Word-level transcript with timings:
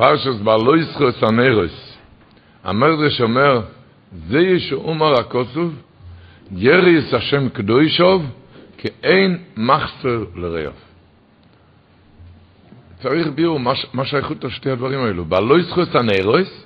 פרשס 0.00 0.40
בלויסחוס 0.44 1.22
הנרוס, 1.22 1.96
המדרש 2.64 3.20
אומר, 3.20 3.60
זה 4.28 4.38
ישעומר 4.38 5.20
הכוסוב, 5.20 5.74
יריס 6.56 7.14
השם 7.14 7.48
קדוישוב, 7.48 8.26
כאין 8.78 9.38
מחסר 9.56 10.24
לרעב. 10.36 10.72
צריך 13.02 13.26
ביור, 13.34 13.60
מה 13.92 14.04
שייכות 14.04 14.44
לשתי 14.44 14.70
הדברים 14.70 15.00
האלו? 15.00 15.24
בלויסחוס 15.24 15.88
הנרוס, 15.94 16.64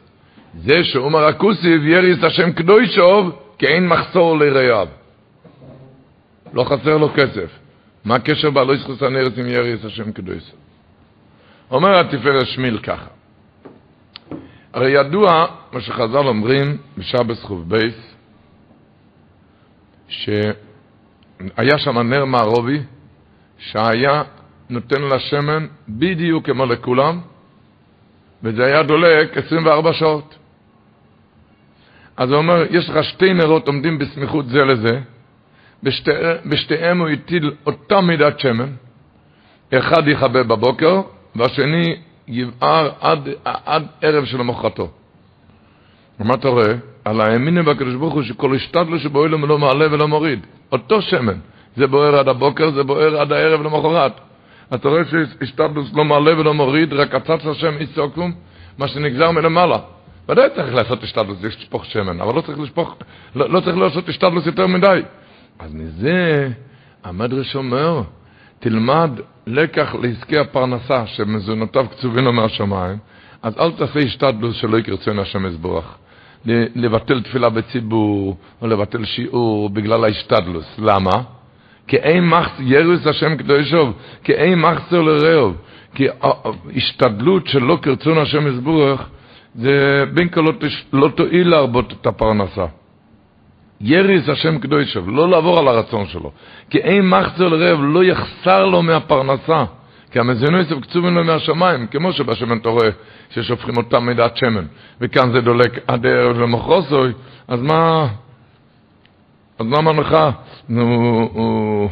זה 0.59 0.85
שאומר 0.85 1.25
הכוסיב 1.25 1.85
יריס 1.85 2.25
השם 2.25 2.53
קדוישוב, 2.53 3.31
כאין 3.59 3.89
מחסור 3.89 4.39
לרעב. 4.39 4.89
לא 6.53 6.65
חסר 6.65 6.97
לו 6.97 7.09
כסף. 7.15 7.51
מה 8.05 8.15
הקשר 8.15 8.51
בלויסחוס 8.51 9.03
הנרוס 9.03 9.39
עם 9.39 9.47
יריס 9.47 9.85
השם 9.85 10.13
קדוישוב? 10.13 10.59
אומר 11.71 12.01
התפארת 12.01 12.47
שמיל 12.47 12.79
ככה. 12.79 13.14
הרי 14.75 14.91
ידוע 14.91 15.47
מה 15.73 15.81
שחז"ל 15.81 16.29
אומרים 16.29 16.77
בשבס 16.99 17.43
חוב 17.43 17.69
בייס, 17.69 18.15
שהיה 20.09 21.79
שם 21.79 21.99
נר 21.99 22.25
מערובי, 22.25 22.81
שהיה 23.59 24.23
נותן 24.71 25.03
לשמן 25.03 25.67
בדיוק 25.89 26.47
כמו 26.47 26.67
לכולם, 26.67 27.21
וזה 28.43 28.65
היה 28.65 28.83
דולק 28.83 29.37
24 29.37 29.93
שעות. 29.93 30.39
אז 32.17 32.31
הוא 32.31 32.39
אומר, 32.39 32.63
יש 32.71 32.89
לך 32.89 33.05
שתי 33.05 33.35
נרות 33.35 33.67
עומדים 33.67 33.99
בסמיכות 33.99 34.47
זה 34.49 34.65
לזה, 34.65 35.01
בשתי, 35.83 36.11
בשתיהם 36.47 37.01
הוא 37.01 37.09
הטיל 37.09 37.53
אותה 37.67 38.01
מידת 38.01 38.41
שמן, 38.41 38.73
אחד 39.75 40.09
יכבה 40.09 40.43
בבוקר, 40.43 41.01
והשני 41.37 41.97
יבער 42.29 42.91
עד, 43.01 43.29
עד 43.45 43.87
ערב 44.03 44.25
של 44.25 44.41
המוחרתו. 44.41 44.91
ומה 46.21 46.35
אתה 46.35 46.49
רואה? 46.49 46.75
על 47.05 47.21
האמינה 47.21 47.63
בקדוש 47.63 47.95
ברוך 47.95 48.15
הוא 48.15 48.23
שכל 48.23 48.55
השתדלו 48.55 48.99
שבועלם 48.99 49.45
לא 49.45 49.59
מעלה 49.59 49.87
ולא 49.93 50.09
מוריד. 50.09 50.47
אותו 50.73 51.03
שמן. 51.03 51.39
זה 51.77 51.87
בוער 51.87 52.15
עד 52.17 52.29
הבוקר, 52.29 52.71
זה 52.71 52.83
בוער 52.83 53.21
עד 53.21 53.33
הערב 53.33 53.63
למחרת. 53.63 54.13
אתה 54.75 54.89
רואה 54.89 55.03
שהשתדלוס 55.05 55.93
לא 55.95 56.05
מעלה 56.05 56.41
ולא 56.41 56.55
מוריד, 56.55 56.93
רק 56.93 57.15
עצץ 57.15 57.47
השם 57.47 57.75
איסוקום, 57.81 58.33
מה 58.79 58.89
שנגזר 58.89 59.31
מלמעלה. 59.31 59.79
ודאי 60.29 60.49
צריך 60.55 60.75
לעשות 60.75 61.03
השתדלוס, 61.03 61.43
לשפוך 61.43 61.85
שמן, 61.85 62.21
אבל 62.21 62.35
לא 62.35 62.41
צריך 62.41 62.61
לשפוך, 62.61 62.97
לא, 63.35 63.51
לא 63.51 63.61
צריך 63.61 63.77
לעשות 63.77 64.09
השתדלוס 64.09 64.47
יותר 64.47 64.67
מדי. 64.67 65.03
אז 65.59 65.75
מזה 65.75 66.49
המדרש 67.05 67.57
אומר, 67.57 68.03
תלמד 68.65 69.11
לקח 69.47 69.95
לעסקי 70.03 70.39
הפרנסה 70.39 71.07
שמזונותיו 71.07 71.87
קצובים 71.91 72.25
לו 72.25 72.33
מהשמיים, 72.33 72.99
אז 73.43 73.59
אל 73.59 73.73
תעשה 73.73 74.01
השתדלוס 74.01 74.57
שלא 74.57 74.79
יקרצון 74.79 75.19
השם 75.19 75.47
יזבורך. 75.47 75.85
לבטל 76.75 77.23
תפילה 77.23 77.49
בציבור, 77.51 78.37
או 78.63 78.67
לבטל 78.67 79.05
שיעור 79.05 79.71
בגלל 79.71 80.05
ההשתדלוס. 80.05 80.79
למה? 80.79 81.23
כי 81.87 81.97
אין 81.97 82.29
מחס, 82.29 82.53
ירוס 82.61 83.07
השם 83.07 83.37
קדושוב, 83.37 83.93
כי 84.25 84.33
אין 84.33 84.59
מחסר 84.61 85.03
לרעוב. 85.03 85.57
כי 85.95 86.07
השתדלות 86.77 87.47
שלא 87.47 87.79
קרצון 87.83 88.19
השם 88.19 88.47
יזבורך, 88.47 89.09
זה 89.55 90.05
בין 90.15 90.29
כה 90.29 90.41
לא 90.93 91.09
תועיל 91.09 91.49
להרבות 91.49 91.93
את 91.93 92.07
הפרנסה. 92.07 92.67
יריס 93.81 94.29
השם 94.29 94.59
קדושוב, 94.59 95.09
לא 95.09 95.29
לעבור 95.29 95.59
על 95.59 95.69
הרצון 95.69 96.07
שלו. 96.07 96.31
כי 96.71 96.79
אין 96.79 97.09
מחצר 97.09 97.49
לרעב, 97.49 97.79
לא 97.83 98.05
יחסר 98.05 98.67
לו 98.67 98.83
מהפרנסה. 98.83 99.65
כי 100.15 100.21
המזונו 100.21 100.59
יסף 100.59 100.81
קצובים 100.81 101.15
לו 101.15 101.25
מהשמיים, 101.25 101.87
כמו 101.87 102.13
שבשמן 102.13 102.59
אתה 102.59 102.69
רואה 102.69 102.89
ששופכים 103.31 103.77
אותם 103.77 104.07
מידת 104.07 104.37
שמן, 104.37 104.65
וכאן 105.01 105.33
זה 105.33 105.41
דולק 105.41 105.79
עד 105.87 106.07
ערב 106.07 106.39
למחרוסוי, 106.39 107.13
אז 107.49 107.63
מה, 107.63 108.09
אז 109.59 109.67
מה 109.67 109.81
מנחה? 109.81 110.31
הוא, 110.69 110.81
הוא, 111.33 111.91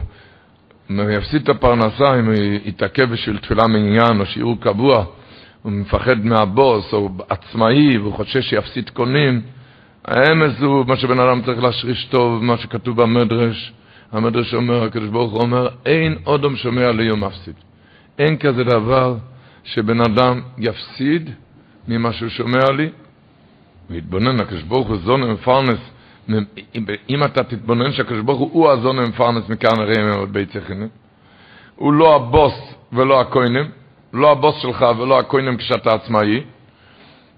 הוא 0.88 1.10
יפסיד 1.10 1.42
את 1.42 1.48
הפרנסה 1.48 2.18
אם 2.18 2.26
הוא 2.26 2.34
יתעכב 2.64 3.10
בשביל 3.10 3.38
תפילה 3.38 3.66
מעניין 3.66 4.20
או 4.20 4.26
שיעור 4.26 4.60
קבוע, 4.60 5.04
הוא 5.62 5.72
מפחד 5.72 6.24
מהבוס 6.24 6.92
או 6.92 7.08
עצמאי 7.28 7.98
והוא 7.98 8.14
חושש 8.14 8.50
שיפסיד 8.50 8.90
קונים, 8.90 9.40
האמס 10.04 10.60
הוא 10.60 10.86
מה 10.86 10.96
שבן 10.96 11.20
אדם 11.20 11.42
צריך 11.42 11.62
להשריש 11.62 12.04
טוב, 12.04 12.44
מה 12.44 12.56
שכתוב 12.58 13.02
במדרש. 13.02 13.72
המדרש 14.12 14.54
אומר, 14.54 14.84
הקדוש 14.84 15.08
ברוך 15.08 15.32
הוא 15.32 15.40
אומר, 15.40 15.68
אין 15.86 16.18
אודם 16.26 16.56
שומע 16.56 16.92
ליום 16.92 17.24
מפסיד. 17.24 17.54
אין 18.18 18.36
כזה 18.36 18.64
דבר 18.64 19.16
שבן 19.64 20.00
אדם 20.00 20.40
יפסיד 20.58 21.30
ממה 21.88 22.12
שהוא 22.12 22.28
שומע 22.28 22.70
לי, 22.70 22.88
ויתבונן, 23.90 24.40
הקדוש 24.40 24.62
ברוך 24.62 24.88
הוא 24.88 24.96
זון 24.96 25.22
ומפרנס, 25.22 25.80
אם 27.10 27.24
אתה 27.24 27.44
תתבונן 27.44 27.92
שהקדוש 27.92 28.20
ברוך 28.20 28.40
הוא 28.40 28.50
הוא 28.52 28.70
הזון 28.70 28.96
מכאן 29.48 29.80
הרי 29.80 30.02
מאוד 30.02 30.32
בית 30.32 30.54
יחינים, 30.54 30.88
הוא 31.76 31.92
לא 31.92 32.16
הבוס 32.16 32.74
ולא 32.92 33.20
הכהנים, 33.20 33.70
לא 34.12 34.32
הבוס 34.32 34.54
שלך 34.62 34.86
ולא 34.98 35.18
הכהנים 35.18 35.56
כשאתה 35.56 35.94
עצמאי, 35.94 36.42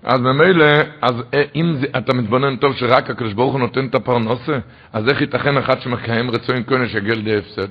אז 0.04 0.20
ממילא, 0.20 0.66
אז 1.03 1.15
אה, 1.34 1.42
אם 1.54 1.75
זה, 1.81 1.87
אתה 1.98 2.15
מתבונן 2.15 2.56
טוב 2.56 2.76
שרק 2.76 3.10
הקדוש 3.10 3.32
ברוך 3.32 3.53
הוא 3.53 3.60
נותן 3.60 3.87
את 3.87 3.94
הפרנסה, 3.94 4.59
אז 4.92 5.09
איך 5.09 5.20
ייתכן 5.20 5.56
אחד 5.56 5.81
שמקיים 5.81 6.31
רצון 6.31 6.62
כהן 6.66 6.88
שיגיע 6.88 7.15
לידי 7.15 7.37
הפסד? 7.37 7.69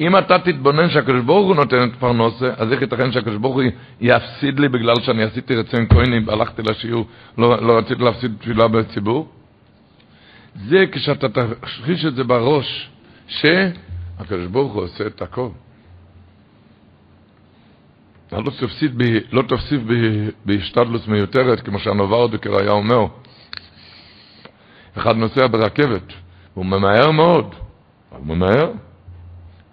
אם 0.00 0.16
אתה 0.16 0.38
תתבונן 0.38 0.90
שהקדוש 0.90 1.22
ברוך 1.22 1.46
הוא 1.46 1.56
נותן 1.56 1.88
את 1.88 1.94
פרנסה, 1.98 2.50
אז 2.56 2.72
איך 2.72 2.82
ייתכן 2.82 3.12
שהקדוש 3.12 3.36
ברוך 3.36 3.54
הוא 3.54 3.62
יפסיד 4.00 4.60
לי 4.60 4.68
בגלל 4.68 4.94
שאני 5.02 5.22
עשיתי 5.22 5.54
רצון 5.54 5.86
כהן, 5.88 6.28
הלכתי 6.28 6.62
לשיעור, 6.62 7.06
לא, 7.38 7.62
לא 7.62 7.78
רציתי 7.78 8.02
להפסיד 8.02 8.36
תפילה 8.40 8.68
בציבור? 8.68 9.28
זה 10.68 10.84
כשאתה 10.92 11.28
תחריש 11.28 12.04
את 12.04 12.14
זה 12.14 12.24
בראש, 12.24 12.90
שהקדוש 13.28 14.46
ברוך 14.50 14.72
הוא 14.72 14.82
עושה 14.82 15.06
את 15.06 15.22
הכל. 15.22 15.48
לא 18.32 18.50
תפסיד, 18.50 18.98
ב, 18.98 19.02
לא 19.32 19.42
תפסיד 19.42 19.86
ב, 19.86 19.92
בהשתדלות 20.44 21.08
מיותרת, 21.08 21.60
כמו 21.60 21.78
שהנוברדוקר 21.78 22.56
היה 22.56 22.70
אומר. 22.70 23.06
אחד 24.98 25.16
נוסע 25.16 25.46
ברכבת, 25.46 26.12
הוא 26.54 26.66
ממהר 26.66 27.10
מאוד, 27.10 27.54
הוא 28.10 28.26
ממהר, 28.26 28.70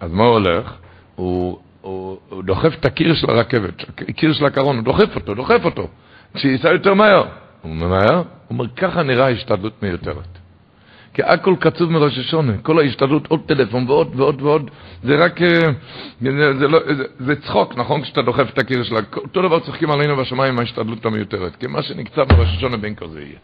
אז 0.00 0.12
מה 0.12 0.24
הוא 0.24 0.32
הולך? 0.32 0.74
הוא, 1.14 1.58
הוא, 1.80 2.18
הוא 2.28 2.42
דוחף 2.42 2.74
את 2.80 2.84
הקיר 2.84 3.14
של 3.14 3.30
הרכבת, 3.30 3.74
הקיר 4.08 4.32
של 4.32 4.46
הקרון, 4.46 4.76
הוא 4.76 4.84
דוחף 4.84 5.14
אותו, 5.14 5.34
דוחף 5.34 5.64
אותו, 5.64 5.88
שייסע 6.36 6.68
יותר 6.68 6.94
מהר. 6.94 7.24
הוא 7.62 7.74
ממהר, 7.74 8.16
הוא 8.16 8.24
אומר, 8.50 8.68
ככה 8.68 9.02
נראה 9.02 9.30
השתדלות 9.30 9.82
מיותרת. 9.82 10.38
כי 11.14 11.22
הכל 11.22 11.54
קצוב 11.60 11.90
מראש 11.90 12.18
השונה, 12.18 12.52
כל 12.62 12.78
ההשתדלות, 12.78 13.26
עוד 13.26 13.40
טלפון 13.46 13.84
ועוד 13.88 14.12
ועוד 14.16 14.42
ועוד, 14.42 14.70
זה 15.02 15.16
רק, 15.24 15.42
אה, 15.42 15.60
זה, 16.20 16.58
זה, 16.58 16.68
לא, 16.68 16.78
זה, 16.96 17.04
זה 17.18 17.36
צחוק, 17.40 17.76
נכון? 17.76 18.02
כשאתה 18.02 18.22
דוחף 18.22 18.50
את 18.52 18.58
הקיר 18.58 18.82
שלה, 18.82 19.00
אותו 19.16 19.42
דבר 19.42 19.60
צוחקים 19.60 19.90
עלינו 19.90 20.16
בשמיים 20.16 20.58
ההשתדלות 20.58 21.06
המיותרת, 21.06 21.56
כי 21.56 21.66
מה 21.66 21.82
שנקצב 21.82 22.32
מראש 22.32 22.48
השונה 22.56 22.76
בין 22.76 22.94
כה 22.94 23.08
זה 23.08 23.20
יהיה, 23.20 23.38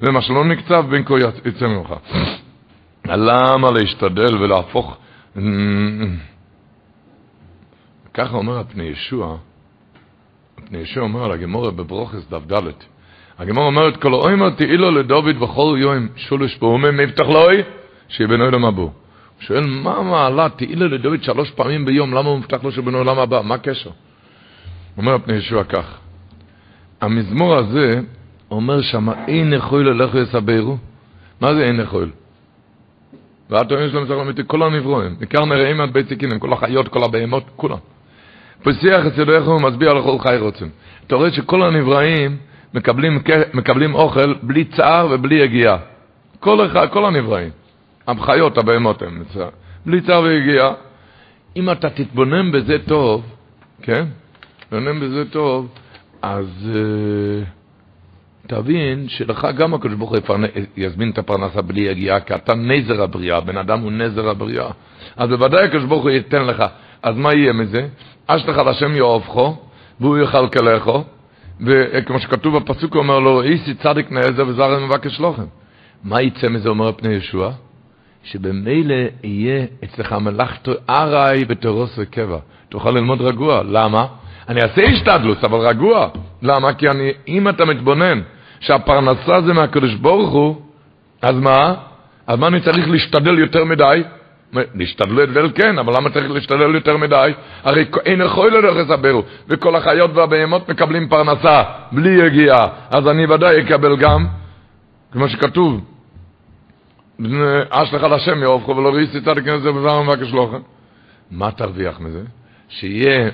ומה 0.00 0.22
שלא 0.22 0.44
נקצב 0.44 0.86
בין 0.90 1.04
כה 1.04 1.14
יצא 1.44 1.66
ממך. 1.66 1.94
למה 3.04 3.70
להשתדל 3.70 4.36
ולהפוך... 4.36 4.96
ככה 8.14 8.36
אומר 8.36 8.58
הפני 8.58 8.84
ישוע, 8.84 9.36
הפני 10.58 10.78
ישוע 10.78 11.02
אומר 11.02 11.24
על 11.24 11.32
הגמורה 11.32 11.70
בברוכס 11.70 12.28
דף 12.30 12.52
ד' 12.52 12.97
הגמור 13.38 13.66
אומרת, 13.66 13.96
כל 13.96 14.14
אוימר 14.14 14.50
תהילו 14.50 14.90
לדוד 14.90 15.40
בכל 15.40 15.76
יום 15.80 16.08
שולש 16.16 16.56
פעמים 16.56 16.96
מבטח 16.96 17.28
לוי, 17.28 17.62
שיבנו 18.08 18.44
עולם 18.44 18.64
הבא. 18.64 18.82
הוא 18.82 18.90
שואל, 19.40 19.66
מה 19.66 19.96
המעלה 19.96 20.48
תהילו 20.48 20.88
לדוד 20.88 21.22
שלוש 21.22 21.50
פעמים 21.50 21.84
ביום, 21.84 22.14
למה 22.14 22.28
הוא 22.28 22.38
מבטח 22.38 22.64
לו 22.64 22.72
שיבנו 22.72 22.98
עולם 22.98 23.18
הבא? 23.18 23.40
מה 23.44 23.54
הקשר? 23.54 23.90
אומר 24.96 25.14
הפני 25.14 25.36
ישוע 25.36 25.64
כך, 25.64 25.98
המזמור 27.00 27.54
הזה 27.54 28.00
אומר 28.50 28.82
שם, 28.82 29.08
אין 29.28 29.52
יכול 29.52 29.88
ללכו 29.88 30.18
יסברו. 30.18 30.76
מה 31.40 31.54
זה 31.54 31.64
אין 31.64 31.80
יכול? 31.80 32.10
ואת 33.50 33.72
אומרים 33.72 33.90
שלום 33.90 34.06
צריך 34.06 34.20
אמיתי, 34.20 34.42
כל 34.46 34.62
הנברואים, 34.62 35.16
עיקר 35.20 35.44
נראים 35.44 35.80
עד 35.80 35.92
בית 35.92 36.08
סיכינים, 36.08 36.38
כל 36.38 36.52
החיות, 36.52 36.88
כל 36.88 37.04
הבהמות, 37.04 37.44
כולם. 37.56 37.78
פסיח 38.62 39.06
אצלו 39.06 39.34
איך 39.34 39.44
הוא 39.44 39.60
מסביר 39.60 39.92
לכל 39.92 40.18
חי 40.18 40.36
רוצים. 40.38 40.68
אתה 41.06 41.16
רואה 41.16 41.32
שכל 41.32 41.62
הנבראים, 41.62 42.36
מקבלים, 42.74 43.22
מקבלים 43.54 43.94
אוכל 43.94 44.34
בלי 44.42 44.64
צער 44.64 45.08
ובלי 45.10 45.34
יגיעה. 45.34 45.78
כל, 46.40 46.66
אחד, 46.66 46.88
כל 46.92 47.04
הנבראים. 47.04 47.50
החיות, 48.08 48.58
הבהמות 48.58 49.02
הם, 49.02 49.22
בלי 49.86 50.00
צער 50.00 50.22
ויגיעה. 50.22 50.72
אם 51.56 51.70
אתה 51.70 51.90
תתבונן 51.90 52.52
בזה 52.52 52.76
טוב, 52.86 53.24
כן? 53.82 54.04
תתבונן 54.60 55.00
בזה 55.00 55.24
טוב, 55.30 55.68
אז 56.22 56.46
uh, 56.72 57.46
תבין 58.46 59.08
שלך 59.08 59.48
גם 59.56 59.74
הקדוש 59.74 59.94
ברוך 59.94 60.10
הוא 60.10 60.36
יזמין 60.76 61.10
את 61.10 61.18
הפרנסה 61.18 61.62
בלי 61.62 61.80
יגיעה, 61.80 62.20
כי 62.20 62.34
אתה 62.34 62.54
נזר 62.54 63.02
הבריאה, 63.02 63.40
בן 63.40 63.56
אדם 63.56 63.80
הוא 63.80 63.92
נזר 63.92 64.28
הבריאה. 64.28 64.70
אז 65.16 65.28
בוודאי 65.28 65.64
הקדוש 65.64 65.84
ברוך 65.84 66.02
הוא 66.02 66.10
ייתן 66.10 66.44
לך. 66.44 66.64
אז 67.02 67.16
מה 67.16 67.34
יהיה 67.34 67.52
מזה? 67.52 67.88
אשתך 68.26 68.58
לשם 68.66 68.96
יאהבכו, 68.96 69.56
והוא 70.00 70.18
יאכל 70.18 70.48
כלךו, 70.48 71.04
וכמו 71.60 72.18
שכתוב 72.18 72.58
בפסוק, 72.58 72.94
הוא 72.94 73.02
אומר 73.02 73.18
לו, 73.18 73.42
איסי 73.42 73.74
צדיק 73.74 74.12
נעזר 74.12 74.48
וזר 74.48 74.86
מבקש 74.86 75.20
לוחם. 75.20 75.46
מה 76.04 76.22
יצא 76.22 76.48
מזה, 76.48 76.68
אומר 76.68 76.92
פני 76.92 77.14
ישוע? 77.14 77.52
שבמילא 78.24 78.94
יהיה 79.22 79.64
אצלך 79.84 80.12
מלאכתו 80.12 80.72
ארעי 80.90 81.44
ותרוס 81.48 81.94
וקבע. 81.98 82.38
תוכל 82.68 82.90
ללמוד 82.90 83.20
רגוע. 83.20 83.62
למה? 83.62 84.06
אני 84.48 84.62
אעשה 84.62 84.82
השתדלוס, 84.82 85.44
אבל 85.44 85.58
רגוע. 85.58 86.08
למה? 86.42 86.74
כי 86.74 86.88
אני, 86.88 87.10
אם 87.28 87.48
אתה 87.48 87.64
מתבונן 87.64 88.20
שהפרנסה 88.60 89.40
זה 89.40 89.52
מהקדוש 89.52 89.94
ברוך 89.94 90.30
הוא, 90.30 90.56
אז 91.22 91.34
מה? 91.34 91.74
אז 92.26 92.38
מה 92.38 92.46
אני 92.46 92.60
צריך 92.60 92.88
להשתדל 92.88 93.38
יותר 93.38 93.64
מדי? 93.64 94.02
להשתדל 94.52 95.50
כן, 95.54 95.78
אבל 95.78 95.96
למה 95.96 96.10
צריך 96.10 96.30
להשתדל 96.30 96.74
יותר 96.74 96.96
מדי? 96.96 97.32
הרי 97.64 97.84
אין 98.04 98.20
יכול 98.20 98.58
לדרך 98.58 98.76
לסברו, 98.76 99.22
וכל 99.48 99.76
החיות 99.76 100.10
והבהמות 100.14 100.68
מקבלים 100.68 101.08
פרנסה 101.08 101.62
בלי 101.92 102.26
יגיעה, 102.26 102.68
אז 102.90 103.08
אני 103.08 103.26
ודאי 103.26 103.60
אקבל 103.60 103.96
גם, 103.96 104.26
כמו 105.12 105.28
שכתוב, 105.28 105.84
אש 107.70 107.94
לך 107.94 108.02
לשם 108.02 108.42
יאהבכו 108.42 108.76
ולא 108.76 108.88
ראיסי 108.88 109.20
צדיק 109.20 109.46
נזר 109.46 109.72
בזמן 109.72 110.06
מבקש 110.06 110.32
לכם. 110.32 110.60
מה 111.30 111.50
תרוויח 111.50 112.00
מזה? 112.00 112.22
שיהיה 112.68 113.30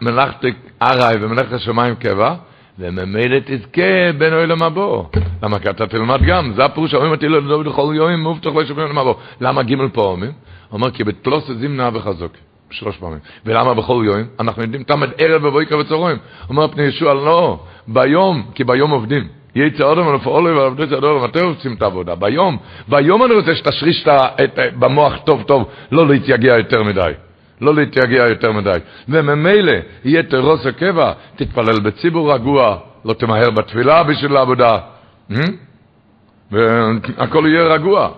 מלאכת 0.00 0.44
ארעי 0.82 1.16
ומלאכת 1.20 1.52
השמיים 1.52 1.94
קבע, 1.94 2.34
וממילא 2.78 3.38
תזכה 3.38 4.12
בין 4.18 4.34
אוי 4.34 4.46
למבוא. 4.46 5.04
למה? 5.42 5.58
כי 5.58 5.70
אתה 5.70 5.86
תלמד 5.86 6.20
גם, 6.26 6.52
זה 6.56 6.64
הפירוש, 6.64 6.94
אומרים 6.94 7.12
אותי 7.12 7.28
לא 7.28 7.42
לדוד 7.42 7.66
לכל 7.66 7.92
יום, 7.96 8.20
מובטח 8.20 8.50
לא 8.54 8.62
ישבים 8.62 8.86
למבוא. 8.86 9.14
למה 9.40 9.62
ג' 9.62 9.74
פה 9.92 10.02
אומרים? 10.02 10.32
אומר 10.72 10.90
כי 10.90 11.04
בתלוס 11.04 11.50
זימנה 11.50 11.90
וחזוק. 11.92 12.32
שלוש 12.70 12.96
פעמים. 12.96 13.18
ולמה 13.46 13.74
בכל 13.74 14.02
יום? 14.06 14.22
אנחנו 14.40 14.62
יודעים 14.62 14.82
תמיד 14.82 15.10
ערב 15.18 15.44
ובויקר 15.44 15.78
וצהריים. 15.78 16.18
אומר 16.48 16.68
פני 16.68 16.82
ישוע, 16.82 17.14
לא, 17.14 17.60
ביום, 17.88 18.42
כי 18.54 18.64
ביום 18.64 18.90
עובדים. 18.90 19.28
יצא 19.54 19.92
אדם 19.92 20.06
ולפעול 20.06 20.46
ועבדו 20.46 20.86
זה 20.86 20.98
אדם, 20.98 21.24
אתם 21.24 21.44
עושים 21.44 21.74
את 21.74 21.82
העבודה. 21.82 22.14
ביום, 22.14 22.56
ביום 22.88 23.24
אני 23.24 23.34
רוצה 23.34 23.54
שתשריש 23.54 24.08
במוח 24.78 25.16
טוב 25.24 25.42
טוב, 25.42 25.68
לא 25.92 26.08
להתייגע 26.08 26.58
יותר 26.58 26.82
מדי. 26.82 27.12
לא 27.60 27.74
להתייגע 27.74 28.28
יותר 28.28 28.52
מדי. 28.52 28.78
וממילא 29.08 29.72
יהיה 30.04 30.22
תרוס 30.22 30.66
הקבע, 30.66 31.12
תתפלל 31.36 31.80
בציבור 31.80 32.34
רגוע, 32.34 32.78
לא 33.04 33.14
תמהר 33.14 33.50
בתפילה 33.50 34.02
בשביל 34.02 34.36
העבודה. 34.36 34.78
והכל 36.50 37.44
יהיה 37.46 37.62
רגוע. 37.62 38.12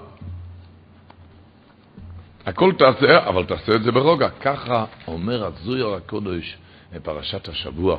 הכל 2.46 2.72
תעשה, 2.78 3.28
אבל 3.28 3.44
תעשה 3.44 3.74
את 3.74 3.82
זה 3.82 3.92
ברוגע. 3.92 4.28
ככה 4.28 4.84
אומר 5.08 5.46
הזויר 5.46 5.94
הקודש 5.94 6.56
בפרשת 6.92 7.48
השבוע. 7.48 7.98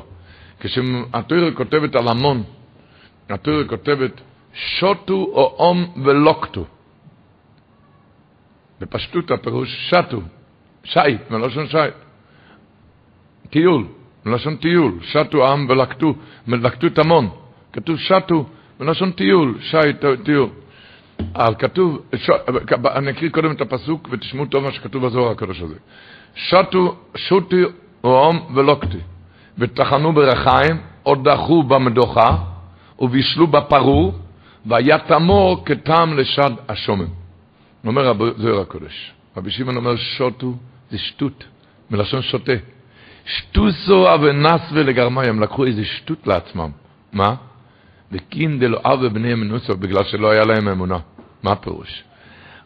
כשהתוירה 0.60 1.50
כותבת 1.54 1.94
על 1.96 2.08
המון, 2.08 2.42
התורה 3.30 3.64
כותבת 3.64 4.20
שוטו 4.54 5.14
או 5.14 5.54
אום 5.58 6.02
ולוקטו. 6.04 6.64
בפשטות 8.80 9.30
הפירוש 9.30 9.90
שטו, 9.90 10.20
שייט, 10.84 11.30
מלושן 11.30 11.66
שייט. 11.66 11.94
טיול, 13.50 13.84
מלושן 14.24 14.56
טיול, 14.56 14.92
שטו 15.02 15.48
עם 15.52 15.66
ולקטו, 15.68 16.14
ולקטו 16.48 16.86
את 16.86 16.98
המון. 16.98 17.28
כתוב 17.72 17.98
שטו, 17.98 18.46
מלושן 18.80 19.10
טיול, 19.10 19.58
שייט, 19.60 20.04
טיול. 20.24 20.48
אבל 21.34 21.54
כתוב, 21.58 22.02
ש... 22.16 22.30
אני 22.84 23.10
אקריא 23.10 23.30
קודם 23.30 23.50
את 23.50 23.60
הפסוק 23.60 24.08
ותשמעו 24.10 24.46
טוב 24.46 24.64
מה 24.64 24.72
שכתוב 24.72 25.06
בזוהר 25.06 25.30
הקדוש 25.30 25.60
הזה. 25.60 25.74
שטו, 26.34 26.96
שוטי 27.16 27.62
אום 28.04 28.52
ולוקטי, 28.54 28.98
וטחנו 29.58 30.12
ברחיים, 30.12 30.76
או 31.06 31.14
דחו 31.14 31.62
במדוכה, 31.62 32.36
ובישלו 32.98 33.46
בפרור, 33.46 34.14
והיה 34.66 34.98
תמור 34.98 35.62
כטעם 35.64 36.18
לשד 36.18 36.50
השומן. 36.68 37.06
אומר 37.86 38.12
זוהר 38.36 38.60
הקודש. 38.60 39.12
רבי 39.36 39.50
שמעון 39.50 39.76
אומר 39.76 39.96
שוטו 39.96 40.54
זה 40.90 40.98
שטות, 40.98 41.44
מלשון 41.90 42.22
שוטה. 42.22 42.52
שטוסו 43.24 44.14
אבנס 44.14 44.60
ולגרמי, 44.72 45.26
הם 45.26 45.40
לקחו 45.40 45.64
איזה 45.64 45.84
שטות 45.84 46.26
לעצמם. 46.26 46.70
מה? 47.12 47.34
וקין 48.12 48.58
דלו 48.58 48.78
אב 48.84 48.98
ובני 49.02 49.34
מנוסו, 49.34 49.76
בגלל 49.76 50.04
שלא 50.04 50.30
היה 50.30 50.44
להם 50.44 50.68
אמונה. 50.68 50.98
מה 51.42 51.52
הפירוש? 51.52 52.02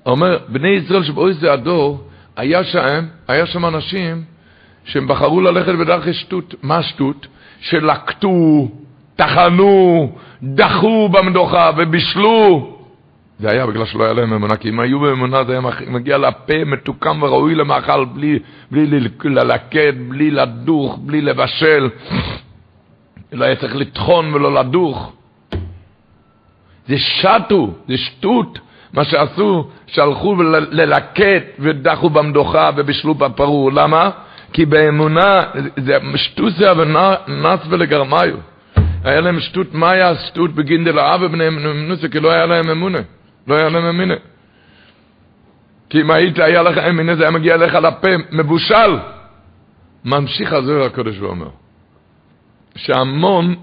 הוא 0.03 0.13
אומר, 0.13 0.39
בני 0.49 0.69
ישראל 0.69 1.05
שבאוי 1.05 1.35
זה 1.35 1.53
הדור, 1.53 2.09
היה 2.37 2.65
שם, 2.65 3.05
היה 3.29 3.47
שם 3.47 3.67
אנשים 3.67 4.25
שהם 4.85 5.09
בחרו 5.09 5.41
ללכת 5.41 5.75
בדרכי 5.75 6.15
שטות. 6.15 6.55
מה 6.63 6.83
שטות? 6.83 7.27
שלקטו, 7.61 8.69
טחנו, 9.17 10.13
דחו 10.43 11.09
במדוכה 11.09 11.71
ובישלו. 11.77 12.74
זה 13.39 13.51
היה 13.51 13.67
בגלל 13.67 13.85
שלא 13.85 14.05
היה 14.05 14.13
להם 14.13 14.33
אמונה, 14.33 14.57
כי 14.57 14.69
אם 14.69 14.81
היו 14.81 15.01
באמונה 15.01 15.45
זה 15.45 15.53
היה 15.53 15.61
מגיע 15.87 16.19
לפה 16.19 16.65
מתוקם 16.67 17.23
וראוי 17.23 17.55
למאכל 17.55 18.05
בלי, 18.05 18.39
ללקט, 19.25 19.95
בלי 20.09 20.31
לדוך, 20.31 20.99
בלי 21.03 21.21
לבשל. 21.21 21.89
לא 23.33 23.45
היה 23.45 23.57
צריך 23.57 23.77
לטחון 23.77 24.35
ולא 24.35 24.55
לדוך. 24.55 25.13
זה 26.89 26.99
שטו, 26.99 27.71
זה 27.89 27.97
שטות. 27.97 28.59
מה 28.93 29.05
שעשו, 29.05 29.69
שהלכו 29.87 30.35
ללקט 30.71 31.45
ודחו 31.59 32.11
במדוכה 32.11 32.71
ובישלו 32.77 33.15
בפרור. 33.15 33.73
למה? 33.73 34.11
כי 34.53 34.67
באמונה, 34.67 35.43
זה 35.77 35.99
שטוסיה 36.17 36.73
ונס 36.73 37.61
ולגרמיו. 37.69 38.37
היה 39.05 39.21
להם 39.21 39.41
שטות, 39.41 39.75
מה 39.75 39.91
היה 39.91 40.15
שטות 40.17 40.55
בגין 40.55 40.85
דלאב 40.85 41.21
ובני 41.23 41.51
מנוסה? 41.51 42.09
כי 42.09 42.21
לא 42.21 42.31
היה 42.31 42.47
להם 42.47 42.71
אמונה. 42.71 42.99
לא 43.47 43.69
להם 43.69 43.85
אמונה. 43.85 44.15
כי 45.91 46.01
אם 46.01 46.11
היית, 46.11 46.39
היה 46.39 46.63
לך 46.63 46.79
אמונה, 46.79 47.17
זה 47.17 47.23
היה 47.23 47.31
מגיע 47.31 47.57
לך 47.57 47.75
לפה, 47.75 48.09
מבושל. 48.33 48.97
ממשיך 50.05 50.53
הזוהר 50.53 50.87
הקודש 50.87 51.19
ואומר, 51.21 51.49
שהמון 52.77 53.55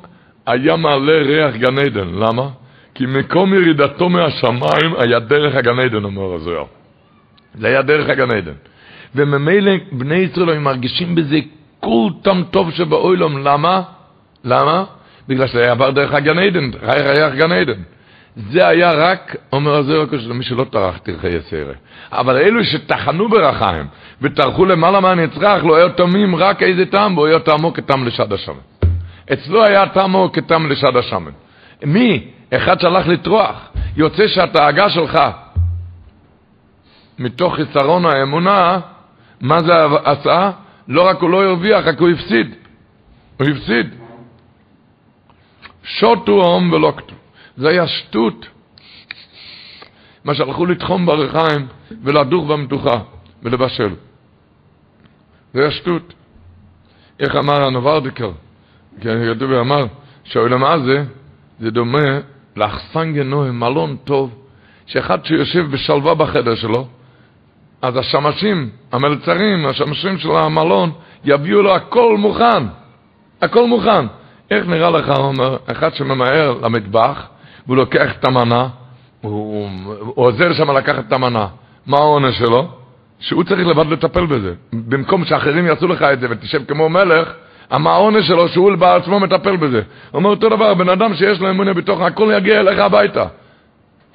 היה 0.45 0.75
מעלה 0.75 1.21
ריח 1.21 1.55
גן 1.55 1.79
עדן. 1.79 2.07
למה? 2.07 2.49
כי 2.95 3.05
מקום 3.05 3.53
ירידתו 3.53 4.09
מהשמיים 4.09 4.95
היה 4.97 5.19
דרך 5.19 5.55
הגן 5.55 5.79
עדן, 5.79 6.03
אומר 6.03 6.33
הזוהר. 6.33 6.65
זה 7.55 7.67
היה 7.67 7.81
דרך 7.81 8.09
הגן 8.09 8.31
עדן. 8.31 8.53
וממילא 9.15 9.71
בני 9.91 10.15
ישראל 10.15 10.49
היו 10.49 10.61
מרגישים 10.61 11.15
בזה 11.15 11.39
כל 11.79 12.09
טם 12.21 12.43
טוב 12.51 12.71
שבאוילום. 12.71 13.37
למה? 13.37 13.81
למה? 14.43 14.83
בגלל 15.27 15.47
שזה 15.47 15.71
עבר 15.71 15.91
דרך 15.91 16.13
הגן 16.13 16.39
עדן, 16.39 16.71
ריח 16.83 17.33
גן 17.33 17.51
עדן. 17.51 17.81
זה 18.35 18.67
היה 18.67 18.91
רק, 18.91 19.35
אומר 19.53 19.75
הזוהר 19.75 20.01
הקדוש, 20.01 20.25
למי 20.25 20.43
שלא 20.43 20.63
טרח 20.63 20.97
תרחי 20.97 21.27
יסרה. 21.27 21.73
אבל 22.11 22.37
אלו 22.37 22.63
שטחנו 22.63 23.29
ברחיים 23.29 23.87
וטרחו 24.21 24.65
למעלה 24.65 24.99
מהנצרך, 24.99 25.65
לא 25.65 25.75
היה 25.75 25.89
תמים 25.89 26.35
רק 26.35 26.63
איזה 26.63 26.85
טעם, 26.85 27.15
בו 27.15 27.25
היה 27.25 27.39
טעמו 27.39 27.73
כטעם 27.73 28.07
לשד 28.07 28.33
השמן. 28.33 28.55
אצלו 29.33 29.63
היה 29.63 29.89
טעמו 29.89 30.29
כטעם 30.33 30.71
לשד 30.71 30.97
השמן. 30.97 31.31
מי? 31.85 32.27
אחד 32.53 32.79
שהלך 32.79 33.07
לטרוח. 33.07 33.69
יוצא 33.97 34.27
שהתאגה 34.27 34.89
שלך, 34.89 35.19
מתוך 37.19 37.55
חיסרון 37.55 38.05
האמונה, 38.05 38.79
מה 39.41 39.63
זה 39.63 39.73
עשה? 40.03 40.51
לא 40.87 41.07
רק 41.07 41.21
הוא 41.21 41.29
לא 41.29 41.43
הרוויח, 41.43 41.87
רק 41.87 41.99
הוא 41.99 42.09
הפסיד. 42.09 42.55
הוא 43.39 43.47
הפסיד. 43.47 43.89
שוטו 45.83 46.31
הום 46.31 46.73
ולוקטו. 46.73 47.20
זה 47.57 47.69
היה 47.69 47.87
שטות. 47.87 48.45
מה 50.23 50.35
שהלכו 50.35 50.65
לתחום 50.65 51.05
ברחיים 51.05 51.67
ולדוך 52.03 52.45
במתוחה 52.45 52.99
ולבשל. 53.43 53.95
זה 55.53 55.61
היה 55.61 55.71
שטות. 55.71 56.13
איך 57.19 57.35
אמר 57.35 57.63
הנוברדיקר? 57.63 58.31
אני 59.05 59.35
כתוב 59.35 59.51
ואמר 59.51 59.85
שהעולם 60.23 60.63
הזה 60.63 61.03
זה 61.59 61.71
דומה 61.71 62.19
לאחסן 62.55 63.13
גנוהם, 63.13 63.59
מלון 63.59 63.97
טוב, 64.03 64.35
שאחד 64.85 65.25
שיושב 65.25 65.71
בשלווה 65.71 66.15
בחדר 66.15 66.55
שלו, 66.55 66.87
אז 67.81 67.97
השמשים, 67.97 68.69
המלצרים, 68.91 69.65
השמשים 69.65 70.17
של 70.17 70.31
המלון, 70.31 70.91
יביאו 71.25 71.61
לו 71.61 71.75
הכל 71.75 72.17
מוכן. 72.17 72.63
הכל 73.41 73.67
מוכן. 73.67 74.05
איך 74.51 74.67
נראה 74.67 74.89
לך, 74.89 75.09
אומר, 75.09 75.57
אחד 75.71 75.93
שממהר 75.93 76.57
למטבח, 76.61 77.27
והוא 77.67 77.77
לוקח 77.77 78.11
את 78.19 78.25
המנה, 78.25 78.67
הוא, 79.21 79.69
הוא 79.99 80.25
עוזר 80.25 80.53
שם 80.53 80.71
לקחת 80.71 81.07
את 81.07 81.13
המנה. 81.13 81.47
מה 81.85 81.97
העונש 81.97 82.37
שלו? 82.37 82.67
שהוא 83.19 83.43
צריך 83.43 83.67
לבד 83.67 83.85
לטפל 83.87 84.25
בזה. 84.25 84.53
במקום 84.73 85.25
שאחרים 85.25 85.65
יעשו 85.65 85.87
לך 85.87 86.01
את 86.01 86.19
זה 86.19 86.27
ותשב 86.29 86.61
כמו 86.67 86.89
מלך, 86.89 87.33
מה 87.71 87.91
העונש 87.91 88.27
שלו 88.27 88.47
שהוא 88.47 88.75
בעצמו 88.75 89.19
מטפל 89.19 89.57
בזה. 89.57 89.77
הוא 90.11 90.19
אומר 90.19 90.29
אותו 90.29 90.49
דבר, 90.49 90.73
בן 90.73 90.89
אדם 90.89 91.13
שיש 91.13 91.39
לו 91.39 91.49
אמונה 91.49 91.73
בתוך, 91.73 92.01
הכל 92.01 92.31
יגיע 92.37 92.59
אליך 92.59 92.79
הביתה. 92.79 93.25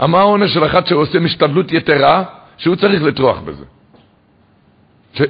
מה 0.01 0.19
העונש 0.19 0.55
של 0.55 0.67
אחד 0.67 0.87
שעושה 0.87 1.21
משתדלות 1.21 1.73
יתרה, 1.73 2.25
שהוא 2.57 2.77
צריך 2.77 3.03
לטרוח 3.03 3.39
בזה. 3.41 3.65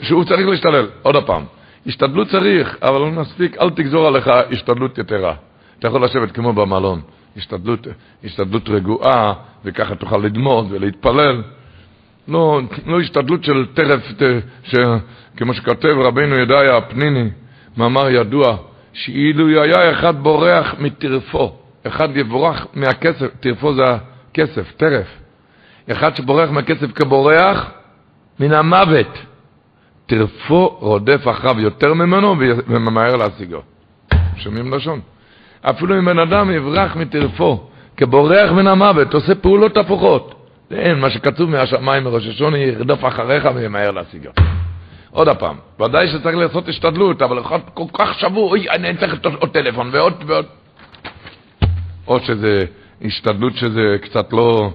שהוא 0.02 0.24
צריך 0.24 0.48
להשתלל. 0.48 0.86
עוד 1.02 1.26
פעם, 1.26 1.44
השתדלות 1.86 2.28
צריך, 2.28 2.76
אבל 2.82 2.98
לא 2.98 3.10
נספיק, 3.10 3.56
אל 3.60 3.70
תגזור 3.70 4.06
עליך 4.06 4.30
השתדלות 4.52 4.98
יתרה. 4.98 5.34
אתה 5.78 5.88
יכול 5.88 6.04
לשבת 6.04 6.32
כמו 6.32 6.52
במלון, 6.52 7.00
השתדלות, 7.36 7.86
השתדלות 8.24 8.68
רגועה, 8.68 9.34
וככה 9.64 9.94
תוכל 9.94 10.16
לדמוד 10.16 10.66
ולהתפלל. 10.70 11.42
לא, 12.28 12.60
לא 12.86 13.00
השתדלות 13.00 13.44
של 13.44 13.66
טרף, 13.74 14.00
ש, 14.62 14.74
כמו 15.36 15.54
שכותב 15.54 15.96
רבינו 15.98 16.34
ידעיה 16.34 16.76
הפניני, 16.76 17.30
מאמר 17.76 18.10
ידוע, 18.10 18.56
שאילו 18.92 19.62
היה 19.62 19.92
אחד 19.92 20.22
בורח 20.22 20.74
מטרפו, 20.78 21.56
אחד 21.86 22.16
יבורח 22.16 22.66
מהכסף, 22.74 23.26
טרפו 23.40 23.74
זה 23.74 23.82
הכסף, 24.30 24.72
טרף. 24.76 25.06
אחד 25.92 26.16
שבורח 26.16 26.50
מהכסף 26.50 26.92
כבורח 26.92 27.70
מן 28.40 28.52
המוות. 28.52 29.18
טרפו 30.06 30.76
רודף 30.80 31.20
אחריו 31.30 31.60
יותר 31.60 31.94
ממנו 31.94 32.34
וממהר 32.66 33.16
להשיגו. 33.16 33.62
שומעים 34.36 34.74
לשון? 34.74 35.00
אפילו 35.70 35.98
אם 35.98 36.04
בן 36.04 36.18
אדם 36.18 36.50
יברח 36.50 36.96
מטרפו 36.96 37.68
כבורח 37.96 38.52
מן 38.52 38.66
המוות, 38.66 39.14
עושה 39.14 39.34
פעולות 39.34 39.76
הפוכות. 39.76 40.34
אין, 40.70 40.98
מה 40.98 41.10
שכתוב 41.10 41.50
מהשמיים 41.50 42.04
מראש 42.04 42.26
השונה 42.26 42.58
ירדוף 42.58 43.04
אחריך 43.04 43.48
וימהר 43.54 43.90
להשיגו. 43.90 44.30
עוד 45.10 45.28
פעם, 45.28 45.56
ודאי 45.80 46.08
שצריך 46.08 46.36
לעשות 46.36 46.68
השתדלות, 46.68 47.22
אבל 47.22 47.40
אחד 47.40 47.58
כל 47.74 47.84
כך 47.92 48.18
שבוע, 48.18 48.50
אוי, 48.50 48.70
אני 48.70 48.96
צריך 48.96 49.14
עוד 49.40 49.50
טלפון 49.50 49.90
ועוד 49.92 50.24
ועוד. 50.26 50.46
או 52.06 52.20
שזה 52.20 52.64
השתדלות 53.04 53.56
שזה 53.56 53.96
קצת 54.02 54.32
לא... 54.32 54.70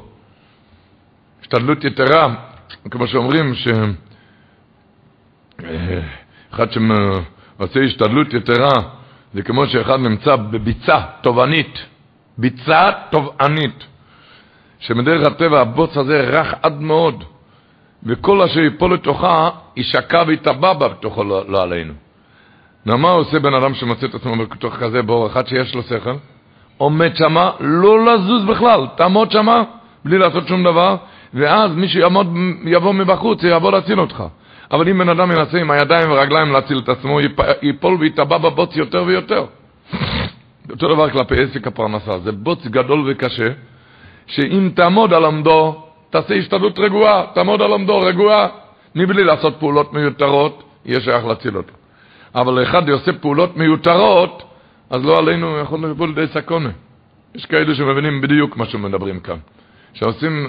השתדלות 1.42 1.84
יתרה, 1.84 2.36
כמו 2.92 3.08
שאומרים, 3.08 3.56
ש... 3.56 3.68
אחד 6.54 6.68
שעושה 6.72 7.80
השתדלות 7.80 8.34
יתרה, 8.34 8.72
זה 9.34 9.42
כמו 9.42 9.68
שאחד 9.68 10.00
נמצא 10.00 10.36
בביצה 10.36 11.00
תובענית, 11.22 11.80
ביצה 12.38 12.92
תובענית, 13.10 13.84
שמדרך 14.80 15.28
הטבע 15.28 15.62
הבוץ 15.62 15.98
הזה 15.98 16.22
רך 16.22 16.54
עד 16.62 16.82
מאוד, 16.82 17.24
וכל 18.04 18.42
אשר 18.42 18.60
ייפול 18.60 18.94
לתוכה 18.94 19.50
יישקע 19.78 20.24
ויטבע 20.28 20.74
בה 20.74 20.88
בתוכו 20.88 21.24
לא, 21.24 21.44
לא 21.48 21.64
עלינו. 21.64 21.94
נו, 22.86 22.98
מה 22.98 23.10
עושה 23.10 23.40
בן 23.40 23.54
אדם 23.54 23.74
שמוצא 23.74 24.06
את 24.06 24.16
עצמו 24.16 24.36
בתוך 24.36 24.76
כזה 24.76 25.02
בור 25.02 25.28
אחד 25.28 25.48
שיש 25.48 25.76
לו 25.76 25.84
שכל? 25.84 26.14
עומד 26.78 27.16
שמה, 27.16 27.52
לא 27.60 28.06
לזוז 28.06 28.46
בכלל, 28.46 28.88
תעמוד 28.96 29.32
שמה, 29.32 29.64
בלי 30.06 30.18
לעשות 30.18 30.48
שום 30.48 30.64
דבר, 30.64 30.96
ואז 31.34 31.72
מי 31.76 31.88
שיעמוד, 31.88 32.38
יבוא 32.66 32.94
מבחוץ, 32.94 33.44
יבוא 33.44 33.72
להציל 33.72 34.00
אותך. 34.00 34.24
אבל 34.72 34.90
אם 34.90 34.98
בן 34.98 35.10
אדם 35.10 35.32
ינסה 35.32 35.58
עם 35.58 35.72
הידיים 35.72 36.12
ורגליים 36.12 36.52
להציל 36.52 36.80
את 36.80 36.90
עצמו, 36.90 37.20
ייפול 37.62 37.98
ויטבע 38.00 38.38
בבוץ 38.38 38.76
יותר 38.76 39.04
ויותר. 39.08 39.46
אותו 40.70 40.88
דבר 40.96 41.10
כלפי 41.10 41.36
עסק 41.44 41.68
הפרנסה, 41.68 42.20
זה 42.20 42.32
בוץ 42.32 42.66
גדול 42.66 43.12
וקשה, 43.12 43.48
שאם 44.28 44.70
תעמוד 44.76 45.14
על 45.14 45.26
עמדו, 45.26 45.84
תעשה 46.10 46.36
השתדלות 46.36 46.80
רגועה, 46.80 47.26
תעמוד 47.34 47.62
על 47.62 47.74
עמדו 47.74 48.00
רגועה, 48.00 48.48
מבלי 48.96 49.24
לעשות 49.24 49.56
פעולות 49.60 49.94
מיותרות, 49.94 50.64
יהיה 50.86 51.02
שייך 51.02 51.26
להציל 51.26 51.58
אותו. 51.58 51.74
אבל 52.36 52.64
אחד 52.64 52.90
יעשה 52.90 53.14
פעולות 53.14 53.58
מיותרות, 53.58 54.44
אז 54.90 55.06
לא 55.06 55.18
עלינו 55.18 55.60
יכול 55.60 55.86
לבוא 55.86 56.08
לידי 56.08 56.28
סקונה. 56.28 56.70
יש 57.36 57.46
כאלה 57.46 57.76
שמבינים 57.76 58.22
בדיוק 58.22 58.58
מה 58.58 58.66
שמדברים 58.66 59.20
כאן. 59.20 59.38
שעושים 59.94 60.48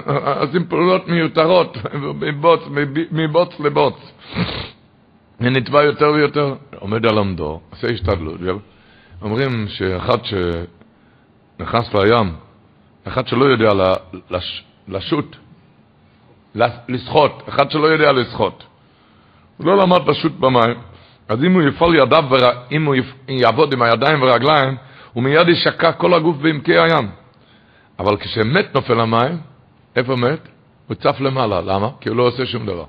פעולות 0.68 1.08
מיותרות, 1.08 1.76
מבוץ, 2.20 2.60
מבוץ 3.12 3.60
לבוץ. 3.60 4.12
ונתבע 5.40 5.82
יותר 5.82 6.10
ויותר, 6.14 6.54
עומד 6.78 7.06
על 7.06 7.18
עמדו, 7.18 7.60
עושה 7.70 7.88
השתדלות. 7.88 8.40
אומרים 9.22 9.68
שאחד 9.68 10.18
שנכנס 10.24 11.94
לים, 11.94 12.32
אחד 13.08 13.28
שלא 13.28 13.44
יודע 13.44 13.72
לש, 14.30 14.64
לשוט, 14.88 15.36
לשחות, 16.88 17.42
אחד 17.48 17.70
שלא 17.70 17.86
יודע 17.86 18.12
לשחות. 18.12 18.64
הוא 19.56 19.66
לא 19.66 19.76
למד 19.76 20.08
לשוט 20.08 20.32
במים, 20.32 20.74
אז 21.28 21.44
אם 21.44 21.52
הוא 21.52 21.62
יפעל 21.62 21.94
ידיו, 21.94 22.24
אם 22.72 22.84
הוא 22.84 22.94
יעבוד 23.28 23.72
עם 23.72 23.82
הידיים 23.82 24.22
והרגליים, 24.22 24.76
הוא 25.12 25.22
מיד 25.22 25.48
ישקע 25.48 25.92
כל 25.92 26.14
הגוף 26.14 26.36
בעמקי 26.36 26.78
הים. 26.78 27.21
אבל 27.98 28.16
כשמת 28.16 28.74
נופל 28.74 28.94
למים, 28.94 29.38
איפה 29.96 30.16
מת? 30.16 30.48
הוא 30.88 30.94
צף 30.94 31.20
למעלה. 31.20 31.60
למה? 31.60 31.88
כי 32.00 32.08
הוא 32.08 32.16
לא 32.16 32.22
עושה 32.22 32.46
שום 32.46 32.66
דבר. 32.66 32.84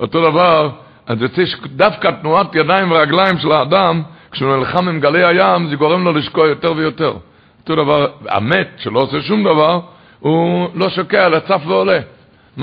אותו 0.00 0.30
דבר, 0.30 0.70
אז 1.06 1.22
יוצא 1.22 1.46
שדווקא 1.46 2.10
תנועת 2.20 2.54
ידיים 2.54 2.92
ורגליים 2.92 3.38
של 3.38 3.52
האדם, 3.52 4.02
כשהוא 4.30 4.56
נלחם 4.56 4.88
עם 4.88 5.00
גלי 5.00 5.24
הים, 5.24 5.68
זה 5.68 5.76
גורם 5.76 6.04
לו 6.04 6.12
לשקוע 6.12 6.46
יותר 6.46 6.72
ויותר. 6.76 7.14
אותו 7.60 7.76
דבר, 7.76 8.06
המת 8.28 8.68
שלא 8.76 9.00
עושה 9.00 9.20
שום 9.22 9.44
דבר, 9.44 9.80
הוא 10.20 10.68
לא 10.74 10.90
שוקע, 10.90 11.26
אלא 11.26 11.38
צף 11.38 11.62
ועולה. 11.66 12.00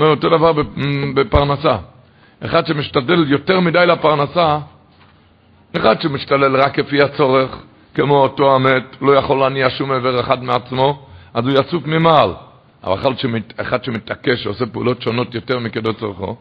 אותו 0.00 0.28
דבר 0.28 0.52
בפרנסה. 1.14 1.76
אחד 2.44 2.66
שמשתדל 2.66 3.24
יותר 3.28 3.60
מדי 3.60 3.86
לפרנסה, 3.86 4.58
אחד 5.76 6.00
שמשתלל 6.00 6.56
רק 6.56 6.80
כפי 6.80 7.02
הצורך, 7.02 7.58
כמו 7.94 8.22
אותו 8.22 8.54
המת, 8.54 8.96
לא 9.00 9.12
יכול 9.12 9.38
להניע 9.38 9.70
שום 9.70 9.92
עבר 9.92 10.20
אחד 10.20 10.44
מעצמו, 10.44 11.07
אז 11.34 11.46
הוא 11.46 11.58
יצוק 11.58 11.86
ממעל. 11.86 12.30
אבל 12.84 12.94
אחד, 12.94 13.18
שמת, 13.18 13.60
אחד 13.60 13.84
שמתעקש, 13.84 14.42
שעושה 14.42 14.66
פעולות 14.66 15.02
שונות 15.02 15.34
יותר 15.34 15.58
מכדו 15.58 15.94
צורכו, 15.94 16.36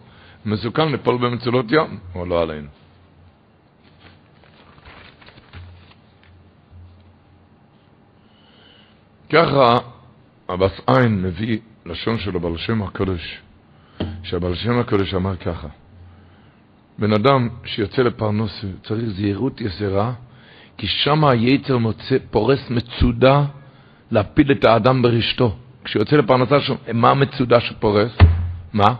מסוכן 0.45 0.91
ליפול 0.91 1.17
במצולות 1.17 1.65
ים, 1.71 1.99
או 2.15 2.25
לא 2.25 2.41
עלינו. 2.41 2.67
ככה 9.29 9.77
הבס 10.49 10.81
עין 10.87 11.21
מביא 11.21 11.59
לשון 11.85 12.19
שלו 12.19 12.39
בעל 12.39 12.57
שם 12.57 12.81
הקודש, 12.81 13.41
שהבעל 14.23 14.55
שם 14.55 14.79
הקודש 14.79 15.13
אמר 15.13 15.35
ככה, 15.35 15.67
בן 16.99 17.13
אדם 17.13 17.49
שיוצא 17.65 18.01
לפרנוס 18.01 18.65
צריך 18.83 19.09
זהירות 19.09 19.61
יסרה, 19.61 20.13
כי 20.77 20.87
שם 20.87 21.23
היצר 21.23 21.77
מוצא, 21.77 22.17
פורס 22.31 22.69
מצודה 22.69 23.45
להפיל 24.11 24.51
את 24.51 24.65
האדם 24.65 25.01
ברשתו. 25.01 25.55
כשיוצא 25.83 26.15
לפרנסה, 26.15 26.59
ש... 26.59 26.71
מה 26.93 27.11
המצודה 27.11 27.59
שפורס? 27.59 28.17
מה? 28.73 28.93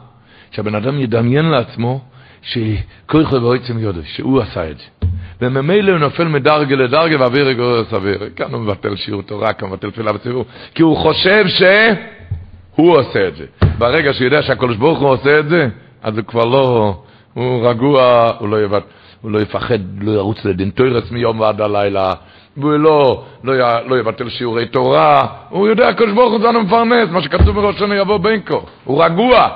שהבן 0.52 0.76
אדם 0.76 1.00
ידמיין 1.00 1.46
לעצמו 1.46 2.02
שכויכו 2.42 3.42
ואויצם 3.42 3.80
יודו, 3.80 4.02
שהוא 4.04 4.42
עשה 4.42 4.72
את 4.72 4.78
זה. 4.78 5.08
וממילא 5.42 5.92
הוא 5.92 6.00
נופל 6.00 6.28
מדרגה 6.28 6.76
לדרגה 6.76 7.20
ואוויר 7.20 7.52
גורר 7.52 7.84
סביר. 7.86 8.30
כאן 8.36 8.54
הוא 8.54 8.62
מבטל 8.62 8.96
שיעור 8.96 9.22
תורה, 9.22 9.54
כאן 9.54 9.68
הוא 9.68 9.74
מבטל 9.74 9.92
תפילה 9.92 10.14
בציבור, 10.14 10.46
כי 10.76 10.84
הוא 10.84 10.98
חושב 10.98 11.46
שהוא 11.48 12.98
עושה 12.98 13.28
את 13.28 13.36
זה. 13.36 13.46
ברגע 13.78 14.14
שהוא 14.14 14.26
יודע 14.26 14.42
שהקדוש 14.42 14.78
ברוך 14.78 15.00
הוא 15.00 15.10
עושה 15.10 15.40
את 15.40 15.50
זה, 15.50 15.68
אז 16.04 16.18
הוא 16.18 16.26
כבר 16.26 16.46
לא, 16.46 16.96
הוא 17.34 17.70
רגוע, 17.70 18.32
הוא 18.40 18.50
לא, 18.50 18.64
יבט, 18.64 18.84
הוא 19.22 19.32
לא 19.32 19.40
יפחד, 19.40 19.80
לא 20.02 20.12
ירוץ 20.12 20.46
לדין 20.46 20.70
תוירס 20.70 21.12
מיום 21.12 21.40
ועד 21.40 21.62
הלילה, 21.62 22.14
והוא 22.58 22.72
לא, 22.72 23.26
לא, 23.44 23.86
לא 23.86 24.00
יבטל 24.00 24.30
שיעורי 24.30 24.66
תורה, 24.66 25.28
הוא 25.50 25.68
יודע, 25.68 25.88
הקדוש 25.88 26.12
ברוך 26.12 26.32
הוא 26.32 26.40
זמן 26.40 26.56
מפרנס, 26.56 27.10
מה 27.10 27.22
שכתוב 27.22 27.56
בראש 27.56 27.76
השנה 27.76 27.96
יבוא 27.96 28.18
בין 28.18 28.42
כה, 28.46 28.56
הוא 28.84 29.04
רגוע. 29.04 29.50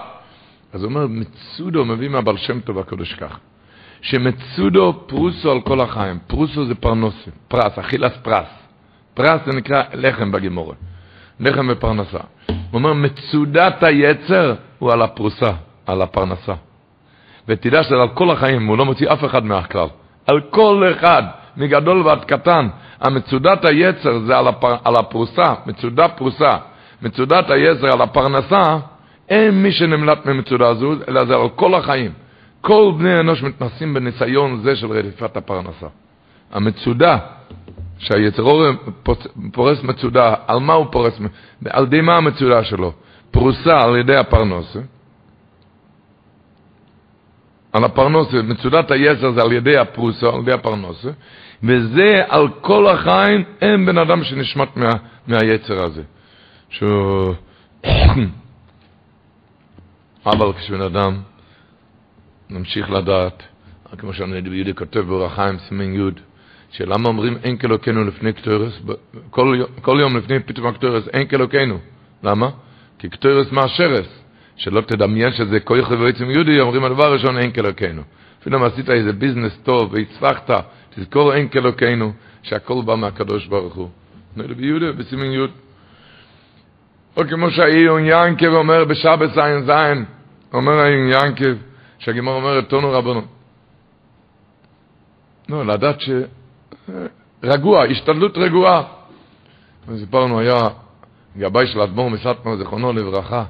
אז 0.74 0.84
הוא 0.84 0.90
אומר, 0.90 1.08
מצודו 1.08 1.86
מביא 1.86 2.10
מהבעל 2.10 2.38
שם 2.38 2.60
טוב 2.60 2.80
הקדוש 2.80 3.14
כך, 3.14 3.40
שמצודו 4.02 5.04
פרוסו 5.08 5.52
על 5.52 5.62
כל 5.62 5.82
החיים, 5.82 6.20
פרוסו 6.28 6.66
זה 6.66 6.76
פרנוסה, 6.76 7.32
פרס, 7.48 7.80
אכילס 7.80 8.14
פרס, 8.22 8.48
פרס 9.14 9.42
זה 9.46 9.52
נקרא 9.52 9.84
לחם 9.94 10.32
בגימורה, 10.32 10.76
לחם 11.40 11.68
ופרנסה. 11.70 12.20
הוא 12.48 12.56
אומר, 12.74 12.94
מצודת 12.94 13.84
היצר 13.84 14.56
הוא 14.80 14.92
על 14.92 15.02
הפרוסה, 15.02 15.52
על 15.86 16.02
הפרנסה. 16.02 16.54
ותדע 17.48 17.84
שזה 17.84 17.96
על 17.96 18.10
כל 18.10 18.32
החיים, 18.32 18.68
הוא 18.68 18.78
לא 18.78 18.86
מוציא 18.86 19.14
אף 19.14 19.26
אחד 19.26 19.46
מהכלל, 19.46 19.88
על 20.28 20.42
כל 20.42 20.92
אחד. 20.96 21.24
מגדול 21.58 22.02
ועד 22.02 22.26
קטן. 22.26 22.68
המצודת 23.02 23.66
היצר 23.66 24.20
זה 24.20 24.38
על, 24.38 24.48
הפר, 24.48 24.76
על 24.84 24.96
הפרוסה, 24.96 25.54
מצודה 25.66 26.08
פרוסה. 26.08 26.58
מצודת 27.02 27.50
היצר 27.50 27.92
על 27.92 28.02
הפרנסה, 28.02 28.78
אין 29.30 29.64
מי 29.64 29.72
שנמלט 29.72 30.26
ממצודה 30.26 30.74
זו, 30.74 30.94
אלא 31.08 31.26
זה 31.26 31.36
על 31.36 31.50
כל 31.50 31.76
החיים. 31.76 32.12
כל 32.62 32.92
בני 32.98 33.20
אנוש 33.20 33.44
מתנסים 33.44 33.94
בניסיון 33.94 34.62
זה 34.64 34.76
של 34.76 34.88
רדיפת 34.88 35.38
הפרנסה. 35.38 35.88
המצודה, 36.52 37.18
שהיצר 37.98 38.44
פורס 39.54 39.84
מצודה, 39.84 40.34
על 40.48 40.60
מה 40.60 40.74
הוא 40.74 40.86
פורס? 40.92 41.20
על 41.70 41.84
ידי 41.84 42.02
מה 42.02 42.18
המצודה 42.18 42.64
שלו? 42.64 42.94
פרוסה 43.32 43.82
על 43.84 43.98
ידי 43.98 44.16
הפרנסה. 44.16 44.80
על 47.74 47.84
הפרנסה, 47.84 48.42
מצודת 48.42 48.92
היצר 48.92 49.32
זה 49.32 49.42
על 49.42 49.52
ידי 49.52 49.78
הפרוסה, 49.78 50.28
על 50.28 50.40
ידי 50.40 50.52
הפרנסה, 50.52 51.10
וזה 51.64 52.24
על 52.28 52.48
כל 52.62 52.88
החיים, 52.88 53.44
אין 53.62 53.86
בן 53.86 53.98
אדם 53.98 54.24
שנשמט 54.24 54.78
מה, 54.78 54.94
מהיצר 55.28 55.84
הזה. 55.84 56.04
שהוא... 56.70 57.34
אבל 60.26 60.54
כשבן 60.54 60.82
אדם 60.82 61.18
נמשיך 62.50 62.90
לדעת, 62.90 63.44
כמו 63.98 64.14
שאני 64.14 64.42
יהודי 64.56 64.74
כותב 64.74 65.00
באורח 65.00 65.40
סימן 65.68 65.94
י', 65.94 66.12
שלמה 66.72 67.10
אומרים 67.10 67.38
אין 67.44 67.58
כאלוקינו 67.58 68.04
לפני 68.04 68.34
קטורס, 68.34 68.82
כל, 69.30 69.64
כל 69.82 69.98
יום 70.02 70.18
לפני 70.18 70.40
פתאום 70.40 70.68
הקטורס 70.68 71.08
אין 71.08 71.28
כאלוקינו. 71.28 71.78
למה? 72.24 72.50
כי 73.00 73.10
קטורס 73.10 73.52
מאשרס, 73.52 74.08
שלא 74.56 74.82
תדמיין 74.82 75.32
שזה 75.32 75.60
כוח 75.60 75.92
ובעצם 75.92 76.30
יהודי, 76.30 76.60
אומרים 76.60 76.84
הדבר 76.84 77.06
הראשון 77.06 77.38
אין 77.38 77.52
כאלוקינו. 77.52 78.02
אפילו 78.42 78.58
אם 78.58 78.64
עשית 78.64 78.90
איזה 78.90 79.14
ביזנס 79.14 79.58
טוב 79.64 79.94
והצלחת, 79.94 80.50
תזכור 80.96 81.34
אין 81.34 81.50
כאלוקינו, 81.50 82.14
שהכל 82.44 82.82
בא 82.86 82.96
מהקדוש 82.96 83.48
ברוך 83.48 83.76
הוא. 83.76 83.90
נראה 84.36 84.56
ביהודה, 84.56 84.92
בסימן 84.92 85.26
י'. 85.26 85.48
או 87.18 87.24
כמו 87.30 87.52
שהעיון 87.52 88.02
ינקב 88.06 88.54
אומר 88.54 88.86
בשבת 88.86 89.30
זין 89.34 89.66
זין, 89.66 90.06
אומר 90.54 90.72
העיון 90.72 91.10
ינקב, 91.10 91.54
שהגמר 92.00 92.32
אומרת 92.32 92.70
תונו 92.70 92.92
רבנו. 92.92 93.22
לא, 95.50 95.66
לדעת 95.66 96.02
ש... 96.02 96.10
רגוע, 97.44 97.84
השתדלות 97.84 98.38
רגועה. 98.38 98.84
סיפרנו, 100.00 100.40
היה 100.40 100.70
גבאי 101.38 101.68
של 101.68 101.82
אדמו"ר 101.82 102.10
מסטמר, 102.10 102.58
זיכרונו 102.58 102.94
לברכה, 102.94 103.44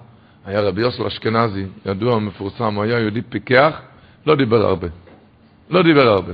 היה 0.46 0.62
רבי 0.62 0.82
יוסל 0.82 1.06
אשכנזי, 1.06 1.66
ידוע 1.86 2.16
ומפורסם, 2.16 2.76
הוא 2.76 2.84
היה 2.84 3.00
יהודי 3.00 3.22
פיקח, 3.22 3.82
לא 4.26 4.36
דיבר 4.36 4.66
הרבה. 4.66 4.88
לא 5.70 5.84
דיבר 5.84 6.08
הרבה. 6.08 6.34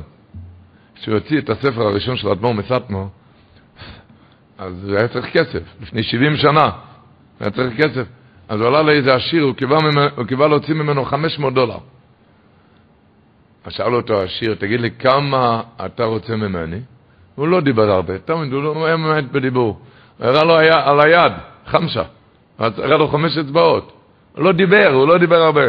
כשהוא 1.01 1.15
הוציא 1.15 1.39
את 1.39 1.49
הספר 1.49 1.81
הראשון 1.81 2.17
של 2.17 2.29
אדמו"ר 2.29 2.53
מסטמר, 2.53 3.05
אז 4.57 4.89
הוא 4.89 4.97
היה 4.97 5.07
צריך 5.07 5.25
כסף, 5.25 5.61
לפני 5.81 6.03
70 6.03 6.35
שנה, 6.37 6.69
היה 7.39 7.51
צריך 7.51 7.77
כסף. 7.77 8.07
אז 8.49 8.59
הוא 8.59 8.67
עלה 8.67 8.81
לאיזה 8.81 9.15
עשיר, 9.15 9.43
הוא 9.43 9.55
קיבל, 9.55 9.77
ממנו, 9.77 10.01
הוא 10.15 10.25
קיבל 10.25 10.47
להוציא 10.47 10.73
ממנו 10.73 11.05
500 11.05 11.53
דולר. 11.53 11.77
אז 13.65 13.73
שאל 13.73 13.95
אותו 13.95 14.21
העשיר, 14.21 14.55
תגיד 14.55 14.81
לי, 14.81 14.91
כמה 14.91 15.61
אתה 15.85 16.03
רוצה 16.03 16.35
ממני? 16.35 16.79
הוא 17.35 17.47
לא 17.47 17.61
דיבר 17.61 17.91
הרבה, 17.91 18.17
תמיד 18.17 18.53
הוא 18.53 18.63
לא 18.63 18.85
היה 18.85 18.97
באמת 18.97 19.31
בדיבור. 19.31 19.79
הוא 20.17 20.27
הראה 20.27 20.43
לו 20.43 20.59
היה, 20.59 20.89
על 20.89 20.99
היד, 20.99 21.31
חמשה. 21.67 22.03
אז 22.57 22.79
הראה 22.79 22.97
לו 22.97 23.07
חמש 23.07 23.37
אצבעות. 23.37 23.91
הוא 24.35 24.43
לא 24.43 24.51
דיבר, 24.51 24.87
הוא 24.93 25.07
לא 25.07 25.17
דיבר 25.17 25.41
הרבה. 25.41 25.61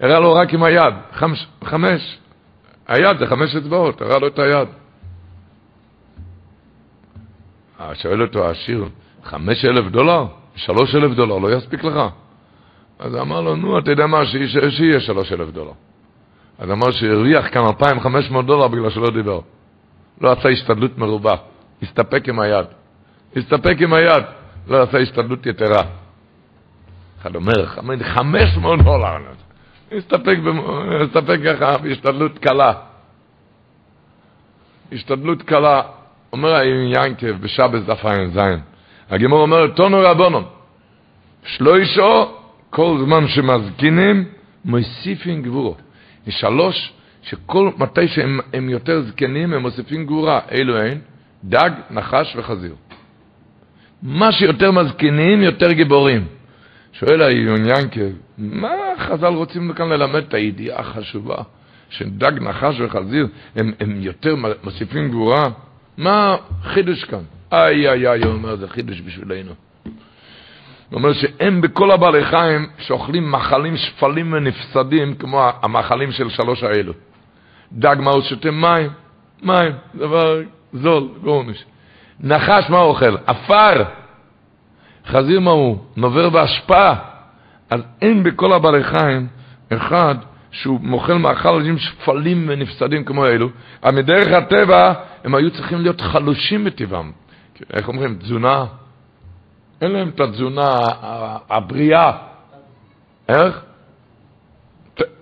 הראה 0.00 0.20
לו 0.20 0.34
רק 0.34 0.54
עם 0.54 0.62
היד, 0.62 0.94
חמש, 1.12 1.46
חמש. 1.64 2.18
היד 2.88 3.18
זה 3.18 3.26
חמש 3.26 3.56
אצבעות, 3.56 4.02
הראה 4.02 4.18
לו 4.18 4.26
את 4.26 4.38
היד. 4.38 4.68
שואל 7.94 8.22
אותו 8.22 8.46
העשיר, 8.46 8.88
חמש 9.24 9.64
אלף 9.64 9.90
דולר? 9.90 10.26
שלוש 10.54 10.94
אלף 10.94 11.16
דולר, 11.16 11.38
לא 11.38 11.52
יספיק 11.56 11.84
לך? 11.84 12.00
אז 12.98 13.16
אמר 13.16 13.40
לו, 13.40 13.56
נו, 13.56 13.78
אתה 13.78 13.90
יודע 13.90 14.06
מה, 14.06 14.26
שיהיה 14.70 15.00
שלוש 15.00 15.32
אלף 15.32 15.48
דולר. 15.48 15.72
אז 16.58 16.70
אמר 16.70 16.90
שהרוויח 16.90 17.46
כאן 17.52 17.62
2,500 17.66 18.46
דולר 18.46 18.68
בגלל 18.68 18.90
שלא 18.90 19.10
דיבר. 19.10 19.40
לא 20.20 20.32
עשה 20.32 20.48
השתדלות 20.48 20.98
מרובה, 20.98 21.34
הסתפק 21.82 22.28
עם 22.28 22.40
היד. 22.40 22.66
הסתפק 23.36 23.76
עם 23.80 23.92
היד, 23.92 24.24
לא 24.66 24.82
עשה 24.82 24.98
השתדלות 24.98 25.46
יתרה. 25.46 25.82
אחד 27.20 27.36
אומר, 27.36 27.66
500 27.66 28.82
דולר. 28.82 29.16
הסתפק, 29.92 31.38
ככה 31.44 31.78
בהשתדלות 31.78 32.38
קלה. 32.38 32.72
השתדלות 34.92 35.42
קלה. 35.42 35.82
אומר 36.32 36.54
האם 36.54 36.92
ינקב 36.92 37.32
בשבס 37.32 37.82
דף 37.86 38.04
ע"ז, 38.04 38.40
הגמור 39.10 39.40
אומר, 39.40 39.66
תונו 39.66 39.98
רבונון, 40.00 40.44
שלוישו, 41.44 42.34
כל 42.70 42.98
זמן 43.04 43.28
שמזקינים, 43.28 44.24
מוסיפים 44.64 45.42
גבורו. 45.42 45.76
שלוש, 46.28 46.92
שכל 47.22 47.70
מתי 47.78 48.08
שהם 48.08 48.68
יותר 48.68 49.02
זקנים, 49.02 49.52
הם 49.52 49.62
מוסיפים 49.62 50.06
גבורה. 50.06 50.40
אלו 50.52 50.76
הן, 50.76 50.98
דג, 51.44 51.70
נחש 51.90 52.36
וחזיר. 52.36 52.74
מה 54.02 54.32
שיותר 54.32 54.70
מזקינים, 54.70 55.42
יותר 55.42 55.72
גיבורים. 55.72 56.26
שואל 56.98 57.22
העיון 57.22 57.66
ינקב, 57.66 58.00
מה 58.38 58.68
חז"ל 58.98 59.26
רוצים 59.34 59.72
כאן 59.72 59.88
ללמד 59.88 60.22
את 60.22 60.34
הידיעה 60.34 60.80
החשובה, 60.80 61.36
שדג, 61.90 62.32
נחש 62.40 62.80
וחזיר, 62.80 63.26
הם, 63.56 63.72
הם 63.80 64.00
יותר 64.00 64.34
מוסיפים 64.64 65.08
גבורה? 65.08 65.50
מה 65.96 66.36
חידוש 66.62 67.04
כאן? 67.04 67.22
איי 67.52 67.90
איי 67.90 68.08
איי, 68.08 68.24
הוא 68.24 68.32
אומר, 68.32 68.56
זה 68.56 68.68
חידוש 68.68 69.00
בשבילנו. 69.00 69.52
הוא 70.90 70.98
אומר 70.98 71.12
שהם 71.12 71.60
בכל 71.60 71.90
הבעלי 71.90 72.24
חיים 72.24 72.66
שאוכלים 72.78 73.32
מחלים 73.32 73.76
שפלים 73.76 74.32
ונפסדים 74.32 75.14
כמו 75.14 75.50
המאכלים 75.62 76.12
של 76.12 76.28
שלוש 76.28 76.62
האלו. 76.62 76.92
דג 77.72 77.96
מה 77.98 78.10
הוא 78.10 78.22
שותה? 78.22 78.50
מים. 78.50 78.90
מים, 79.42 79.72
דבר 79.94 80.40
זול, 80.72 81.08
גורניש. 81.22 81.64
נחש 82.20 82.70
מה 82.70 82.78
הוא 82.78 82.88
אוכל? 82.88 83.16
עפר. 83.26 83.84
חזיר 85.06 85.40
מה 85.40 85.50
הוא? 85.50 85.78
נובר 85.96 86.30
בהשפעה. 86.30 86.94
אז 87.70 87.80
אין 88.02 88.22
בכל 88.22 88.52
הבעלי 88.52 88.84
חיים 88.84 89.26
אחד 89.72 90.14
שהוא 90.50 90.80
מוכל 90.80 91.14
מאכלים 91.14 91.78
שפלים 91.78 92.46
ונפסדים 92.48 93.04
כמו 93.04 93.26
אלו, 93.26 93.48
אבל 93.84 93.94
מדרך 93.94 94.28
הטבע 94.28 94.92
הם 95.24 95.34
היו 95.34 95.50
צריכים 95.50 95.80
להיות 95.80 96.00
חלושים 96.00 96.64
בטבעם. 96.64 97.12
איך 97.72 97.88
אומרים? 97.88 98.18
תזונה 98.18 98.64
אין 99.80 99.90
להם 99.90 100.08
את 100.08 100.20
התזונה 100.20 100.78
הבריאה. 101.50 102.12
איך? 103.28 103.60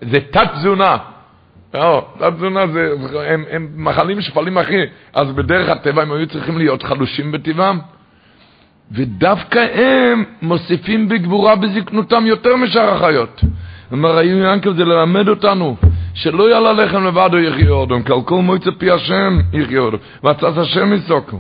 זה 0.01 0.21
תת-תזונה. 0.31 0.97
לא, 1.75 2.07
תת-תזונה 2.19 2.67
זה, 2.67 2.95
הם, 3.27 3.45
הם 3.51 3.69
מחלים 3.77 4.21
שפלים 4.21 4.59
אחי, 4.59 4.81
אז 5.13 5.33
בדרך 5.33 5.69
הטבע 5.69 6.03
הם 6.03 6.13
היו 6.13 6.27
צריכים 6.27 6.59
להיות 6.59 6.83
חלושים 6.83 7.33
בטבעם. 7.33 7.81
ודווקא 8.93 9.59
הם 9.59 10.25
מוסיפים 10.43 11.09
בגבורה 11.09 11.57
בזקנותם 11.57 12.27
יותר 12.27 12.57
משאר 12.57 12.95
החיות. 12.95 13.41
אומר 13.93 14.23
ינקל 14.23 14.75
זה 14.75 14.85
ללמד 14.85 15.29
אותנו 15.29 15.77
שלא 16.15 16.51
יעלה 16.51 16.73
לחם 16.73 17.05
לבד 17.05 17.31
או 17.33 17.39
יחיה 17.39 17.71
אודום, 17.71 18.03
כי 18.03 18.13
על 18.13 18.23
כל 18.25 18.43
מועצה 18.43 18.71
פי 18.79 18.91
השם 18.91 19.39
יחיה 19.53 19.81
אודום, 19.81 20.01
ועצת 20.23 20.59
השם 20.59 20.93
יסוקם. 20.93 21.37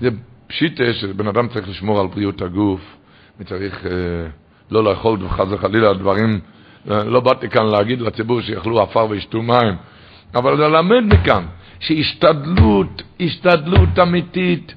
זה 0.00 0.08
פשיטה 0.46 0.92
שבן 0.92 1.28
אדם 1.28 1.48
צריך 1.48 1.68
לשמור 1.68 2.00
על 2.00 2.06
בריאות 2.06 2.42
הגוף, 2.42 2.80
וצריך 3.40 3.86
אה, 3.86 3.90
לא 4.70 4.84
לאכול 4.84 5.18
חס 5.28 5.46
וחלילה 5.50 5.94
דברים, 5.94 6.40
אה, 6.90 7.04
לא 7.04 7.20
באתי 7.20 7.48
כאן 7.48 7.66
להגיד 7.66 8.00
לציבור 8.00 8.40
שיאכלו 8.40 8.82
עפר 8.82 9.06
וישתו 9.10 9.42
מים, 9.42 9.74
אבל 10.34 10.66
ללמד 10.66 11.14
מכאן 11.14 11.44
שהשתדלות, 11.80 13.02
השתדלות 13.20 13.98
אמיתית, 14.02 14.74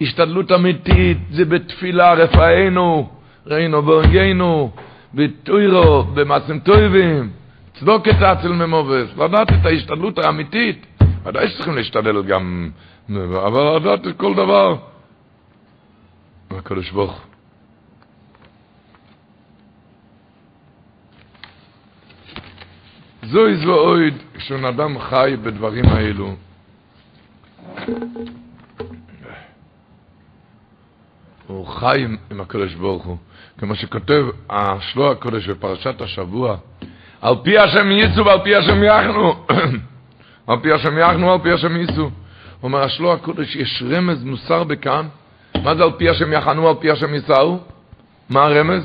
השתדלות 0.00 0.52
אמיתית 0.52 1.18
זה 1.30 1.44
בתפילה 1.44 2.12
רפאנו, 2.14 3.10
ראינו 3.46 3.82
בהורגנו, 3.82 4.70
בתוירו, 5.14 6.02
במעשים 6.02 6.60
טויבים, 6.60 7.30
צדוקת 7.74 8.22
אצל 8.22 8.48
ממובס, 8.48 9.16
לדעת 9.16 9.52
את 9.52 9.66
ההשתדלות 9.66 10.18
האמיתית, 10.18 10.86
ודאי 11.24 11.48
שצריכים 11.48 11.76
להשתדל 11.76 12.22
גם 12.22 12.70
אבל 13.46 13.76
לדעת 13.76 14.06
את 14.06 14.16
כל 14.16 14.34
דבר. 14.34 14.76
הקדוש 16.50 16.90
ברוך 16.90 17.20
זוהי 23.22 23.56
זו 23.56 23.74
אויד 23.74 24.14
כשבן 24.34 24.64
אדם 24.64 24.98
חי 24.98 25.36
בדברים 25.42 25.84
האלו. 25.84 26.34
הוא 31.48 31.66
חי 31.66 32.04
עם 32.30 32.40
הקדוש 32.40 32.74
ברוך 32.74 33.04
הוא. 33.04 33.16
כמו 33.58 33.74
שכותב 33.74 34.24
השלוע 34.50 35.10
הקודש 35.10 35.48
בפרשת 35.48 36.00
השבוע, 36.00 36.56
על 37.20 37.34
פי 37.42 37.58
השם 37.58 37.90
ייצו 37.90 38.24
ועל 38.24 38.38
פי 38.44 38.56
השם 38.56 38.82
יחנו. 38.84 39.34
על 40.46 40.56
פי 40.62 40.72
השם 40.72 40.98
יחנו 40.98 41.26
ועל 41.26 41.38
פי 41.38 41.52
השם 41.52 41.76
ייצו. 41.76 42.10
אומר 42.62 42.82
השלוע 42.82 43.14
הקודש, 43.14 43.56
יש 43.56 43.82
רמז 43.90 44.24
מוסר 44.24 44.64
בכאן. 44.64 45.06
מה 45.64 45.74
זה 45.74 45.82
על 45.82 45.92
פי 45.92 46.08
השם 46.08 46.32
יחנו, 46.32 46.68
על 46.68 46.74
פי 46.80 46.90
השם 46.90 47.14
יישאו? 47.14 47.58
מה 48.30 48.42
הרמז? 48.42 48.82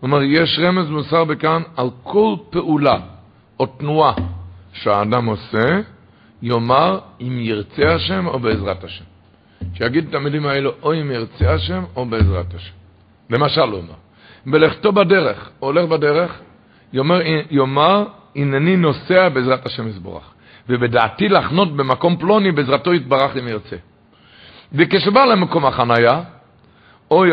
הוא 0.00 0.08
אומר, 0.08 0.22
יש 0.22 0.58
רמז 0.62 0.90
מוסר 0.90 1.24
בכאן 1.24 1.62
על 1.76 1.90
כל 2.02 2.34
פעולה 2.50 2.98
או 3.60 3.66
תנועה 3.66 4.12
שהאדם 4.72 5.26
עושה, 5.26 5.80
יאמר 6.42 6.98
אם 7.20 7.38
ירצה 7.40 7.94
השם 7.94 8.26
או 8.26 8.38
בעזרת 8.38 8.84
השם. 8.84 9.11
שיגיד 9.74 10.08
את 10.08 10.14
המילים 10.14 10.46
האלו, 10.46 10.72
או 10.82 10.92
אם 10.94 11.10
ירצה 11.10 11.54
השם 11.54 11.82
או 11.96 12.06
בעזרת 12.06 12.54
השם. 12.54 12.74
למשל 13.30 13.60
הוא 13.60 13.78
אומר, 13.78 13.94
בלכתו 14.46 14.92
בדרך, 14.92 15.50
הולך 15.58 15.88
בדרך, 15.88 16.40
יאמר, 16.92 17.20
יאמר 17.50 18.04
הנני 18.36 18.76
נוסע 18.76 19.28
בעזרת 19.28 19.66
השם 19.66 19.88
יסבורך. 19.88 20.32
ובדעתי 20.68 21.28
לחנות 21.28 21.76
במקום 21.76 22.16
פלוני 22.16 22.52
בעזרתו 22.52 22.94
יתברך 22.94 23.36
אם 23.36 23.48
ירצה. 23.48 23.76
וכשבא 24.72 25.24
למקום 25.24 25.66
החנייה, 25.66 26.20
או, 27.10 27.24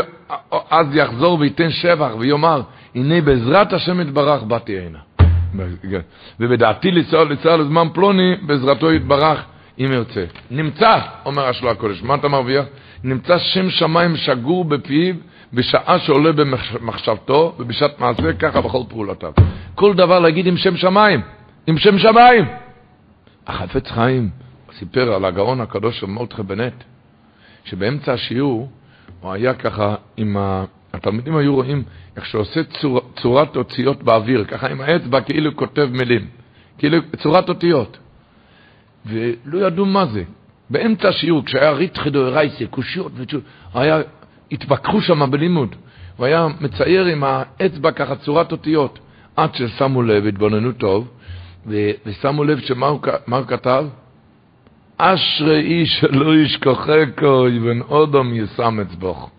או, 0.52 0.64
אז 0.70 0.88
יחזור 0.96 1.40
וייתן 1.40 1.70
שבח 1.70 2.12
ויאמר, 2.20 2.62
הנה 2.96 3.22
בעזרת 3.22 3.74
השם 3.74 4.02
יתברך 4.02 4.44
באתי 4.44 4.80
הנה. 4.80 5.00
ובדעתי 6.40 6.92
לנסוע 6.92 7.24
לנסוע 7.24 7.58
לזמן 7.58 7.88
פלוני, 7.94 8.36
בעזרתו 8.36 8.94
יתברך 8.94 9.46
אם 9.80 9.92
ירצה. 9.92 10.26
נמצא, 10.52 11.00
אומר 11.26 11.46
השלו 11.46 11.72
הקודש, 11.72 12.02
מה 12.04 12.16
אתה 12.16 12.28
מרוויח? 12.28 12.66
נמצא 13.04 13.38
שם 13.38 13.70
שמיים 13.70 14.18
שגור 14.18 14.66
בפיו 14.66 15.16
בשעה 15.54 16.00
שעולה 16.00 16.32
במחשבתו 16.32 17.56
ובשעת 17.60 18.00
מעשה 18.00 18.34
ככה 18.34 18.62
בכל 18.62 18.82
פעולותיו. 18.90 19.32
כל 19.76 19.94
דבר 19.94 20.20
להגיד 20.20 20.48
עם 20.48 20.58
שם 20.58 20.78
שמיים, 20.78 21.22
עם 21.68 21.78
שם 21.78 22.00
שמיים. 22.00 22.46
החפץ 23.48 23.88
חיים 23.88 24.30
סיפר 24.74 25.14
על 25.14 25.26
הגאון 25.26 25.62
הקדוש 25.62 26.00
של 26.00 26.06
מורדכי 26.06 26.44
בנט, 26.44 26.84
שבאמצע 27.64 28.14
השיעור 28.14 28.70
הוא 29.20 29.32
היה 29.32 29.54
ככה 29.54 29.96
עם 30.18 30.38
ה... 30.38 30.64
התלמידים 30.94 31.36
היו 31.36 31.56
רואים 31.56 31.84
איך 32.16 32.26
שעושה 32.26 32.64
צור, 32.64 33.02
צורת 33.16 33.56
אותיות 33.56 34.04
באוויר, 34.04 34.46
ככה 34.46 34.68
עם 34.68 34.82
האצבע 34.82 35.22
כאילו 35.22 35.56
כותב 35.56 35.90
מילים, 35.92 36.28
כאילו 36.78 36.98
צורת 37.18 37.50
אותיות. 37.50 37.98
ולא 39.06 39.68
ידעו 39.68 39.86
מה 39.86 40.06
זה. 40.06 40.24
באמצע 40.70 41.08
השיעור, 41.08 41.46
כשהיה 41.46 41.72
ריתחי 41.72 42.10
דאורייסה, 42.10 42.66
קושיות 42.70 43.12
היה, 43.74 44.02
התווכחו 44.52 45.02
שם 45.02 45.32
בלימוד. 45.32 45.76
הוא 46.18 46.26
היה 46.26 46.48
מצייר 46.62 47.06
עם 47.06 47.24
האצבע 47.24 47.92
ככה 47.92 48.16
צורת 48.16 48.52
אותיות, 48.52 49.00
עד 49.36 49.56
ששמו 49.56 50.02
לב, 50.02 50.26
התבוננו 50.26 50.72
טוב, 50.72 51.08
ו- 51.68 51.92
ושמו 52.06 52.44
לב 52.44 52.60
שמה 52.60 52.88
הוא, 52.88 53.00
הוא 53.28 53.46
כתב? 53.48 53.86
אשרי 54.98 55.60
איש 55.60 56.00
שלא 56.00 56.36
ישכחכו, 56.36 57.48
אבן 57.48 57.82
אודום 57.82 58.34
ישם 58.34 58.80
אצבוך. 58.80 59.30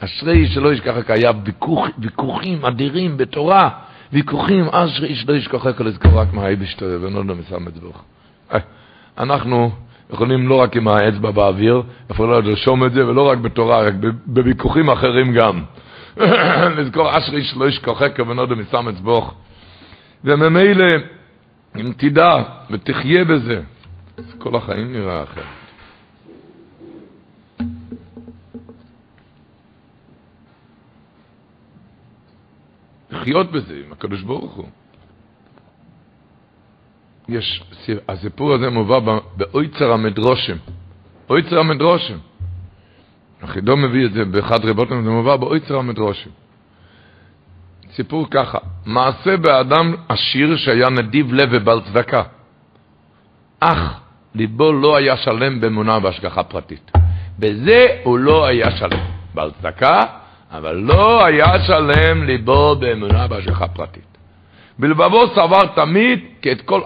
אשרי 0.00 0.32
איש 0.32 0.54
שלא 0.54 0.72
ישכחך, 0.72 1.10
היה 1.10 1.30
ויכוח, 1.44 1.88
ויכוחים 1.98 2.64
אדירים 2.64 3.16
בתורה, 3.16 3.70
ויכוחים, 4.12 4.64
אשרי 4.64 5.08
איש 5.08 5.28
לא 5.28 5.34
ישכחכו, 5.34 5.84
לזכור 5.84 6.20
רק 6.20 6.32
מה 6.32 6.48
אבן 6.96 7.16
אודום 7.16 7.40
ישם 7.40 7.68
אצבוך. 7.68 8.04
אנחנו 9.18 9.70
יכולים 10.10 10.48
לא 10.48 10.60
רק 10.60 10.76
עם 10.76 10.88
האצבע 10.88 11.30
באוויר, 11.30 11.82
יכולים 12.10 12.32
לרשום 12.32 12.84
את 12.84 12.92
זה, 12.92 13.06
ולא 13.06 13.30
רק 13.30 13.38
בתורה, 13.38 13.80
רק 13.82 13.94
בוויכוחים 14.26 14.90
אחרים 14.90 15.32
גם. 15.32 15.62
לזכור 16.76 17.18
אשרי 17.18 17.44
שלא 17.44 17.68
ישכחך 17.68 18.06
כבנות 18.14 18.50
ומסם 18.50 18.88
אצבוך. 18.88 19.34
וממילא, 20.24 20.86
אם 21.76 21.92
תדע 21.96 22.42
ותחיה 22.70 23.24
בזה, 23.24 23.60
אז 24.18 24.34
כל 24.38 24.56
החיים 24.56 24.92
נראה 24.92 25.22
אחרת. 25.22 25.44
לחיות 33.10 33.52
בזה 33.52 33.74
עם 33.86 33.92
הקדוש 33.92 34.22
ברוך 34.22 34.52
הוא. 34.52 34.81
יש, 37.28 37.62
הסיפור 38.08 38.54
הזה 38.54 38.70
מובא 38.70 38.98
באויצר 39.36 39.92
המדרושם. 39.92 40.56
אויצר 41.30 41.58
המדרושם. 41.58 42.18
החידו 43.42 43.76
מביא 43.76 44.06
את 44.06 44.12
זה 44.12 44.24
באחד 44.24 44.64
רבותים, 44.64 45.04
זה 45.04 45.10
מובא 45.10 45.36
באויצר 45.36 45.76
המדרושם. 45.76 46.30
סיפור 47.92 48.26
ככה, 48.30 48.58
מעשה 48.86 49.36
באדם 49.36 49.94
עשיר 50.08 50.56
שהיה 50.56 50.88
נדיב 50.88 51.32
לב 51.32 51.48
ובעל 51.52 51.80
צדקה, 51.80 52.22
אך 53.60 54.00
ליבו 54.34 54.72
לא 54.72 54.96
היה 54.96 55.16
שלם 55.16 55.60
באמונה 55.60 56.00
בהשגחה 56.00 56.42
פרטית. 56.42 56.92
בזה 57.38 57.86
הוא 58.04 58.18
לא 58.18 58.46
היה 58.46 58.76
שלם. 58.76 59.00
בעל 59.34 59.50
צדקה, 59.50 60.04
אבל 60.50 60.76
לא 60.76 61.24
היה 61.24 61.64
שלם 61.66 62.22
ליבו 62.22 62.76
באמונה 62.76 63.26
בהשגחה 63.26 63.68
פרטית. 63.68 64.11
בלבבו 64.78 65.26
סבר 65.34 65.66
תמיד 65.74 66.20
כי 66.42 66.52
את 66.52 66.62
כל 66.62 66.80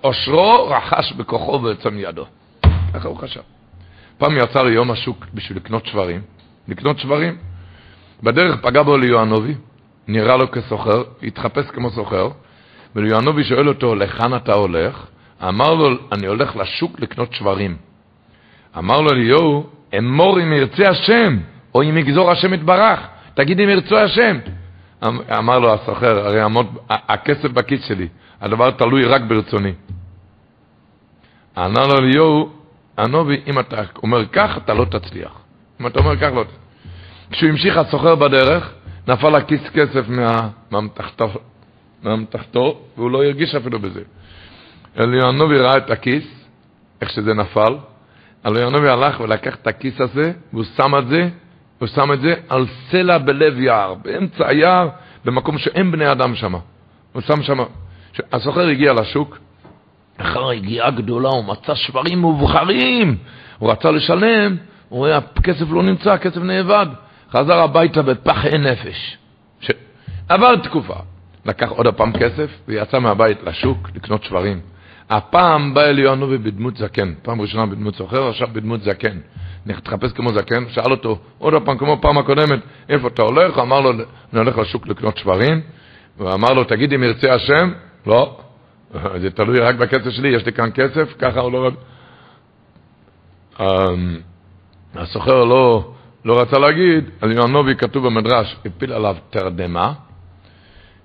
עושרו 0.00 0.68
רכש 0.68 1.12
בכוחו 1.12 1.62
ועצם 1.62 1.98
ידו. 1.98 2.24
ככה 2.94 3.08
הוא 3.08 3.16
חשב. 3.16 3.40
פעם 4.18 4.36
יצא 4.36 4.62
ליום 4.62 4.90
השוק 4.90 5.26
בשביל 5.34 5.58
לקנות 5.58 5.86
שברים, 5.86 6.20
לקנות 6.68 6.98
שברים. 6.98 7.36
בדרך 8.22 8.60
פגע 8.60 8.82
בו 8.82 8.96
ליואנובי, 8.96 9.54
נראה 10.08 10.36
לו 10.36 10.50
כסוחר, 10.50 11.02
התחפש 11.22 11.70
כמו 11.70 11.90
סוחר, 11.90 12.28
וליואנובי 12.96 13.44
שואל 13.44 13.68
אותו, 13.68 13.94
לכאן 13.94 14.36
אתה 14.36 14.52
הולך? 14.52 15.06
אמר 15.48 15.74
לו, 15.74 15.88
אני 16.12 16.26
הולך 16.26 16.56
לשוק 16.56 17.00
לקנות 17.00 17.32
שברים. 17.32 17.76
אמר 18.78 19.00
לו 19.00 19.12
ליהו, 19.12 19.66
אמור 19.98 20.40
אם 20.40 20.52
ירצה 20.52 20.90
השם, 20.90 21.36
או 21.74 21.82
אם 21.82 21.96
יגזור 21.96 22.30
השם 22.30 22.54
יתברך, 22.54 23.00
תגיד 23.34 23.60
אם 23.60 23.68
ירצה 23.68 24.02
השם. 24.02 24.38
אמ, 25.02 25.18
אמר 25.38 25.58
לו 25.58 25.74
הסוחר, 25.74 26.26
הרי 26.26 26.40
עמוד, 26.40 26.66
הכסף 26.88 27.50
בכיס 27.50 27.84
שלי, 27.84 28.08
הדבר 28.40 28.70
תלוי 28.70 29.04
רק 29.04 29.22
ברצוני. 29.22 29.72
ענה 31.56 31.86
לו 31.86 31.98
אליהו, 31.98 32.52
הנובי, 32.96 33.40
אם 33.46 33.58
אתה 33.58 33.82
אומר 34.02 34.26
כך, 34.26 34.56
אתה 34.56 34.74
לא 34.74 34.84
תצליח. 34.84 35.32
אם 35.80 35.86
אתה 35.86 35.98
אומר 35.98 36.16
כך, 36.16 36.30
לא 36.34 36.42
תצליח. 36.42 36.60
כשהוא 37.30 37.50
המשיך 37.50 37.76
הסוחר 37.76 38.14
בדרך, 38.14 38.74
נפל 39.08 39.34
הכיס 39.34 39.60
כסף 39.74 40.04
מהמתחתו, 42.02 42.80
והוא 42.96 43.10
לא 43.10 43.24
הרגיש 43.24 43.54
אפילו 43.54 43.78
בזה. 43.78 44.02
אליהו 44.98 45.28
הנובי 45.28 45.58
ראה 45.58 45.76
את 45.76 45.90
הכיס, 45.90 46.24
איך 47.00 47.10
שזה 47.10 47.34
נפל, 47.34 47.76
אליהו 48.46 48.68
הנובי 48.68 48.88
הלך 48.88 49.20
ולקח 49.20 49.54
את 49.54 49.66
הכיס 49.66 50.00
הזה, 50.00 50.32
והוא 50.52 50.64
שם 50.76 50.98
את 50.98 51.08
זה 51.08 51.28
הוא 51.80 51.88
שם 51.88 52.12
את 52.12 52.20
זה 52.20 52.34
על 52.48 52.66
סלע 52.90 53.18
בלב 53.18 53.58
יער, 53.58 53.94
באמצע 53.94 54.48
היער, 54.48 54.88
במקום 55.24 55.58
שאין 55.58 55.90
בני 55.90 56.12
אדם 56.12 56.34
שם. 56.34 56.54
הוא 57.12 57.22
שם 57.22 57.42
שם, 57.42 57.58
הסוחר 58.32 58.66
הגיע 58.66 58.92
לשוק, 58.92 59.38
אחר 60.16 60.50
הגיעה 60.50 60.90
גדולה, 60.90 61.28
הוא 61.28 61.44
מצא 61.44 61.74
שברים 61.74 62.18
מובחרים, 62.18 63.16
הוא 63.58 63.70
רצה 63.70 63.90
לשלם, 63.90 64.56
הוא 64.88 64.98
רואה, 64.98 65.16
הכסף 65.16 65.64
לא 65.70 65.82
נמצא, 65.82 66.12
הכסף 66.12 66.36
נאבד. 66.36 66.86
חזר 67.30 67.58
הביתה 67.58 68.02
בפחי 68.02 68.58
נפש. 68.58 69.18
ש... 69.60 69.70
עבר 70.28 70.56
תקופה. 70.56 70.94
לקח 71.46 71.70
עוד 71.70 71.86
הפעם 71.86 72.12
כסף 72.12 72.50
ויצא 72.68 72.98
מהבית 72.98 73.42
לשוק 73.42 73.90
לקנות 73.94 74.24
שברים. 74.24 74.60
הפעם 75.10 75.74
בא 75.74 75.82
אליונובי 75.82 76.38
בדמות 76.38 76.76
זקן, 76.76 77.14
פעם 77.22 77.40
ראשונה 77.40 77.66
בדמות 77.66 77.94
סוחר, 77.94 78.28
עכשיו 78.28 78.48
בדמות 78.52 78.82
זקן. 78.82 79.18
תחפש 79.66 80.12
כמו 80.12 80.32
זקן, 80.32 80.68
שאל 80.68 80.90
אותו 80.90 81.18
עוד 81.38 81.54
פעם, 81.64 81.78
כמו 81.78 81.98
פעם 82.00 82.18
הקודמת, 82.18 82.60
איפה 82.88 83.08
אתה 83.08 83.22
הולך? 83.22 83.58
אמר 83.58 83.80
לו, 83.80 83.92
אני 83.92 84.40
הולך 84.40 84.58
לשוק 84.58 84.86
לקנות 84.86 85.16
שברים, 85.16 85.60
ואמר 86.18 86.52
לו, 86.52 86.64
תגיד 86.64 86.92
אם 86.92 87.04
ירצה 87.04 87.34
השם? 87.34 87.72
לא, 88.06 88.40
זה 89.20 89.30
תלוי 89.30 89.60
רק 89.60 89.74
בכסף 89.74 90.10
שלי, 90.10 90.28
יש 90.28 90.46
לי 90.46 90.52
כאן 90.52 90.70
כסף, 90.74 91.14
ככה 91.18 91.40
הוא 91.40 91.52
לא... 91.52 91.70
אמ, 93.60 94.16
הסוחר 94.94 95.44
לא, 95.44 95.92
לא 96.24 96.40
רצה 96.40 96.58
להגיד, 96.58 97.04
על 97.20 97.32
יואנובי 97.32 97.76
כתוב 97.76 98.06
במדרש, 98.06 98.56
הפיל 98.66 98.92
עליו 98.92 99.16
תרדמה, 99.30 99.92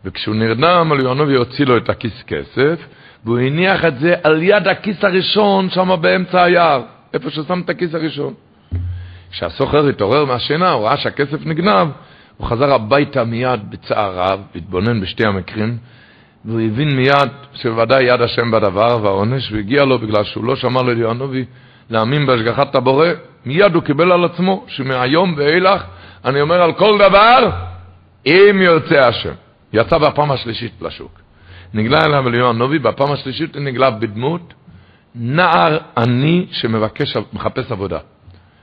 וכשהוא 0.05 0.35
נרדם, 0.35 0.89
על 0.91 0.99
יואנובי 0.99 1.35
הוציא 1.35 1.65
לו 1.65 1.77
את 1.77 1.89
הכיס 1.89 2.23
כסף, 2.27 2.79
והוא 3.25 3.39
הניח 3.39 3.85
את 3.85 3.99
זה 3.99 4.15
על 4.23 4.43
יד 4.43 4.67
הכיס 4.67 5.03
הראשון, 5.03 5.69
שם 5.69 5.95
באמצע 6.01 6.43
היער, 6.43 6.81
איפה 7.13 7.29
ששם 7.29 7.61
את 7.65 7.69
הכיס 7.69 7.95
הראשון. 7.95 8.33
כשהסוחר 9.31 9.87
התעורר 9.87 10.25
מהשינה, 10.25 10.71
הוא 10.71 10.85
ראה 10.85 10.97
שהכסף 10.97 11.45
נגנב, 11.45 11.87
הוא 12.37 12.47
חזר 12.47 12.73
הביתה 12.73 13.23
מיד 13.23 13.69
בצער 13.69 14.19
רב, 14.19 14.39
התבונן 14.55 15.01
בשתי 15.01 15.25
המקרים, 15.25 15.77
והוא 16.45 16.61
הבין 16.61 16.95
מיד 16.95 17.29
שבוודאי 17.53 18.03
יד 18.03 18.21
השם 18.21 18.51
בדבר 18.51 18.99
והעונש, 19.03 19.51
והגיע 19.51 19.85
לו 19.85 19.99
בגלל 19.99 20.23
שהוא 20.23 20.43
לא 20.43 20.55
שמע 20.55 20.83
לליאנובי 20.83 21.45
להאמין 21.89 22.25
בהשגחת 22.25 22.75
הבורא, 22.75 23.07
מיד 23.45 23.75
הוא 23.75 23.83
קיבל 23.83 24.11
על 24.11 24.25
עצמו 24.25 24.65
שמהיום 24.67 25.33
ואילך 25.37 25.83
אני 26.25 26.41
אומר 26.41 26.61
על 26.61 26.73
כל 26.73 26.97
דבר, 26.97 27.49
אם 28.25 28.59
ירצה 28.61 29.07
השם. 29.07 29.33
יצא 29.73 29.97
בפעם 29.97 30.31
השלישית 30.31 30.73
לשוק. 30.81 31.19
נגלה 31.73 32.05
אליו 32.05 32.27
אליהו 32.27 32.49
הנובי, 32.49 32.79
בפעם 32.79 33.11
השלישית 33.11 33.57
נגלה 33.57 33.91
בדמות 33.91 34.53
נער 35.15 35.77
עני 35.97 36.47
שמחפש 36.51 37.71
עבודה. 37.71 37.99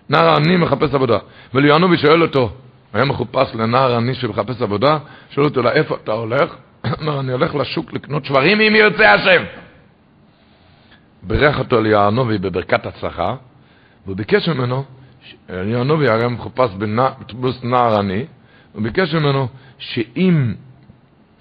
נער 0.09 0.37
עני 0.37 0.57
מחפש 0.57 0.95
עבודה. 0.95 1.19
וליאנובי 1.55 1.97
שואל 1.97 2.23
אותו, 2.23 2.51
היה 2.93 3.05
מחופש 3.05 3.55
לנער 3.55 3.97
עני 3.97 4.15
שמחפש 4.15 4.62
עבודה, 4.62 4.99
שואל 5.31 5.47
אותו, 5.47 5.62
לאיפה 5.62 5.97
אתה 6.05 6.12
הולך? 6.12 6.55
אמר, 7.03 7.21
אני 7.21 7.33
הולך 7.33 7.55
לשוק 7.55 7.93
לקנות 7.93 8.25
שברים 8.25 8.61
אם 8.61 8.77
ירצה 8.77 9.12
השם. 9.12 9.43
בירך 11.23 11.59
אותו 11.59 11.81
ליאנובי 11.81 12.38
בברכת 12.38 12.87
הצלחה, 12.87 13.35
והוא 14.07 14.17
ביקש 14.17 14.49
ממנו, 14.49 14.85
ליאנובי 15.49 16.09
הרי 16.09 16.29
מחופש 16.29 16.71
בטבוס 17.21 17.65
נער 17.65 17.99
עני, 17.99 18.27
הוא 18.73 18.83
ביקש 18.83 19.15
ממנו 19.15 19.49
שאם 19.79 20.55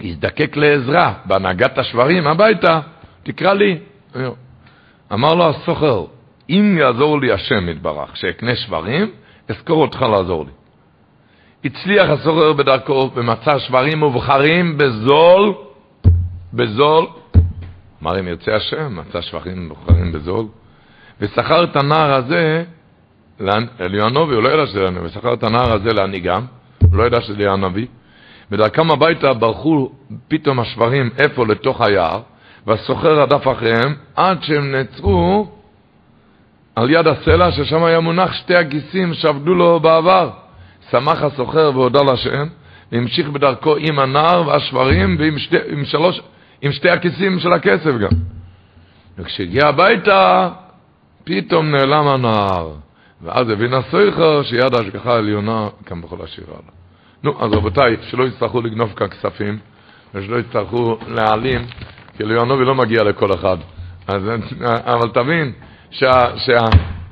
יזדקק 0.02 0.58
לעזרה 0.58 1.14
בהנהגת 1.26 1.78
השברים 1.78 2.28
הביתה, 2.28 2.80
תקרא 3.24 3.54
לי. 3.54 3.78
אמר 5.14 5.34
לו 5.34 5.50
הסוחר, 5.50 6.06
אם 6.50 6.78
יעזור 6.80 7.22
לי 7.22 7.32
השם 7.32 7.70
יתברך, 7.70 8.18
שאקנה 8.18 8.56
שברים, 8.56 9.12
אזכור 9.50 9.82
אותך 9.82 10.02
לעזור 10.02 10.46
לי. 10.46 10.52
הצליח 11.66 12.10
הסוחר 12.10 12.54
בדרכו 12.54 13.12
ומצא 13.16 13.60
שברים 13.60 14.00
מובחרים 14.00 14.78
בזול, 14.78 15.54
בזול. 16.54 17.06
אמר 18.04 18.20
אם 18.20 18.28
ירצה 18.28 18.56
השם, 18.56 18.96
מצא 18.96 19.22
שברים 19.22 19.68
מובחרים 19.68 20.12
בזול. 20.12 20.46
ושכר 21.22 21.64
את 21.64 21.76
הנער 21.76 22.14
הזה, 22.14 22.64
אליהו 23.82 24.08
הוא 24.18 24.44
לא 24.44 24.50
ידע 24.50 24.66
שזה 24.66 24.88
הנביא, 24.88 25.08
ושכר 25.08 25.34
את 25.34 25.44
הנער 25.44 25.74
הזה 25.74 25.94
להנהיגם, 25.94 26.46
הוא 26.82 26.98
לא 26.98 27.04
ידע 27.04 27.22
שזה 27.22 27.52
הנביא. 27.52 27.88
בדרכם 28.52 28.92
הביתה 28.92 29.34
ברחו 29.34 29.92
פתאום 30.28 30.60
השברים 30.60 31.10
איפה 31.18 31.46
לתוך 31.48 31.82
היער, 31.82 32.22
והסוחר 32.68 33.22
רדף 33.22 33.48
אחריהם 33.48 33.96
עד 34.16 34.44
שהם 34.44 34.72
נעצרו 34.72 35.52
על 36.76 36.90
יד 36.90 37.08
הסלע 37.08 37.52
ששם 37.52 37.84
היה 37.84 38.00
מונח 38.00 38.34
שתי 38.34 38.56
הגיסים 38.56 39.14
שעבדו 39.14 39.54
לו 39.56 39.80
בעבר. 39.80 40.30
שמח 40.92 41.24
הסוחר 41.24 41.72
והודה 41.74 42.00
לשם, 42.14 42.48
והמשיך 42.92 43.30
בדרכו 43.30 43.76
עם 43.78 44.00
הנער 44.00 44.48
והשברים 44.48 45.16
ועם 45.20 45.40
שתי, 45.40 45.58
עם 45.70 45.86
שלוש, 45.86 46.22
עם 46.62 46.72
שתי 46.72 46.90
הכיסים 46.90 47.40
של 47.40 47.54
הכסף 47.54 47.92
גם. 48.02 48.10
וכשהגיע 49.18 49.68
הביתה, 49.68 50.50
פתאום 51.24 51.72
נעלם 51.72 52.08
הנער. 52.08 52.74
ואז 53.22 53.50
הבין 53.50 53.74
הסויכר 53.74 54.44
שיד 54.44 54.76
ההשגחה 54.76 55.14
העליונה 55.14 55.68
כאן 55.86 56.02
בכל 56.02 56.24
השיר 56.24 56.46
הלאה. 56.48 56.72
נו, 57.24 57.44
אז 57.44 57.54
רבותיי, 57.54 57.98
שלא 58.02 58.24
יצטרכו 58.24 58.62
לגנוב 58.62 58.94
כאן 58.96 59.08
כספים, 59.08 59.60
ושלא 60.16 60.38
יצטרכו 60.38 60.98
להעלים, 61.08 61.62
כי 62.22 62.28
ליונובי 62.28 62.66
לא 62.66 62.76
מגיע 62.76 63.04
לכל 63.04 63.34
אחד. 63.34 63.58
אז, 64.08 64.22
אבל 64.62 65.10
תבין, 65.10 65.52
שה, 65.92 66.38
שה, 66.38 66.66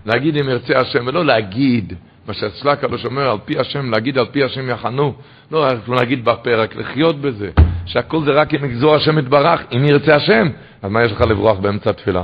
להגיד 0.05 0.37
אם 0.37 0.49
ירצה 0.49 0.79
השם, 0.79 1.07
ולא 1.07 1.25
להגיד, 1.25 1.93
מה 2.27 2.33
שאצלה 2.33 2.71
הקדוש 2.71 3.05
אומר, 3.05 3.31
על 3.31 3.37
פי 3.45 3.59
השם, 3.59 3.91
להגיד 3.91 4.17
על 4.17 4.25
פי 4.25 4.43
השם 4.43 4.69
יחנו. 4.69 5.13
לא 5.51 5.67
להגיד 5.87 6.25
בפה, 6.25 6.55
רק 6.55 6.75
לחיות 6.75 7.21
בזה. 7.21 7.49
שהכל 7.85 8.25
זה 8.25 8.31
רק 8.31 8.53
אם 8.53 8.65
יגזור 8.65 8.95
השם 8.95 9.19
יתברך, 9.19 9.61
אם 9.75 9.85
ירצה 9.85 10.15
השם. 10.15 10.47
אז 10.81 10.91
מה 10.91 11.03
יש 11.03 11.11
לך 11.11 11.21
לברוח 11.21 11.59
באמצע 11.59 11.89
התפילה? 11.89 12.23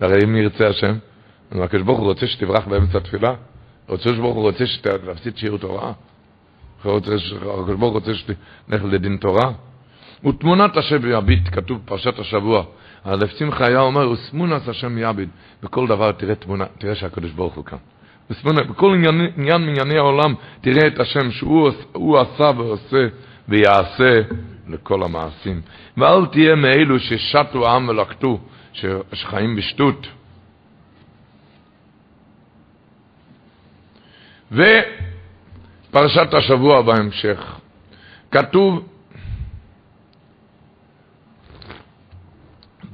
הרי 0.00 0.24
אם 0.24 0.36
ירצה 0.36 0.68
השם, 0.68 0.94
הקדוש 1.52 1.82
ברוך 1.82 1.98
הוא 1.98 2.06
רוצה 2.06 2.26
שתברח 2.26 2.66
באמצע 2.66 2.98
התפילה? 2.98 3.34
הקדוש 3.88 4.18
ברוך 4.18 4.36
הוא 4.36 4.42
רוצה 4.42 4.66
שתפסיד 4.66 5.36
שיעור 5.36 5.58
תורה? 5.58 5.92
הקדוש 6.80 7.32
ברוך 7.32 7.80
הוא 7.80 7.92
רוצה 7.92 8.14
שתלך 8.14 8.84
לדין 8.84 9.16
תורה? 9.16 9.52
ותמונת 10.26 10.76
השם 10.76 11.10
יביט, 11.10 11.48
כתוב 11.52 11.78
בפרשת 11.84 12.18
השבוע. 12.18 12.64
הרב 13.04 13.28
שמחה 13.28 13.66
היה 13.66 13.80
אומר, 13.80 14.10
וסמונס 14.10 14.68
השם 14.68 14.98
יביד. 14.98 15.28
בכל 15.62 15.86
דבר 15.86 16.12
תראה 16.12 16.34
תמונה, 16.34 16.64
תראה 16.78 16.94
שהקדוש 16.94 17.30
ברוך 17.30 17.54
הוא 17.54 17.64
כאן. 17.64 17.78
וסמונה, 18.30 18.62
בכל 18.62 18.94
עניין, 18.94 19.20
עניין 19.36 19.66
מענייני 19.66 19.98
העולם 19.98 20.34
תראה 20.60 20.86
את 20.86 21.00
השם 21.00 21.30
שהוא 21.30 22.18
עשה 22.18 22.50
ועושה 22.56 23.06
ויעשה 23.48 24.20
לכל 24.68 25.02
המעשים. 25.02 25.60
ואל 25.96 26.26
תהיה 26.26 26.54
מאלו 26.54 26.98
ששתו 26.98 27.68
העם 27.68 27.88
ולקטו, 27.88 28.40
שחיים 29.12 29.56
בשטות. 29.56 30.06
ופרשת 34.52 36.34
השבוע 36.34 36.82
בהמשך, 36.82 37.56
כתוב, 38.30 38.88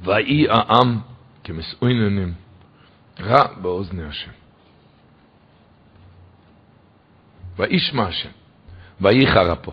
ויהי 0.03 0.45
העם 0.49 0.99
כמסעוננים, 1.43 2.33
רע 3.21 3.43
באוזני 3.61 4.03
השם. 4.03 4.31
וישמע 7.57 8.03
השם, 8.03 8.29
ויהי 9.01 9.27
חרא 9.27 9.55
פה. 9.61 9.71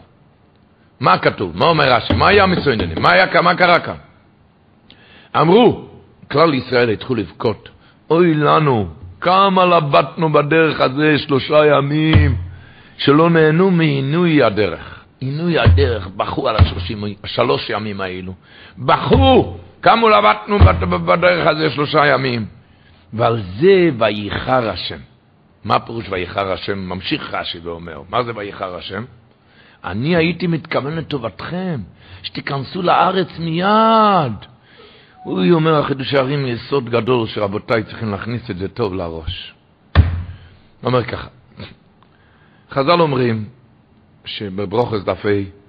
מה 1.00 1.18
כתוב? 1.18 1.56
מה 1.56 1.66
אומר 1.66 1.84
רש"י? 1.84 2.12
מה 2.12 2.28
היה 2.28 2.46
מסעוננים? 2.46 3.02
מה, 3.02 3.12
היה, 3.12 3.42
מה 3.42 3.54
קרה 3.54 3.80
כאן? 3.80 3.94
אמרו, 5.36 5.88
כלל 6.30 6.54
ישראל 6.54 6.90
התחילו 6.90 7.14
לבכות, 7.14 7.68
אוי 8.10 8.34
לנו, 8.34 8.88
כמה 9.20 9.64
לבטנו 9.64 10.32
בדרך 10.32 10.80
הזה 10.80 11.18
שלושה 11.18 11.66
ימים, 11.66 12.36
שלא 12.96 13.30
נהנו 13.30 13.70
מעינוי 13.70 14.42
הדרך. 14.42 15.04
עינוי 15.20 15.58
הדרך, 15.58 16.08
בכו 16.16 16.48
על 16.48 16.56
השלושים, 16.56 17.04
השלוש 17.24 17.70
ימים 17.70 18.00
האלו. 18.00 18.34
בכו! 18.78 19.58
כמה 19.82 20.08
לבטנו 20.08 20.58
בדרך 21.06 21.46
הזה 21.46 21.70
שלושה 21.70 22.06
ימים. 22.06 22.46
ועל 23.12 23.42
זה 23.60 23.90
וייחר 23.98 24.70
השם. 24.70 24.98
מה 25.64 25.80
פירוש 25.80 26.08
וייחר 26.10 26.52
השם? 26.52 26.78
ממשיך 26.78 27.34
רש"י 27.34 27.58
ואומר, 27.58 28.02
מה 28.08 28.22
זה 28.22 28.32
וייחר 28.34 28.76
השם? 28.76 29.04
אני 29.84 30.16
הייתי 30.16 30.46
מתכוון 30.46 30.96
לטובתכם, 30.96 31.80
שתיכנסו 32.22 32.82
לארץ 32.82 33.38
מיד. 33.38 34.32
הוא 35.24 35.42
אומר, 35.50 35.80
החידוש 35.80 36.14
הערים 36.14 36.46
יסוד 36.46 36.90
גדול 36.90 37.26
שרבותיי 37.26 37.82
צריכים 37.84 38.10
להכניס 38.10 38.50
את 38.50 38.56
זה 38.56 38.68
טוב 38.68 38.94
לראש. 38.94 39.54
הוא 39.96 40.02
אומר 40.84 41.04
ככה, 41.04 41.28
חז"ל 42.70 43.00
אומרים 43.00 43.44
שבברוכס 44.24 45.04
דף 45.04 45.26
ה' 45.26 45.60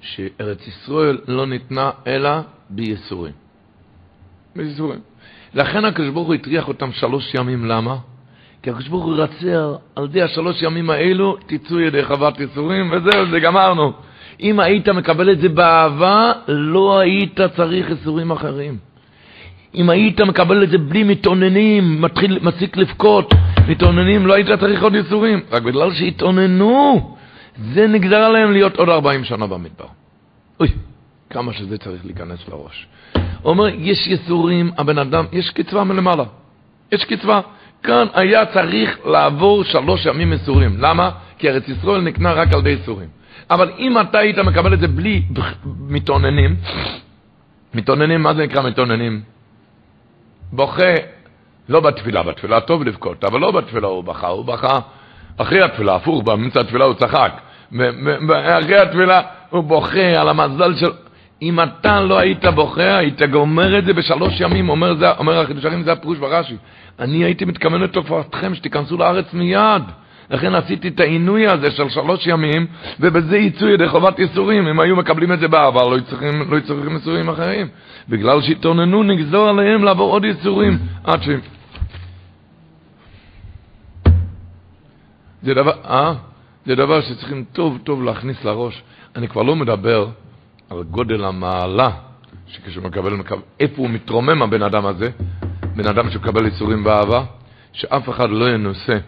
שארץ 0.00 0.66
ישראל 0.66 1.18
לא 1.28 1.46
ניתנה 1.46 1.90
אלא 2.06 2.30
בייסורים. 2.70 3.45
בייסורים. 4.56 5.00
לכן 5.54 5.84
הקדוש 5.84 6.08
ברוך 6.08 6.26
הוא 6.26 6.34
הטריח 6.34 6.68
אותם 6.68 6.92
שלוש 6.92 7.34
ימים, 7.34 7.64
למה? 7.64 7.96
כי 8.62 8.70
הקדוש 8.70 8.88
ברוך 8.88 9.04
הוא 9.04 9.14
רצה 9.16 9.76
על 9.96 10.04
ידי 10.04 10.22
השלוש 10.22 10.62
ימים 10.62 10.90
האלו, 10.90 11.36
תצאו 11.46 11.80
ידי 11.80 12.04
חוות 12.04 12.40
ייסורים, 12.40 12.92
וזהו, 12.92 13.30
זה 13.30 13.40
גמרנו. 13.40 13.92
אם 14.40 14.60
היית 14.60 14.88
מקבל 14.88 15.30
את 15.32 15.40
זה 15.40 15.48
באהבה, 15.48 16.32
לא 16.48 16.98
היית 16.98 17.40
צריך 17.56 17.90
ייסורים 17.90 18.30
אחרים. 18.30 18.78
אם 19.74 19.90
היית 19.90 20.20
מקבל 20.20 20.62
את 20.62 20.70
זה 20.70 20.78
בלי 20.78 21.04
מתאוננים, 21.04 22.02
מתחיל, 22.02 22.38
מפסיק 22.42 22.76
לבכות, 22.76 23.34
מתאוננים, 23.68 24.26
לא 24.26 24.34
היית 24.34 24.48
צריך 24.60 24.82
עוד 24.82 24.94
ייסורים. 24.94 25.40
רק 25.50 25.62
בגלל 25.62 25.92
שהתאוננו, 25.92 27.16
זה 27.74 27.86
נגזר 27.86 28.16
עליהם 28.16 28.52
להיות 28.52 28.76
עוד 28.76 28.88
40 28.88 29.24
שנה 29.24 29.46
במדבר. 29.46 29.86
אוי, 30.60 30.68
כמה 31.30 31.52
שזה 31.52 31.78
צריך 31.78 32.04
להיכנס 32.04 32.48
לראש. 32.48 32.86
הוא 33.42 33.50
אומר, 33.50 33.68
יש 33.68 34.06
ייסורים, 34.06 34.70
הבן 34.78 34.98
אדם, 34.98 35.24
יש 35.32 35.50
קצבה 35.50 35.84
מלמעלה. 35.84 36.24
יש 36.92 37.04
קצבה. 37.04 37.40
כאן 37.82 38.06
היה 38.14 38.46
צריך 38.46 38.98
לעבור 39.04 39.64
שלוש 39.64 40.06
ימים 40.06 40.32
ייסורים. 40.32 40.76
למה? 40.78 41.10
כי 41.38 41.48
ארץ 41.48 41.68
ישראל 41.68 42.00
נקנה 42.00 42.32
רק 42.32 42.52
על 42.52 42.58
ידי 42.58 42.70
ייסורים. 42.70 43.08
אבל 43.50 43.70
אם 43.78 44.00
אתה 44.00 44.18
היית 44.18 44.38
מקבל 44.38 44.74
את 44.74 44.80
זה 44.80 44.88
בלי 44.88 45.22
מתאוננים, 45.88 46.56
מתאוננים, 47.74 48.22
מה 48.22 48.34
זה 48.34 48.42
נקרא 48.42 48.62
מתאוננים? 48.62 49.20
בוכה, 50.52 50.94
לא 51.68 51.80
בתפילה, 51.80 52.22
בתפילה 52.22 52.60
טוב 52.60 52.84
לבכות, 52.84 53.24
אבל 53.24 53.40
לא 53.40 53.50
בתפילה 53.50 53.86
הוא 53.86 54.04
בכה, 54.04 54.26
הוא 54.26 54.44
בכה 54.44 54.80
אחרי 55.36 55.62
התפילה, 55.62 55.94
הפוך, 55.94 56.22
באמצע 56.22 56.60
התפילה 56.60 56.84
הוא 56.84 56.94
צחק. 56.94 57.32
אחרי 58.30 58.78
התפילה 58.78 59.20
הוא 59.50 59.64
בוכה 59.64 60.20
על 60.20 60.28
המזל 60.28 60.76
של... 60.76 60.90
אם 61.42 61.60
אתה 61.60 62.00
לא 62.00 62.18
היית 62.18 62.44
בוכה, 62.44 62.96
היית 62.96 63.22
גומר 63.22 63.78
את 63.78 63.84
זה 63.84 63.92
בשלוש 63.92 64.40
ימים, 64.40 64.68
אומר, 64.68 64.94
זה, 64.94 65.10
אומר 65.10 65.40
החידוש 65.40 65.64
הרים, 65.64 65.82
זה 65.82 65.92
הפירוש 65.92 66.18
ברש"י. 66.18 66.56
אני 66.98 67.24
הייתי 67.24 67.44
מתכוון 67.44 67.80
לתופעתכם 67.80 68.54
שתיכנסו 68.54 68.96
לארץ 68.96 69.32
מיד. 69.32 69.82
לכן 70.30 70.54
עשיתי 70.54 70.88
את 70.88 71.00
העינוי 71.00 71.46
הזה 71.46 71.70
של 71.70 71.88
שלוש 71.88 72.26
ימים, 72.26 72.66
ובזה 73.00 73.38
יצאו 73.38 73.68
ידי 73.68 73.88
חובת 73.88 74.18
ייסורים. 74.18 74.68
אם 74.68 74.80
היו 74.80 74.96
מקבלים 74.96 75.32
את 75.32 75.38
זה 75.38 75.48
בעבר, 75.48 75.88
לא 75.88 76.00
צריכים, 76.00 76.50
לא 76.50 76.60
צריכים 76.60 76.92
ייסורים 76.92 77.28
אחרים. 77.28 77.68
בגלל 78.08 78.42
שהתאוננו, 78.42 79.02
נגזור 79.02 79.48
עליהם 79.48 79.84
לעבור 79.84 80.12
עוד 80.12 80.24
ייסורים 80.24 80.78
עד 81.04 81.22
ש... 81.22 81.28
זה 85.42 85.54
דבר, 85.54 85.72
אה? 85.84 86.14
זה 86.66 86.74
דבר 86.74 87.00
שצריכים 87.00 87.44
טוב 87.52 87.78
טוב 87.84 88.02
להכניס 88.02 88.44
לראש. 88.44 88.82
אני 89.16 89.28
כבר 89.28 89.42
לא 89.42 89.56
מדבר 89.56 90.08
על 90.70 90.82
גודל 90.82 91.24
המעלה, 91.24 91.90
שכשהוא 92.46 92.84
מקבל, 92.84 93.12
איפה 93.60 93.74
הוא 93.76 93.90
מתרומם 93.90 94.42
הבן 94.42 94.62
אדם 94.62 94.86
הזה, 94.86 95.10
בן 95.76 95.86
אדם 95.86 96.10
שמקבל 96.10 96.44
ייסורים 96.44 96.84
באהבה, 96.84 97.24
שאף 97.72 98.08
אחד 98.08 98.30
לא 98.30 98.50
ינוסה. 98.50 98.98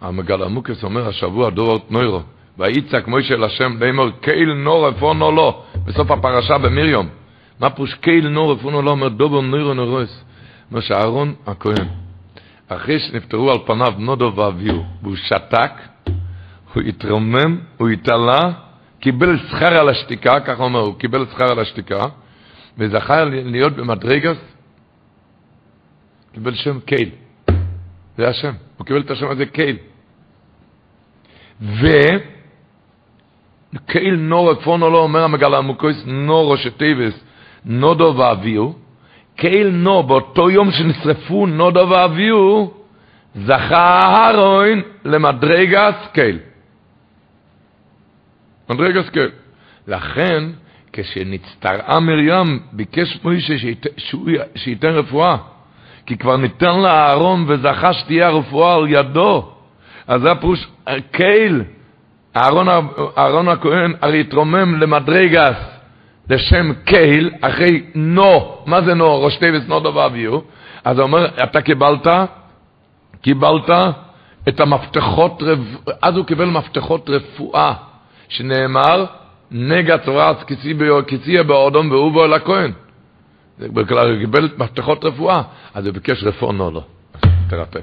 המגל 0.00 0.42
עמוקס 0.42 0.84
אומר 0.84 1.08
השבוע 1.08 1.50
דורות 1.50 1.90
נוירו, 1.90 2.20
ויצעק 2.58 3.08
מוישה 3.08 3.36
לשם 3.36 3.76
לאמור 3.80 4.10
קייל 4.20 4.52
נור 4.52 4.88
אפונו 4.88 5.32
לא, 5.32 5.62
בסוף 5.84 6.10
הפרשה 6.10 6.58
במיריום. 6.58 7.08
מה 7.60 7.70
פוש 7.70 7.94
קייל 7.94 8.28
נור 8.28 8.52
אפונו 8.52 8.82
לא 8.82 8.90
אומר 8.90 9.08
דובר 9.08 9.40
נוירו 9.40 9.74
נורוס. 9.74 10.24
אומר 10.70 10.80
שאהרון 10.80 11.34
הכהן, 11.46 11.86
אחרי 12.68 12.98
שנפטרו 12.98 13.50
על 13.50 13.58
פניו 13.66 13.92
נודו 13.98 14.32
ואביהו, 14.36 14.84
והוא 15.02 15.16
שתק, 15.16 15.72
הוא 16.74 16.82
התרומם, 16.82 17.58
הוא 17.76 17.88
התעלה, 17.88 18.52
קיבל 19.00 19.38
שכר 19.38 19.80
על 19.80 19.88
השתיקה, 19.88 20.40
ככה 20.40 20.62
אומר, 20.62 20.80
הוא 20.80 20.94
קיבל 20.98 21.26
שכר 21.32 21.50
על 21.50 21.58
השתיקה, 21.58 22.06
וזכה 22.78 23.24
להיות 23.24 23.72
במדרגס, 23.72 24.36
קיבל 26.32 26.54
שם 26.54 26.80
קייל. 26.80 27.10
זה 28.18 28.28
השם. 28.28 28.52
הוא 28.76 28.86
קיבל 28.86 29.00
את 29.00 29.10
השם 29.10 29.28
הזה 29.28 29.46
קייל. 29.46 29.76
וקייל 33.74 34.16
נור 34.16 34.52
אפונו 34.52 34.90
לא 34.90 34.98
אומר 34.98 35.24
המגלה 35.24 35.58
המוקויס 35.58 36.02
נורו 36.06 36.56
שטייבס 36.56 37.24
נודו 37.64 38.14
ואביו 38.16 38.72
קייל 39.36 39.70
נו, 39.70 40.02
באותו 40.02 40.50
יום 40.50 40.70
שנשרפו 40.70 41.46
נודו 41.46 41.88
ואביהו, 41.90 42.74
זכה 43.34 44.00
אהרון 44.00 44.82
למדרגס 45.04 45.94
קייל. 46.12 46.38
מדרגס 48.70 49.08
קייל. 49.08 49.30
לכן, 49.88 50.44
כשנצטרעה 50.92 52.00
מרים, 52.00 52.60
ביקש 52.72 53.18
מוישה 53.24 53.54
שייתן 54.54 54.88
רפואה, 54.88 55.36
כי 56.06 56.16
כבר 56.16 56.36
ניתן 56.36 56.80
לאהרון 56.80 57.44
וזכה 57.48 57.92
שתהיה 57.92 58.26
הרפואה 58.26 58.74
על 58.74 58.84
ידו. 58.88 59.52
אז 60.06 60.20
זה 60.20 60.30
הפירוש, 60.30 60.68
קייל, 61.10 61.62
אהרון, 62.36 62.68
אהרון 63.18 63.48
הכהן 63.48 63.94
הרי 64.02 64.20
התרומם 64.20 64.80
למדרגס 64.80 65.56
לשם 66.30 66.72
קייל, 66.84 67.30
אחרי 67.40 67.82
נו, 67.94 68.58
מה 68.66 68.82
זה 68.82 68.94
נו? 68.94 69.22
ראש 69.22 69.36
טייבס 69.36 69.68
נו 69.68 69.80
דבר 69.80 70.08
ביו. 70.08 70.38
אז 70.84 70.98
הוא 70.98 71.02
אומר, 71.06 71.26
אתה 71.42 71.62
קיבלת, 71.62 72.06
קיבלת 73.22 73.70
את 74.48 74.60
המפתחות, 74.60 75.42
אז 76.02 76.16
הוא 76.16 76.24
קיבל 76.24 76.44
מפתחות 76.44 77.10
רפואה, 77.10 77.72
שנאמר, 78.28 79.04
נגע 79.50 79.98
צורץ 79.98 80.36
כצייה 81.06 81.42
באודום 81.42 81.90
ואובו 81.90 82.24
אל 82.24 82.32
הכהן. 82.32 82.72
הוא 83.58 83.84
קיבל 84.20 84.48
מפתחות 84.58 85.04
רפואה, 85.04 85.42
אז 85.74 85.86
הוא 85.86 85.94
ביקש 85.94 86.24
רפואה 86.24 86.52
נו 86.52 86.70
לו, 86.70 86.82
תרפא. 87.48 87.80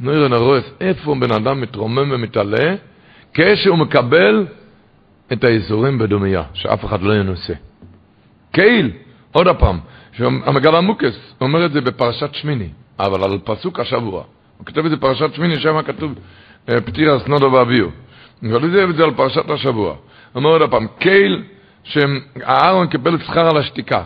נוירן 0.00 0.32
הרועס, 0.32 0.64
איפה 0.80 1.14
בן 1.20 1.32
אדם 1.32 1.60
מתרומם 1.60 2.10
ומתעלה? 2.12 2.74
כשהוא 3.34 3.78
מקבל 3.78 4.46
את 5.32 5.44
האזורים 5.44 5.98
בדומיה, 5.98 6.42
שאף 6.54 6.84
אחד 6.84 7.02
לא 7.02 7.14
ינוסה. 7.14 7.54
קהיל, 8.52 8.90
עוד 9.32 9.46
הפעם, 9.46 9.78
המגל 10.18 10.74
המוקס 10.74 11.34
אומר 11.40 11.66
את 11.66 11.72
זה 11.72 11.80
בפרשת 11.80 12.34
שמיני, 12.34 12.68
אבל 12.98 13.24
על 13.24 13.38
פסוק 13.44 13.80
השבוע. 13.80 14.24
הוא 14.58 14.66
כותב 14.66 14.84
את 14.84 14.90
זה 14.90 14.96
בפרשת 14.96 15.34
שמיני, 15.34 15.60
שם 15.60 15.82
כתוב 15.82 16.12
אה, 16.68 16.80
פתיר 16.80 17.14
הסנודו 17.14 17.52
ואביו. 17.52 17.88
אבל 18.42 18.70
זה 18.96 19.04
על 19.04 19.14
פרשת 19.14 19.50
השבוע. 19.50 19.94
אומר 20.34 20.50
עוד 20.50 20.62
הפעם, 20.62 20.86
קהיל, 20.98 21.42
שאהרון 21.84 22.86
קיבל 22.86 23.18
שכר 23.18 23.48
על 23.48 23.56
השתיקה, 23.56 24.02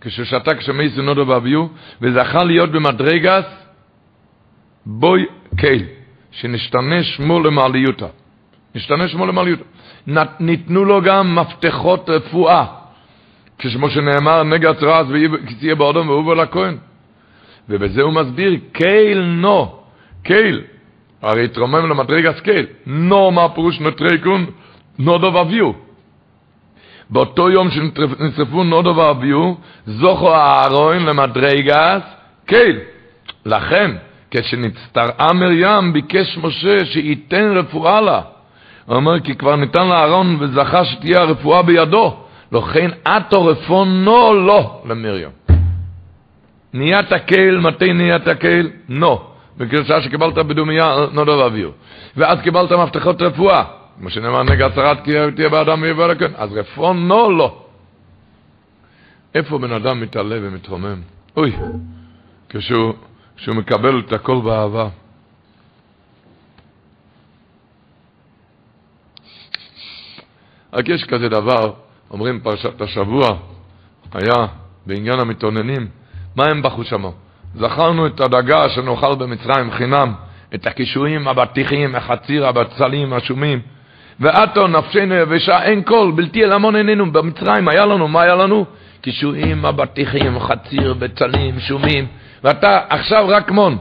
כששתה 0.00 0.54
כשמי 0.54 0.90
סנודו 0.90 1.26
ואביו, 1.26 1.66
וזכה 2.00 2.44
להיות 2.44 2.70
במדרגס 2.70 3.44
בוי 4.86 5.26
קייל, 5.56 5.84
שנשתנה 6.30 7.02
שמו 7.02 7.40
למעליותה. 7.40 8.06
נשתנה 8.74 9.08
שמו 9.08 9.26
למעליותה. 9.26 9.64
ניתנו 10.40 10.84
לו 10.84 11.02
גם 11.02 11.34
מפתחות 11.34 12.10
רפואה, 12.10 12.64
כשמו 13.58 13.90
שנאמר, 13.90 14.42
נגע 14.42 14.74
צרס 14.74 15.06
וכצייה 15.10 15.74
באודום 15.74 16.08
ואובו 16.08 16.34
לכהן. 16.34 16.76
ובזה 17.68 18.02
הוא 18.02 18.12
מסביר, 18.12 18.56
קייל 18.72 19.22
נו, 19.22 19.78
קייל, 20.22 20.62
הרי 21.22 21.44
התרומם 21.44 21.90
למדרגס 21.90 22.40
קייל, 22.40 22.66
נו 22.86 23.30
מה 23.30 23.48
פירוש 23.48 23.80
נטרקון, 23.80 24.46
נודו 24.98 25.34
ואביו. 25.34 25.72
באותו 27.10 27.50
יום 27.50 27.70
שנשרפו 27.70 28.64
נודו 28.64 28.96
ואביו, 28.96 29.54
זוכו 29.86 30.34
הארון 30.34 31.06
למדרגס 31.06 32.02
קייל. 32.46 32.78
לכן, 33.46 33.90
כשנצטרעה 34.30 35.32
מרים, 35.32 35.92
ביקש 35.92 36.38
משה 36.42 36.84
שייתן 36.84 37.56
רפואה 37.56 38.00
לה. 38.00 38.20
הוא 38.86 38.96
אומר, 38.96 39.20
כי 39.20 39.34
כבר 39.34 39.56
ניתן 39.56 39.88
לאהרון 39.88 40.36
וזכה 40.40 40.84
שתהיה 40.84 41.20
הרפואה 41.20 41.62
בידו. 41.62 42.16
לכן 42.52 42.90
אתו 43.06 43.46
רפונו 43.46 44.34
לא 44.34 44.82
למרים. 44.88 45.28
נהיית 46.74 47.12
הקהל, 47.12 47.60
מתי 47.60 47.92
נהיית 47.92 48.28
הקהל? 48.28 48.70
נו. 48.88 49.35
בגרסה 49.56 50.02
שקיבלת 50.02 50.34
בדומיה, 50.34 50.96
נודו 51.12 51.32
ואוויר. 51.32 51.72
ואז 52.16 52.38
קיבלת 52.40 52.72
מפתחות 52.72 53.22
רפואה. 53.22 53.64
כמו 53.98 54.10
שנאמר, 54.10 54.42
נגע 54.42 54.70
צרת 54.70 55.04
כי 55.04 55.12
תהיה 55.36 55.48
באדם 55.48 55.82
ויבוא 55.82 56.06
לכן. 56.06 56.32
אז 56.36 56.52
רפונו 56.52 57.30
לא. 57.30 57.62
איפה 59.34 59.58
בן 59.58 59.72
אדם 59.72 60.00
מתעלה 60.00 60.36
ומתרומם? 60.42 61.00
אוי, 61.36 61.56
כשהוא... 62.48 62.94
שהוא 63.36 63.56
מקבל 63.56 64.00
את 64.00 64.12
הכל 64.12 64.40
באהבה. 64.44 64.88
רק 70.72 70.88
יש 70.88 71.04
כזה 71.04 71.28
דבר, 71.28 71.72
אומרים 72.10 72.40
פרשת 72.40 72.80
השבוע, 72.80 73.38
היה 74.12 74.46
בעניין 74.86 75.20
המתאוננים, 75.20 75.88
מה 76.36 76.44
הם 76.44 76.62
בכו 76.62 76.84
שם? 76.84 77.04
זכרנו 77.56 78.06
את 78.06 78.20
הדגה 78.20 78.68
שנאכל 78.68 79.14
במצרים 79.14 79.70
חינם, 79.70 80.12
את 80.54 80.66
הקישואים, 80.66 81.28
הבטיחים, 81.28 81.94
החציר, 81.94 82.46
הבצלים, 82.46 83.12
השומים. 83.12 83.60
ועתו 84.20 84.68
נפשנו 84.68 85.14
יבשה, 85.14 85.62
אין 85.62 85.82
קול, 85.82 86.10
בלתי 86.10 86.44
אל 86.44 86.52
המון 86.52 86.76
עינינו. 86.76 87.12
במצרים 87.12 87.68
היה 87.68 87.86
לנו, 87.86 88.08
מה 88.08 88.22
היה 88.22 88.34
לנו? 88.34 88.64
קישואים, 89.00 89.64
הבטיחים, 89.64 90.40
חציר, 90.40 90.94
בצלים, 90.94 91.60
שומים. 91.60 92.06
ואתה 92.44 92.80
עכשיו 92.88 93.24
רק 93.28 93.50
מון. 93.50 93.78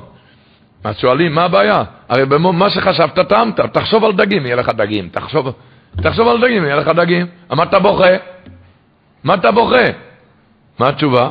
אז 0.83 0.97
שואלים, 0.97 1.35
מה 1.35 1.43
הבעיה? 1.43 1.83
הרי 2.09 2.25
במון, 2.25 2.55
מה 2.55 2.69
שחשבת 2.69 3.19
טעמת, 3.19 3.59
תחשוב 3.59 4.05
על 4.05 4.13
דגים, 4.13 4.45
יהיה 4.45 4.55
לך 4.55 4.69
דגים, 4.69 5.09
תחשוב, 5.09 5.51
תחשוב 6.01 6.27
על 6.27 6.41
דגים, 6.41 6.63
יהיה 6.63 6.75
לך 6.75 6.87
דגים. 6.87 7.25
מה 7.51 7.63
אתה 7.63 7.79
בוכה? 7.79 8.09
מה 9.23 9.33
אתה 9.33 9.51
בוכה? 9.51 9.85
מה 10.79 10.87
התשובה? 10.87 11.29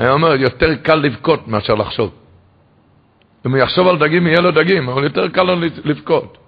אני 0.00 0.08
אומר, 0.08 0.34
יותר 0.34 0.74
קל 0.74 0.94
לבכות 0.94 1.48
מאשר 1.48 1.74
לחשוב. 1.74 2.12
אם 3.46 3.50
הוא 3.50 3.58
יחשוב 3.58 3.88
על 3.88 3.98
דגים, 3.98 4.26
יהיה 4.26 4.40
לו 4.40 4.50
דגים, 4.50 4.88
אבל 4.88 5.04
יותר 5.04 5.28
קל 5.28 5.42
לו 5.42 5.54
לבכות. 5.84 6.38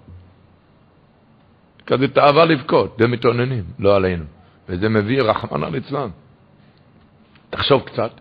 כזה 1.85 2.07
תאווה 2.07 2.45
לבכות, 2.45 2.95
זה 2.99 3.07
מתאוננים, 3.07 3.63
לא 3.79 3.95
עלינו. 3.95 4.25
וזה 4.69 4.89
מביא 4.89 5.21
רחמנא 5.21 5.65
ליצלן. 5.65 6.09
תחשוב 7.49 7.81
קצת, 7.81 8.11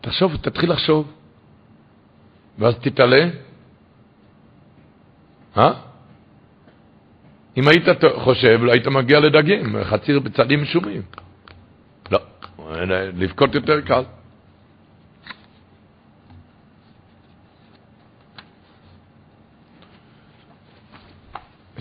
תחשוב, 0.00 0.36
תתחיל 0.36 0.72
לחשוב, 0.72 1.12
ואז 2.58 2.74
תתעלה. 2.80 3.24
אה? 5.56 5.72
אם 7.56 7.68
היית 7.68 8.04
חושב, 8.14 8.60
לא 8.62 8.72
היית 8.72 8.86
מגיע 8.86 9.20
לדגים, 9.20 9.76
חציר 9.84 10.20
בצדים 10.20 10.62
משומים. 10.62 11.02
לא, 12.12 12.20
לבכות 13.14 13.54
יותר 13.54 13.80
קל. 13.80 14.02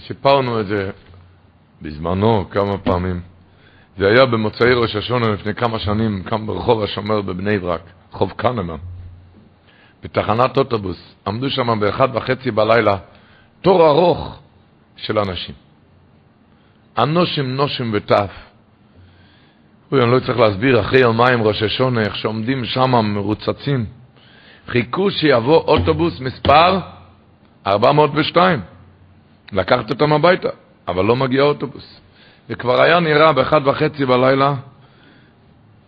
סיפרנו 0.08 0.60
את 0.60 0.68
זה 0.68 0.92
בזמנו 1.82 2.50
כמה 2.50 2.78
פעמים. 2.78 3.22
זה 3.98 4.08
היה 4.08 4.26
במוצאי 4.26 4.74
ראש 4.74 4.96
השונה 4.96 5.28
לפני 5.28 5.54
כמה 5.54 5.80
שנים, 5.80 6.24
כאן 6.24 6.48
ברחוב 6.48 6.84
השומר 6.84 7.22
בבני 7.22 7.60
ברק. 7.60 7.82
רחוב 8.14 8.34
קנמן, 8.36 8.76
בתחנת 10.04 10.58
אוטובוס, 10.58 11.16
עמדו 11.28 11.50
שם 11.50 11.80
באחד 11.80 12.16
וחצי 12.16 12.52
בלילה, 12.52 12.98
תור 13.62 13.88
ארוך 13.88 14.40
של 14.96 15.20
אנשים. 15.20 15.56
אנושים 16.98 17.56
נושים 17.56 17.92
וטף. 17.94 18.32
אני 19.94 20.12
לא 20.12 20.20
צריך 20.20 20.40
להסביר, 20.40 20.80
אחרי 20.82 21.00
יומיים 21.00 21.44
ראש 21.44 21.64
השונה, 21.64 22.02
איך 22.02 22.16
שעומדים 22.16 22.66
שם 22.66 22.92
מרוצצים. 22.92 23.86
חיכו 24.68 25.12
שיבוא 25.12 25.58
אוטובוס 25.58 26.20
מספר 26.20 26.80
402, 27.68 28.62
לקחת 29.52 29.90
אותם 29.90 30.14
הביתה, 30.14 30.50
אבל 30.88 31.06
לא 31.06 31.16
מגיע 31.16 31.42
אוטובוס. 31.42 32.00
וכבר 32.50 32.82
היה 32.82 33.00
נראה 33.00 33.34
באחד 33.34 33.68
וחצי 33.68 34.06
בלילה 34.06 34.54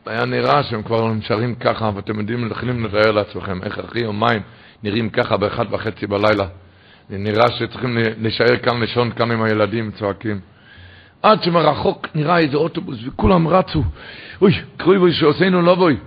היה 0.09 0.25
נראה 0.25 0.63
שהם 0.63 0.83
כבר 0.83 1.07
נשארים 1.07 1.55
ככה, 1.55 1.91
ואתם 1.95 2.19
יודעים, 2.19 2.47
יכולים 2.51 2.85
לתאר 2.85 3.11
לעצמכם 3.11 3.63
איך 3.63 3.79
אחרי 3.79 4.01
יומיים 4.01 4.41
נראים 4.83 5.09
ככה 5.09 5.37
באחת 5.37 5.67
וחצי 5.71 6.07
בלילה. 6.07 6.45
נראה 7.09 7.51
שצריכים 7.51 7.97
להישאר 8.17 8.57
כאן 8.57 8.79
לישון 8.79 9.11
כאן 9.11 9.31
עם 9.31 9.41
הילדים, 9.41 9.91
צועקים. 9.91 10.39
עד 11.23 11.43
שמרחוק 11.43 12.07
נראה 12.15 12.39
איזה 12.39 12.57
אוטובוס, 12.57 12.97
וכולם 13.07 13.47
רצו, 13.47 13.83
אוי, 14.41 14.53
קרוי 14.77 14.99
בוי 14.99 15.13
שעושינו 15.13 15.61
לא 15.61 15.75
בוי. 15.75 15.97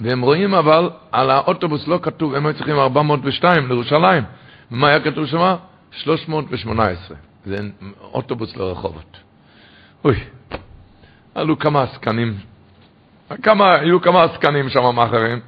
והם 0.00 0.20
רואים 0.20 0.54
אבל, 0.54 0.90
על 1.12 1.30
האוטובוס 1.30 1.88
לא 1.88 1.98
כתוב, 2.02 2.34
הם 2.34 2.46
היו 2.46 2.54
צריכים 2.54 2.78
402 2.78 3.68
לירושלים. 3.68 4.24
ומה 4.72 4.88
היה 4.88 5.00
כתוב 5.00 5.26
שם? 5.26 5.54
318. 5.90 7.16
זה 7.44 7.56
אוטובוס 8.00 8.56
לרחובות. 8.56 9.16
אוי, 10.04 10.16
עלו 11.34 11.58
כמה 11.58 11.82
עסקנים 11.82 12.38
כמה, 13.42 13.74
היו 13.74 14.00
כמה 14.00 14.24
עסקנים 14.24 14.68
שם 14.68 14.94
מאחרים, 14.94 15.40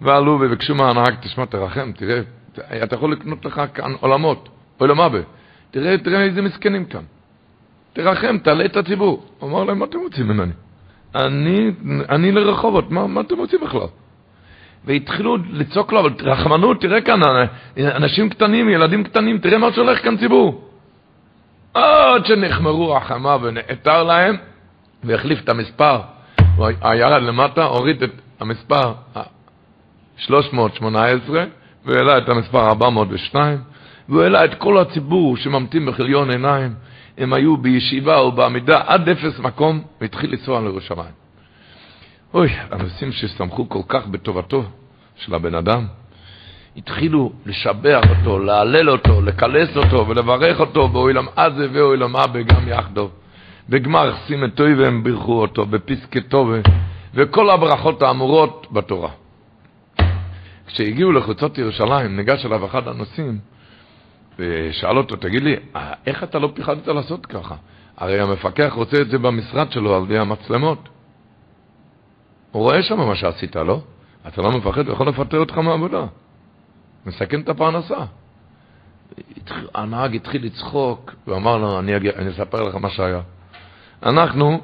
ועלו 0.00 0.32
וביקשו 0.32 0.74
מהנהג, 0.74 1.14
תשמע, 1.20 1.44
תרחם, 1.44 1.92
תראה, 1.92 2.20
אתה 2.82 2.94
יכול 2.96 3.12
לקנות 3.12 3.44
לך 3.44 3.62
כאן 3.74 3.92
עולמות, 4.00 4.48
עולם 4.78 5.00
אבא. 5.00 5.18
תראה, 5.70 5.98
תראה 5.98 6.22
איזה 6.22 6.42
מסכנים 6.42 6.84
כאן. 6.84 7.02
תרחם, 7.92 8.38
תעלה 8.38 8.64
את 8.64 8.76
הציבור. 8.76 9.26
אמר 9.42 9.64
להם, 9.64 9.78
מה 9.78 9.84
אתם 9.84 9.98
רוצים 9.98 10.28
ממני? 10.28 10.52
אני, 11.14 11.70
אני 12.08 12.32
לרחובות, 12.32 12.90
מה, 12.90 13.06
מה 13.06 13.20
אתם 13.20 13.38
רוצים 13.38 13.60
בכלל? 13.60 13.86
והתחילו 14.86 15.36
לצעוק 15.50 15.92
לו, 15.92 16.00
אבל 16.00 16.10
רחמנות, 16.20 16.80
תראה 16.80 17.00
כאן, 17.00 17.20
אנשים 17.78 18.28
קטנים, 18.28 18.68
ילדים 18.68 19.04
קטנים, 19.04 19.38
תראה 19.38 19.58
מה 19.58 19.72
שהולך 19.72 20.02
כאן 20.02 20.16
ציבור. 20.16 20.68
עד 21.74 22.26
שנחמרו 22.26 22.96
החמה 22.96 23.36
ונעתר 23.42 24.02
להם, 24.02 24.36
והחליף 25.04 25.40
את 25.44 25.48
המספר. 25.48 26.00
הוא 26.56 26.66
למטה, 27.18 27.64
הוריד 27.64 28.02
את 28.02 28.10
המספר 28.40 28.92
318, 30.16 31.44
והעלה 31.84 32.18
את 32.18 32.28
המספר 32.28 32.68
402, 32.68 33.58
והוא 34.08 34.22
העלה 34.22 34.44
את 34.44 34.54
כל 34.54 34.78
הציבור 34.78 35.36
שממתין 35.36 35.86
בכליון 35.86 36.30
עיניים. 36.30 36.74
הם 37.18 37.32
היו 37.32 37.56
בישיבה 37.56 38.18
או 38.18 38.32
בעמידה 38.32 38.80
עד 38.86 39.08
אפס 39.08 39.38
מקום, 39.38 39.82
והתחיל 40.00 40.32
לנסוע 40.32 40.60
לירושלים. 40.60 41.23
אוי, 42.34 42.48
הנושאים 42.70 43.12
שסמכו 43.12 43.68
כל 43.68 43.82
כך 43.88 44.06
בטובתו 44.06 44.64
של 45.16 45.34
הבן 45.34 45.54
אדם, 45.54 45.86
התחילו 46.76 47.32
לשבח 47.46 48.00
אותו, 48.10 48.38
להלל 48.38 48.90
אותו, 48.90 49.22
לקלס 49.22 49.76
אותו 49.76 50.08
ולברך 50.08 50.60
אותו 50.60 50.88
באוילם 50.88 51.26
עזה 51.36 51.68
ואוילם 51.72 52.16
אבא 52.16 52.42
גם 52.42 52.68
יחדו. 52.68 53.10
בגמר 53.68 54.14
סימת 54.26 54.60
והם 54.60 55.04
בירכו 55.04 55.40
אותו, 55.40 55.66
בפסקי 55.66 56.20
טובה, 56.20 56.58
וכל 57.14 57.50
הברכות 57.50 58.02
האמורות 58.02 58.66
בתורה. 58.72 59.10
כשהגיעו 60.66 61.12
לחוצות 61.12 61.58
ירושלים, 61.58 62.16
ניגש 62.16 62.46
אליו 62.46 62.66
אחד 62.66 62.88
הנוסעים, 62.88 63.38
ושאל 64.38 64.98
אותו, 64.98 65.16
תגיד 65.16 65.42
לי, 65.42 65.56
איך 66.06 66.24
אתה 66.24 66.38
לא 66.38 66.50
פיחדת 66.54 66.88
לעשות 66.88 67.26
ככה? 67.26 67.54
הרי 67.96 68.20
המפקח 68.20 68.72
רוצה 68.72 69.00
את 69.00 69.10
זה 69.10 69.18
במשרד 69.18 69.72
שלו 69.72 69.96
על 69.96 70.02
ידי 70.02 70.18
המצלמות. 70.18 70.88
הוא 72.54 72.62
רואה 72.62 72.82
שם 72.82 72.96
מה 72.96 73.14
שעשית, 73.14 73.56
לא? 73.56 73.80
אתה 74.28 74.42
לא 74.42 74.52
מפחד, 74.52 74.86
הוא 74.86 74.94
יכול 74.94 75.08
לפטר 75.08 75.38
אותך 75.38 75.58
מהעבודה. 75.58 76.06
מסכן 77.06 77.40
את 77.40 77.48
הפרנסה. 77.48 77.98
הנהג 79.74 80.16
התחיל 80.16 80.44
לצחוק, 80.46 81.14
ואמר 81.26 81.56
לו, 81.56 81.78
אני, 81.78 81.96
אגיע, 81.96 82.12
אני 82.16 82.30
אספר 82.30 82.62
לך 82.62 82.74
מה 82.74 82.90
שהיה. 82.90 83.20
אנחנו 84.02 84.60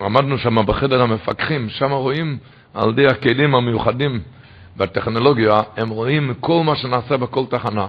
עמדנו 0.00 0.38
שם 0.38 0.66
בחדר 0.66 1.02
המפקחים, 1.02 1.68
שם 1.68 1.92
רואים 1.92 2.38
על 2.74 2.88
ידי 2.90 3.06
הכלים 3.06 3.54
המיוחדים 3.54 4.20
בטכנולוגיה, 4.76 5.62
הם 5.76 5.88
רואים 5.88 6.34
כל 6.40 6.62
מה 6.64 6.76
שנעשה 6.76 7.16
בכל 7.16 7.46
תחנה. 7.46 7.86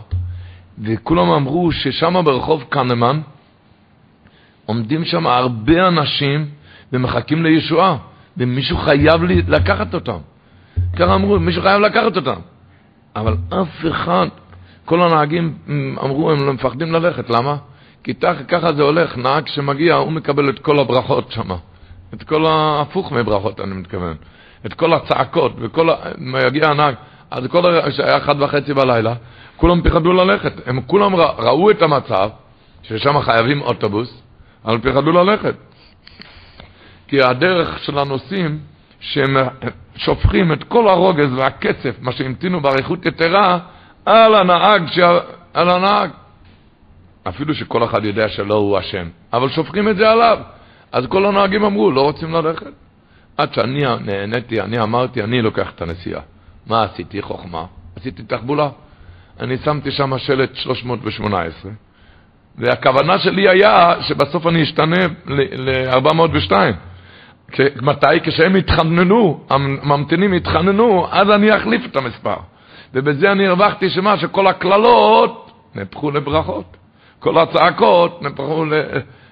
וכולם 0.80 1.30
אמרו 1.30 1.72
ששם 1.72 2.26
ברחוב 2.26 2.64
קנמן 2.70 3.22
עומדים 4.66 5.06
שם 5.06 5.28
הרבה 5.28 5.88
אנשים 5.88 6.46
ומחכים 6.94 7.44
לישועה, 7.44 7.98
ומישהו 8.38 8.78
חייב 8.78 9.24
לקחת 9.24 9.94
אותם. 9.94 10.18
ככה 10.96 11.16
אמרו, 11.16 11.40
מישהו 11.40 11.62
חייב 11.62 11.82
לקחת 11.82 12.16
אותם. 12.16 12.40
אבל 13.16 13.36
אף 13.50 13.86
אחד, 13.92 14.28
כל 14.86 15.02
הנהגים 15.02 15.58
אמרו, 16.04 16.32
הם 16.32 16.46
לא 16.46 16.54
מפחדים 16.54 16.92
ללכת, 16.92 17.30
למה? 17.30 17.56
כי 18.04 18.14
ככה 18.48 18.74
זה 18.74 18.84
הולך, 18.84 19.18
נהג 19.18 19.48
שמגיע, 19.48 19.96
הוא 19.96 20.12
מקבל 20.12 20.50
את 20.50 20.60
כל 20.60 20.80
הברכות 20.80 21.32
שם. 21.32 21.50
את 22.14 22.24
כל 22.24 22.46
ההפוך 22.46 23.12
מברכות, 23.12 23.60
אני 23.60 23.76
מתכוון. 23.76 24.16
את 24.66 24.74
כל 24.74 24.94
הצעקות, 24.94 25.52
וכל 25.60 25.90
ה... 25.90 25.96
מגיע 26.18 26.70
הנהג, 26.70 26.96
אז 27.32 27.48
כל. 27.48 27.92
שהיה 27.92 28.18
אחת 28.18 28.36
וחצי 28.40 28.74
בלילה, 28.74 29.14
כולם 29.58 29.82
פחדו 29.82 30.14
ללכת. 30.14 30.54
הם 30.66 30.82
כולם. 30.82 31.16
ראו 31.16 31.72
את 31.72 31.82
המצב, 31.82 32.30
ששם 32.84 33.22
חייבים 33.22 33.62
אוטובוס, 33.62 34.22
אבל 34.66 34.78
פחדו 34.78 35.12
ללכת. 35.12 35.56
כי 37.10 37.22
הדרך 37.22 37.80
של 37.80 37.98
הנוסעים, 37.98 38.60
שהם 39.00 39.38
שופכים 39.96 40.54
את 40.54 40.64
כל 40.64 40.88
הרוגז 40.88 41.34
והקצף, 41.34 41.96
מה 42.02 42.12
שהמתינו 42.12 42.62
באריכות 42.62 43.06
יתרה, 43.06 43.60
על 44.06 44.36
הנהג, 44.36 44.88
ש... 44.88 45.00
על 45.54 45.70
הנהג. 45.70 46.10
אפילו 47.28 47.54
שכל 47.54 47.84
אחד 47.84 48.06
יודע 48.06 48.30
שלא 48.30 48.54
הוא 48.54 48.80
אשם, 48.80 49.08
אבל 49.34 49.50
שופכים 49.50 49.90
את 49.90 49.98
זה 49.98 50.10
עליו. 50.10 50.38
אז 50.92 51.06
כל 51.10 51.26
הנהגים 51.26 51.64
אמרו, 51.64 51.92
לא 51.92 52.02
רוצים 52.02 52.34
ללכת. 52.34 52.72
עד 53.38 53.54
שאני 53.54 53.84
נהניתי, 54.02 54.62
אני 54.62 54.80
אמרתי, 54.80 55.24
אני 55.24 55.42
לוקח 55.42 55.72
את 55.76 55.82
הנסיעה. 55.82 56.22
מה 56.68 56.84
עשיתי? 56.84 57.22
חוכמה. 57.22 57.66
עשיתי 57.96 58.24
תחבולה. 58.24 58.70
אני 59.40 59.58
שמתי 59.58 59.92
שם 59.92 60.18
שלט 60.18 60.56
318, 60.56 61.72
והכוונה 62.58 63.20
שלי 63.20 63.50
היה 63.50 63.94
שבסוף 64.02 64.48
אני 64.48 64.64
אשתנה 64.64 65.08
ל-402. 65.28 66.52
מתי? 67.82 68.20
כשהם 68.24 68.56
יתחננו, 68.56 69.44
הממתינים 69.50 70.34
יתחננו, 70.34 71.08
אז 71.12 71.30
אני 71.30 71.56
אחליף 71.56 71.86
את 71.86 71.96
המספר. 71.96 72.36
ובזה 72.94 73.32
אני 73.32 73.48
הרווחתי 73.48 73.90
שמה? 73.90 74.18
שכל 74.18 74.48
הקללות 74.48 75.52
נהפכו 75.76 76.12
לברכות. 76.12 76.78
כל 77.20 77.38
הצעקות 77.38 78.22
נהפכו 78.22 78.66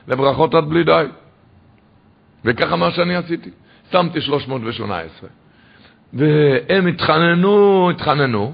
לברכות 0.08 0.56
עד 0.56 0.64
בלי 0.70 0.84
די. 0.84 1.06
וככה 2.46 2.76
מה 2.76 2.92
שאני 2.92 3.16
עשיתי. 3.16 3.50
שמתי 3.92 4.22
318. 4.22 5.30
והם 6.14 6.88
התחננו, 6.88 7.90
התחננו, 7.90 8.54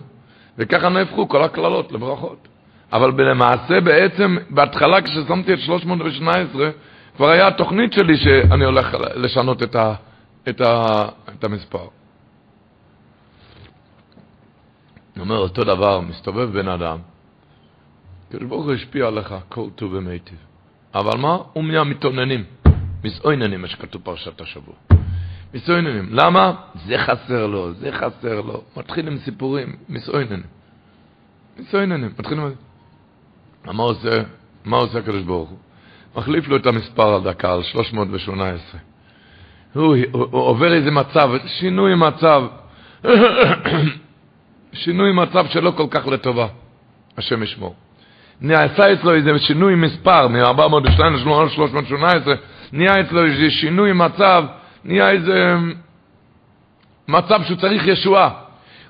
וככה 0.58 0.90
נהפכו 0.90 1.30
כל 1.30 1.44
הקללות 1.44 1.92
לברכות. 1.92 2.48
אבל 2.94 3.24
למעשה 3.24 3.82
בעצם, 3.82 4.38
בהתחלה 4.50 5.02
כששמתי 5.02 5.54
את 5.54 5.60
318, 5.60 6.70
כבר 7.16 7.30
היה 7.30 7.48
התוכנית 7.48 7.94
שלי 7.94 8.18
שאני 8.18 8.66
הולך 8.66 8.98
לשנות 9.16 9.64
את, 9.64 9.76
ה, 9.76 9.94
את, 10.50 10.62
ה, 10.62 11.06
את 11.30 11.44
המספר. 11.44 11.88
אני 15.16 15.24
אומר, 15.24 15.38
אותו 15.38 15.64
דבר, 15.64 16.00
מסתובב 16.00 16.60
בן 16.60 16.68
אדם, 16.68 16.98
הקדוש 18.28 18.48
ברוך 18.50 18.66
הוא 18.66 18.74
השפיע 18.74 19.08
עליך 19.08 19.36
כל 19.50 19.70
טוב 19.76 19.94
ומיטיב. 19.94 20.38
אבל 20.96 21.18
מה? 21.18 21.38
הוא 21.54 21.64
מהמתאוננים, 21.64 22.44
מסעויננים, 23.04 23.62
מה 23.62 23.68
שכתוב 23.68 24.02
פרשת 24.02 24.42
השבוע. 24.42 24.76
מסעויננים. 25.54 26.08
למה? 26.12 26.54
זה 26.86 26.98
חסר 26.98 27.48
לו, 27.48 27.74
זה 27.74 27.92
חסר 27.92 28.42
לו. 28.42 28.62
מתחיל 28.78 29.08
עם 29.08 29.18
סיפורים, 29.18 29.76
מסעויננים. 29.90 30.44
מסעויננים, 31.60 32.14
מתחיל 32.20 32.40
עם... 32.40 32.52
מה 33.66 33.84
עושה? 33.84 34.24
מה 34.66 34.78
עושה 34.78 35.00
הקדוש 35.00 35.24
ברוך 35.24 35.50
הוא? 35.50 35.58
מחליף 36.16 36.48
לו 36.48 36.56
את 36.56 36.66
המספר 36.66 37.14
על 37.16 37.22
דקה, 37.22 37.54
על 37.54 37.64
318. 37.64 38.80
הוא, 39.74 39.96
הוא, 40.12 40.28
הוא 40.32 40.42
עובר 40.42 40.74
איזה 40.74 40.92
מצב, 40.92 41.30
שינוי 41.46 41.96
מצב, 41.96 42.44
שינוי 44.84 45.14
מצב 45.14 45.46
שלא 45.50 45.72
כל 45.72 45.88
כך 45.92 46.08
לטובה, 46.08 46.48
השם 47.18 47.44
ישמור. 47.44 47.76
נעשה 48.42 48.94
אצלו 48.94 49.14
איזה 49.14 49.40
שינוי 49.40 49.76
מספר, 49.76 50.28
מ-402 50.28 51.04
ל-318, 51.04 52.28
נהיה 52.72 53.02
אצלו 53.02 53.26
איזה 53.26 53.52
שינוי 53.52 53.94
מצב, 53.94 54.44
נהיה 54.84 55.10
איזה 55.10 55.56
מצב 57.08 57.44
שהוא 57.44 57.58
צריך 57.58 57.88
ישועה. 57.88 58.30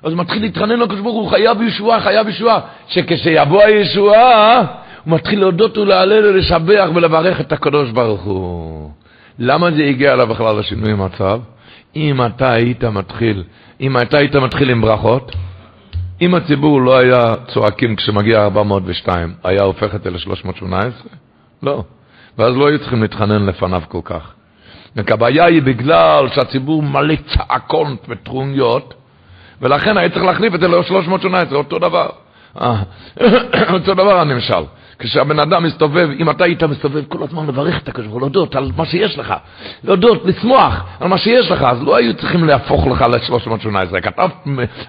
אז 0.02 0.14
מתחיל 0.14 0.42
להתחנן 0.42 0.78
לקדוש 0.78 1.00
ברוך 1.00 1.14
הוא, 1.14 1.30
חייב 1.30 1.62
ישועה, 1.62 2.00
חייב 2.00 2.28
ישועה. 2.28 2.60
שכשיבוא 2.88 3.62
הישועה, 3.62 4.62
הוא 5.04 5.14
מתחיל 5.14 5.40
להודות 5.40 5.78
ולהלל 5.78 6.26
ולשבח 6.26 6.88
ולברך 6.94 7.40
את 7.40 7.52
הקדוש 7.52 7.90
ברוך 7.90 8.22
הוא. 8.22 8.90
למה 9.38 9.70
זה 9.70 9.84
הגיע 9.84 10.12
אליו 10.12 10.26
בכלל 10.26 10.58
לשינוי 10.58 10.94
מצב? 10.94 11.40
אם 11.96 12.26
אתה 12.26 12.52
היית 12.52 12.84
מתחיל, 12.84 13.42
אם 13.80 13.98
אתה 13.98 14.18
היית 14.18 14.36
מתחיל 14.36 14.70
עם 14.70 14.80
ברכות, 14.80 15.32
אם 16.20 16.34
הציבור 16.34 16.80
לא 16.80 16.98
היה 16.98 17.34
צועקים 17.48 17.96
כשמגיע 17.96 18.44
402, 18.44 19.34
היה 19.44 19.62
הופך 19.62 19.94
את 19.94 20.02
זה 20.02 20.10
ל-318? 20.10 21.08
לא. 21.62 21.84
ואז 22.38 22.56
לא 22.56 22.68
היו 22.68 22.78
צריכים 22.78 23.02
להתחנן 23.02 23.46
לפניו 23.46 23.82
כל 23.88 24.00
כך. 24.04 24.32
הבעיה 24.96 25.44
היא 25.44 25.62
בגלל 25.62 26.28
שהציבור 26.34 26.82
מלא 26.82 27.14
צעקות 27.34 27.88
וטרוניות, 28.08 28.94
ולכן 29.62 29.96
היה 29.96 30.08
צריך 30.08 30.24
להחליף 30.24 30.54
את 30.54 30.60
זה 30.60 30.68
ל-318, 30.68 31.54
אותו 31.54 31.78
דבר. 31.78 32.08
אה, 32.60 32.82
אותו 33.74 33.94
דבר 33.94 34.20
הנמשל. 34.20 34.64
כשהבן 34.98 35.38
אדם 35.38 35.62
מסתובב, 35.64 36.08
אם 36.18 36.30
אתה 36.30 36.44
היית 36.44 36.62
מסתובב 36.62 37.04
כל 37.08 37.22
הזמן 37.22 37.46
לברך 37.46 37.82
את 37.82 37.88
הקדוש 37.88 38.06
ברוך 38.06 38.14
הוא, 38.14 38.20
להודות 38.20 38.56
על 38.56 38.70
מה 38.76 38.86
שיש 38.86 39.18
לך, 39.18 39.34
להודות, 39.84 40.24
לשמוח 40.24 40.84
על 41.00 41.08
מה 41.08 41.18
שיש 41.18 41.50
לך, 41.50 41.62
אז 41.62 41.82
לא 41.82 41.96
היו 41.96 42.14
צריכים 42.14 42.44
להפוך 42.44 42.86
לך 42.86 43.02
ל-318, 43.02 43.98
אתה, 44.08 44.26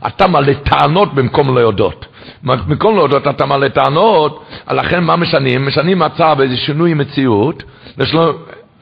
אתה 0.08 0.28
מלא 0.28 0.54
טענות 0.54 1.14
במקום 1.14 1.58
להודות. 1.58 2.06
במקום 2.44 2.96
להודות 2.96 3.28
אתה 3.28 3.46
מלא 3.46 3.68
טענות, 3.68 4.46
לכן 4.72 5.04
מה 5.04 5.16
משנים? 5.16 5.68
משנים 5.68 6.00
מצב, 6.00 6.38
איזה 6.42 6.58
שינוי 6.58 6.94
מציאות, 6.94 7.64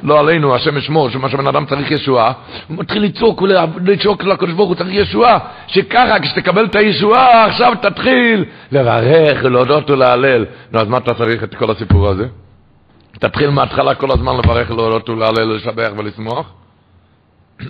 לא 0.04 0.20
עלינו, 0.20 0.56
השם 0.56 0.78
ישמור, 0.78 1.10
שמה 1.10 1.30
שבן 1.30 1.48
אדם 1.48 1.66
צריך 1.66 1.92
ישועה, 1.92 2.32
הוא 2.68 2.78
מתחיל 2.78 3.04
לצעוק 3.04 3.42
ולצעוק 3.42 4.24
לקדוש 4.24 4.54
ברוך 4.54 4.70
הוא 4.70 4.76
צריך 4.76 4.90
ישועה, 4.94 5.40
שככה 5.68 6.20
כשתקבל 6.20 6.66
את 6.66 6.76
הישועה 6.76 7.46
עכשיו 7.46 7.74
תתחיל 7.82 8.46
לברך 8.72 9.40
ולהודות 9.44 9.90
ולהלל. 9.90 10.46
נו, 10.72 10.80
אז 10.80 10.88
מה 10.88 10.98
אתה 10.98 11.14
צריך 11.14 11.44
את 11.44 11.56
כל 11.56 11.72
הסיפור 11.72 12.08
הזה? 12.08 12.28
תתחיל 13.12 13.50
מההתחלה 13.50 13.96
כל 13.96 14.12
הזמן 14.12 14.38
לברך, 14.38 14.72
להודות 14.72 15.10
ולהלל, 15.10 15.56
לשבח 15.56 15.92
ולשמוח? 15.98 16.54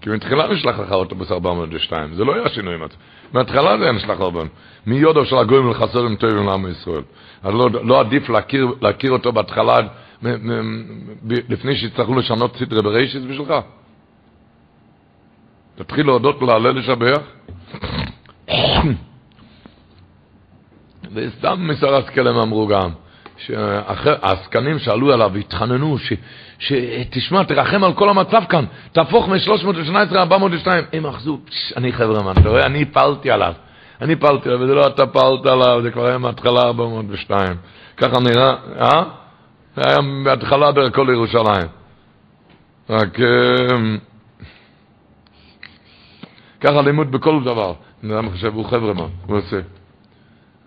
כי 0.00 0.10
מתחילה 0.10 0.48
נשלח 0.48 0.78
לך 0.78 0.92
אוטובוס 0.92 1.32
402, 1.32 2.14
זה 2.14 2.24
לא 2.24 2.34
היה 2.34 2.48
שינוי 2.48 2.76
מצב. 2.76 2.96
מההתחלה 3.32 3.78
זה 3.78 3.84
היה 3.84 3.92
נשלח 3.92 4.20
400. 4.20 4.48
מיודו 4.86 5.24
של 5.24 5.36
הגויים 5.36 5.70
לחסורים 5.70 6.16
טובים 6.16 6.46
לעם 6.46 6.70
ישראל. 6.70 7.02
אז 7.42 7.54
לא, 7.54 7.70
לא 7.70 8.00
עדיף 8.00 8.28
להכיר, 8.28 8.74
להכיר 8.80 9.12
אותו 9.12 9.32
בהתחלה, 9.32 9.78
מ, 10.22 10.28
מ, 10.28 10.90
ב, 11.22 11.34
לפני 11.48 11.76
שיצטרכו 11.76 12.14
לשנות 12.14 12.56
סדרי 12.56 12.82
בראשיס 12.82 13.22
בשבילך? 13.22 13.54
תתחיל 15.74 16.06
להודות 16.06 16.42
להלל 16.42 16.78
לשבח. 16.78 17.20
וסתם 21.14 21.68
מסר 21.68 21.94
השכל 21.94 22.28
הם 22.28 22.36
אמרו 22.36 22.66
גם, 22.66 22.90
שהעסקנים 23.36 24.78
שאלו 24.78 25.12
עליו 25.12 25.30
והתחננו, 25.34 25.96
שתשמע, 26.58 27.44
תרחם 27.44 27.84
על 27.84 27.92
כל 27.92 28.08
המצב 28.08 28.42
כאן, 28.48 28.64
תהפוך 28.92 29.28
מ-318 29.28 29.92
ל-402. 29.92 30.66
הם 30.92 31.06
אחזו, 31.06 31.38
אני 31.76 31.92
חבר'ה, 31.92 32.32
אתה 32.32 32.48
רואה, 32.48 32.66
אני 32.66 32.82
הפלתי 32.82 33.30
עליו. 33.30 33.52
אני 34.00 34.16
פעלתי 34.16 34.48
עליו, 34.48 34.60
וזה 34.60 34.74
לא 34.74 34.86
אתה 34.86 35.06
פעלת 35.06 35.46
עליו, 35.46 35.82
זה 35.82 35.90
כבר 35.90 36.06
היה 36.06 36.18
מההתחלה 36.18 36.60
402. 36.60 37.56
ככה 37.96 38.20
נראה, 38.20 38.54
אה? 38.80 39.02
זה 39.76 39.82
היה 39.88 40.00
מההתחלה 40.00 40.72
דרכו 40.72 41.04
לירושלים. 41.04 41.68
רק... 42.90 43.20
אמ, 43.20 43.98
ככה 46.60 46.82
לימוד 46.82 47.12
בכל 47.12 47.44
דבר. 47.44 47.72
בן 48.02 48.10
אדם 48.10 48.30
חושב, 48.30 48.54
הוא 48.54 48.64
חבר'ה 48.64 48.94
מה, 48.94 49.06
הוא 49.26 49.38
עושה. 49.38 49.60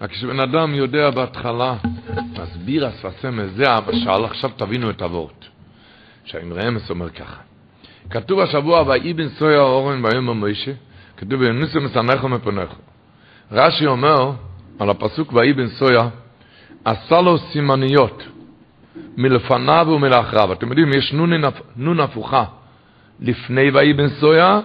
רק 0.02 0.10
כשבן 0.12 0.40
אדם 0.40 0.74
יודע 0.74 1.10
בהתחלה, 1.10 1.76
מסביר 2.40 2.86
הספסמס, 2.86 3.52
זה 3.56 3.72
המשל, 3.72 4.26
עכשיו 4.26 4.50
תבינו 4.58 4.90
את 4.90 5.02
הוורט. 5.02 5.39
שהאמרמס 6.30 6.90
אומר 6.90 7.10
ככה. 7.10 7.42
כתוב 8.10 8.40
השבוע, 8.40 8.84
ויהי 8.88 9.14
בן 9.14 9.30
סויה 9.30 9.60
אורן 9.60 10.02
ביום 10.02 10.30
המוישה, 10.30 10.72
כתוב, 11.18 11.34
ונוסו 11.40 11.82
מסנכו 11.82 12.30
מפונכו. 12.30 12.76
רש"י 13.52 13.86
אומר 13.86 14.32
על 14.80 14.90
הפסוק 14.90 15.34
ויהי 15.34 15.54
בן 15.54 15.68
סויה, 15.68 16.08
עשה 16.86 17.22
לו 17.22 17.38
סימניות 17.38 18.24
מלפניו 19.18 19.88
ומלאחריו. 19.90 20.54
אתם 20.54 20.68
יודעים, 20.68 20.94
יש 20.94 21.14
נון, 21.14 21.32
נון 21.76 22.00
הפוכה 22.00 22.44
לפני 23.20 23.72
ויהי 23.72 23.94
בן 23.94 24.10
סויה 24.10 24.60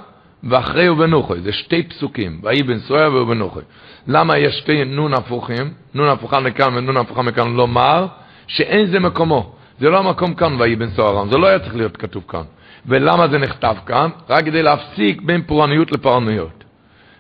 ואחרי 0.45 0.89
ובנוחי. 0.89 1.41
זה 1.41 1.53
שתי 1.53 1.83
פסוקים, 1.83 2.41
ויהי 2.43 2.63
בן 2.63 2.79
סויה 2.79 3.09
ובנוחי. 3.09 3.61
למה 4.07 4.39
יש 4.39 4.59
שתי 4.59 4.85
נון 4.85 5.15
הפוכים, 5.15 5.73
נון 5.95 6.09
הפוכה 6.09 6.41
מכאן 6.41 6.77
ונון 6.77 6.97
הפוכה 6.97 7.23
מכאן, 7.23 7.55
לומר 7.55 8.07
שאין 8.47 8.87
זה 8.87 9.01
מקומו. 9.01 9.55
זה 9.85 9.91
לא 9.91 9.99
המקום 9.99 10.35
כאן 10.35 10.61
ויהי 10.61 10.77
בן 10.77 10.91
סוהרם, 10.91 11.31
זה 11.31 11.39
לא 11.39 11.47
היה 11.47 11.59
צריך 11.59 11.77
להיות 11.77 11.97
כתוב 11.97 12.25
כאן. 12.29 12.43
ולמה 12.87 13.29
זה 13.29 13.39
נכתב 13.39 13.77
כאן? 13.87 14.11
רק 14.29 14.45
כדי 14.45 14.63
להפסיק 14.63 15.23
בין 15.23 15.43
פורעניות 15.43 15.93
לפרענויות. 15.93 16.65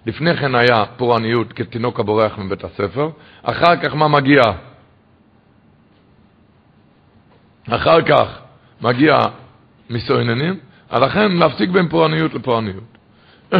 לפני 0.06 0.36
כן 0.36 0.54
היה 0.54 0.84
פורעניות 0.96 1.52
כתינוק 1.52 2.00
הבורח 2.00 2.38
מבית 2.38 2.64
הספר, 2.64 3.10
אחר 3.42 3.76
כך 3.76 3.94
מה 3.94 4.08
מגיע? 4.08 4.42
אחר 7.70 8.02
כך 8.02 8.38
מגיע 8.80 9.18
מסויננים, 9.90 10.58
לכן 10.92 11.32
להפסיק 11.32 11.70
בין 11.70 11.88
פורעניות 11.88 12.34
לפורעניות. 12.34 12.98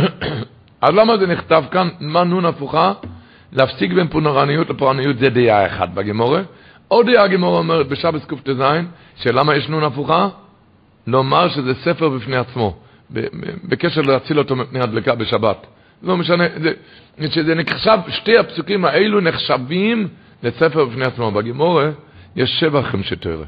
אז 0.84 0.94
למה 0.94 1.18
זה 1.18 1.26
נכתב 1.26 1.64
כאן, 1.70 1.88
מה 2.00 2.24
נון 2.24 2.44
הפוכה? 2.44 2.92
להפסיק 3.52 3.92
בין 3.92 4.08
פורעניות 4.08 4.70
לפורעניות 4.70 5.18
זה 5.18 5.30
דעה 5.30 5.66
אחת 5.66 5.88
בגמורה. 5.88 6.42
עוד 6.94 7.06
דעה 7.10 7.24
הגמורה 7.24 7.58
אומרת 7.58 7.88
בשבס 7.88 8.24
קט"ז, 8.24 8.62
שלמה 9.16 9.56
יש 9.56 9.68
נון 9.68 9.84
הפוכה? 9.84 10.28
לומר 11.06 11.48
שזה 11.48 11.74
ספר 11.74 12.08
בפני 12.08 12.36
עצמו, 12.36 12.76
בקשר 13.64 14.00
להציל 14.00 14.38
אותו 14.38 14.56
מפני 14.56 14.80
הדלקה 14.80 15.14
בשבת. 15.14 15.66
לא 16.02 16.16
משנה, 16.16 16.44
זה, 16.62 16.72
שזה 17.30 17.54
נחשב, 17.54 17.98
שתי 18.08 18.38
הפסוקים 18.38 18.84
האלו 18.84 19.20
נחשבים 19.20 20.08
לספר 20.42 20.84
בפני 20.84 21.04
עצמו. 21.04 21.30
בגימורה 21.30 21.90
יש 22.36 22.50
שבע 22.60 22.82
חמשי 22.82 23.16
תורה. 23.16 23.44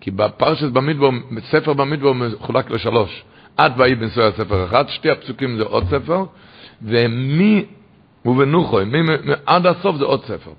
כי 0.00 0.10
בפרשת 0.10 0.68
במדבור, 0.68 1.12
ספר 1.50 1.72
במדבור 1.72 2.14
מחולק 2.14 2.70
לשלוש. 2.70 3.24
עד 3.56 3.72
ויהי 3.76 3.94
בנסוי 3.94 4.32
ספר 4.36 4.64
אחד, 4.64 4.88
שתי 4.88 5.10
הפסוקים 5.10 5.56
זה 5.56 5.62
עוד 5.62 5.84
ספר, 5.90 6.24
ומי 6.82 7.64
ובנוחוי, 8.24 8.84
מי, 8.84 8.98
עד 9.46 9.66
הסוף 9.66 9.96
זה 9.96 10.04
עוד 10.04 10.24
ספר. 10.24 10.50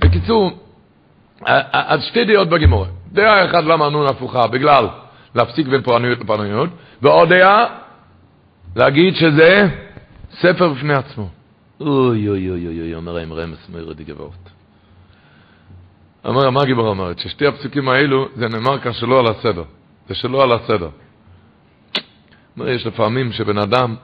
בקיצור, 0.00 0.58
אז 1.72 2.02
שתי 2.02 2.24
דעות 2.24 2.48
בגימורה. 2.48 2.86
דעה 3.12 3.44
אחת 3.44 3.64
למה 3.64 3.88
נון 3.88 4.06
הפוכה, 4.06 4.46
בגלל 4.46 4.88
להפסיק 5.34 5.66
בין 5.66 5.82
פורענויות 5.82 6.20
לפורענויות, 6.20 6.70
ועוד 7.02 7.28
דעה, 7.28 7.66
להגיד 8.76 9.14
שזה 9.14 9.68
ספר 10.40 10.68
בפני 10.68 10.94
עצמו. 10.94 11.28
אוי 11.80 12.28
אוי 12.28 12.50
אוי 12.50 12.66
אוי 12.66 12.80
אוי, 12.80 12.94
אומר 12.94 13.18
מאיר 13.72 13.92
די 13.92 14.04
גבורת. 14.04 14.48
אומר, 16.24 16.50
מה 16.50 16.62
הגיבור 16.62 16.88
אומרת? 16.88 17.18
ששתי 17.18 17.46
הפסוקים 17.46 17.88
האלו, 17.88 18.28
זה 18.34 18.48
נאמר 18.48 18.78
כאן 18.78 18.92
שלא 18.92 19.20
על 19.20 19.26
הסדר. 19.26 19.64
זה 20.08 20.14
שלא 20.14 20.42
על 20.42 20.52
הסדר. 20.52 20.88
אומר, 22.56 22.68
יש 22.68 22.86
לפעמים 22.86 23.32
שבן 23.32 23.58
אדם, 23.58 23.96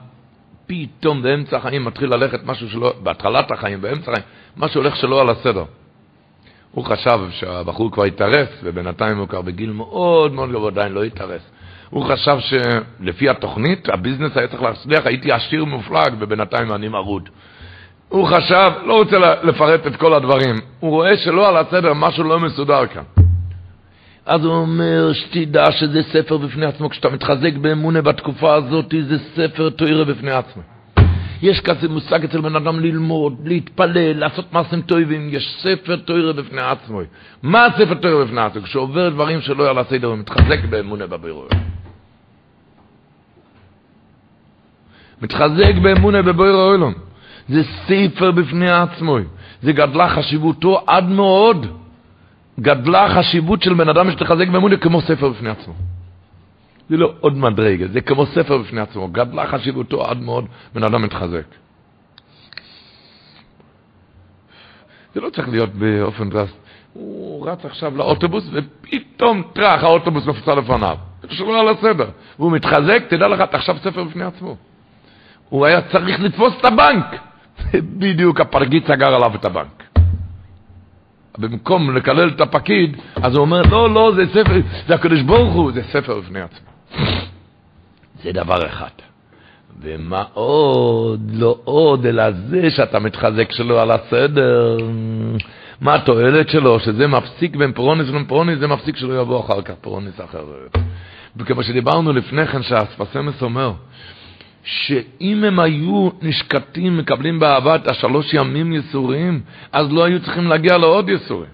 פתאום 0.67 1.21
באמצע 1.21 1.57
החיים 1.57 1.85
מתחיל 1.85 2.09
ללכת 2.09 2.39
משהו 2.45 2.69
שלא, 2.69 2.93
בהתחלת 3.03 3.51
החיים, 3.51 3.81
באמצע 3.81 4.11
החיים, 4.11 4.27
משהו 4.57 4.81
הולך 4.81 4.95
שלא 4.95 5.21
על 5.21 5.29
הסדר. 5.29 5.65
הוא 6.71 6.85
חשב 6.85 7.19
שהבחור 7.31 7.91
כבר 7.91 8.03
התארס, 8.03 8.49
ובינתיים 8.63 9.17
הוא 9.17 9.27
כבר 9.27 9.41
בגיל 9.41 9.71
מאוד 9.71 10.33
מאוד 10.33 10.49
גבוה, 10.49 10.71
עדיין 10.71 10.91
לא 10.91 11.03
התארס. 11.03 11.41
הוא 11.89 12.05
חשב 12.05 12.37
שלפי 12.39 13.29
התוכנית, 13.29 13.89
הביזנס 13.89 14.37
היה 14.37 14.47
צריך 14.47 14.61
להצליח, 14.61 15.05
הייתי 15.05 15.31
עשיר 15.31 15.65
מופלג, 15.65 16.13
ובינתיים 16.19 16.73
אני 16.73 16.87
מרוד. 16.87 17.29
הוא 18.09 18.27
חשב, 18.27 18.71
לא 18.85 18.97
רוצה 18.97 19.17
לפרט 19.43 19.87
את 19.87 19.95
כל 19.95 20.13
הדברים, 20.13 20.55
הוא 20.79 20.91
רואה 20.91 21.17
שלא 21.17 21.49
על 21.49 21.57
הסדר, 21.57 21.93
משהו 21.93 22.23
לא 22.23 22.39
מסודר 22.39 22.87
כאן. 22.87 23.03
אז 24.25 24.45
הוא 24.45 24.53
אומר, 24.53 25.13
שתדע 25.13 25.71
שזה 25.71 26.03
ספר 26.03 26.37
בפני 26.37 26.65
עצמו, 26.65 26.89
כשאתה 26.89 27.09
מתחזק 27.09 27.53
באמונה 27.61 28.01
בתקופה 28.01 28.53
הזאת, 28.53 28.93
זה 29.09 29.17
ספר 29.35 29.69
תוירה 29.69 30.05
בפני 30.05 30.31
עצמו. 30.31 30.61
יש 31.41 31.59
כזה 31.61 31.87
מושג 31.87 32.23
אצל 32.23 32.41
בן 32.41 32.55
אדם 32.55 32.79
ללמוד, 32.79 33.35
להתפלל, 33.45 34.19
לעשות 34.19 34.53
מעשים 34.53 34.81
טובים, 34.81 35.29
יש 35.31 35.57
ספר 35.61 35.95
תוירה 35.95 36.33
בפני 36.33 36.61
עצמו. 36.61 37.01
מה 37.43 37.65
הספר 37.65 37.93
תוירה 37.93 38.25
בפני 38.25 38.41
עצמו? 38.41 38.61
כשעובר 38.61 39.09
דברים 39.09 39.41
שלא 39.41 39.69
על 39.69 39.77
הסדר, 39.77 40.07
הוא 40.07 40.17
מתחזק 40.17 40.59
באמונה 40.69 41.07
בבירורים. 41.07 41.59
מתחזק 45.21 45.73
באמונה 45.81 46.21
בבויר 46.21 46.55
העולם. 46.55 46.93
זה 47.49 47.63
ספר 47.63 48.31
בפני 48.31 48.71
עצמו. 48.71 49.17
זה 49.61 49.71
גדלה 49.71 50.09
חשיבותו 50.09 50.83
עד 50.87 51.09
מאוד. 51.09 51.65
גדלה 52.59 53.09
חשיבות 53.15 53.63
של 53.63 53.73
בן 53.73 53.89
אדם 53.89 54.11
שתחזק 54.11 54.47
באמונה 54.47 54.77
כמו 54.77 55.01
ספר 55.01 55.29
בפני 55.29 55.49
עצמו. 55.49 55.73
זה 56.89 56.97
לא 56.97 57.13
עוד 57.19 57.37
מדרגה, 57.37 57.87
זה 57.87 58.01
כמו 58.01 58.25
ספר 58.25 58.57
בפני 58.57 58.81
עצמו. 58.81 59.07
גדלה 59.07 59.47
חשיבותו 59.47 60.05
עד 60.05 60.17
מאוד, 60.17 60.45
בן 60.73 60.83
אדם 60.83 61.01
מתחזק. 61.01 61.45
זה 65.13 65.21
לא 65.21 65.29
צריך 65.29 65.49
להיות 65.49 65.69
באופן 65.73 66.29
דרסט. 66.29 66.57
הוא 66.93 67.47
רץ 67.47 67.65
עכשיו 67.65 67.97
לאוטובוס, 67.97 68.49
ופתאום 68.51 69.43
טראח, 69.53 69.83
האוטובוס 69.83 70.25
מפצע 70.25 70.55
לפניו. 70.55 70.97
שלא 71.29 71.59
על 71.59 71.67
הסדר. 71.67 72.09
והוא 72.39 72.51
מתחזק, 72.51 73.03
תדע 73.09 73.27
לך, 73.27 73.41
אתה 73.41 73.57
עכשיו 73.57 73.77
ספר 73.77 74.03
בפני 74.03 74.23
עצמו. 74.23 74.55
הוא 75.49 75.65
היה 75.65 75.81
צריך 75.81 76.19
לתפוס 76.19 76.53
את 76.59 76.65
הבנק. 76.65 77.05
בדיוק 77.99 78.41
הפרגיד 78.41 78.87
סגר 78.87 79.15
עליו 79.15 79.35
את 79.35 79.45
הבנק. 79.45 79.83
במקום 81.37 81.95
לקלל 81.95 82.29
את 82.29 82.41
הפקיד, 82.41 82.97
אז 83.15 83.35
הוא 83.35 83.41
אומר, 83.41 83.61
לא, 83.61 83.93
לא, 83.93 84.11
זה 84.15 84.23
ספר, 84.33 84.59
זה 84.87 84.95
הקדוש 84.95 85.21
ברוך 85.21 85.53
הוא, 85.53 85.71
זה 85.71 85.83
ספר 85.83 86.19
בפני 86.19 86.41
עצמו. 86.41 86.68
זה 88.23 88.31
דבר 88.31 88.67
אחד. 88.67 88.89
ומה 89.81 90.23
עוד, 90.33 91.31
לא 91.33 91.57
עוד, 91.63 92.05
אלא 92.05 92.31
זה 92.31 92.69
שאתה 92.69 92.99
מתחזק 92.99 93.51
שלו 93.51 93.79
על 93.79 93.91
הסדר. 93.91 94.77
מה 95.81 95.95
התועלת 95.95 96.49
שלו? 96.49 96.79
שזה 96.79 97.07
מפסיק 97.07 97.55
בין 97.55 97.71
פורענות 97.71 98.07
לבין 98.07 98.25
פורענות, 98.25 98.59
זה 98.59 98.67
מפסיק 98.67 98.97
שלא 98.97 99.21
יבוא 99.21 99.39
אחר 99.39 99.61
כך 99.61 99.73
פורענות 99.81 100.21
אחרת. 100.21 100.77
וכמו 101.37 101.63
שדיברנו 101.63 102.13
לפני 102.13 102.47
כן, 102.47 102.63
שהשפת 102.63 103.18
אמת 103.18 103.41
אומר, 103.41 103.71
שאם 104.63 105.43
הם 105.43 105.59
היו 105.59 106.09
נשקטים, 106.21 106.97
מקבלים 106.97 107.39
באהבה 107.39 107.75
את 107.75 107.87
השלוש 107.87 108.33
ימים 108.33 108.73
יסורים, 108.73 109.41
אז 109.71 109.91
לא 109.91 110.03
היו 110.03 110.19
צריכים 110.19 110.47
להגיע 110.47 110.77
לעוד 110.77 111.09
יסורים. 111.09 111.49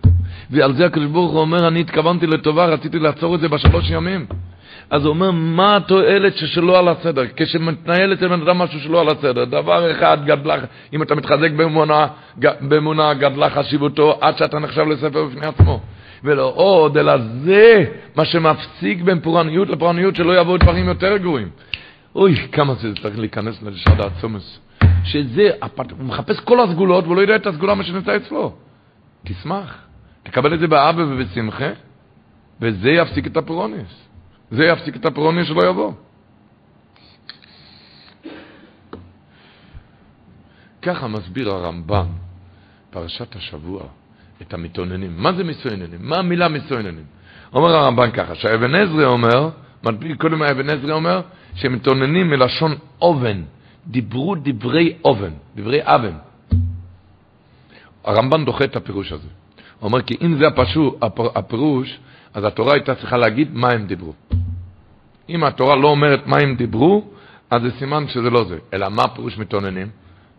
ועל 0.49 0.73
זה 0.73 0.85
הקדוש 0.85 1.05
ברוך 1.05 1.31
הוא 1.31 1.41
אומר, 1.41 1.67
אני 1.67 1.79
התכוונתי 1.79 2.27
לטובה, 2.27 2.65
רציתי 2.65 2.99
לעצור 2.99 3.35
את 3.35 3.39
זה 3.39 3.47
בשלוש 3.47 3.89
ימים. 3.89 4.25
אז 4.89 5.05
הוא 5.05 5.09
אומר, 5.09 5.31
מה 5.31 5.75
התועלת 5.75 6.37
ששלא 6.37 6.79
על 6.79 6.87
הסדר? 6.87 7.23
כשמתנהל 7.35 8.13
אצל 8.13 8.27
בן 8.27 8.41
אדם 8.41 8.57
משהו 8.57 8.79
שלא 8.79 9.01
על 9.01 9.09
הסדר, 9.09 9.45
דבר 9.45 9.91
אחד 9.91 10.17
גדלה, 10.25 10.55
אם 10.93 11.01
אתה 11.01 11.15
מתחזק 11.15 11.51
באמונה, 11.51 12.07
באמונה 12.61 13.13
גדלה 13.13 13.49
חשיבותו 13.49 14.17
עד 14.21 14.37
שאתה 14.37 14.59
נחשב 14.59 14.81
לספר 14.81 15.25
בפני 15.25 15.47
עצמו. 15.47 15.79
ולא 16.23 16.53
עוד, 16.55 16.97
אלא 16.97 17.17
זה 17.17 17.85
מה 18.15 18.25
שמפסיק 18.25 19.01
בין 19.01 19.19
פורעניות 19.19 19.69
לפורעניות, 19.69 20.15
שלא 20.15 20.41
יבואו 20.41 20.57
דברים 20.57 20.87
יותר 20.87 21.17
גרועים. 21.17 21.49
אוי, 22.15 22.35
כמה 22.51 22.73
זה 22.73 22.93
צריך 23.01 23.19
להיכנס 23.19 23.63
לשד 23.63 24.01
העצומס. 24.01 24.59
שזה, 25.03 25.49
הוא 25.77 26.05
מחפש 26.05 26.39
כל 26.39 26.59
הסגולות, 26.59 27.03
והוא 27.03 27.15
לא 27.15 27.21
יודע 27.21 27.35
את 27.35 27.47
הסגולה 27.47 27.75
מה 27.75 27.83
שנמצא 27.83 28.15
אצלו. 28.15 28.53
תשמח, 29.25 29.77
תקבל 30.23 30.53
את 30.53 30.59
זה 30.59 30.67
באבא 30.67 31.01
ובשמחה, 31.01 31.69
וזה 32.61 32.91
יפסיק 32.91 33.27
את 33.27 33.37
הפרוניס. 33.37 34.04
זה 34.51 34.63
יפסיק 34.63 34.95
את 34.95 35.05
הפרוניס 35.05 35.47
שלא 35.47 35.69
יבוא. 35.69 35.93
ככה 40.81 41.07
מסביר 41.07 41.49
הרמב"ם, 41.49 42.07
פרשת 42.89 43.35
השבוע, 43.35 43.83
את 44.41 44.53
המתאוננים. 44.53 45.17
מה 45.17 45.33
זה 45.33 45.43
מסויננים? 45.43 45.99
מה 46.01 46.17
המילה 46.17 46.49
מסויננים? 46.49 47.03
אומר 47.53 47.75
הרמב"ן 47.75 48.11
ככה, 48.11 48.35
שהאבן 48.35 48.75
עזרא 48.75 49.05
אומר, 49.05 49.49
קודם 50.17 50.41
האבן 50.41 50.69
עזרא 50.69 50.93
אומר, 50.93 51.21
שמתאוננים 51.55 52.29
מלשון 52.29 52.75
אובן, 53.01 53.43
דיברו 53.87 54.35
דברי 54.35 54.97
אובן, 55.05 55.33
דברי 55.55 55.79
אבן. 55.83 56.13
הרמב"ן 58.03 58.45
דוחה 58.45 58.63
את 58.63 58.75
הפירוש 58.75 59.11
הזה. 59.11 59.27
הוא 59.79 59.87
אומר 59.87 60.01
כי 60.01 60.17
אם 60.21 60.37
זה 60.37 60.47
הפשו, 60.47 60.99
הפירוש, 61.35 61.99
אז 62.35 62.43
התורה 62.43 62.73
הייתה 62.73 62.95
צריכה 62.95 63.17
להגיד 63.17 63.49
מה 63.53 63.69
הם 63.69 63.85
דיברו. 63.85 64.13
אם 65.29 65.43
התורה 65.43 65.75
לא 65.75 65.87
אומרת 65.87 66.27
מה 66.27 66.37
הם 66.37 66.55
דיברו, 66.55 67.03
אז 67.51 67.61
זה 67.61 67.71
סימן 67.79 68.07
שזה 68.07 68.29
לא 68.29 68.43
זה. 68.43 68.57
אלא 68.73 68.89
מה 68.89 69.07
פירוש 69.07 69.37
מתאוננים? 69.37 69.87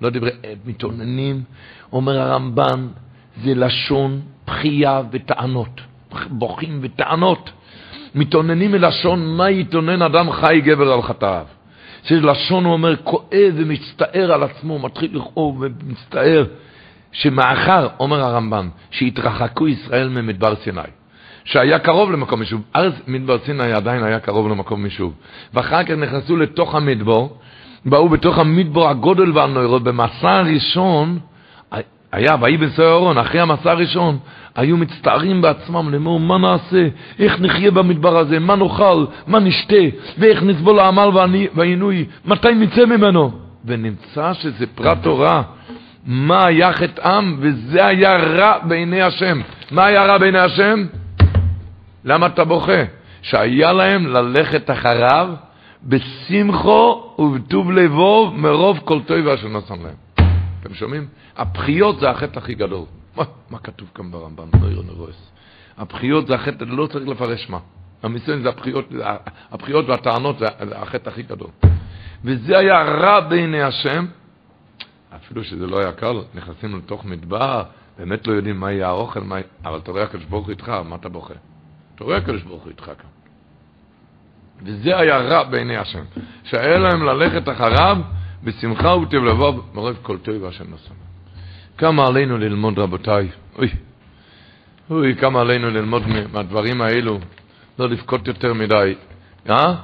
לא 0.01 0.11
דברי 0.11 0.30
מתאוננים, 0.64 1.42
אומר 1.92 2.20
הרמב"ן, 2.20 2.86
זה 3.44 3.55
לשון 3.55 4.20
בכייה 4.47 5.03
וטענות. 5.11 5.80
בוכים 6.30 6.78
וטענות. 6.82 7.51
מתאוננים 8.14 8.72
מלשון 8.72 9.36
מה 9.36 9.51
יתאונן 9.51 10.03
אדם 10.03 10.32
חי 10.32 10.61
גבר 10.61 10.92
על 10.92 11.03
חטאיו. 11.03 11.47
שלשון 12.03 12.64
הוא 12.64 12.72
אומר 12.72 12.97
כואב 12.97 13.53
ומצטער 13.55 14.32
על 14.32 14.42
עצמו, 14.42 14.78
מתחיל 14.78 15.16
לכאוב 15.16 15.61
ומצטער. 15.61 16.44
שמאחר, 17.12 17.88
אומר 18.01 18.20
הרמב"ם, 18.20 18.68
שהתרחקו 18.90 19.68
ישראל 19.68 20.09
ממדבר 20.09 20.55
סיני, 20.57 20.80
שהיה 21.47 21.78
קרוב 21.78 22.12
למקום 22.12 22.40
יישוב, 22.40 22.62
ארץ 22.76 22.94
מדבר 23.07 23.38
סיני 23.38 23.72
עדיין 23.72 24.05
היה 24.05 24.20
קרוב 24.20 24.49
למקום 24.49 24.84
יישוב, 24.84 25.12
ואחר 25.55 25.84
כך 25.84 25.90
נכנסו 25.90 26.36
לתוך 26.36 26.74
המדבור, 26.74 27.38
באו 27.84 28.09
בתוך 28.09 28.38
המדבור 28.38 28.88
הגודל 28.88 29.32
והנוירות, 29.38 29.82
במסע 29.82 30.30
הראשון, 30.30 31.18
היה, 32.12 32.36
ויהי 32.40 32.57
בסוהרון, 32.57 33.18
אחרי 33.18 33.40
המסע 33.40 33.70
הראשון, 33.70 34.18
היו 34.57 34.76
מצטערים 34.76 35.42
בעצמם, 35.42 35.88
לאמור, 35.92 36.20
מה 36.20 36.38
נעשה? 36.38 36.88
איך 37.18 37.40
נחיה 37.40 37.70
במדבר 37.70 38.18
הזה? 38.18 38.38
מה 38.38 38.57
נאכל? 38.57 39.05
מה 39.26 39.38
נשתה? 39.38 39.74
ואיך 40.18 40.42
נסבול 40.42 40.78
העמל 40.78 41.09
והעינוי? 41.55 42.05
מתי 42.24 42.55
נצא 42.55 42.86
ממנו? 42.86 43.30
ונמצא 43.64 44.32
שזה 44.32 44.66
פרט 44.74 44.99
תורה. 45.03 45.42
מה 46.07 46.47
היה 46.47 46.72
חטאם? 46.72 47.36
וזה 47.40 47.86
היה 47.86 48.16
רע 48.16 48.59
בעיני 48.62 49.03
השם. 49.03 49.40
מה 49.70 49.84
היה 49.84 50.07
רע 50.07 50.18
בעיני 50.18 50.38
השם? 50.38 50.84
למה 52.07 52.27
אתה 52.27 52.45
בוכה? 52.45 52.83
שהיה 53.23 53.73
להם 53.73 54.07
ללכת 54.07 54.71
אחריו 54.71 55.35
בשמחו 55.83 57.15
ובטוב 57.19 57.73
לבוב 57.73 58.37
מרוב 58.37 58.79
כל 58.85 59.01
טוב 59.07 59.29
אשר 59.29 59.49
נתן 59.49 59.79
להם. 59.79 59.95
אתם 60.61 60.75
שומעים? 60.75 61.07
הבכיות 61.37 62.01
זה 62.01 62.11
החטא 62.11 62.39
הכי 62.39 62.55
גדול. 62.55 62.85
מה, 63.17 63.25
מה 63.51 63.59
כתוב 63.59 63.89
כאן 63.95 64.11
ברמב"ם? 64.11 64.49
נוירו 64.61 64.83
נרויס. 64.83 65.33
הבכיות 65.79 66.27
זה 66.27 66.35
החטא, 66.35 66.65
לא 66.65 66.87
צריך 66.87 67.09
לפרש 67.09 67.51
מה. 67.51 67.59
המיסיון 68.03 68.43
זה 68.43 68.49
הבכיות, 68.49 68.89
הבכיות 69.51 69.89
והטענות 69.89 70.39
זה 70.39 70.47
החטא 70.75 71.09
הכי 71.09 71.23
גדול. 71.23 71.49
וזה 72.25 72.59
היה 72.59 72.83
רע 72.83 73.21
בעיני 73.21 73.63
השם, 73.63 74.07
אפילו 75.17 75.45
שזה 75.45 75.67
לא 75.67 75.79
היה 75.79 75.93
קל, 75.93 76.17
נכנסים 76.35 76.77
לתוך 76.77 77.05
מדבר, 77.05 77.63
באמת 77.99 78.27
לא 78.27 78.33
יודעים 78.33 78.61
מה 78.61 78.73
יהיה 78.73 78.89
האוכל, 78.89 79.21
מה... 79.21 79.37
אבל 79.65 79.79
אתה 79.79 79.91
רואה 79.91 80.03
הקדוש 80.03 80.25
ברוך 80.25 80.47
הוא 80.47 80.51
איתך, 80.51 80.69
מה 80.69 80.97
אתה 80.97 81.09
בוכה? 81.09 81.35
אתה 81.97 82.05
רואה 82.05 82.16
הקדוש 82.16 82.42
ברוך 82.42 82.62
הוא 82.62 82.70
איתך 82.70 82.84
כאן. 82.84 83.11
וזה 84.62 84.99
היה 84.99 85.18
רע 85.18 85.42
בעיני 85.42 85.76
השם, 85.76 86.05
שהיה 86.44 86.78
להם 86.78 87.03
ללכת 87.03 87.49
אחריו 87.49 87.99
בשמחה 88.44 88.97
וטוב 88.97 89.24
לבב 89.24 89.55
מרוב 89.74 89.97
כל 90.03 90.18
טוב 90.18 90.44
השם 90.44 90.64
נשא. 90.74 90.94
כמה 91.78 92.07
עלינו 92.07 92.38
ללמוד 92.38 92.78
רבותיי, 92.78 93.28
אוי, 93.59 93.68
אוי, 94.90 95.14
כמה 95.14 95.40
עלינו 95.40 95.70
ללמוד 95.70 96.03
מהדברים 96.32 96.82
האלו, 96.82 97.18
לא 97.78 97.88
לבכות 97.88 98.28
יותר 98.28 98.55
מדי, 98.55 98.94
אה? 99.51 99.74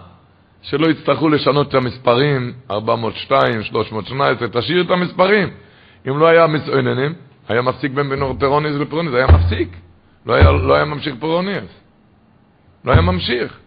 שלא 0.63 0.87
יצטרכו 0.87 1.29
לשנות 1.29 1.69
את 1.69 1.75
המספרים, 1.75 2.53
402, 2.71 3.63
318, 3.63 4.49
תשאיר 4.49 4.83
את 4.83 4.91
המספרים. 4.91 5.49
אם 6.09 6.19
לא 6.19 6.27
היה 6.27 6.47
מסעוננים, 6.47 7.15
היה 7.49 7.63
מפסיק 7.63 7.93
בין 7.93 8.35
פירוניס 8.39 8.73
לפרוניס, 8.73 9.15
היה 9.15 9.27
מפסיק. 9.27 9.69
לא 10.27 10.35
היה, 10.35 10.51
לא 10.53 10.75
היה 10.75 10.85
ממשיך 10.85 11.15
פרוניס. 11.19 11.82
לא 12.85 12.93
היה 12.93 13.01
ממשיך. 13.01 13.59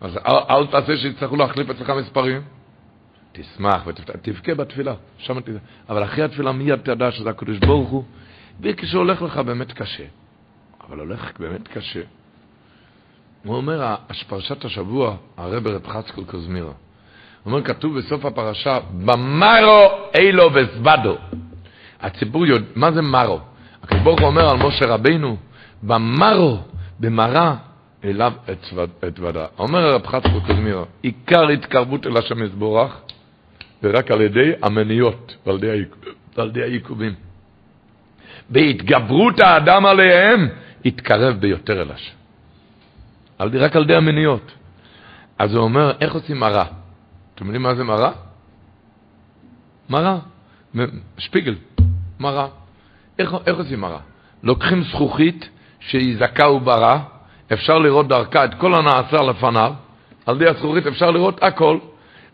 אז 0.00 0.16
אל, 0.16 0.36
אל 0.50 0.66
תעשה 0.66 0.96
שיצטרכו 0.96 1.36
להחליף 1.36 1.70
אצלך 1.70 1.90
מספרים. 1.90 2.42
תשמח 3.32 3.86
ותבכה 3.86 4.54
בתפילה, 4.54 4.94
שם 5.18 5.40
תדע. 5.40 5.58
אבל 5.88 6.04
אחרי 6.04 6.24
התפילה 6.24 6.52
מיד 6.52 6.78
תדע 6.78 7.10
שזה 7.10 7.30
הקדוש 7.30 7.58
ברוך 7.58 7.88
הוא, 7.88 8.04
וכשהולך 8.60 9.22
לך 9.22 9.38
באמת 9.38 9.72
קשה. 9.72 10.04
אבל 10.88 10.98
הולך 10.98 11.40
באמת 11.40 11.68
קשה. 11.68 12.00
הוא 13.44 13.56
אומר, 13.56 13.94
פרשת 14.28 14.64
השבוע, 14.64 15.16
הרב 15.36 15.66
רב 15.66 15.86
חצקל 15.88 16.24
קוזמירה. 16.24 16.72
אומר, 17.46 17.64
כתוב 17.64 17.98
בסוף 17.98 18.24
הפרשה, 18.24 18.78
במרו 19.04 19.88
אילו 20.14 20.50
וזבדו. 20.54 21.16
הציבור 22.00 22.46
יודע, 22.46 22.66
מה 22.74 22.92
זה 22.92 23.02
מרו? 23.02 23.40
הקדוש 23.82 24.02
ברוך 24.02 24.20
הוא 24.20 24.28
אומר 24.28 24.50
על 24.50 24.56
משה 24.56 24.86
רבינו, 24.86 25.36
במרו, 25.82 26.58
במרה, 27.00 27.56
אליו 28.04 28.32
את 29.04 29.20
ודה. 29.20 29.46
אומר 29.58 29.78
הרב 29.78 30.06
חצקל 30.06 30.40
קוזמירה, 30.46 30.84
עיקר 31.02 31.48
התקרבות 31.48 32.06
אל 32.06 32.16
השם 32.16 32.42
יזבורך, 32.42 33.00
ורק 33.82 34.10
על 34.10 34.20
ידי 34.20 34.52
המניות 34.62 35.36
ועל 35.46 35.58
ידי 36.48 36.62
העיכובים. 36.62 37.14
בהתגברות 38.50 39.40
האדם 39.40 39.86
עליהם, 39.86 40.48
יתקרב 40.84 41.40
ביותר 41.40 41.82
אל 41.82 41.90
השם. 41.90 42.14
רק 43.40 43.76
על 43.76 43.82
ידי 43.82 43.94
המניות. 43.94 44.52
אז 45.38 45.54
הוא 45.54 45.64
אומר, 45.64 45.92
איך 46.00 46.14
עושים 46.14 46.40
מראה? 46.40 46.64
אתם 47.34 47.44
יודעים 47.44 47.62
מה 47.62 47.74
זה 47.74 47.84
מראה? 47.84 48.10
מראה. 49.88 50.18
שפיגל, 51.18 51.54
מראה. 52.20 52.46
איך, 53.18 53.34
איך 53.46 53.58
עושים 53.58 53.80
מראה? 53.80 54.00
לוקחים 54.42 54.84
זכוכית 54.84 55.48
שהיא 55.88 56.16
זכה 56.18 56.48
וברא, 56.48 56.98
אפשר 57.52 57.78
לראות 57.78 58.08
דרכה 58.08 58.44
את 58.44 58.54
כל 58.54 58.74
הנעשה 58.74 59.22
לפניו, 59.22 59.72
על 60.26 60.36
ידי 60.36 60.48
הזכוכית 60.50 60.86
אפשר 60.86 61.10
לראות 61.10 61.42
הכל, 61.42 61.78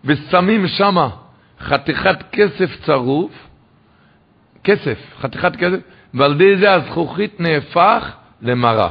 ושמים 0.05 0.69
שמה 0.69 1.09
חתיכת 1.61 2.23
כסף 2.33 2.85
צרוף, 2.87 3.33
כסף, 4.65 4.99
חתיכת 5.21 5.57
כסף, 5.57 5.79
ועל 6.15 6.33
ידי 6.33 6.57
זה 6.57 6.73
הזכוכית 6.73 7.41
נהפך 7.41 8.13
למראה. 8.43 8.89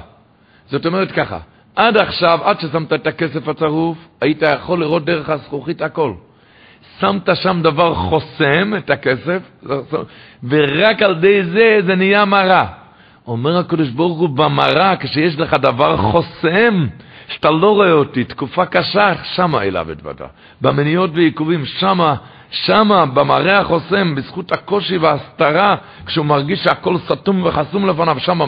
זאת 0.68 0.86
אומרת 0.86 1.12
ככה, 1.12 1.40
עד 1.76 1.98
עכשיו, 1.98 2.40
עד 2.44 2.60
ששמת 2.60 2.94
את 2.94 3.08
הכסף 3.08 3.48
הצרוף, 3.48 3.98
היית 4.22 4.42
יכול 4.56 4.80
לראות 4.80 5.06
דרך 5.06 5.30
הזכוכית 5.30 5.82
הכל. 5.82 6.14
שמת 7.00 7.30
שם 7.34 7.60
דבר 7.64 7.96
חוסם, 7.96 8.74
את 8.78 8.90
הכסף, 8.90 9.42
ורק 10.44 11.02
על 11.02 11.18
ידי 11.18 11.44
זה 11.44 11.78
זה 11.86 11.96
נהיה 11.96 12.26
מראה. 12.26 12.79
אומר 13.28 13.58
הקדוש 13.58 13.90
ברוך 13.90 14.20
הוא 14.20 14.30
במראה, 14.30 14.96
כשיש 14.96 15.40
לך 15.40 15.54
דבר 15.54 15.98
חוסם, 15.98 16.88
שאתה 17.28 17.52
לא 17.52 17.76
רואה 17.76 17.92
אותי, 17.92 18.24
תקופה 18.24 18.66
קשה, 18.66 19.12
שמה 19.24 19.64
אליו 19.64 19.92
אתוודה. 19.92 20.26
במניות 20.62 21.12
ועיכובים, 21.14 21.66
שמה, 21.66 22.16
שמה, 22.52 23.06
במראה 23.06 23.60
החוסם, 23.60 24.16
בזכות 24.16 24.52
הקושי 24.52 24.98
וההסתרה, 24.98 25.76
כשהוא 26.06 26.26
מרגיש 26.26 26.64
שהכל 26.64 26.98
סתום 26.98 27.44
וחסום 27.46 27.86
לפניו, 27.86 28.20
שמה 28.20 28.46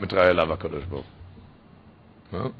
מתראה 0.00 0.30
אליו 0.30 0.52
הקדוש 0.52 0.84
ברוך 0.84 1.04
הוא. 2.32 2.50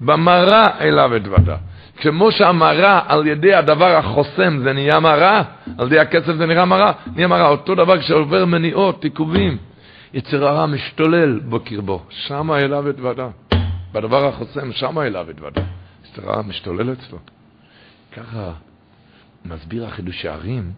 במראה 0.00 0.66
אליו 0.80 1.16
אתוודה. 1.16 1.56
כמו 1.96 2.32
שהמראה 2.32 3.00
על 3.06 3.26
ידי 3.26 3.54
הדבר 3.54 3.96
החוסם 3.96 4.58
זה 4.62 4.72
נהיה 4.72 5.00
מראה, 5.00 5.42
על 5.78 5.86
ידי 5.86 5.98
הכסף 5.98 6.32
זה 6.36 6.46
נראה 6.46 6.64
מראה, 6.64 6.92
נהיה 7.14 7.28
מראה. 7.28 7.48
אותו 7.48 7.74
דבר 7.74 7.98
כשעובר 7.98 8.44
מניעות, 8.44 9.04
עיכובים, 9.04 9.56
יצר 10.14 10.46
הרע 10.46 10.66
משתולל 10.66 11.38
בקרבו, 11.38 12.02
שמה 12.10 12.58
אליו 12.58 12.90
אתוודה. 12.90 13.28
בדבר 13.92 14.28
החוסם, 14.28 14.72
שמה 14.72 15.06
אליו 15.06 15.30
אתוודה. 15.30 15.62
יצר 16.04 16.30
הרע 16.30 16.42
משתולל 16.42 16.92
אצלו. 16.92 17.18
ככה 18.12 18.52
מסביר 19.44 19.86
החידוש 19.86 20.24
הערים, 20.24 20.72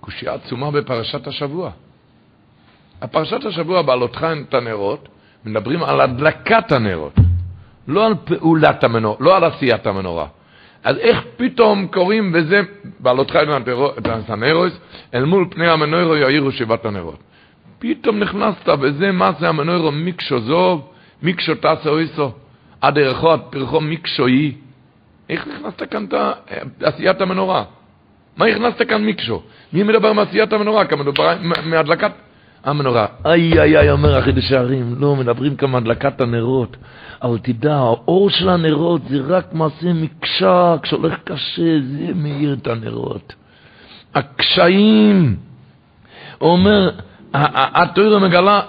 קושייה 0.00 0.34
עצומה 0.34 0.70
בפרשת 0.70 1.26
השבוע. 1.26 1.70
הפרשת 3.00 3.44
השבוע 3.44 3.82
בעלותך 3.82 4.26
את 4.48 4.54
הנרות, 4.54 5.08
מדברים 5.44 5.82
על 5.82 6.00
הדלקת 6.00 6.72
הנרות, 6.72 7.12
לא 7.88 8.06
על 8.06 8.14
פעולת 8.24 8.84
המנורה, 8.84 9.16
לא 9.20 9.36
על 9.36 9.44
עשיית 9.44 9.86
המנורה. 9.86 10.26
אז 10.84 10.96
איך 10.96 11.24
פתאום 11.36 11.86
קוראים 11.86 12.32
בזה, 12.32 12.60
בעלות 13.00 13.30
חי 13.30 13.44
את 13.98 14.30
הנרוס, 14.30 14.72
אל 15.14 15.24
מול 15.24 15.46
פני 15.50 15.68
המנורו 15.68 16.16
יאירו 16.16 16.52
שבעת 16.52 16.84
הנרות. 16.84 17.18
פתאום 17.80 18.18
נכנסת 18.18 18.68
בזה, 18.68 19.12
מה 19.12 19.32
זה 19.40 19.48
המנורו 19.48 19.92
מיקשו 19.92 20.40
זוב, 20.40 20.90
מיקשו 21.22 21.52
תסו 21.54 21.98
איסו, 21.98 22.32
עד 22.80 22.98
ערכו 22.98 23.32
עד 23.32 23.40
פרחו 23.50 23.80
מיקשו 23.80 24.28
יי. 24.28 24.54
איך 25.28 25.46
נכנסת 25.48 25.82
כאן 25.90 26.04
את 26.04 26.82
עשיית 26.82 27.20
המנורה? 27.20 27.64
מה 28.36 28.46
הכנסת 28.46 28.88
כאן 28.88 29.04
מיקשו? 29.04 29.42
מי 29.72 29.82
מדבר 29.82 30.12
מעשיית 30.12 30.52
המנורה? 30.52 30.84
כמה 30.84 31.02
מדבר 31.02 31.34
מהדלקת 31.64 32.12
המנורה. 32.64 33.06
איי 33.24 33.60
איי 33.60 33.78
איי 33.78 33.90
אומר 33.90 34.18
החידוש 34.18 34.52
הערים, 34.52 34.94
לא, 34.98 35.16
מדברים 35.16 35.56
כאן 35.56 35.70
מהדלקת 35.70 36.20
הנרות. 36.20 36.76
אבל 37.22 37.38
תדע, 37.38 37.74
האור 37.74 38.30
של 38.30 38.48
הנרות 38.48 39.02
זה 39.08 39.18
רק 39.28 39.52
מעשה 39.52 39.92
מקשה, 39.92 40.76
כשהולך 40.82 41.14
קשה, 41.24 41.80
זה 41.80 42.14
מאיר 42.14 42.56
את 42.62 42.66
הנרות. 42.66 43.34
הקשיים, 44.14 45.36
הוא 46.38 46.50
אומר, 46.50 46.90
התוירה 47.34 48.18
מגלה 48.18 48.60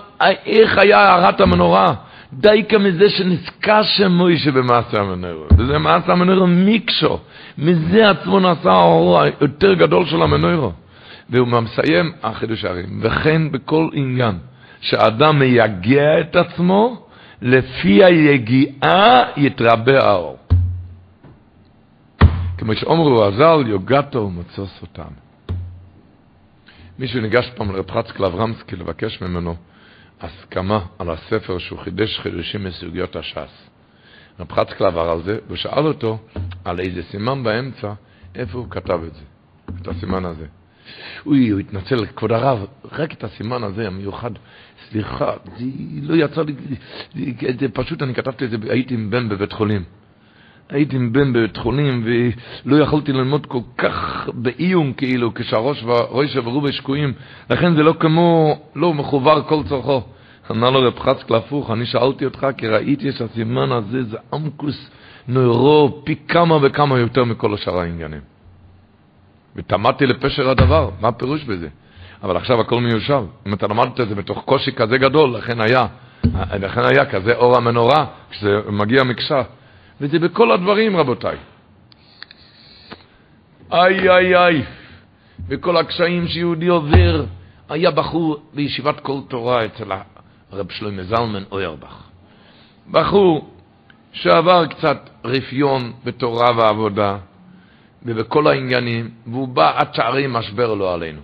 איך 0.46 0.78
היה 0.78 1.00
הערת 1.00 1.42
המנורה. 1.42 1.94
דייקה 2.34 2.78
מזה 2.78 3.10
שנזכר 3.10 3.84
שם 3.84 4.12
מוישה 4.12 4.52
במעשה 4.52 5.00
המנורה. 5.00 5.48
וזה 5.58 5.78
מעשה 5.78 6.12
המנורה 6.12 6.48
מיקשו. 6.48 7.20
מזה 7.58 8.10
עצמו 8.10 8.40
נעשה 8.40 8.72
האור 8.72 9.22
היותר 9.22 9.74
גדול 9.74 10.06
של 10.06 10.22
המנורה. 10.22 10.70
והוא 11.30 11.48
מסיים 11.48 12.12
החידוש 12.24 12.66
הרים. 12.66 13.00
וכן 13.02 13.52
בכל 13.52 13.90
עניין 13.94 14.36
שאדם 14.82 15.40
מייגע 15.40 16.20
את 16.20 16.36
עצמו, 16.36 17.06
לפי 17.42 18.04
היגיעה 18.04 19.24
יתרבה 19.38 20.00
האור. 20.04 20.38
כמו 22.58 22.76
שאומרו 22.76 23.24
הז"ל, 23.24 23.68
יוגתו 23.68 24.20
ומוצוס 24.20 24.82
אותם. 24.82 25.31
מישהו 27.00 27.22
ניגש 27.22 27.50
פעם 27.50 27.72
לרב 27.72 27.92
חצקל 27.92 28.26
אברמסקי 28.26 28.76
לבקש 28.76 29.22
ממנו 29.22 29.56
הסכמה 30.22 30.86
על 31.00 31.10
הספר 31.10 31.58
שהוא 31.58 31.80
חידש 31.80 32.20
חידושים 32.20 32.64
מסוגיות 32.64 33.16
הש"ס. 33.16 33.70
רב 34.40 34.52
חצקל 34.52 34.86
עבר 34.86 35.10
על 35.10 35.22
זה, 35.24 35.38
והוא 35.46 35.58
שאל 35.58 35.88
אותו 35.88 36.20
על 36.66 36.80
איזה 36.80 37.04
סימן 37.04 37.44
באמצע, 37.44 37.94
איפה 38.36 38.58
הוא 38.58 38.68
כתב 38.70 39.00
את 39.08 39.14
זה, 39.14 39.22
את 39.82 39.88
הסימן 39.88 40.26
הזה. 40.26 40.46
אוי, 41.26 41.50
הוא 41.50 41.60
התנצל, 41.60 42.06
כבוד 42.06 42.32
הרב, 42.32 42.66
רק 42.92 43.14
את 43.14 43.24
הסימן 43.24 43.64
הזה 43.64 43.88
המיוחד, 43.88 44.32
סליחה, 44.90 45.34
זה 45.58 45.66
לא 46.02 46.26
יצא 46.26 46.42
לי, 46.42 46.54
זה 47.60 47.68
פשוט, 47.74 48.02
אני 48.02 48.16
כתבתי 48.16 48.46
את 48.46 48.50
זה, 48.50 48.58
הייתי 48.70 48.94
עם 48.94 49.10
בן 49.10 49.30
בבית 49.30 49.54
חולים. 49.54 49.84
הייתי 50.72 50.96
עם 50.96 51.14
בן 51.14 51.34
בבית 51.34 51.58
חולים 51.58 52.06
ולא 52.66 52.76
יכולתי 52.76 53.14
ללמוד 53.14 53.46
כל 53.46 53.60
כך 53.78 54.30
באיום 54.34 54.94
כאילו 54.94 55.34
כשהראש 55.34 55.84
והראש 55.84 56.36
ורובה 56.36 56.72
שקועים 56.72 57.14
לכן 57.50 57.76
זה 57.76 57.84
לא 57.84 57.94
כמו, 58.00 58.60
לא 58.76 58.94
מחובר 58.94 59.42
כל 59.48 59.64
צורכו 59.70 60.04
אמר 60.52 60.70
לו 60.70 60.88
רב 60.88 61.00
חצקל 61.00 61.36
הפוך, 61.36 61.72
אני 61.72 61.86
שאלתי 61.86 62.26
אותך 62.26 62.48
כי 62.58 62.68
ראיתי 62.68 63.12
שהסימן 63.12 63.72
הזה 63.72 64.04
זה 64.04 64.18
עמקוס 64.34 64.90
נוירו 65.28 66.02
פי 66.06 66.16
כמה 66.28 66.58
וכמה 66.62 67.00
יותר 67.00 67.24
מכל 67.24 67.54
השאר 67.54 67.80
העניינים 67.80 68.22
ותמדתי 69.56 70.06
לפשר 70.06 70.50
הדבר, 70.50 70.90
מה 71.02 71.08
הפירוש 71.08 71.44
בזה? 71.44 71.68
אבל 72.24 72.38
עכשיו 72.38 72.62
הכל 72.62 72.82
מיושב. 72.82 73.24
אם 73.48 73.54
אתה 73.54 73.68
למדת 73.68 74.00
את 74.00 74.10
זה 74.10 74.16
בתוך 74.16 74.44
קושי 74.46 74.72
כזה 74.72 74.98
גדול, 74.98 75.30
לכן 75.30 75.62
היה, 75.62 75.86
לכן 76.54 76.82
היה 76.84 77.06
כזה 77.06 77.36
אור 77.36 77.58
המנורה, 77.58 78.06
כשזה 78.32 78.60
מגיע 78.70 79.04
מקשה. 79.04 79.42
וזה 80.02 80.20
בכל 80.20 80.52
הדברים, 80.52 80.98
רבותיי. 80.98 81.38
איי 83.72 84.10
איי 84.10 84.36
איי, 84.36 84.64
בכל 85.48 85.78
הקשיים 85.78 86.28
שיהודי 86.28 86.68
עובר, 86.68 87.26
היה 87.70 87.92
בחור 87.92 88.38
בישיבת 88.54 89.00
כל 89.00 89.20
תורה 89.28 89.66
אצל 89.66 89.92
הרב 90.52 90.72
שלמה 90.72 91.04
זלמן 91.04 91.44
אוירבך. 91.52 92.04
בחור 92.92 93.50
שעבר 94.14 94.66
קצת 94.68 95.10
רפיון 95.26 95.94
בתורה 96.04 96.58
ועבודה, 96.58 97.18
ובכל 98.06 98.48
העניינים, 98.48 99.10
והוא 99.28 99.48
בא 99.48 99.72
עד 99.76 99.94
שערי 99.94 100.26
משבר 100.30 100.74
לא 100.74 100.94
עלינו. 100.94 101.22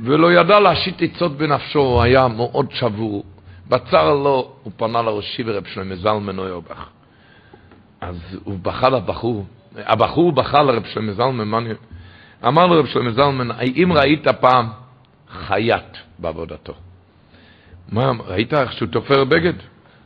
ולא 0.00 0.32
ידע 0.32 0.60
להשית 0.60 1.02
עצות 1.02 1.32
בנפשו, 1.36 1.80
הוא 1.80 2.02
היה 2.02 2.28
מאוד 2.28 2.66
שבור. 2.70 3.24
בצר 3.68 4.14
לו, 4.14 4.52
הוא 4.62 4.72
פנה 4.76 5.02
לראשי 5.02 5.42
ורב 5.46 5.64
שלמה 5.66 5.96
זלמן 5.96 6.38
אוירבך. 6.38 6.97
אז 8.00 8.36
הוא 8.44 8.58
בכה 8.62 8.88
לבחור, 8.88 9.46
הבחור 9.76 10.32
בכה 10.32 10.62
לרב 10.62 10.84
שלמה 10.84 11.12
זלמן, 11.12 11.66
אמר 12.46 12.66
לרב 12.66 12.86
שלמה 12.86 13.12
זלמן, 13.12 13.50
האם 13.50 13.92
ראית 13.92 14.28
פעם 14.28 14.68
חייט 15.30 15.96
בעבודתו? 16.18 16.74
מה, 17.92 18.10
ראית 18.26 18.54
איך 18.54 18.72
שהוא 18.72 18.88
תופר 18.88 19.24
בגד? 19.24 19.52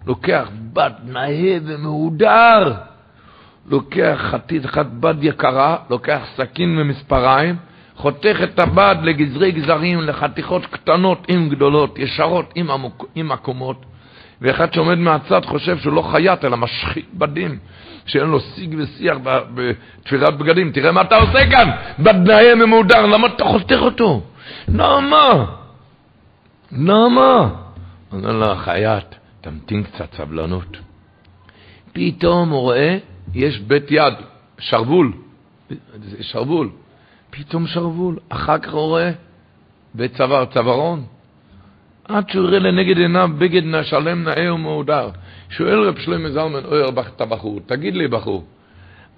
לוקח 0.07 0.49
בד 0.73 0.91
נאה 1.05 1.59
ומהודר, 1.65 2.75
לוקח 3.67 4.21
חתית 4.31 4.65
אחת 4.67 4.87
בד 4.87 5.25
יקרה, 5.25 5.77
לוקח 5.91 6.23
סכין 6.37 6.79
ומספריים, 6.79 7.57
חותך 7.97 8.37
את 8.43 8.59
הבד 8.59 8.97
לגזרי 9.03 9.53
גזרים, 9.53 10.01
לחתיכות 10.01 10.67
קטנות 10.67 11.27
עם 11.29 11.49
גדולות, 11.49 11.99
ישרות 11.99 12.53
עם, 12.55 12.71
עמוק, 12.71 13.07
עם 13.15 13.33
עקומות, 13.33 13.85
ואחד 14.43 14.73
שעומד 14.73 14.99
מהצד 14.99 15.45
חושב 15.45 15.79
שהוא 15.79 15.93
לא 15.93 16.03
חייט, 16.03 16.45
אלא 16.45 16.57
משחית 16.57 17.15
בדים, 17.15 17.59
שאין 18.07 18.27
לו 18.27 18.41
שיג 18.41 18.75
ושיח 18.79 19.17
בתפירת 19.55 20.39
בגדים. 20.39 20.73
תראה 20.73 20.93
מה 20.93 21.01
אתה 21.01 21.17
עושה 21.17 21.51
כאן, 21.51 21.71
בדנאי 21.99 22.55
ממודר, 22.55 23.07
למה 23.07 23.27
אתה 23.27 23.45
חותך 23.45 23.79
אותו? 23.81 24.23
למה? 24.69 25.45
למה? 26.73 27.51
אומר 28.13 28.33
לו 28.33 28.53
החייט, 28.53 29.05
תמתין 29.41 29.83
קצת 29.83 30.15
סבלנות. 30.15 30.77
פתאום 31.93 32.51
הוא 32.51 32.61
רואה, 32.61 32.99
יש 33.35 33.59
בית 33.59 33.91
יד, 33.91 34.15
שרוול, 34.59 35.13
שרוול, 36.21 36.71
פתאום 37.31 37.67
שרוול, 37.67 38.19
אחר 38.29 38.59
כך 38.59 38.73
הוא 38.73 38.81
רואה 38.81 39.11
בית 39.95 40.17
צוואר, 40.17 40.45
צווארון, 40.45 41.05
עד 42.15 42.31
שהוא 42.31 42.49
יראה 42.49 42.59
לנגד 42.59 42.99
עיניו 42.99 43.31
בגד 43.39 43.83
שלם 43.83 44.25
נאה 44.25 44.55
ומהודר. 44.55 45.09
שואל 45.51 45.89
רב 45.89 45.99
שלמה 45.99 46.31
זלמן 46.31 46.65
אויר 46.65 46.89
את 46.89 47.21
הבחור, 47.21 47.61
תגיד 47.67 47.97
לי 47.97 48.09
בחור, 48.09 48.45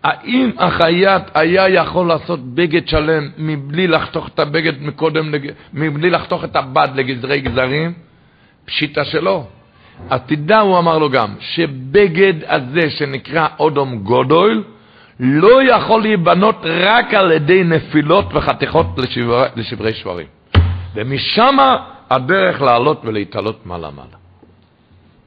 האם 0.04 0.50
החייט 0.58 1.22
היה 1.34 1.68
יכול 1.68 2.06
לעשות 2.06 2.40
בגד 2.54 2.88
שלם 2.88 3.30
מבלי 3.38 3.86
לחתוך 3.86 4.28
את 4.28 4.38
הבגד 4.38 4.82
מקודם, 4.82 5.32
מבלי 5.72 6.10
לחתוך 6.10 6.44
את 6.44 6.56
הבד 6.56 6.88
לגזרי 6.94 7.40
גזרים? 7.40 7.92
פשיטה 8.64 9.04
שלא. 9.04 9.44
אז 10.10 10.20
תדע, 10.26 10.60
הוא 10.60 10.78
אמר 10.78 10.98
לו 10.98 11.10
גם, 11.10 11.34
שבגד 11.40 12.34
הזה 12.46 12.90
שנקרא 12.90 13.46
אודום 13.58 13.98
גודויל, 13.98 14.62
לא 15.20 15.62
יכול 15.62 16.02
להיבנות 16.02 16.56
רק 16.64 17.14
על 17.14 17.32
ידי 17.32 17.64
נפילות 17.64 18.24
וחתיכות 18.34 18.86
לשברי, 18.98 19.46
לשברי 19.56 19.94
שברים. 19.94 20.26
ומשם 20.94 21.56
הדרך 22.10 22.62
לעלות 22.62 23.00
ולהתעלות 23.04 23.66
מעלה-מעלה. 23.66 24.16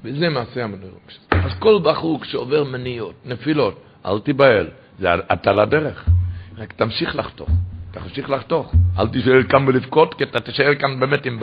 וזה 0.04 0.30
מעשה 0.30 0.64
המנורים. 0.64 0.98
אז 1.32 1.52
כל 1.60 1.80
בחור 1.84 2.22
כשעובר 2.22 2.64
מניות, 2.64 3.16
נפילות, 3.26 3.80
אל 4.06 4.20
תיבהל, 4.20 4.68
אתה 5.34 5.54
לדרך. 5.54 6.10
רק 6.58 6.74
תמשיך 6.74 7.16
לחתוך, 7.16 7.50
תמשיך 7.92 8.30
לחתוך. 8.30 8.74
אל 9.00 9.08
תישאר 9.08 9.44
כאן 9.44 9.68
ולבכות, 9.68 10.14
כי 10.14 10.24
אתה 10.24 10.40
תישאר 10.40 10.76
כאן 10.76 11.00
באמת 11.00 11.26
עם 11.26 11.40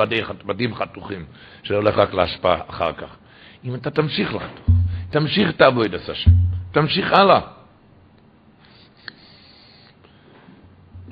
בדים 0.47 0.75
חתוכים, 0.75 1.25
שהולך 1.63 1.99
רק 1.99 2.15
להשפעה 2.15 2.61
אחר 2.67 2.93
כך. 2.93 3.17
אם 3.65 3.75
אתה 3.75 3.91
תמשיך 3.91 4.35
לחתוך, 4.35 4.77
תמשיך 5.11 5.51
את 5.51 5.63
השם, 6.09 6.31
תמשיך 6.73 7.13
הלאה. 7.13 7.41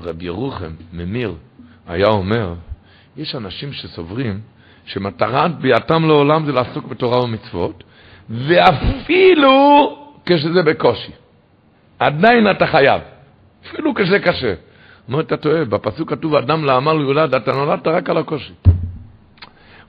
רבי 0.01 0.25
ירוחם, 0.25 0.73
ממיר, 0.93 1.35
היה 1.87 2.07
אומר, 2.07 2.55
יש 3.17 3.35
אנשים 3.35 3.73
שסוברים 3.73 4.41
שמטרת 4.85 5.59
ביאתם 5.59 6.05
לעולם 6.09 6.47
זה 6.47 6.53
לעסוק 6.53 6.87
בתורה 6.87 7.25
ומצוות, 7.25 7.85
ואפילו 8.31 9.97
כשזה 10.27 10.63
בקושי. 10.63 11.13
עדיין 11.99 12.51
אתה 12.51 12.67
חייב, 12.67 13.01
אפילו 13.67 13.95
כשזה 13.95 14.19
קשה. 14.19 14.55
אומר, 15.09 15.21
אתה 15.21 15.37
טועה, 15.37 15.65
בפסוק 15.65 16.11
כתוב, 16.11 16.35
אדם 16.35 16.65
לעמל 16.65 17.01
יולד, 17.01 17.35
אתה 17.35 17.53
נולדת 17.53 17.87
רק 17.87 18.11
על 18.11 18.17
הקושי. 18.17 18.53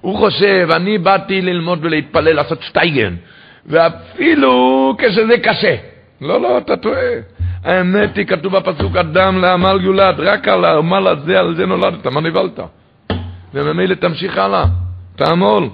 הוא 0.01 0.17
חושב, 0.17 0.67
אני 0.76 0.97
באתי 0.97 1.41
ללמוד 1.41 1.80
ולהתפלל, 1.82 2.34
לעשות 2.36 2.61
שטייגן, 2.61 3.15
ואפילו 3.65 4.95
כשזה 4.97 5.38
קשה. 5.43 5.76
לא, 6.21 6.41
לא, 6.41 6.57
אתה 6.57 6.78
טועה. 6.78 7.11
האמת 7.63 8.17
היא, 8.17 8.26
כתוב 8.26 8.57
בפסוק, 8.57 8.95
אדם 8.95 9.41
לעמל 9.41 9.80
יולד, 9.82 10.19
רק 10.19 10.47
על 10.47 10.65
העמל 10.65 11.07
הזה, 11.07 11.39
על 11.39 11.55
זה 11.55 11.65
נולדת, 11.65 12.07
מה 12.07 12.21
נבלת? 12.21 12.59
וממילא 13.54 13.95
תמשיך 13.95 14.38
הלאה, 14.38 14.66
תעמול. 15.16 15.70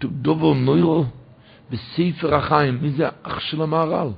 דובו 0.00 0.54
נוירו 0.54 1.04
בספר 1.70 2.34
החיים, 2.34 2.78
מי 2.82 2.90
זה 2.90 3.08
האח 3.08 3.40
של 3.40 3.62
המהר"ל? 3.62 4.08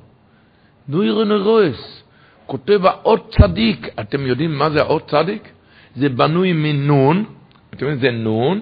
נוירו 0.88 1.24
נוירועס, 1.24 2.02
כותב 2.46 2.80
האות 2.86 3.34
צדיק, 3.38 3.88
אתם 4.00 4.26
יודעים 4.26 4.58
מה 4.58 4.70
זה 4.70 4.80
האות 4.80 5.10
צדיק? 5.10 5.48
זה 5.96 6.08
בנוי 6.08 6.52
מנון, 6.52 7.24
אתם 7.74 7.86
יודעים 7.86 8.00
זה 8.00 8.10
נון, 8.10 8.60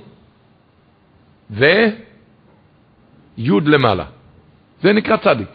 ויוד 3.38 3.68
למעלה. 3.68 4.04
זה 4.82 4.92
נקרא 4.92 5.16
צדיק. 5.16 5.48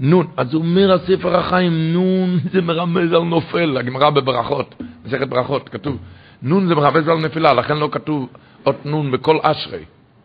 נון. 0.00 0.26
אז 0.36 0.54
אומר 0.54 0.92
הספר 0.92 1.36
החיים, 1.36 1.92
נון 1.92 2.38
זה 2.52 2.60
מרמז 2.60 3.12
על 3.12 3.22
נופל, 3.22 3.76
הגמרא 3.76 4.10
בברכות, 4.10 4.74
מסכת 5.04 5.28
ברכות, 5.28 5.68
כתוב, 5.68 5.98
נון 6.42 6.66
זה 6.68 6.74
מרמז 6.74 7.08
על 7.08 7.18
נפילה, 7.18 7.52
לכן 7.52 7.76
לא 7.76 7.88
כתוב 7.92 8.28
אות 8.66 8.86
נון 8.86 9.10
בכל 9.10 9.38
אשרי. 9.42 9.84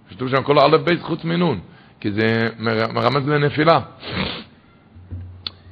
כתוב 0.09 0.29
שם 0.29 0.43
כל 0.43 0.59
א' 0.59 0.77
בייס 0.77 1.01
חוץ 1.01 1.23
מנון, 1.23 1.59
כי 1.99 2.11
זה 2.11 2.49
מרמז 2.93 3.27
לנפילה. 3.27 3.79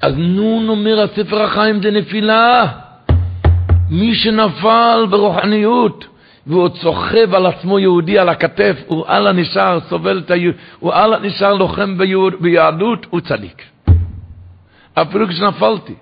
אז 0.02 0.14
נון 0.18 0.70
אומר 0.70 1.02
הספר 1.02 1.44
החיים 1.44 1.82
זה 1.82 1.92
נפילה. 1.92 2.66
מי 3.90 4.16
שנפל 4.16 5.06
ברוחניות, 5.10 6.06
והוא 6.48 6.70
צוחב 6.70 7.36
על 7.36 7.46
עצמו 7.46 7.80
יהודי 7.80 8.20
על 8.20 8.30
הכתף, 8.30 8.78
הוא 8.88 9.06
הלאה 9.08 9.32
נשאר, 9.32 9.80
סובל 9.90 10.20
את 10.26 10.32
היהוד, 10.32 10.56
הוא 10.80 10.94
הלאה 10.94 11.20
נשאר 11.20 11.54
לוחם 11.54 11.98
ביהוד, 11.98 12.34
ביהדות, 12.40 13.06
הוא 13.10 13.20
צדיק. 13.22 13.62
אפילו 14.94 15.28
כשנפלתי. 15.28 15.94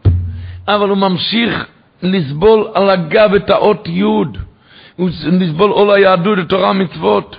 אבל 0.68 0.90
הוא 0.90 0.98
ממשיך 0.98 1.68
לסבול 2.04 2.68
על 2.74 2.90
הגב 2.90 3.34
את 3.34 3.50
האות 3.50 3.88
י', 3.88 4.04
לסבול 5.26 5.72
עול 5.72 5.92
היהדות, 5.92 6.40
את 6.40 6.50
תורה 6.50 6.74
מצוות. 6.74 7.38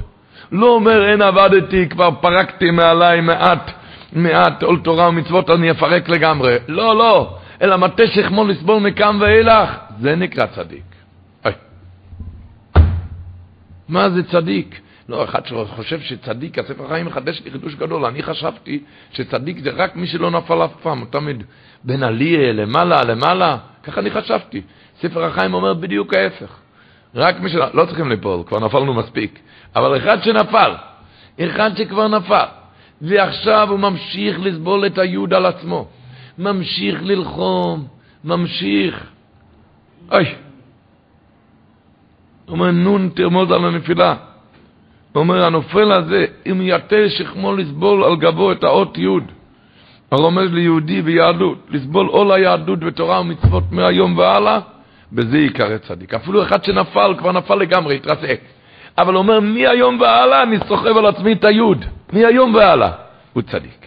לא 0.52 0.66
אומר, 0.66 1.10
אין 1.10 1.22
עבדתי, 1.22 1.88
כבר 1.88 2.10
פרקתי 2.20 2.70
מעליי 2.70 3.20
מעט, 3.20 3.70
מעט 4.12 4.62
עול 4.62 4.80
תורה 4.84 5.08
ומצוות, 5.08 5.50
אני 5.50 5.70
אפרק 5.70 6.08
לגמרי. 6.08 6.56
לא, 6.68 6.96
לא, 6.96 7.36
אלא 7.62 7.76
מטה 7.76 8.06
שכמו 8.06 8.44
לסבול 8.44 8.82
מכאן 8.82 9.16
ואילך, 9.20 9.70
זה 10.00 10.16
נקרא 10.16 10.46
צדיק. 10.46 10.84
מה 13.88 14.10
זה 14.10 14.22
צדיק? 14.22 14.80
לא, 15.08 15.24
אחד 15.24 15.46
שחושב 15.46 16.00
שצדיק, 16.00 16.58
הספר 16.58 16.84
החיים 16.84 17.06
מחדש 17.06 17.42
לי 17.44 17.50
חידוש 17.50 17.74
גדול. 17.74 18.04
אני 18.04 18.22
חשבתי 18.22 18.82
שצדיק 19.12 19.58
זה 19.58 19.70
רק 19.70 19.96
מי 19.96 20.06
שלא 20.06 20.30
נפל 20.30 20.64
אף 20.64 20.72
פעם, 20.82 20.98
הוא 20.98 21.06
תמיד 21.10 21.42
בין 21.84 22.02
עליה 22.02 22.52
למעלה, 22.52 23.04
למעלה, 23.04 23.56
ככה 23.82 24.00
אני 24.00 24.10
חשבתי. 24.10 24.62
ספר 25.00 25.24
החיים 25.24 25.54
אומר 25.54 25.74
בדיוק 25.74 26.14
ההפך. 26.14 26.58
רק 27.14 27.40
מי 27.40 27.50
שלא, 27.50 27.66
לא 27.74 27.84
צריכים 27.86 28.08
ליפול, 28.08 28.42
כבר 28.46 28.60
נפלנו 28.60 28.94
מספיק. 28.94 29.38
אבל 29.76 29.96
אחד 29.96 30.22
שנפל, 30.22 30.72
אחד 31.40 31.70
שכבר 31.76 32.08
נפל, 32.08 32.44
ועכשיו 33.02 33.70
הוא 33.70 33.78
ממשיך 33.78 34.38
לסבול 34.40 34.86
את 34.86 34.98
היוד 34.98 35.34
על 35.34 35.46
עצמו, 35.46 35.88
ממשיך 36.38 37.02
ללחום, 37.02 37.86
ממשיך. 38.24 39.06
אוי, 40.12 40.34
אומר, 42.48 42.70
נון 42.70 43.10
תרמוז 43.14 43.50
על 43.50 43.64
הנפילה. 43.64 44.14
אומר, 45.14 45.44
הנופל 45.46 45.92
הזה, 45.92 46.24
אם 46.50 46.60
יטה 46.62 47.08
שכמו 47.08 47.56
לסבול 47.56 48.04
על 48.04 48.16
גבו 48.16 48.52
את 48.52 48.64
האות 48.64 48.98
י', 48.98 49.08
הרומז 50.14 50.52
ליהודי 50.52 51.00
ויהדות, 51.00 51.58
לסבול 51.70 52.06
עול 52.06 52.32
היהדות 52.32 52.78
ותורה 52.82 53.20
ומצוות 53.20 53.64
מהיום 53.70 54.18
והלאה, 54.18 54.58
בזה 55.12 55.38
ייקרא 55.38 55.78
צדיק. 55.78 56.14
אפילו 56.14 56.42
אחד 56.42 56.64
שנפל, 56.64 57.14
כבר 57.18 57.32
נפל 57.32 57.54
לגמרי, 57.54 57.96
התרסק. 57.96 58.40
אבל 58.98 59.16
אומר, 59.16 59.40
מהיום 59.40 60.00
והלאה 60.00 60.42
אני 60.42 60.58
סוחב 60.68 60.96
על 60.96 61.06
עצמי 61.06 61.32
את 61.32 61.44
היוד. 61.44 61.84
מהיום 62.12 62.54
והלאה. 62.54 62.90
הוא 63.32 63.42
צדיק. 63.42 63.86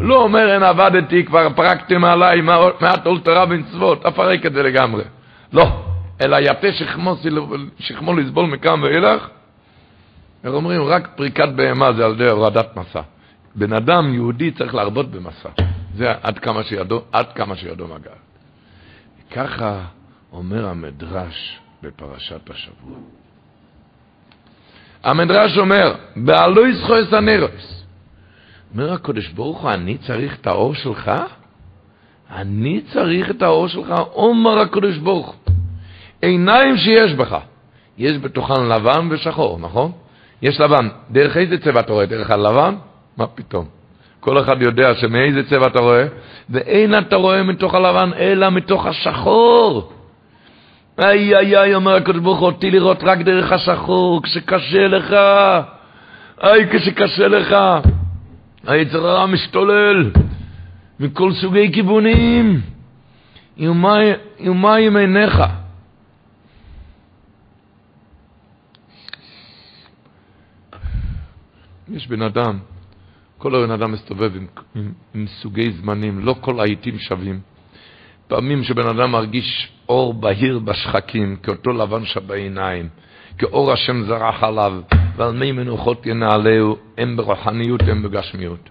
לא 0.00 0.22
אומר, 0.22 0.54
אין 0.54 0.62
עבדתי, 0.62 1.24
כבר 1.24 1.48
פרקתם 1.56 2.04
עליי 2.04 2.40
מעט 2.80 3.06
עול 3.06 3.18
תורה 3.20 3.44
ומצוות, 3.48 4.06
אפרק 4.06 4.46
את 4.46 4.52
זה 4.52 4.62
לגמרי. 4.62 5.02
לא. 5.52 5.66
אלא 6.20 6.36
יפה 6.40 6.72
שכמו, 6.72 7.16
שכמו 7.78 8.14
לסבול 8.14 8.46
מכאן 8.46 8.82
ואילך, 8.82 9.28
איך 10.44 10.52
אומרים? 10.52 10.82
רק 10.82 11.08
פריקת 11.16 11.48
בהמה 11.48 11.92
זה 11.92 12.04
על 12.04 12.12
ידי 12.12 12.30
הורדת 12.30 12.76
מסע. 12.76 13.00
בן 13.54 13.72
אדם 13.72 14.14
יהודי 14.14 14.50
צריך 14.50 14.74
להרבות 14.74 15.10
במסע. 15.10 15.48
זה 15.98 16.12
עד 16.22 16.38
כמה 16.38 16.64
שידו, 16.64 17.02
עד 17.12 17.32
כמה 17.32 17.56
שידו 17.56 17.86
מגע. 17.86 18.10
ככה 19.30 19.80
אומר 20.32 20.68
המדרש 20.68 21.58
בפרשת 21.82 22.50
השבוע. 22.50 22.98
המדרש 25.04 25.58
אומר, 25.58 25.94
בעלוי 26.16 26.74
זכויס 26.74 27.12
הנרוס. 27.12 27.84
אומר 28.72 28.92
הקדוש 28.92 29.28
ברוך 29.28 29.62
הוא, 29.62 29.70
אני 29.70 29.98
צריך 29.98 30.40
את 30.40 30.46
האור 30.46 30.74
שלך? 30.74 31.10
אני 32.30 32.80
צריך 32.92 33.30
את 33.30 33.42
האור 33.42 33.68
שלך? 33.68 33.94
אומר 34.14 34.58
הקדוש 34.58 34.98
ברוך 34.98 35.26
הוא. 35.26 35.54
עיניים 36.22 36.76
שיש 36.76 37.12
בך. 37.12 37.36
יש 37.98 38.18
בתוכן 38.18 38.68
לבן 38.68 39.08
ושחור, 39.10 39.58
נכון? 39.58 39.92
יש 40.42 40.60
לבן. 40.60 40.88
דרך 41.10 41.36
איזה 41.36 41.58
צבע 41.58 41.80
אתה 41.80 41.92
רואה? 41.92 42.06
דרך 42.06 42.30
הלבן? 42.30 42.74
מה 43.16 43.26
פתאום? 43.26 43.77
כל 44.28 44.40
אחד 44.40 44.62
יודע 44.62 44.94
שמאיזה 44.94 45.48
צבע 45.48 45.66
אתה 45.66 45.78
רואה, 45.78 46.06
ואין 46.50 46.98
אתה 46.98 47.16
רואה 47.16 47.42
מתוך 47.42 47.74
הלבן, 47.74 48.10
אלא 48.18 48.50
מתוך 48.50 48.86
השחור. 48.86 49.92
איי 50.98 51.36
איי 51.36 51.58
איי, 51.58 51.74
אומר 51.74 51.94
הקדוש 51.94 52.20
ברוך 52.22 52.38
הוא, 52.38 52.46
אותי 52.46 52.70
לראות 52.70 52.98
רק 53.02 53.18
דרך 53.18 53.52
השחור, 53.52 54.22
כשקשה 54.22 54.88
לך, 54.88 55.16
איי, 56.42 56.68
כשקשה 56.70 57.28
לך, 57.28 57.56
היצר 58.66 59.06
הרע 59.06 59.26
משתולל 59.26 60.10
מכל 61.00 61.32
סוגי 61.32 61.72
כיוונים, 61.72 62.60
יומיים 64.38 64.96
עיניך. 64.96 65.42
יש 71.92 72.08
בן 72.08 72.22
אדם, 72.22 72.58
כל 73.38 73.54
הבן 73.54 73.70
אדם 73.70 73.92
מסתובב 73.92 74.36
עם, 74.36 74.46
עם, 74.74 74.92
עם 75.14 75.26
סוגי 75.26 75.70
זמנים, 75.70 76.18
לא 76.18 76.34
כל 76.40 76.60
העיתים 76.60 76.98
שווים. 76.98 77.40
פעמים 78.28 78.64
שבן 78.64 78.86
אדם 78.88 79.12
מרגיש 79.12 79.72
אור 79.88 80.14
בהיר 80.14 80.58
בשחקים, 80.58 81.36
כאותו 81.36 81.70
לבן 81.70 82.04
שבעיניים, 82.04 82.88
כאור 83.38 83.72
השם 83.72 84.02
זרח 84.02 84.42
עליו, 84.42 84.72
ועל 85.16 85.32
מי 85.32 85.52
מנוחות 85.52 86.06
ינעלהו, 86.06 86.76
הם 86.98 87.16
ברוחניות, 87.16 87.80
הם 87.82 88.02
בגשמיות. 88.02 88.70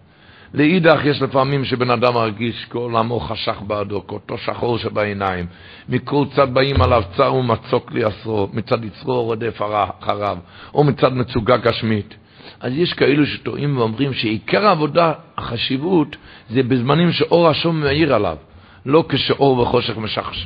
לאידך 0.53 0.99
יש 1.05 1.22
לפעמים 1.22 1.65
שבן 1.65 1.89
אדם 1.89 2.13
מרגיש 2.13 2.65
כעולמו 2.70 3.20
חשך 3.20 3.57
בעדו, 3.68 4.07
כאותו 4.07 4.38
שחור 4.38 4.78
שבעיניים. 4.78 5.45
מכל 5.89 6.26
צד 6.36 6.53
באים 6.53 6.82
עליו 6.82 7.03
צר 7.18 7.34
ומצוק 7.34 7.91
ליסרו, 7.91 8.49
מצד 8.53 8.86
יצרו 8.86 9.24
רודף 9.24 9.61
אחריו, 9.99 10.38
או 10.74 10.84
מצד 10.84 11.13
מצוגה 11.13 11.57
גשמית. 11.57 12.15
אז 12.60 12.74
יש 12.76 12.93
כאלו 12.93 13.26
שטועים 13.26 13.78
ואומרים 13.78 14.14
שעיקר 14.14 14.68
העבודה, 14.68 15.14
החשיבות, 15.38 16.16
זה 16.49 16.64
בזמנים 16.64 17.12
שאור 17.12 17.49
השום 17.49 17.82
מאיר 17.82 18.16
עליו. 18.16 18.38
לא 18.86 19.05
כשאור 19.10 19.60
וחושך 19.60 19.97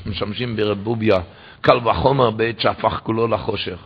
משמשים 0.05 0.55
ברבוביה, 0.55 1.17
קל 1.61 1.87
וחומר 1.87 2.29
בעת 2.29 2.59
שהפך 2.59 2.99
כולו 3.03 3.27
לחושך. 3.27 3.77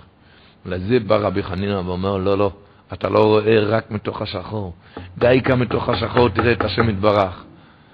לזה 0.66 1.00
בא 1.00 1.16
רבי 1.16 1.44
חנינא 1.44 1.82
ואומר, 1.86 2.18
לא, 2.18 2.38
לא, 2.38 2.52
אתה 2.94 3.10
לא 3.10 3.20
רואה 3.20 3.60
רק 3.60 3.92
מתוך 3.92 4.22
השחור. 4.22 4.74
דייקה 5.18 5.56
מתוך 5.56 5.90
השחור, 5.90 6.30
תראה 6.30 6.52
את 6.52 6.64
השם 6.64 6.90
יתברך. 6.90 7.44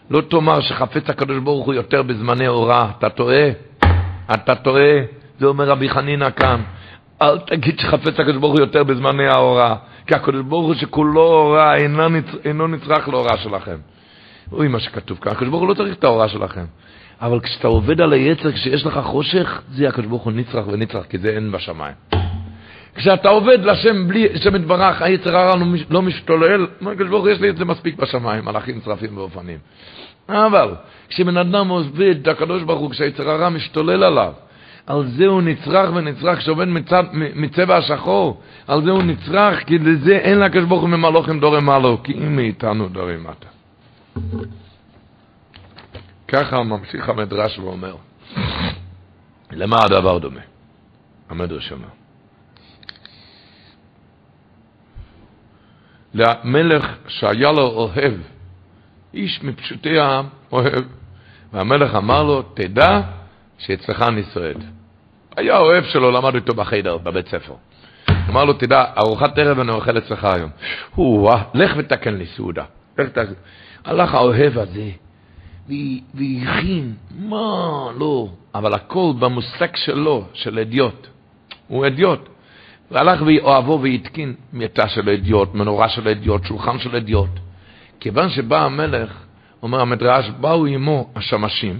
לא 0.09 0.21
תאמר 0.21 0.61
שחפץ 0.61 1.09
הקדוש 1.09 1.37
ברוך 1.37 1.65
הוא 1.65 1.73
יותר 1.73 2.01
בזמני 2.01 2.47
אורה, 2.47 2.91
אתה 2.97 3.09
טועה, 3.09 3.49
אתה 4.33 4.55
טועה, 4.55 4.93
זה 5.39 5.45
אומר 5.45 5.69
רבי 5.69 5.89
חנינא 5.89 6.29
כאן. 6.29 6.61
אל 7.21 7.39
תגיד 7.39 7.79
שחפץ 7.79 8.19
הקדוש 8.19 8.37
ברוך 8.37 8.53
הוא 8.53 8.59
יותר 8.59 8.83
בזמני 8.83 9.27
האורה. 9.27 9.75
כי 10.07 10.15
הקדוש 10.15 10.41
ברוך 10.41 10.65
הוא 10.65 10.75
שכולו 10.75 11.21
אורה 11.21 11.75
אינו, 11.75 12.09
נצ... 12.09 12.25
אינו 12.45 12.67
נצרך 12.67 13.07
לאורה 13.07 13.37
שלכם. 13.37 13.77
אוי 14.51 14.67
מה 14.67 14.79
שכתוב 14.79 15.17
כאן, 15.21 15.31
הקדוש 15.31 15.49
ברוך 15.49 15.61
הוא 15.61 15.69
לא 15.69 15.73
צריך 15.73 15.97
את 15.97 16.03
האורה 16.03 16.29
שלכם. 16.29 16.65
אבל 17.21 17.39
כשאתה 17.39 17.67
עובד 17.67 18.01
על 18.01 18.13
היצר, 18.13 18.51
כשיש 18.51 18.85
לך 18.85 18.99
חושך, 19.03 19.61
זה 19.71 19.89
הקדוש 19.89 20.05
ברוך 20.05 20.23
הוא 20.23 20.33
נצרך 20.33 20.67
ונצרך, 20.67 21.05
כי 21.09 21.17
זה 21.17 21.29
אין 21.29 21.51
בשמיים. 21.51 21.95
כשאתה 22.95 23.29
עובד 23.29 23.65
לשם 23.65 24.07
בלי 24.07 24.27
שם 24.39 24.55
יתברך, 24.55 25.01
היצר 25.01 25.37
הרע 25.37 25.55
לא, 25.55 25.65
לא 25.89 26.01
משתולל, 26.01 26.67
הקדוש 26.81 27.09
ברוך 27.09 27.23
הוא 27.23 27.29
יש 27.29 27.39
לי 27.39 27.49
את 27.49 27.57
זה 27.57 27.65
מספיק 27.65 27.95
בשמיים, 27.95 28.45
מלאכים 28.45 28.79
צרפים 28.79 29.17
ואופנים. 29.17 29.57
אבל 30.29 30.75
כשבן 31.09 31.37
אדם 31.37 31.67
עובד 31.67 32.29
הקדוש 32.29 32.63
ברוך 32.63 32.79
הוא, 32.79 32.91
כשהיצר 32.91 33.29
הרע 33.29 33.49
משתולל 33.49 34.03
עליו, 34.03 34.33
על 34.87 35.07
זה 35.07 35.25
הוא 35.25 35.41
נצרך 35.41 35.89
ונצרך 35.95 36.41
שעובד 36.41 36.67
מצד, 36.67 37.03
מצבע 37.13 37.77
השחור, 37.77 38.41
על 38.67 38.83
זה 38.83 38.91
הוא 38.91 39.03
נצרך, 39.03 39.63
כי 39.63 39.77
לזה 39.77 40.17
אין 40.17 40.39
לקדוש 40.39 40.65
ברוך 40.65 40.81
הוא 40.81 40.89
ממלוכים 40.89 41.39
דורי 41.39 41.61
מעלו, 41.61 42.03
כי 42.03 42.13
אם 42.13 42.35
מאיתנו 42.35 42.87
דורי 42.87 43.17
מטה. 43.17 43.47
ככה 46.27 46.63
ממשיך 46.63 47.09
המדרש 47.09 47.59
ואומר, 47.59 47.95
למה 49.51 49.75
הדבר 49.85 50.17
דומה? 50.17 50.41
המדרש 51.29 51.71
אומר. 51.71 51.87
למלך 56.13 56.95
שהיה 57.07 57.51
לו 57.51 57.63
אוהב, 57.63 58.13
איש 59.13 59.43
מפשוטי 59.43 59.99
העם 59.99 60.25
אוהב, 60.51 60.83
והמלך 61.53 61.95
אמר 61.95 62.23
לו, 62.23 62.41
תדע 62.41 63.01
שאצלך 63.65 64.01
אני 64.01 64.23
סועד. 64.23 64.63
היה 65.37 65.57
אוהב 65.57 65.83
שלו, 65.83 66.11
למד 66.11 66.35
איתו 66.35 66.53
בחדר, 66.53 66.97
בבית 66.97 67.27
ספר. 67.27 67.53
אמר 68.29 68.45
לו, 68.45 68.53
תדע, 68.53 68.85
ארוחת 68.97 69.37
ערב 69.37 69.59
אני 69.59 69.71
אוכל 69.71 69.97
אצלך 69.97 70.23
היום. 70.23 70.49
הוא, 70.95 71.31
לך 71.53 71.73
ותקן 71.77 72.13
לי 72.13 72.25
סעודה. 72.25 72.63
הלך 73.85 74.13
האוהב 74.13 74.57
הזה, 74.57 74.89
והכין, 76.13 76.93
מה, 77.19 77.87
לא, 77.99 78.27
אבל 78.55 78.73
הכל 78.73 79.13
במושג 79.19 79.75
שלו, 79.75 80.25
של 80.33 80.59
אדיוט. 80.59 81.07
הוא 81.67 81.87
אדיוט. 81.87 82.29
והלך 82.91 83.21
ואוהבו 83.25 83.79
והתקין 83.83 84.33
מיטה 84.53 84.89
של 84.89 85.09
אדיוט, 85.09 85.53
מנורה 85.53 85.89
של 85.89 86.07
אדיוט, 86.07 86.45
שולחן 86.45 86.79
של 86.79 86.95
אדיוט. 86.95 87.29
כיוון 87.99 88.29
שבא 88.29 88.65
המלך, 88.65 89.09
אומר 89.63 89.81
המדרש, 89.81 90.29
באו 90.29 90.65
עמו 90.65 91.09
השמשים, 91.15 91.79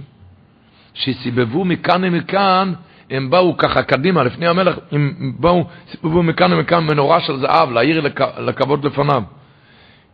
שסיבבו 0.94 1.64
מכאן 1.64 2.04
ומכאן, 2.04 2.72
הם 3.10 3.30
באו 3.30 3.56
ככה 3.56 3.82
קדימה, 3.82 4.22
לפני 4.22 4.46
המלך, 4.46 4.76
הם 4.92 5.32
באו, 5.38 5.64
סיבבו 5.90 6.22
מכאן 6.22 6.52
ומכאן 6.52 6.84
מנורה 6.84 7.20
של 7.20 7.36
זהב, 7.36 7.70
להעיר 7.70 8.00
לכ, 8.00 8.20
לכבוד 8.38 8.84
לפניו. 8.84 9.22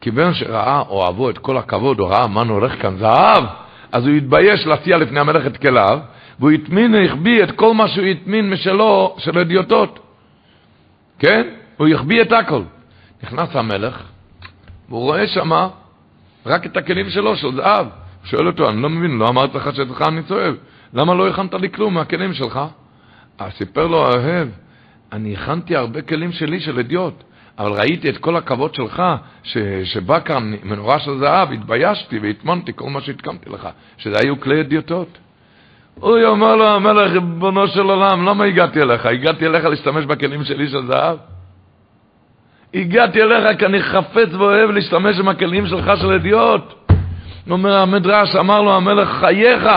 כיוון 0.01 0.35
שראה, 0.35 0.81
אוהבו 0.89 1.31
את 1.31 1.39
כל 1.39 1.57
הכבוד, 1.57 1.99
הוא 1.99 2.09
ראה 2.09 2.26
מה 2.26 2.43
הולך 2.43 2.83
כאן, 2.83 2.97
זהב, 2.97 3.45
אז 3.93 4.07
הוא 4.07 4.14
התבייש 4.14 4.66
להציע 4.66 4.99
לפני 4.99 5.20
המלך 5.20 5.47
את 5.47 5.57
כליו, 5.57 5.99
והוא 6.39 6.51
הטמין, 6.51 6.95
החביא 6.95 7.43
את 7.43 7.51
כל 7.51 7.74
מה 7.74 7.89
שהוא 7.89 8.07
הטמין 8.07 8.51
משלו, 8.51 9.16
של 9.18 9.39
הדיוטות. 9.39 9.99
כן? 11.18 11.49
הוא 11.76 11.89
החביא 11.89 12.22
את 12.22 12.33
הכל. 12.33 12.62
נכנס 13.22 13.49
המלך, 13.57 14.03
והוא 14.89 15.01
רואה 15.01 15.26
שמה 15.26 15.68
רק 16.47 16.66
את 16.66 16.76
הכלים 16.76 17.11
שלו, 17.11 17.37
של 17.37 17.55
זהב. 17.57 17.87
שואל 18.31 18.47
אותו, 18.47 18.68
אני 18.68 18.83
לא 18.83 18.89
מבין, 18.89 19.18
לא 19.18 19.29
אמרתי 19.29 19.57
לך 19.57 19.76
שאצלך 19.76 20.03
אני 20.03 20.22
צועב. 20.22 20.55
למה 20.95 21.14
לא 21.14 21.29
הכנת 21.29 21.55
לי 21.55 21.70
כלום 21.70 21.95
מהכלים 21.95 22.35
שלך? 22.35 22.61
אז 23.39 23.53
סיפר 23.53 23.87
לו 23.87 24.07
האוהב, 24.07 24.49
אני 25.12 25.35
הכנתי 25.35 25.76
הרבה 25.76 26.03
כלים 26.03 26.33
שלי 26.33 26.61
של 26.61 26.79
אדיוט, 26.79 27.24
אבל 27.59 27.72
ראיתי 27.72 28.09
את 28.09 28.18
כל 28.18 28.37
הכבוד 28.37 28.74
שלך, 28.74 29.03
ש, 29.43 29.59
שבא 29.85 30.20
כאן 30.20 30.55
מנורה 30.62 30.99
של 30.99 31.18
זהב, 31.18 31.53
התביישתי 31.53 32.18
והטמנתי 32.18 32.72
כל 32.74 32.91
מה 32.91 33.01
שהתקמתי 33.01 33.51
לך, 33.51 33.68
שזה 33.97 34.16
היו 34.18 34.41
כלי 34.41 34.61
אדיוטות. 34.61 35.18
הוא 35.95 36.24
אומר 36.24 36.57
לו, 36.57 36.66
המלך, 36.66 37.12
ריבונו 37.12 37.68
של 37.68 37.81
עולם, 37.81 38.29
למה 38.29 38.45
הגעתי 38.45 38.83
אליך? 38.83 39.07
הגעתי 39.07 39.47
אליך 39.47 39.64
להשתמש 39.64 40.05
בכלים 40.05 40.45
שלי 40.45 40.68
של 40.68 40.87
זהב? 40.87 41.16
הגעתי 42.74 43.22
אליך 43.22 43.59
כי 43.59 43.66
אני 43.66 43.83
חפץ 43.83 44.29
ואוהב 44.33 44.70
להשתמש 44.70 45.18
עם 45.18 45.29
הכלים 45.29 45.66
שלך 45.66 45.91
של 46.01 46.12
אדיוט. 46.12 46.88
אומר 47.51 47.78
המדרש, 47.78 48.36
אמר 48.36 48.62
לו 48.62 48.76
המלך, 48.76 49.09
חייך, 49.09 49.68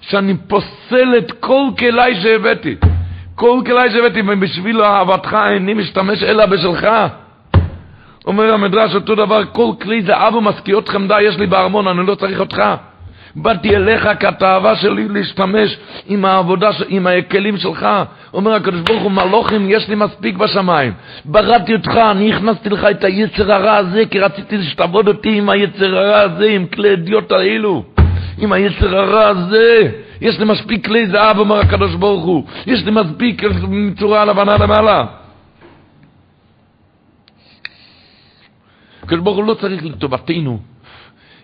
שאני 0.00 0.36
פוסל 0.48 1.14
את 1.18 1.32
כל 1.32 1.62
כלי 1.78 2.22
שהבאתי. 2.22 2.76
כל 3.34 3.60
כלי 3.66 3.90
שהבאתי, 3.90 4.22
ובשביל 4.26 4.82
אהבתך 4.82 5.36
איני 5.46 5.74
משתמש 5.74 6.22
אלא 6.22 6.46
בשלך. 6.46 6.88
אומר 8.26 8.54
המדרש 8.54 8.94
אותו 8.94 9.14
דבר, 9.14 9.44
כל 9.44 9.70
כלי 9.82 10.02
זהב 10.02 10.34
ומשכיות 10.34 10.88
חמדה 10.88 11.22
יש 11.22 11.38
לי 11.38 11.46
בארמון, 11.46 11.88
אני 11.88 12.06
לא 12.06 12.14
צריך 12.14 12.40
אותך. 12.40 12.62
באתי 13.36 13.76
אליך 13.76 14.08
כתאווה 14.20 14.76
שלי 14.76 15.08
להשתמש 15.08 15.76
עם 16.06 16.24
העבודה, 16.24 16.70
עם 16.88 17.06
הכלים 17.06 17.56
שלך. 17.56 17.86
אומר 18.34 18.52
הקדוש 18.52 18.80
ברוך 18.80 19.02
הוא, 19.02 19.10
מלוכים 19.10 19.70
יש 19.70 19.88
לי 19.88 19.94
מספיק 19.94 20.36
בשמיים. 20.36 20.92
בראתי 21.24 21.74
אותך, 21.74 21.96
אני 22.10 22.32
הכנסתי 22.32 22.68
לך 22.68 22.84
את 22.90 23.04
היצר 23.04 23.52
הרע 23.52 23.76
הזה, 23.76 24.02
כי 24.10 24.20
רציתי 24.20 24.62
שתעבוד 24.62 25.08
אותי 25.08 25.38
עם 25.38 25.48
היצר 25.48 25.98
הרע 25.98 26.20
הזה, 26.20 26.46
עם 26.50 26.66
כלי 26.66 26.92
אדיוט 26.92 27.32
האלו. 27.32 27.84
עם 28.38 28.52
היצר 28.52 28.96
הרע 28.96 29.26
הזה. 29.26 29.90
יש 30.20 30.38
לי 30.38 30.44
מספיק 30.44 30.86
כלי 30.86 31.06
זהב, 31.06 31.38
אומר 31.38 31.58
הקדוש 31.58 31.94
ברוך 31.94 32.24
הוא. 32.24 32.44
יש 32.66 32.84
לי 32.84 32.90
מספיק 32.90 33.42
מצורה 33.68 34.24
לבנה 34.24 34.56
למעלה. 34.56 35.04
הקדוש 39.02 39.20
ברוך 39.20 39.36
הוא 39.36 39.44
לא 39.44 39.54
צריך 39.54 39.84
לטובתנו. 39.84 40.71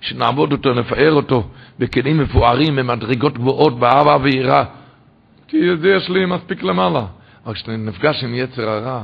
שנעבוד 0.01 0.53
אותו, 0.53 0.75
נפאר 0.75 1.13
אותו 1.13 1.49
בכלים 1.79 2.19
מפוארים, 2.19 2.77
במדרגות 2.77 3.39
גבוהות, 3.39 3.79
באהבה 3.79 4.17
ויראה. 4.23 4.65
כי 5.49 5.77
זה 5.77 5.89
יש 5.89 6.09
לי 6.09 6.27
מספיק 6.27 6.63
למעלה. 6.63 7.05
אבל 7.47 7.55
כשאתה 7.55 7.77
נפגש 7.77 8.25
עם 8.25 8.35
יצר 8.35 8.69
הרע, 8.69 9.03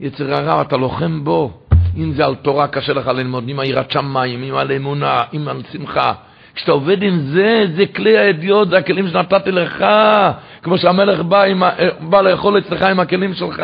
יצר 0.00 0.34
הרע 0.34 0.62
אתה 0.62 0.76
לוחם 0.76 1.24
בו. 1.24 1.52
אם 1.96 2.12
זה 2.12 2.24
על 2.24 2.34
תורה 2.34 2.68
קשה 2.68 2.92
לך 2.92 3.06
ללמוד, 3.06 3.44
עם 3.48 3.58
היראת 3.58 3.90
שמיים, 3.90 4.42
עם 4.42 4.54
על 4.54 4.72
אמונה, 4.72 5.22
עם 5.32 5.48
על 5.48 5.62
שמחה. 5.72 6.12
כשאתה 6.54 6.72
עובד 6.72 7.02
עם 7.02 7.18
זה, 7.18 7.64
זה 7.76 7.86
כלי 7.86 8.18
הידיעות, 8.18 8.68
זה 8.70 8.78
הכלים 8.78 9.08
שנתתי 9.08 9.50
לך. 9.50 9.84
כמו 10.62 10.78
שהמלך 10.78 11.20
בא, 11.20 11.42
עם, 11.42 11.62
בא 12.00 12.20
לאכול 12.20 12.58
אצלך 12.58 12.82
עם 12.82 13.00
הכלים 13.00 13.34
שלך. 13.34 13.62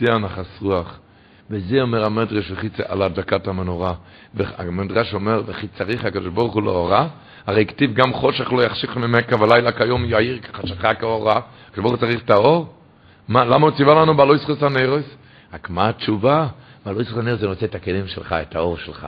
זה 0.00 0.14
הנחס 0.14 0.62
רוח. 0.62 0.98
וזה 1.50 1.82
אומר 1.82 2.04
המדרש 2.04 2.50
וחיצה 2.50 2.82
על 2.88 3.02
הדקת 3.02 3.48
המנורה. 3.48 3.94
המדרש 4.58 5.14
אומר, 5.14 5.42
וכי 5.46 5.68
צריך 5.68 6.04
הקדוש 6.04 6.28
ברוך 6.28 6.54
הוא 6.54 6.62
לאורה, 6.62 7.08
הרי 7.46 7.66
כתיב 7.66 7.94
גם 7.94 8.12
חושך 8.12 8.52
לא 8.52 8.62
יחשיך 8.62 8.96
ממכה 8.96 9.42
ולילה 9.42 9.72
כיום 9.72 10.04
יאיר 10.04 10.38
כחשכה 10.38 10.94
כאורה. 10.94 11.40
הקדוש 11.66 11.82
ברוך 11.82 11.90
הוא 11.90 12.00
צריך 12.00 12.22
את 12.24 12.30
האור? 12.30 12.74
מה, 13.28 13.44
למה 13.44 13.66
הוא 13.66 13.76
ציווה 13.76 13.94
לנו 13.94 14.16
בעלו 14.16 14.34
ישחוס 14.34 14.62
הנרוס? 14.62 15.04
רק 15.52 15.70
מה 15.70 15.88
התשובה? 15.88 16.46
בעלו 16.86 17.00
ישחוס 17.00 17.18
הנרוס 17.18 17.40
זה 17.40 17.46
נוצא 17.46 17.66
את 17.66 17.74
הכלים 17.74 18.06
שלך, 18.06 18.32
את 18.32 18.56
האור 18.56 18.76
שלך. 18.76 19.06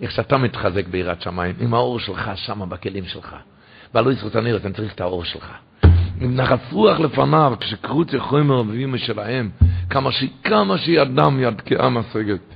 איך 0.00 0.10
שאתה 0.10 0.38
מתחזק 0.38 0.86
ביראת 0.88 1.22
שמיים, 1.22 1.54
עם 1.60 1.74
האור 1.74 2.00
שלך 2.00 2.30
שם 2.34 2.68
בכלים 2.68 3.04
שלך. 3.04 3.36
בעלו 3.94 4.10
ישחוס 4.10 4.36
הנרוס, 4.36 4.64
אני 4.64 4.74
צריך 4.74 4.94
את 4.94 5.00
האור 5.00 5.24
שלך. 5.24 5.52
נחת 6.20 6.72
רוח 6.72 6.98
לפניו, 7.00 7.54
כשקרוץ 7.60 8.08
חומר 8.18 8.62
מביאים 8.62 8.92
משלהם, 8.92 9.50
כמה, 9.90 10.12
ש... 10.12 10.24
כמה 10.44 10.78
שידם 10.78 11.38
יד 11.40 11.60
כעם 11.60 11.96
הסגת. 11.96 12.54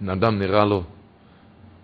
בן 0.00 0.08
אדם 0.08 0.38
נראה 0.38 0.64
לו, 0.64 0.82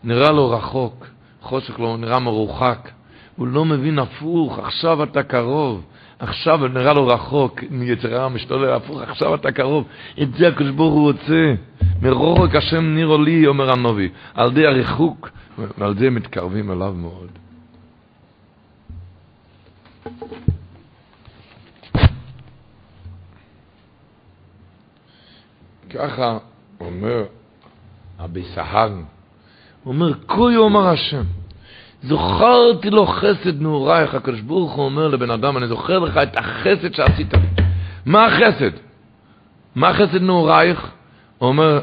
נראה 0.04 0.32
לו 0.32 0.50
רחוק, 0.50 1.06
חושך 1.40 1.78
לו, 1.78 1.96
נראה 1.96 2.18
מרוחק, 2.18 2.90
הוא 3.36 3.46
לא 3.46 3.64
מבין 3.64 3.98
הפוך, 3.98 4.58
עכשיו 4.58 5.02
אתה 5.02 5.22
קרוב, 5.22 5.84
עכשיו 6.22 6.68
נראה 6.68 6.92
לו 6.92 7.06
רחוק, 7.06 7.60
מיצרה 7.70 8.28
משתולל 8.28 8.72
הפוך, 8.72 9.00
עכשיו 9.00 9.34
אתה 9.34 9.52
קרוב, 9.52 9.88
את 10.22 10.34
זה 10.34 10.48
הקדוש 10.48 10.70
ברוך 10.70 10.94
הוא 10.94 11.12
רוצה, 11.12 11.54
מרוחק 12.02 12.54
השם 12.54 12.84
נירו 12.94 13.18
לי, 13.18 13.46
אומר 13.46 13.72
הנובי, 13.72 14.08
על 14.34 14.50
ידי 14.50 14.66
הריחוק, 14.66 15.30
ועל 15.78 15.98
זה 15.98 16.10
מתקרבים 16.10 16.72
אליו 16.72 16.94
מאוד. 16.94 17.28
ככה 25.90 26.38
אומר 26.80 27.24
אבי 28.24 28.42
סהרן, 28.54 29.02
הוא 29.82 29.94
אומר, 29.94 30.12
כה 30.28 30.52
יאמר 30.54 30.88
השם, 30.88 31.22
זוכרתי 32.02 32.90
לו 32.90 33.06
חסד 33.06 33.62
נעורייך, 33.62 34.14
הקדוש 34.14 34.40
ברוך 34.40 34.72
הוא 34.72 34.84
אומר 34.84 35.08
לבן 35.08 35.30
אדם, 35.30 35.56
אני 35.56 35.66
זוכר 35.66 35.98
לך 35.98 36.16
את 36.16 36.36
החסד 36.36 36.94
שעשית. 36.94 37.34
מה 38.06 38.26
החסד? 38.26 38.70
מה 39.74 39.88
החסד 39.88 40.22
נעורייך? 40.22 40.90
הוא 41.38 41.48
אומר, 41.48 41.80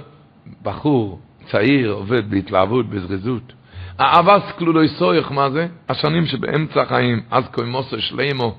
בחור, 0.63 1.19
צעיר, 1.51 1.91
עובד 1.91 2.29
בהתלהבות, 2.29 2.89
בזריזות. 2.89 3.53
האבס 3.99 4.51
כלולוי 4.57 4.87
סויך, 4.87 5.31
מה 5.31 5.49
זה? 5.49 5.67
השנים 5.89 6.25
שבאמצע 6.25 6.81
החיים, 6.81 7.21
אז 7.31 7.43
קוימוסו 7.51 8.01
שלימו, 8.01 8.55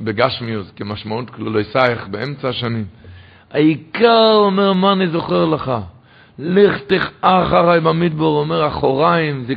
בגשמיוס, 0.00 0.72
כמשמעות 0.76 1.30
כלולוי 1.30 1.64
סייך, 1.64 2.08
באמצע 2.08 2.48
השנים. 2.48 2.84
העיקר 3.50 4.32
אומר, 4.34 4.72
מה 4.72 4.92
אני 4.92 5.08
זוכר 5.08 5.44
לך? 5.44 5.72
לך 6.38 6.78
תך 6.86 7.10
אחריי 7.20 7.80
במדבור, 7.80 8.40
אומר, 8.40 8.68
אחוריים, 8.68 9.44
זה 9.44 9.54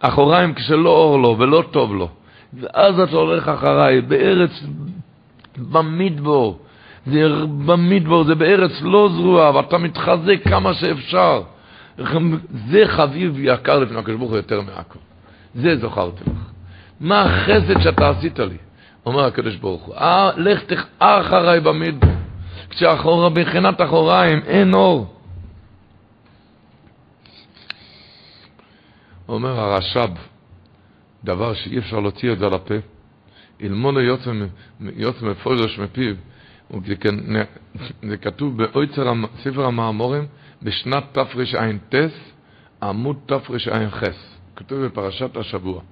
אחוריים 0.00 0.54
כשלא 0.54 0.90
אור 0.90 1.18
לו 1.18 1.36
ולא 1.38 1.64
טוב 1.70 1.94
לו. 1.94 2.08
ואז 2.60 3.00
אתה 3.00 3.16
הולך 3.16 3.48
אחריי, 3.48 4.00
בארץ, 4.00 4.50
במדבור. 5.58 6.58
זה 7.06 7.28
במדבור, 7.66 8.24
זה 8.24 8.34
בארץ 8.34 8.82
לא 8.82 9.08
זרועה, 9.12 9.56
ואתה 9.56 9.78
מתחזק 9.78 10.36
כמה 10.44 10.74
שאפשר. 10.74 11.42
זה 12.70 12.82
חביב 12.86 13.38
יקר 13.38 13.78
לפני 13.78 13.98
הקדוש 13.98 14.16
ברוך 14.16 14.30
הוא 14.30 14.36
יותר 14.36 14.60
מהכל. 14.60 14.98
זה 15.54 15.76
זוכרתי 15.76 16.24
לך. 16.26 16.50
מה 17.00 17.22
החסד 17.22 17.80
שאתה 17.80 18.08
עשית 18.10 18.38
לי? 18.38 18.56
אומר 19.06 19.24
הקדוש 19.24 19.56
ברוך 19.56 19.82
הוא, 19.82 19.94
אה, 19.94 20.30
לך 20.36 20.62
תחר 20.62 21.20
אחריי 21.20 21.60
במדבר. 21.60 22.08
כשאחורה, 22.70 23.28
בחינת 23.28 23.80
אחוריים, 23.80 24.40
אין 24.46 24.74
אור. 24.74 25.19
אומר 29.30 29.60
הרש"ב, 29.60 30.10
דבר 31.24 31.54
שאי 31.54 31.78
אפשר 31.78 32.00
להוציא 32.00 32.32
את 32.32 32.38
זה 32.38 32.46
על 32.46 32.54
הפה, 32.54 32.74
אלמוד 33.62 33.94
יוצא 34.80 35.22
מפורש 35.22 35.78
מפיו, 35.78 36.14
זה 38.02 38.16
כתוב 38.16 38.62
בספר 38.62 39.66
המאמורים 39.66 40.26
בשנת 40.62 41.04
תרע"ט, 41.12 41.94
עמוד 42.82 43.16
תרע"ח, 43.26 44.02
כתוב 44.56 44.84
בפרשת 44.84 45.36
השבוע. 45.36 45.82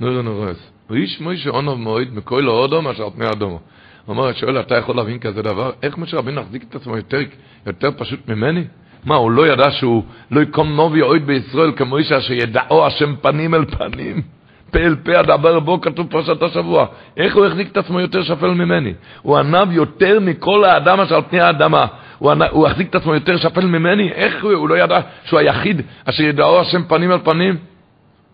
נורא 0.00 0.22
נורס. 0.22 0.70
ואיש 0.90 1.20
מוישה 1.20 1.50
עונוב 1.50 1.78
מועד 1.78 2.08
מכל 2.12 2.48
ההודו 2.48 2.82
מאשר 2.82 3.04
על 3.04 3.10
פני 3.10 3.28
אדומו. 3.28 3.60
הוא 4.06 4.16
אומר, 4.16 4.32
שואל, 4.32 4.60
אתה 4.60 4.76
יכול 4.76 4.96
להבין 4.96 5.18
כזה 5.18 5.42
דבר? 5.42 5.72
איך 5.82 5.98
משה 5.98 6.16
רבינו 6.16 6.40
החזיק 6.40 6.64
את 6.68 6.74
עצמו 6.74 6.96
יותר, 6.96 7.18
יותר 7.66 7.90
פשוט 7.98 8.28
ממני? 8.28 8.64
מה, 9.06 9.14
הוא 9.14 9.30
לא 9.30 9.48
ידע 9.48 9.70
שהוא 9.70 10.02
לא 10.30 10.40
יקום 10.40 10.76
נובי 10.76 11.02
אוהד 11.02 11.26
בישראל 11.26 11.72
כמו 11.76 11.96
אישה 11.96 12.20
שידעו 12.20 12.86
השם 12.86 13.16
פנים 13.16 13.54
אל 13.54 13.64
פנים? 13.64 14.22
פה 14.70 14.78
אל 14.78 14.96
פה 14.96 15.20
אדבר 15.20 15.60
בו 15.60 15.80
כתוב 15.80 16.06
פרשת 16.10 16.42
השבוע. 16.42 16.86
איך 17.16 17.36
הוא 17.36 17.46
החזיק 17.46 17.72
את 17.72 17.76
עצמו 17.76 18.00
יותר 18.00 18.22
שפל 18.22 18.50
ממני? 18.50 18.94
הוא 19.22 19.38
ענב 19.38 19.72
יותר 19.72 20.20
מכל 20.20 20.64
האדם 20.64 21.00
אשר 21.00 21.14
על 21.14 21.22
פני 21.30 21.40
האדמה. 21.40 21.86
הוא, 22.18 22.30
ענב, 22.30 22.48
הוא 22.50 22.66
החזיק 22.66 22.90
את 22.90 22.94
עצמו 22.94 23.14
יותר 23.14 23.36
שפל 23.36 23.66
ממני? 23.66 24.12
איך 24.12 24.44
הוא, 24.44 24.52
הוא 24.52 24.68
לא 24.68 24.78
ידע 24.78 25.00
שהוא 25.24 25.40
היחיד 25.40 25.82
אשר 26.04 26.22
ידעו 26.22 26.60
השם 26.60 26.84
פנים 26.84 27.12
אל 27.12 27.18
פנים? 27.18 27.56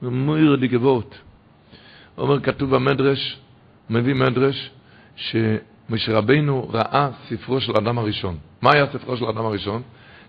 ומויר 0.02 0.56
די 0.56 0.68
גבוהות. 0.68 1.18
אומר, 2.18 2.40
כתוב 2.40 2.74
במדרש, 2.74 3.38
מביא 3.90 4.14
מדרש, 4.14 4.70
שמשה 5.16 6.20
ראה 6.72 7.08
ספרו 7.28 7.60
של 7.60 7.72
האדם 7.74 7.98
הראשון. 7.98 8.36
מה 8.62 8.70
היה 8.74 8.86
ספרו 8.86 9.16
של 9.16 9.24
האדם 9.24 9.46
הראשון? 9.46 9.82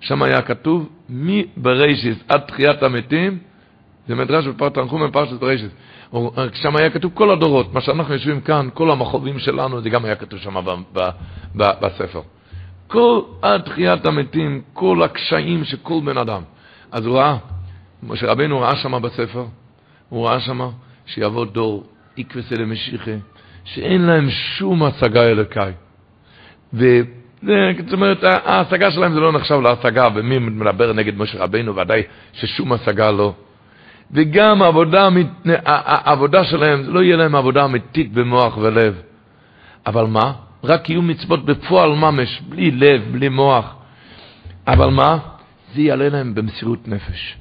שם 0.03 0.23
היה 0.23 0.41
כתוב, 0.41 0.89
מבראשיס 1.09 2.17
עד 2.27 2.39
תחיית 2.39 2.83
המתים, 2.83 3.37
זה 4.07 4.15
מדרש 4.15 4.47
בפרט 4.47 4.73
תנחום 4.73 5.07
בפרשת 5.07 5.33
בראשיס. 5.33 5.71
שם 6.53 6.75
היה 6.75 6.89
כתוב 6.89 7.11
כל 7.13 7.31
הדורות, 7.31 7.73
מה 7.73 7.81
שאנחנו 7.81 8.13
יושבים 8.13 8.41
כאן, 8.41 8.69
כל 8.73 8.91
המחובים 8.91 9.39
שלנו, 9.39 9.81
זה 9.81 9.89
גם 9.89 10.05
היה 10.05 10.15
כתוב 10.15 10.39
שם 10.39 10.55
בספר. 11.55 12.21
כל 12.87 13.21
עד 13.41 13.61
תחיית 13.61 14.05
המתים, 14.05 14.61
כל 14.73 15.03
הקשיים 15.03 15.63
כל 15.81 15.99
בן 16.05 16.17
אדם. 16.17 16.41
אז 16.91 17.05
הוא 17.05 17.17
ראה, 17.17 17.37
משה 18.03 18.31
רבינו 18.31 18.59
ראה 18.59 18.75
שם 18.75 19.01
בספר, 19.01 19.45
הוא 20.09 20.27
ראה 20.27 20.39
שם 20.39 20.69
שיבוא 21.05 21.45
דור, 21.45 21.83
איקווס 22.17 22.53
אלה 22.53 22.65
משיחה, 22.65 23.11
שאין 23.63 24.01
להם 24.01 24.29
שום 24.29 24.83
השגה 24.83 25.23
אלוקאי. 25.23 25.71
זאת 27.45 27.93
אומרת, 27.93 28.23
ההשגה 28.23 28.91
שלהם 28.91 29.13
זה 29.13 29.19
לא 29.19 29.31
נחשב 29.31 29.59
להשגה, 29.59 30.07
ומי 30.15 30.39
מדבר 30.39 30.93
נגד 30.93 31.17
משה 31.17 31.43
רבינו, 31.43 31.75
ודאי 31.75 32.01
ששום 32.33 32.73
השגה 32.73 33.11
לא. 33.11 33.33
וגם 34.11 34.61
העבודה, 34.61 35.09
העבודה 35.65 36.43
שלהם, 36.43 36.83
לא 36.87 37.03
יהיה 37.03 37.17
להם 37.17 37.35
עבודה 37.35 37.65
אמיתית 37.65 38.13
במוח 38.13 38.57
ולב. 38.57 39.01
אבל 39.87 40.05
מה? 40.05 40.31
רק 40.63 40.89
יהיו 40.89 41.01
מצוות 41.01 41.45
בפועל 41.45 41.89
ממש, 41.89 42.41
בלי 42.49 42.71
לב, 42.71 43.01
בלי 43.11 43.29
מוח. 43.29 43.75
אבל 44.67 44.89
מה? 44.89 45.17
זה 45.75 45.81
יעלה 45.81 46.09
להם 46.09 46.35
במסירות 46.35 46.87
נפש. 46.87 47.35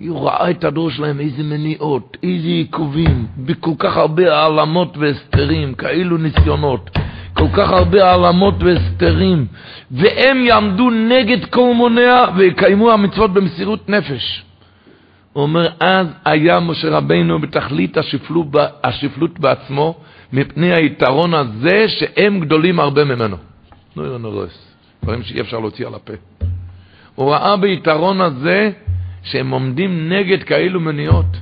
היא 0.00 0.10
ראה 0.10 0.50
את 0.50 0.64
הדור 0.64 0.90
שלהם, 0.90 1.20
איזה 1.20 1.42
מניעות, 1.42 2.16
איזה 2.22 2.48
עיכובים, 2.48 3.26
בכל 3.36 3.70
כך 3.78 3.96
הרבה 3.96 4.36
העלמות 4.36 4.96
והסתרים, 4.96 5.74
כאילו 5.74 6.18
ניסיונות, 6.18 6.90
כל 7.34 7.48
כך 7.52 7.70
הרבה 7.70 8.10
העלמות 8.10 8.54
והסתרים, 8.62 9.46
והם 9.90 10.44
יעמדו 10.44 10.90
נגד 10.90 11.44
כל 11.44 11.74
מונע 11.74 12.24
ויקיימו 12.36 12.90
המצוות 12.90 13.32
במסירות 13.32 13.88
נפש. 13.88 14.44
הוא 15.32 15.42
אומר, 15.42 15.68
אז 15.80 16.06
היה 16.24 16.60
משה 16.60 16.90
רבינו 16.90 17.38
בתכלית 17.38 17.96
השפלות, 17.96 18.46
השפלות 18.84 19.38
בעצמו, 19.38 19.94
מפני 20.32 20.74
היתרון 20.74 21.34
הזה 21.34 21.88
שהם 21.88 22.40
גדולים 22.40 22.80
הרבה 22.80 23.04
ממנו. 23.04 23.36
נו, 23.96 24.02
לא 24.02 24.18
נורס, 24.18 24.74
דברים 25.02 25.22
שאי 25.22 25.40
אפשר 25.40 25.58
להוציא 25.58 25.86
על 25.86 25.94
הפה. 25.94 26.12
הוא 27.14 27.32
ראה 27.32 27.56
ביתרון 27.56 28.20
הזה 28.20 28.70
שהם 29.22 29.50
עומדים 29.50 30.08
נגד 30.08 30.42
כאילו 30.42 30.80
מניעות, 30.80 31.36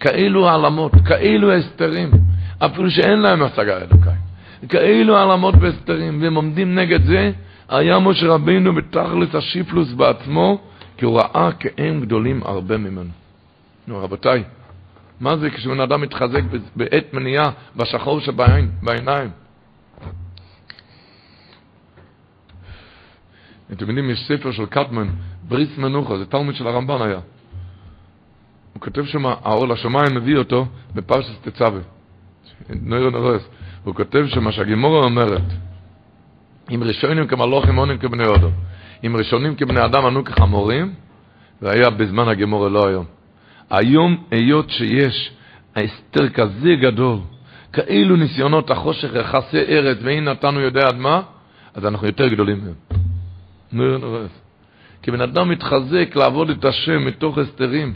כאילו 0.00 0.48
העלמות, 0.48 0.92
כאילו 1.04 1.52
הסתרים, 1.52 2.10
אפילו 2.58 2.90
שאין 2.90 3.18
להם 3.18 3.42
השגה 3.42 3.76
אלוקאי. 3.76 4.25
כאילו 4.68 5.16
העלמות 5.16 5.54
והסתרים, 5.60 6.22
והם 6.22 6.34
עומדים 6.34 6.74
נגד 6.74 7.04
זה, 7.04 7.32
היה 7.68 7.98
משה 7.98 8.26
רבינו 8.26 8.74
בתכלס 8.74 9.34
השיפלוס 9.34 9.92
בעצמו, 9.92 10.58
כי 10.96 11.04
הוא 11.04 11.20
ראה 11.20 11.50
כהם 11.52 12.00
גדולים 12.00 12.42
הרבה 12.44 12.76
ממנו. 12.76 13.10
נו, 13.86 14.02
רבותיי, 14.02 14.44
מה 15.20 15.36
זה 15.36 15.50
כשבן 15.50 15.80
אדם 15.80 16.00
מתחזק 16.00 16.42
בעת 16.76 17.14
מניעה, 17.14 17.50
בשחור 17.76 18.20
שבעיניים? 18.20 19.30
אתם 23.72 23.88
יודעים, 23.88 24.10
יש 24.10 24.28
ספר 24.28 24.52
של 24.52 24.66
קטמן, 24.66 25.08
בריס 25.48 25.78
מנוחה, 25.78 26.18
זה 26.18 26.26
תלמוד 26.26 26.54
של 26.54 26.66
הרמב"ן 26.66 27.02
היה. 27.02 27.20
הוא 28.72 28.82
כותב 28.82 29.04
שם, 29.04 29.26
האור 29.26 29.68
לשמיים 29.68 30.14
מביא 30.14 30.36
אותו 30.36 30.66
בפרשת 30.94 31.48
תצווה. 31.48 31.80
נוירו 32.82 33.10
נרוס. 33.10 33.48
הוא 33.86 33.94
כותב 33.94 34.26
שם 34.26 34.52
שהגימורה 34.52 35.04
אומרת, 35.04 35.42
אם 36.70 36.82
ראשונים 36.82 37.26
כמלוכים 37.26 37.76
עונים 37.76 37.98
כבני 37.98 38.24
הודו, 38.24 38.50
אם 39.06 39.16
ראשונים 39.16 39.54
כבני 39.54 39.84
אדם 39.84 40.04
ענו 40.04 40.24
כחמורים, 40.24 40.94
והיה 41.62 41.90
בזמן 41.90 42.28
הגימורה 42.28 42.68
לא 42.68 42.88
היום. 42.88 43.04
היום, 43.70 44.24
היות 44.30 44.70
שיש 44.70 45.32
ההסתר 45.76 46.28
כזה 46.28 46.74
גדול, 46.80 47.18
כאלו 47.72 48.16
ניסיונות 48.16 48.70
החושך 48.70 49.14
יחסי 49.14 49.58
ארץ, 49.58 49.98
ואין 50.02 50.24
נתנו 50.24 50.60
יודע 50.60 50.88
עד 50.88 50.96
מה, 50.96 51.22
אז 51.74 51.86
אנחנו 51.86 52.06
יותר 52.06 52.28
גדולים 52.28 52.60
מהם. 52.64 53.00
נראה 53.72 53.98
נראה. 53.98 54.26
כי 55.02 55.10
בן 55.10 55.20
אדם 55.20 55.48
מתחזק 55.48 56.16
לעבוד 56.16 56.50
את 56.50 56.64
השם 56.64 57.04
מתוך 57.04 57.38
הסתרים, 57.38 57.92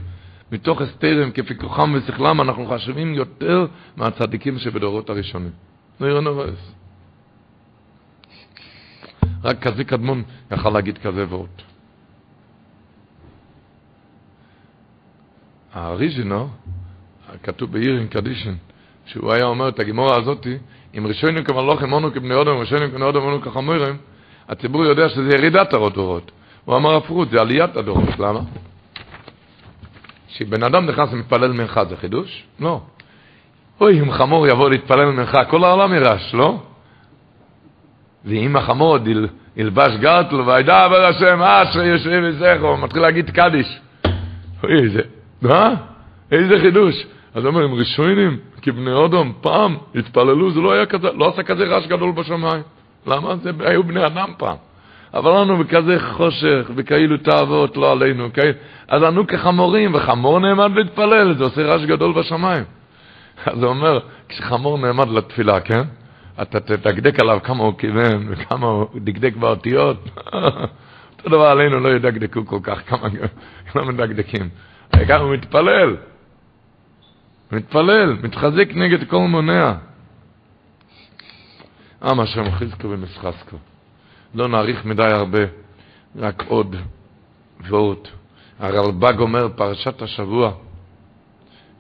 מתוך 0.53 0.81
הסתרים 0.81 1.33
כפיקוחם 1.33 1.93
ושכלם, 1.95 2.41
אנחנו 2.41 2.67
חשובים 2.67 3.15
יותר 3.15 3.67
מהצדיקים 3.97 4.59
שבדורות 4.59 5.11
הראשונים. 5.11 5.70
נראה 6.01 6.21
נראה. 6.21 6.45
רק 9.45 9.63
כזה 9.63 9.85
קדמון 9.85 10.23
יכל 10.51 10.71
להגיד 10.71 10.99
כזה 10.99 11.25
ועוד. 11.29 11.49
האריז'ינו, 15.73 16.49
כתוב 17.43 17.73
בעירין 17.73 18.07
קדישן, 18.07 18.55
שהוא 19.07 19.33
היה 19.33 19.45
אומר 19.45 19.69
את 19.69 19.79
הגימורה 19.79 20.17
הזאתי, 20.17 20.59
אם 20.99 21.07
ראשונים 21.07 21.45
כמלוכים 21.45 21.89
מונו 21.89 22.13
כבני 22.13 22.35
אודם, 22.35 22.57
ראשונים 22.57 22.91
כבני 22.91 23.05
אודם 23.05 23.23
מונו 23.23 23.41
כחמורים, 23.41 23.97
הציבור 24.49 24.85
יודע 24.85 25.09
שזה 25.09 25.29
ירידת 25.35 25.73
הדורות. 25.73 26.31
הוא 26.65 26.77
אמר 26.77 26.97
הפרות, 26.97 27.31
זה 27.31 27.41
עליית 27.41 27.77
הדורות. 27.77 28.19
למה? 28.19 28.41
כשבן 30.29 30.63
אדם 30.63 30.87
נכנס 30.87 31.13
ומתפלל 31.13 31.53
מנחה 31.53 31.85
זה 31.85 31.97
חידוש? 31.97 32.45
לא. 32.61 32.81
אוי, 33.81 34.01
אם 34.01 34.13
חמור 34.13 34.47
יבוא 34.47 34.71
להתפלל 34.71 35.05
מנחה, 35.05 35.45
כל 35.45 35.65
העולם 35.65 35.95
ירש, 35.95 36.35
לא? 36.35 36.59
ואם 38.25 38.57
החמור 38.57 38.99
יל, 39.07 39.29
ילבש 39.57 39.97
גרטל 39.97 40.41
וידע 40.41 40.85
עבר 40.85 41.05
השם 41.07 41.43
אשר 41.43 41.83
יושב 41.83 42.23
וזכרו, 42.25 42.77
מתחיל 42.77 43.03
להגיד 43.03 43.31
קדיש. 43.31 43.81
אוי, 44.65 44.83
איזה, 44.83 45.01
מה? 45.43 45.75
איזה 46.33 46.59
חידוש. 46.61 47.07
אז 47.35 47.47
אומר, 47.47 47.65
הם 47.65 47.75
ראשונים, 47.75 48.37
כבני 48.63 48.93
אודום, 48.93 49.33
פעם 49.41 49.77
התפללו, 49.95 50.51
זה 50.51 50.61
לא 50.61 50.73
היה 50.73 50.87
כזה, 50.87 51.09
לא 51.17 51.29
עשה 51.29 51.43
כזה 51.43 51.65
רעש 51.65 51.87
גדול 51.87 52.13
בשמיים. 52.13 52.63
למה? 53.07 53.37
זה 53.37 53.51
היו 53.61 53.85
בני 53.85 54.07
אדם 54.07 54.29
פעם. 54.39 54.57
אבל 55.15 55.31
אנו 55.31 55.59
בכזה 55.59 56.01
חושך, 56.01 56.71
וכאילו 56.77 57.17
תאוות, 57.17 57.77
לא 57.77 57.93
עלינו, 57.93 58.33
כאילו, 58.33 58.53
אז 58.89 59.05
אנו 59.05 59.27
כחמורים, 59.27 59.95
וחמור 59.95 60.39
נעמד 60.39 60.71
להתפלל, 60.77 61.35
זה 61.39 61.45
עושה 61.45 61.63
רעש 61.63 61.85
גדול 61.85 62.13
בשמיים. 62.13 62.65
אז 63.47 63.63
הוא 63.63 63.67
אומר, 63.67 63.99
כשחמור 64.29 64.79
נעמד 64.79 65.09
לתפילה, 65.09 65.61
כן? 65.61 65.83
אתה 66.43 66.61
תדקדק 66.61 67.21
עליו 67.21 67.39
כמה 67.45 67.65
הוא 67.65 67.79
כיוון, 67.79 68.27
וכמה 68.29 68.67
הוא 68.67 68.87
דקדק 68.97 69.37
באותיות. 69.37 70.09
אותו 71.19 71.29
דבר 71.29 71.47
עלינו 71.47 71.81
לא 71.81 71.89
ידקדקו 71.89 72.47
כל 72.47 72.59
כך, 72.63 72.79
כמה 72.89 73.09
לא 73.75 73.85
מדקדקים. 73.85 74.49
העיקר 74.93 75.21
הוא 75.21 75.33
מתפלל. 75.35 75.97
מתפלל, 77.53 78.13
מתחזק 78.23 78.69
נגד 78.75 79.09
כל 79.09 79.19
מונע. 79.19 79.75
עם 82.03 82.21
השם 82.21 82.51
חזקו 82.51 82.91
ומסחסקו. 82.91 83.57
לא 84.35 84.49
נאריך 84.49 84.85
מדי 84.85 85.03
הרבה, 85.03 85.39
רק 86.17 86.43
עוד 86.47 86.77
ועוד. 87.69 88.09
הרלב"ג 88.59 89.19
אומר, 89.19 89.49
פרשת 89.57 90.03
השבוע, 90.03 90.53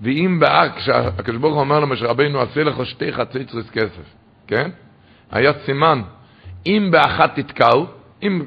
ואם 0.02 0.40
באק, 0.40 0.76
כשהקדוש 0.76 1.36
ברוך 1.36 1.54
הוא 1.54 1.60
אומר 1.60 1.80
למשה 1.80 2.06
רבינו, 2.06 2.40
עשה 2.40 2.64
לך 2.64 2.86
שתי 2.86 3.12
חצי 3.12 3.44
צריס 3.44 3.70
כסף, 3.70 4.14
כן? 4.46 4.70
היה 5.30 5.52
סימן, 5.64 6.02
אם 6.66 6.88
באחת 6.90 7.38
תתקעו, 7.38 7.86
אם, 8.22 8.42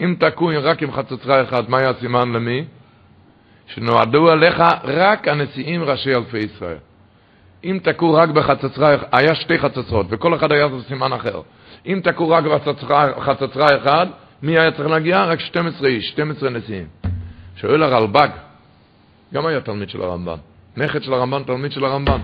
אם 0.00 0.14
תקעו 0.18 0.50
רק 0.62 0.82
עם 0.82 0.92
חצוצרה 0.92 1.42
אחת, 1.42 1.68
מה 1.68 1.78
היה 1.78 1.90
הסימן 1.90 2.32
למי? 2.32 2.64
שנועדו 3.66 4.30
עליך 4.30 4.62
רק 4.84 5.28
הנשיאים 5.28 5.82
ראשי 5.82 6.14
אלפי 6.14 6.38
ישראל. 6.38 6.76
אם 7.64 7.78
תקעו 7.82 8.14
רק 8.14 8.28
בחצוצרה, 8.28 8.96
היה 9.12 9.34
שתי 9.34 9.58
חצוצרות, 9.58 10.06
וכל 10.08 10.34
אחד 10.34 10.52
היה 10.52 10.66
סימן 10.88 11.12
אחר. 11.12 11.40
אם 11.86 12.00
תקעו 12.04 12.28
רק 12.30 12.44
בחצוצרה 12.44 13.76
אחד, 13.76 14.06
מי 14.42 14.58
היה 14.58 14.70
צריך 14.70 14.88
להגיע? 14.88 15.24
רק 15.24 15.40
12 15.40 15.88
איש, 15.88 16.08
12 16.08 16.50
נשיאים. 16.50 16.86
שואל 17.56 17.82
הרלב"ג, 17.82 18.28
גם 19.34 19.46
היה 19.46 19.60
תלמיד 19.60 19.90
של 19.90 20.02
הרמב"ן, 20.02 20.38
נכד 20.78 21.02
של 21.02 21.12
הרמב"ן, 21.12 21.42
תלמיד 21.42 21.72
של 21.72 21.84
הרמב"ן. 21.84 22.20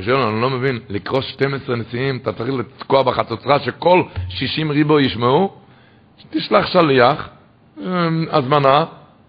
שואל, 0.00 0.16
אני 0.16 0.40
לא 0.40 0.50
מבין, 0.50 0.78
לקרוס 0.88 1.24
12 1.24 1.76
נשיאים, 1.76 2.16
אתה 2.16 2.32
צריך 2.32 2.50
לתקוע 2.50 3.02
בחצוצרה 3.02 3.58
שכל 3.58 4.02
60 4.28 4.70
ריבו 4.70 5.00
ישמעו? 5.00 5.56
תשלח 6.30 6.66
שליח, 6.66 7.28
אמ, 7.80 8.26
הזמנה, 8.30 8.84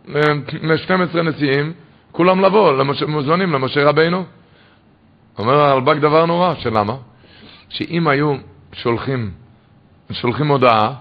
ל-12 0.08 1.22
נשיאים, 1.22 1.74
כולם 2.12 2.42
לבוא, 2.42 2.84
מוזמנים 3.08 3.54
למשה 3.54 3.84
רבינו. 3.84 4.24
אומר 5.40 5.54
הרלב"ג 5.54 5.98
דבר 5.98 6.26
נורא, 6.26 6.56
שלמה? 6.56 6.96
שאם 7.70 8.08
היו 8.08 8.36
שולחים, 8.74 9.32
שולחים 10.12 10.48
הודעה, 10.48 10.94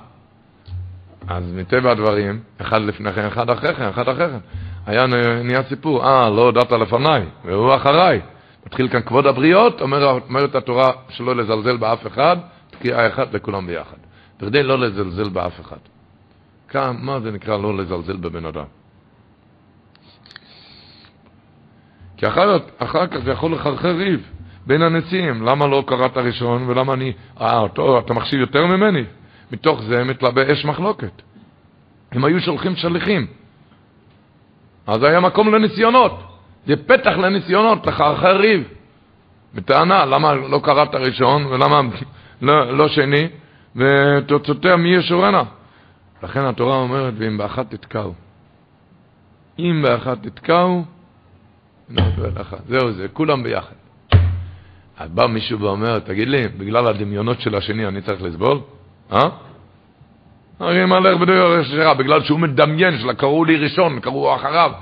אז 1.29 1.53
מטבע 1.53 1.91
הדברים, 1.91 2.41
אחד 2.61 2.83
לפני 2.83 3.13
כן, 3.13 3.27
אחד 3.27 3.51
אחרי 3.51 3.75
כן, 3.75 3.89
אחד 3.89 4.09
אחרי 4.09 4.27
כן. 4.29 4.39
היה 4.87 5.07
נהיה 5.45 5.63
סיפור, 5.63 6.05
אה, 6.05 6.31
לא 6.31 6.43
הודעת 6.43 6.73
לפניי, 6.73 7.23
והוא 7.45 7.75
אחריי. 7.75 8.21
מתחיל 8.67 8.89
כאן 8.89 9.01
כבוד 9.01 9.27
הבריות, 9.27 9.81
אומר, 9.81 10.19
אומרת 10.29 10.55
התורה 10.55 10.93
שלא 11.09 11.37
לזלזל 11.37 11.77
באף 11.77 12.07
אחד, 12.07 12.37
תקיעה 12.71 13.09
אחת 13.09 13.35
לכולם 13.35 13.67
ביחד. 13.67 13.97
בכדי 14.41 14.63
לא 14.63 14.79
לזלזל 14.79 15.29
באף 15.29 15.61
אחד. 15.61 15.77
כאן, 16.69 16.97
מה 17.01 17.21
זה 17.21 17.31
נקרא 17.31 17.57
לא 17.57 17.77
לזלזל 17.77 18.17
בבן 18.17 18.47
אדם? 18.47 18.65
כי 22.17 22.29
אחר, 22.29 22.59
אחר 22.79 23.07
כך 23.07 23.19
זה 23.19 23.31
יכול 23.31 23.53
לחרחר 23.53 23.97
ריב 23.97 24.31
בין 24.67 24.83
הנשיאים. 24.83 25.43
למה 25.43 25.67
לא 25.67 25.85
קראת 25.87 26.17
ראשון 26.17 26.69
ולמה 26.69 26.93
אני... 26.93 27.13
אה, 27.41 27.59
אותו, 27.59 27.99
אתה 27.99 28.15
מחשיב 28.15 28.41
יותר 28.41 28.67
ממני? 28.67 29.05
מתוך 29.53 29.83
זה 29.83 30.05
מתלבא 30.05 30.53
אש 30.53 30.65
מחלוקת. 30.65 31.23
הם 32.13 32.25
היו 32.25 32.41
שולחים 32.41 32.77
שליחים. 32.77 33.27
אז 34.87 35.03
היה 35.03 35.21
מקום 35.21 35.55
לניסיונות. 35.55 36.23
זה 36.67 36.77
פתח 36.77 37.11
לניסיונות, 37.19 37.87
לחרחר 37.87 38.37
ריב. 38.37 38.69
בטענה, 39.55 40.05
למה 40.05 40.35
לא 40.35 40.61
קראת 40.63 40.95
ראשון 40.95 41.47
ולמה 41.47 41.81
לא, 42.43 42.77
לא 42.77 42.89
שני, 42.89 43.29
ותוצאותיה 43.77 44.77
מי 44.77 44.89
ישורנה. 44.89 45.43
לכן 46.23 46.45
התורה 46.45 46.77
אומרת, 46.77 47.15
ואם 47.19 47.39
באחת 47.39 47.71
תתקעו. 47.71 48.15
אם 49.59 49.83
באחת 49.83 50.23
תתקעו, 50.23 50.85
זהו 52.69 52.93
זה, 52.93 53.09
כולם 53.13 53.43
ביחד. 53.43 53.75
אז 54.99 55.11
בא 55.11 55.27
מישהו 55.27 55.61
ואומר, 55.61 55.99
תגיד 55.99 56.29
לי, 56.29 56.49
בגלל 56.49 56.87
הדמיונות 56.87 57.41
של 57.41 57.55
השני 57.55 57.87
אני 57.87 58.03
צריך 58.03 58.23
לסבול? 58.23 58.61
אה? 59.13 59.29
הרי 60.61 60.85
מלך 60.85 61.21
בדרך 61.21 61.67
שרה, 61.67 61.95
בגלל 61.95 62.23
שהוא 62.23 62.41
מדמיין, 62.41 62.99
שלה 62.99 63.15
קראו 63.15 63.45
לי 63.45 63.57
ראשון, 63.57 64.01
קראו 64.01 64.35
אחריו. 64.35 64.73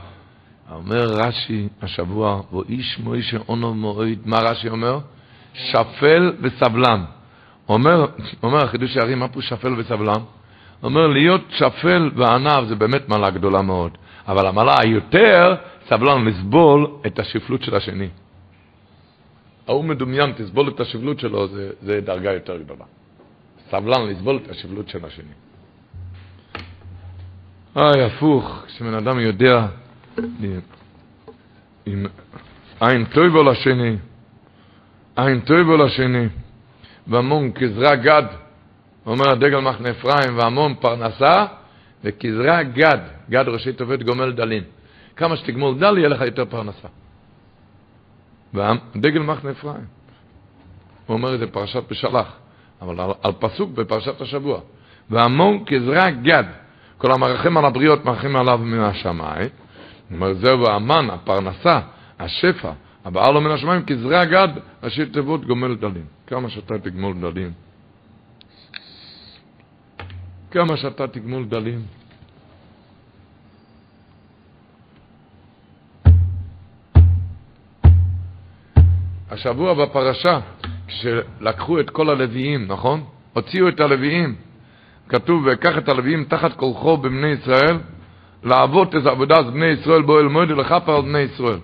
אומר 0.74 1.05
רש"י 1.05 1.68
השבוע, 1.82 2.40
ואיש 2.52 2.98
מוישה 2.98 3.38
אונו 3.48 3.74
מועד, 3.74 4.18
מה 4.24 4.38
רש"י 4.38 4.68
אומר? 4.68 4.98
שפל 5.55 6.32
וסבלן. 6.40 7.05
אומר, 7.68 8.06
אומר 8.42 8.64
החידוש 8.64 8.96
הערים, 8.96 9.18
מה 9.18 9.28
פה 9.28 9.42
שפל 9.42 9.74
וסבלן? 9.78 10.20
אומר, 10.82 11.06
להיות 11.06 11.40
שפל 11.51 12.10
וענב 12.16 12.64
זה 12.68 12.74
באמת 12.74 13.09
מעלה 13.09 13.30
גדולה 13.30 13.62
מאוד. 13.62 13.98
אבל 14.28 14.46
המעלה 14.46 14.74
היותר 14.80 15.55
סבלן 15.88 16.24
לסבול 16.24 16.86
את 17.06 17.18
השפלות 17.18 17.62
של 17.62 17.76
השני. 17.76 18.09
ההוא 19.68 19.84
מדומיין, 19.84 20.32
תסבול 20.32 20.68
את 20.68 20.80
השפלות 20.80 21.20
שלו, 21.20 21.48
זה, 21.48 21.70
זה 21.82 22.01
דרגה 22.01 22.32
יותר 22.32 22.59
גדולה. 22.59 22.84
סבלן 23.70 24.06
לסבול 24.06 24.38
את 24.44 24.51
השפלות 24.51 24.88
של 24.88 25.05
השני. 25.05 25.43
איי, 27.76 28.05
הפוך, 28.05 28.62
כשבן 28.66 28.94
אדם 28.94 29.20
יודע 29.20 29.66
עם 31.86 32.06
עין 32.80 33.05
טויבו 33.05 33.42
לשני, 33.42 33.96
עין 35.16 35.40
טויבו 35.40 35.76
לשני, 35.76 36.26
והמון 37.06 37.52
כזרע 37.52 37.94
גד, 37.94 38.22
אומר 39.06 39.30
הדגל 39.30 39.60
מחנה 39.60 39.90
אפרים, 39.90 40.38
והמון 40.38 40.74
פרנסה, 40.74 41.46
וכזרע 42.05 42.62
גד, 42.62 42.98
גד 43.30 43.44
ראשי 43.48 43.72
תובד 43.72 44.02
גומל 44.02 44.32
דלין. 44.32 44.64
כמה 45.16 45.36
שתגמול 45.36 45.78
דל, 45.78 45.98
יהיה 45.98 46.09
לך 46.09 46.20
יותר 46.20 46.44
פרנסה. 46.44 46.88
ודגל 48.55 49.20
מחנה 49.20 49.51
אפרים. 49.51 49.84
הוא 51.06 51.14
אומר 51.14 51.34
את 51.34 51.38
זה 51.38 51.46
פרשת 51.46 51.82
בשלח, 51.90 52.32
אבל 52.82 53.01
על, 53.01 53.10
על 53.22 53.32
פסוק 53.38 53.70
בפרשת 53.70 54.20
השבוע. 54.20 54.60
והמון 55.10 55.64
כזרע 55.64 56.10
גד, 56.10 56.44
כל 56.98 57.12
המרחם 57.12 57.56
על 57.56 57.64
הבריות 57.64 58.04
מרחם 58.04 58.36
עליו 58.36 58.58
מהשמיים. 58.58 59.48
הוא 60.08 60.16
אומר, 60.16 60.34
זהו 60.34 60.66
האמן, 60.66 61.10
הפרנסה, 61.10 61.80
השפע, 62.18 62.72
הבאה 63.04 63.30
לו 63.30 63.40
מן 63.40 63.50
השמיים, 63.50 63.84
כזרע 63.84 64.24
גד, 64.24 64.48
ראשי 64.82 65.06
תיבות 65.06 65.44
גומל 65.46 65.76
דלים. 65.76 66.04
כמה 66.26 66.50
שאתה 66.50 66.78
תגמול 66.78 67.14
דלים. 67.20 67.52
כמה 70.50 70.76
שאתה 70.76 71.06
תגמול 71.06 71.44
דלים. 71.44 71.82
השבוע 79.30 79.74
בפרשה, 79.74 80.40
כשלקחו 80.86 81.80
את 81.80 81.90
כל 81.90 82.10
הלוויים, 82.10 82.66
נכון? 82.66 83.04
הוציאו 83.32 83.68
את 83.68 83.80
הלוויים. 83.80 84.34
כתוב, 85.09 85.47
וקח 85.47 85.78
את 85.78 85.89
הלוויים 85.89 86.24
תחת 86.24 86.52
כולכו 86.56 86.97
בבני 86.97 87.26
ישראל, 87.26 87.78
לעבוד 88.43 88.94
את 88.94 89.06
עבודת 89.06 89.47
בני 89.47 89.66
ישראל 89.66 90.02
באוהל 90.02 90.28
מועד 90.28 90.51
ולכפר 90.51 91.01
בני 91.01 91.18
ישראל. 91.18 91.59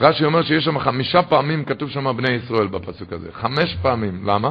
רש"י 0.00 0.24
אומר 0.24 0.42
שיש 0.42 0.64
שם 0.64 0.78
חמישה 0.78 1.22
פעמים 1.22 1.64
כתוב 1.64 1.90
שם 1.90 2.16
בני 2.16 2.30
ישראל 2.30 2.66
בפסוק 2.66 3.12
הזה. 3.12 3.28
חמש 3.32 3.76
פעמים. 3.82 4.26
למה? 4.26 4.50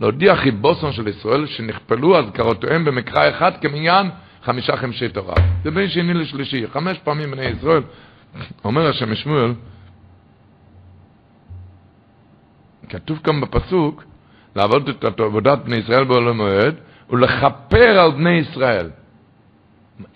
להודיע 0.00 0.36
חיבוסון 0.36 0.92
של 0.92 1.08
ישראל 1.08 1.46
שנכפלו 1.46 2.18
אזכרותיהם 2.18 2.84
במקרא 2.84 3.30
אחד 3.30 3.52
כמניין 3.60 4.10
חמישה 4.44 4.76
חמשי 4.76 5.08
תורה. 5.08 5.34
זה 5.64 5.70
בין 5.70 5.88
שני 5.88 6.14
לשלישי. 6.14 6.66
חמש 6.72 6.98
פעמים 6.98 7.30
בני 7.30 7.44
ישראל. 7.44 7.82
אומר 8.64 8.88
השם 8.88 9.14
שמואל, 9.14 9.54
כתוב 12.88 13.20
כאן 13.24 13.40
בפסוק, 13.40 14.04
לעבוד 14.56 14.88
את 14.88 15.20
עבודת 15.20 15.58
בני 15.58 15.76
ישראל 15.76 16.04
בעולם 16.04 16.36
מועד, 16.36 16.74
ולכפר 17.12 18.00
על 18.00 18.10
בני 18.10 18.30
ישראל. 18.30 18.90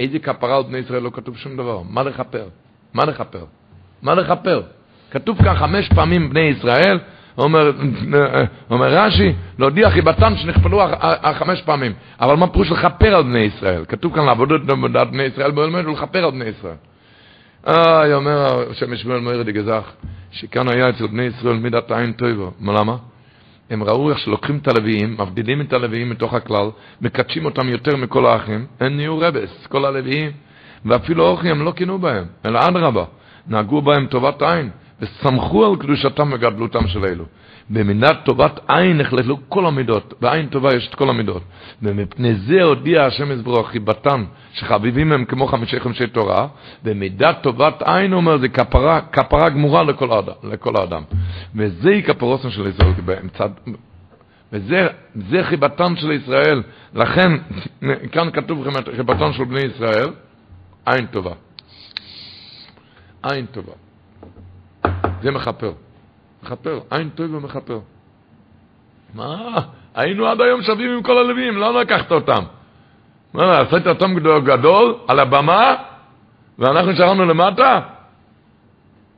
איזה 0.01 0.19
כפרה 0.19 0.57
על 0.57 0.63
בני 0.63 0.79
ישראל 0.79 1.03
לא 1.03 1.11
כתוב 1.13 1.37
שום 1.37 1.57
דבר. 1.57 1.83
מה 1.83 2.03
לכפר? 2.03 2.45
מה 2.95 3.05
לכפר? 3.05 3.45
מה 4.03 4.15
לכפר? 4.15 4.63
כתוב 5.11 5.43
כאן 5.43 5.55
חמש 5.55 5.89
פעמים 5.89 6.31
בני 6.31 6.41
ישראל, 6.41 6.99
אומר, 7.39 7.73
אומר 8.71 8.87
רש"י, 8.89 9.33
להודיע 9.59 9.91
חיבתם 9.91 10.37
שנכפלו 10.37 10.83
חמש 11.35 11.63
פעמים. 11.63 11.93
אבל 12.21 12.35
מה 12.35 12.47
פירוש 12.47 12.71
לכפר 12.71 13.15
על 13.15 13.23
בני 13.23 13.39
ישראל? 13.39 13.85
כתוב 13.89 14.15
כאן 14.15 14.25
לעבוד 14.27 14.53
את 14.53 14.71
עבודת 14.71 15.07
בני 15.07 15.23
ישראל 15.23 15.53
מועד 15.53 15.87
ולכפר 15.87 16.25
על 16.25 16.31
בני 16.31 16.45
ישראל. 16.45 16.77
אה, 17.69 18.15
אומר 18.15 18.71
השם 18.71 18.93
ישמעאל 18.93 19.21
מאיר 19.21 19.43
דגזך, 19.43 19.91
שכאן 20.31 20.69
היה 20.69 20.89
אצל 20.89 21.07
בני 21.07 21.23
ישראל 21.23 21.57
מידת 21.57 21.91
עין 21.91 22.13
טויבו. 22.13 22.51
מה 22.61 22.73
למה? 22.73 22.97
הם 23.71 23.83
ראו 23.85 24.11
איך 24.11 24.19
שלוקחים 24.19 24.59
את 24.59 24.69
הלוויים, 24.69 25.17
מבדילים 25.21 25.61
את 25.61 25.73
הלוויים 25.73 26.11
מתוך 26.11 26.35
הכלל, 26.35 26.71
מקדשים 27.01 27.45
אותם 27.45 27.69
יותר 27.69 27.97
מכל 27.97 28.27
האחים, 28.27 28.67
הם 28.81 28.97
נהיו 28.97 29.19
רבס, 29.19 29.67
כל 29.67 29.85
הלוויים, 29.85 30.31
ואפילו 30.85 31.25
אורחי 31.25 31.51
הם 31.51 31.65
לא 31.65 31.71
קינו 31.71 31.99
בהם, 31.99 32.25
אלא 32.45 32.59
אדרבה, 32.69 33.05
נהגו 33.47 33.83
בהם 33.83 34.07
טובת 34.07 34.43
עין, 34.43 34.71
וסמכו 35.01 35.67
על 35.67 35.77
קדושתם 35.77 36.31
וגדלותם 36.33 36.89
של 36.89 37.05
אלו. 37.05 37.25
במידת 37.71 38.17
טובת 38.25 38.61
עין 38.69 38.99
נכללו 38.99 39.39
כל 39.49 39.67
המידות, 39.67 40.15
בעין 40.21 40.47
טובה 40.47 40.75
יש 40.75 40.89
את 40.89 40.95
כל 40.95 41.11
המידות. 41.11 41.43
ומפני 41.83 42.35
זה 42.35 42.63
הודיע 42.63 43.05
השם 43.05 43.33
יזברו 43.33 43.65
חיבתם, 43.65 44.25
שחביבים 44.53 45.13
הם 45.13 45.25
כמו 45.25 45.47
חמישי 45.47 45.81
חמישי 45.81 46.07
תורה, 46.07 46.47
במידת 46.83 47.43
טובת 47.43 47.83
עין 47.83 48.13
אומר, 48.13 48.39
זה 48.39 48.49
כפרה, 48.49 49.01
כפרה 49.01 49.49
גמורה 49.49 49.83
לכל 49.83 50.13
האדם. 50.13 50.33
לכל 50.43 50.77
האדם. 50.77 51.03
וזה 51.55 52.01
כפרוסם 52.07 52.51
של 52.51 52.67
ישראל, 52.67 52.93
באמצע, 53.05 53.47
וזה 54.53 54.87
זה 55.15 55.45
חיבתם 55.45 55.97
של 55.97 56.13
ישראל. 56.13 56.63
לכן, 56.95 57.33
כאן 58.13 58.31
כתוב 58.33 58.69
חיבתם 58.97 59.33
של 59.33 59.45
בני 59.45 59.61
ישראל, 59.61 60.09
עין 60.87 61.07
טובה. 61.07 61.33
עין 63.23 63.47
טובה. 63.47 63.86
זה 65.23 65.31
מכפר. 65.31 65.73
מכפר, 66.43 66.81
עין 66.91 67.09
טוב 67.09 67.35
ומכפר. 67.35 67.81
מה? 69.15 69.59
היינו 69.95 70.27
עד 70.27 70.41
היום 70.41 70.63
שווים 70.63 70.91
עם 70.91 71.03
כל 71.03 71.19
הלווים, 71.19 71.57
לא 71.57 71.81
לקחת 71.81 72.13
אותם. 72.13 72.45
מה, 73.35 73.61
עשית 73.61 73.87
אותם 73.87 74.15
גדול 74.45 74.95
על 75.09 75.21
הבמה, 75.21 75.75
ואנחנו 76.59 76.93
נשארנו 76.93 77.25
למטה? 77.25 77.81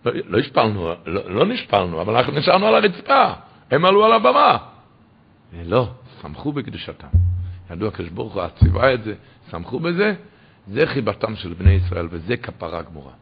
לא, 0.05 0.13
לא 0.29 0.39
השפלנו, 0.39 0.93
לא, 1.07 1.31
לא 1.31 1.47
נשפלנו, 1.47 2.01
אבל 2.01 2.17
אנחנו 2.17 2.33
נשארנו 2.33 2.67
על 2.67 2.75
הרצפה. 2.75 3.33
הם 3.71 3.85
עלו 3.85 4.05
על 4.05 4.13
הבמה. 4.13 4.57
לא, 5.65 5.89
שמחו 6.23 6.53
בקדושתם. 6.53 7.09
ידוע 7.71 7.89
הקדוש 7.89 8.09
ברוך 8.09 8.35
הוא 8.35 8.43
ציווה 8.49 8.95
את 8.95 9.05
זה, 9.05 9.15
שמחו 9.51 9.81
בזה, 9.81 10.15
זה 10.69 10.87
חיבתם 10.87 11.37
של 11.37 11.53
בני 11.53 11.73
ישראל, 11.73 12.09
וזה 12.11 12.37
כפרה 12.37 12.83
גמורה. 12.83 13.13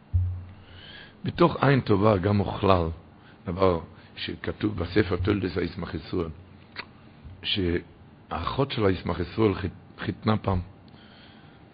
בתוך 1.27 1.57
עין 1.61 1.81
טובה 1.81 2.17
גם 2.17 2.37
מוכלל 2.37 2.89
דבר 3.47 3.81
שכתוב 4.17 4.77
בספר 4.77 5.17
תולדס 5.17 5.59
הישמח 5.59 5.95
ישראל, 5.95 6.29
שהאחות 7.43 8.71
של 8.71 8.87
הישמח 8.87 9.21
ישראל 9.21 9.53
חיתנה 9.99 10.37
פעם 10.37 10.61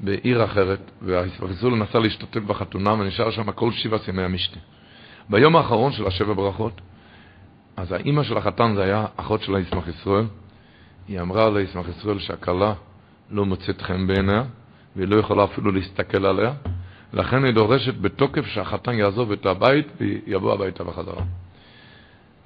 בעיר 0.01 0.45
אחרת, 0.45 0.91
והישמח 1.03 1.51
ישראל 1.51 1.75
נסע 1.75 1.99
להשתתף 1.99 2.41
בחתונה 2.41 2.93
ונשאר 2.93 3.31
שם 3.31 3.53
כל 3.53 3.73
שבעה 3.73 4.01
ימי 4.09 4.23
המשתה. 4.23 4.59
ביום 5.29 5.57
האחרון 5.57 5.93
של 5.93 6.07
השבע 6.07 6.33
ברכות, 6.33 6.81
אז 7.77 7.93
האימא 7.93 8.23
של 8.23 8.37
החתן 8.37 8.75
זה 8.77 8.83
היה 8.83 9.07
אחות 9.17 9.43
של 9.43 9.55
הישמח 9.55 9.89
ישראל, 9.89 10.25
היא 11.09 11.21
אמרה 11.21 11.51
לישמח 11.51 11.87
ישראל 11.89 12.19
שהכלה 12.19 12.75
לא 13.31 13.45
מוצאת 13.45 13.83
חן 13.83 14.07
בעיניה, 14.07 14.45
והיא 14.97 15.09
לא 15.09 15.17
יכולה 15.17 15.45
אפילו 15.45 15.71
להסתכל 15.71 16.27
עליה, 16.27 16.53
לכן 17.13 17.45
היא 17.45 17.55
דורשת 17.55 17.95
בתוקף 18.01 18.47
שהחתן 18.47 18.93
יעזוב 18.93 19.33
את 19.33 19.47
הבית 19.47 19.87
ויבוא 20.01 20.53
הביתה 20.53 20.85
בחזרה. 20.85 21.23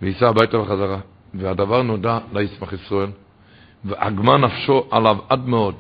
וייסע 0.03 0.29
הביתה 0.29 0.59
בחזרה. 0.59 1.01
והדבר 1.35 1.83
נודע 1.83 2.19
לישמח 2.33 2.73
ישראל, 2.73 3.11
ועגמה 3.85 4.37
נפשו 4.37 4.87
עליו 4.91 5.19
עד 5.29 5.49
מאוד. 5.49 5.75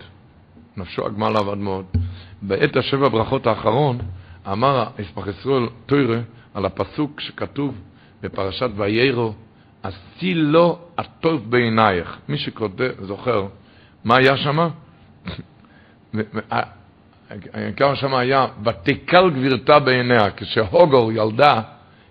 נפשו 0.76 1.06
עגמה 1.06 1.26
עליו 1.26 1.50
עד 1.50 1.58
מאוד. 1.58 1.84
בעת 2.42 2.76
השבע 2.76 3.08
ברכות 3.08 3.46
האחרון, 3.46 3.98
אמר 4.52 4.84
ישמח 4.98 5.26
ישראל 5.26 5.66
תוירה 5.86 6.18
על 6.54 6.66
הפסוק 6.66 7.20
שכתוב 7.20 7.74
בפרשת 8.22 8.70
ויירו, 8.76 9.34
עשי 9.82 10.34
לו 10.34 10.78
הטוב 10.98 11.50
בעינייך. 11.50 12.16
מי 12.28 12.38
שכותב, 12.38 12.90
זוכר, 13.00 13.46
מה 14.04 14.16
היה 14.16 14.36
שם? 14.36 14.68
העיקר 17.53 17.94
שם 17.94 18.15
היה, 18.15 18.47
ותקל 18.65 19.31
גבירתה 19.31 19.78
בעיניה, 19.78 20.31
כשהוגור 20.36 21.12
ילדה, 21.12 21.61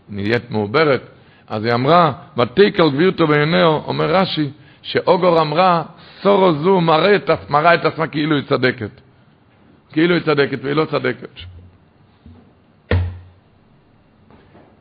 נהיית 0.09 0.51
מעוברת, 0.51 1.01
אז 1.47 1.65
היא 1.65 1.73
אמרה, 1.73 2.11
ותקל 2.37 2.89
גבירתו 2.89 3.27
בעיניה, 3.27 3.65
אומר 3.65 4.15
רש"י, 4.15 4.49
שאוגור 4.81 5.41
אמרה, 5.41 5.83
סורו 6.21 6.53
זו 6.53 6.81
מראה 6.81 7.15
את, 7.15 7.49
מראה 7.49 7.73
את 7.73 7.85
עצמה 7.85 8.07
כאילו 8.07 8.35
היא 8.35 8.43
צדקת. 8.43 9.01
כאילו 9.91 10.15
היא 10.15 10.23
צדקת, 10.23 10.59
והיא 10.63 10.75
לא 10.75 10.85
צדקת. 10.85 11.29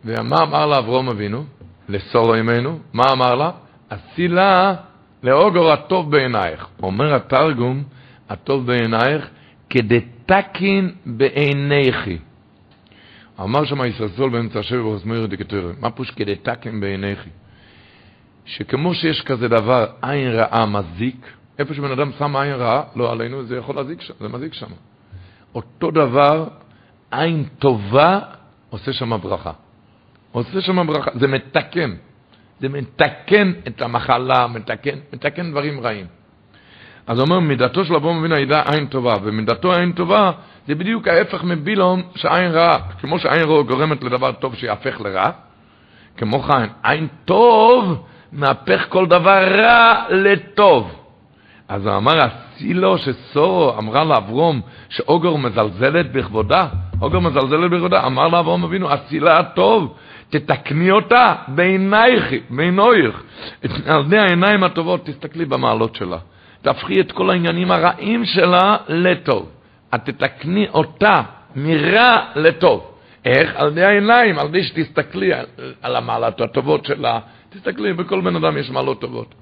ומה 0.04 0.42
אמר 0.42 0.66
לה 0.66 0.78
אברום 0.78 1.08
אבינו? 1.08 1.44
לסורו 1.88 2.34
עמנו? 2.34 2.78
מה 2.92 3.04
אמר 3.12 3.34
לה? 3.34 3.50
עשי 3.90 4.28
לה 4.28 4.74
לאוגור 5.22 5.72
הטוב 5.72 6.10
בעינייך. 6.10 6.66
אומר 6.82 7.14
התרגום, 7.14 7.82
הטוב 8.28 8.66
בעינייך, 8.66 9.28
כדתקין 10.26 10.94
בעיניכי. 11.06 12.18
אמר 13.40 13.64
שם 13.64 13.84
ישראל 13.84 14.28
באמצע 14.30 14.58
השבע 14.58 14.86
ורזמיר 14.86 15.26
דקטורי, 15.26 15.72
מה 15.80 15.90
פוש 15.90 16.10
כדתקין 16.10 16.80
בעיניכי? 16.80 17.30
שכמו 18.44 18.94
שיש 18.94 19.22
כזה 19.22 19.48
דבר, 19.48 19.86
עין 20.02 20.28
רעה 20.28 20.66
מזיק, 20.66 21.26
איפה 21.58 21.74
שבן 21.74 21.90
אדם 21.90 22.10
שם 22.18 22.36
עין 22.36 22.52
רעה, 22.52 22.82
לא 22.96 23.12
עלינו, 23.12 23.44
זה 23.44 23.56
יכול 23.56 23.76
להזיק 23.76 24.00
שם, 24.00 24.14
זה 24.20 24.28
מזיק 24.28 24.54
שם. 24.54 24.66
אותו 25.54 25.90
דבר, 25.90 26.48
עין 27.10 27.44
טובה 27.58 28.18
עושה 28.70 28.92
שם 28.92 29.20
ברכה. 29.22 29.52
עושה 30.32 30.60
שם 30.60 30.86
ברכה, 30.86 31.10
זה 31.14 31.28
מתקן. 31.28 31.94
זה 32.60 32.68
מתקן 32.68 33.52
את 33.66 33.82
המחלה, 33.82 34.46
מתקן, 34.46 34.98
מתקן 35.12 35.50
דברים 35.50 35.80
רעים. 35.80 36.06
אז 37.06 37.18
הוא 37.18 37.24
אומר, 37.24 37.40
מידתו 37.40 37.84
של 37.84 37.94
אברהם 37.94 38.18
אבינו 38.18 38.34
הייתה 38.34 38.62
עין 38.72 38.86
טובה, 38.86 39.14
ומידתו 39.22 39.72
עין 39.72 39.92
טובה 39.92 40.30
זה 40.66 40.74
בדיוק 40.74 41.08
ההפך 41.08 41.44
מבילום 41.44 42.02
שעין 42.14 42.52
רעה. 42.52 42.78
כמו 43.00 43.18
שעין 43.18 43.48
רעה 43.48 43.62
גורמת 43.62 44.04
לדבר 44.04 44.32
טוב 44.32 44.54
שיהפך 44.54 45.00
לרע, 45.00 45.30
כמו 46.16 46.42
כן, 46.42 46.68
עין 46.82 47.08
טוב 47.24 48.04
מהפך 48.32 48.86
כל 48.88 49.06
דבר 49.06 49.60
רע 49.60 50.04
לטוב. 50.10 50.90
אז 51.68 51.86
הוא 51.86 51.96
אמר, 51.96 52.12
עשי 52.20 52.74
לו 52.74 52.98
שסורו 52.98 53.78
אמרה 53.78 54.04
לאברום 54.04 54.60
שאוגר 54.88 55.36
מזלזלת 55.36 56.12
בכבודה, 56.12 56.68
אוגר 57.02 57.18
מזלזלת 57.18 57.70
בכבודה, 57.70 58.06
אמר 58.06 58.28
לאברום 58.28 58.64
אבינו, 58.64 58.88
עשי 58.88 59.20
לה 59.20 59.42
טוב, 59.42 59.94
תתקני 60.30 60.90
אותה 60.90 61.34
בעינייך, 61.48 62.24
בעינוייך. 62.50 63.22
על 63.86 64.00
ידי 64.00 64.18
העיניים 64.18 64.64
הטובות, 64.64 65.06
תסתכלי 65.06 65.44
במעלות 65.44 65.94
שלה. 65.94 66.18
תהפכי 66.64 67.00
את 67.00 67.12
כל 67.12 67.30
העניינים 67.30 67.70
הרעים 67.70 68.24
שלה 68.24 68.76
לטוב. 68.88 69.50
את 69.94 70.04
תתקני 70.04 70.68
אותה 70.68 71.22
מרע 71.56 72.18
לטוב. 72.36 72.90
איך? 73.24 73.56
על 73.56 73.68
ידי 73.68 73.84
העיניים, 73.84 74.38
על 74.38 74.46
ידי 74.46 74.62
שתסתכלי 74.62 75.32
על, 75.32 75.46
על 75.82 75.96
המעלות 75.96 76.40
הטובות 76.40 76.84
שלה. 76.84 77.18
תסתכלי, 77.50 77.92
בכל 77.92 78.20
בן 78.20 78.36
אדם 78.36 78.56
יש 78.56 78.70
מעלות 78.70 79.00
טובות. 79.00 79.34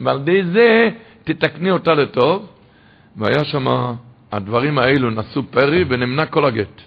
ועל 0.00 0.16
ידי 0.20 0.44
זה 0.44 0.88
תתקני 1.24 1.70
אותה 1.70 1.94
לטוב. 1.94 2.46
והיה 3.16 3.44
שם, 3.44 3.66
הדברים 4.32 4.78
האלו 4.78 5.10
נשאו 5.10 5.42
פרי 5.50 5.84
ונמנע 5.88 6.26
כל 6.26 6.44
הגט. 6.44 6.80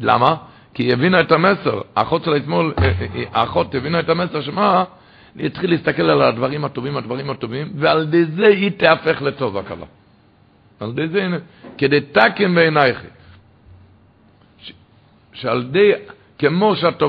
למה? 0.00 0.36
כי 0.74 0.82
היא 0.82 0.92
הבינה 0.92 1.20
את 1.20 1.32
המסר. 1.32 1.80
האחות 1.96 2.24
שלה 2.24 2.36
אתמול, 2.36 2.74
אה, 2.78 2.84
אה, 2.84 3.06
אה, 3.14 3.24
האחות 3.32 3.74
הבינה 3.74 4.00
את 4.00 4.08
המסר 4.08 4.40
שמה? 4.40 4.84
היא 5.36 5.46
התחיל 5.46 5.70
להסתכל 5.70 6.02
על 6.02 6.22
הדברים 6.22 6.64
הטובים, 6.64 6.96
הדברים 6.96 7.30
הטובים, 7.30 7.72
ועל 7.76 8.02
ידי 8.02 8.24
זה 8.24 8.46
היא 8.46 8.70
תהפך 8.76 9.22
לטוב 9.22 9.56
הקלה. 9.56 9.86
על 10.80 10.90
ידי 10.90 11.08
זה, 11.08 11.38
כדי 11.78 12.00
תקן 12.00 12.54
בעינייך. 12.54 13.02
שעל 15.32 15.60
ידי, 15.60 15.92
כמו 16.38 16.76
שאתה 16.76 17.04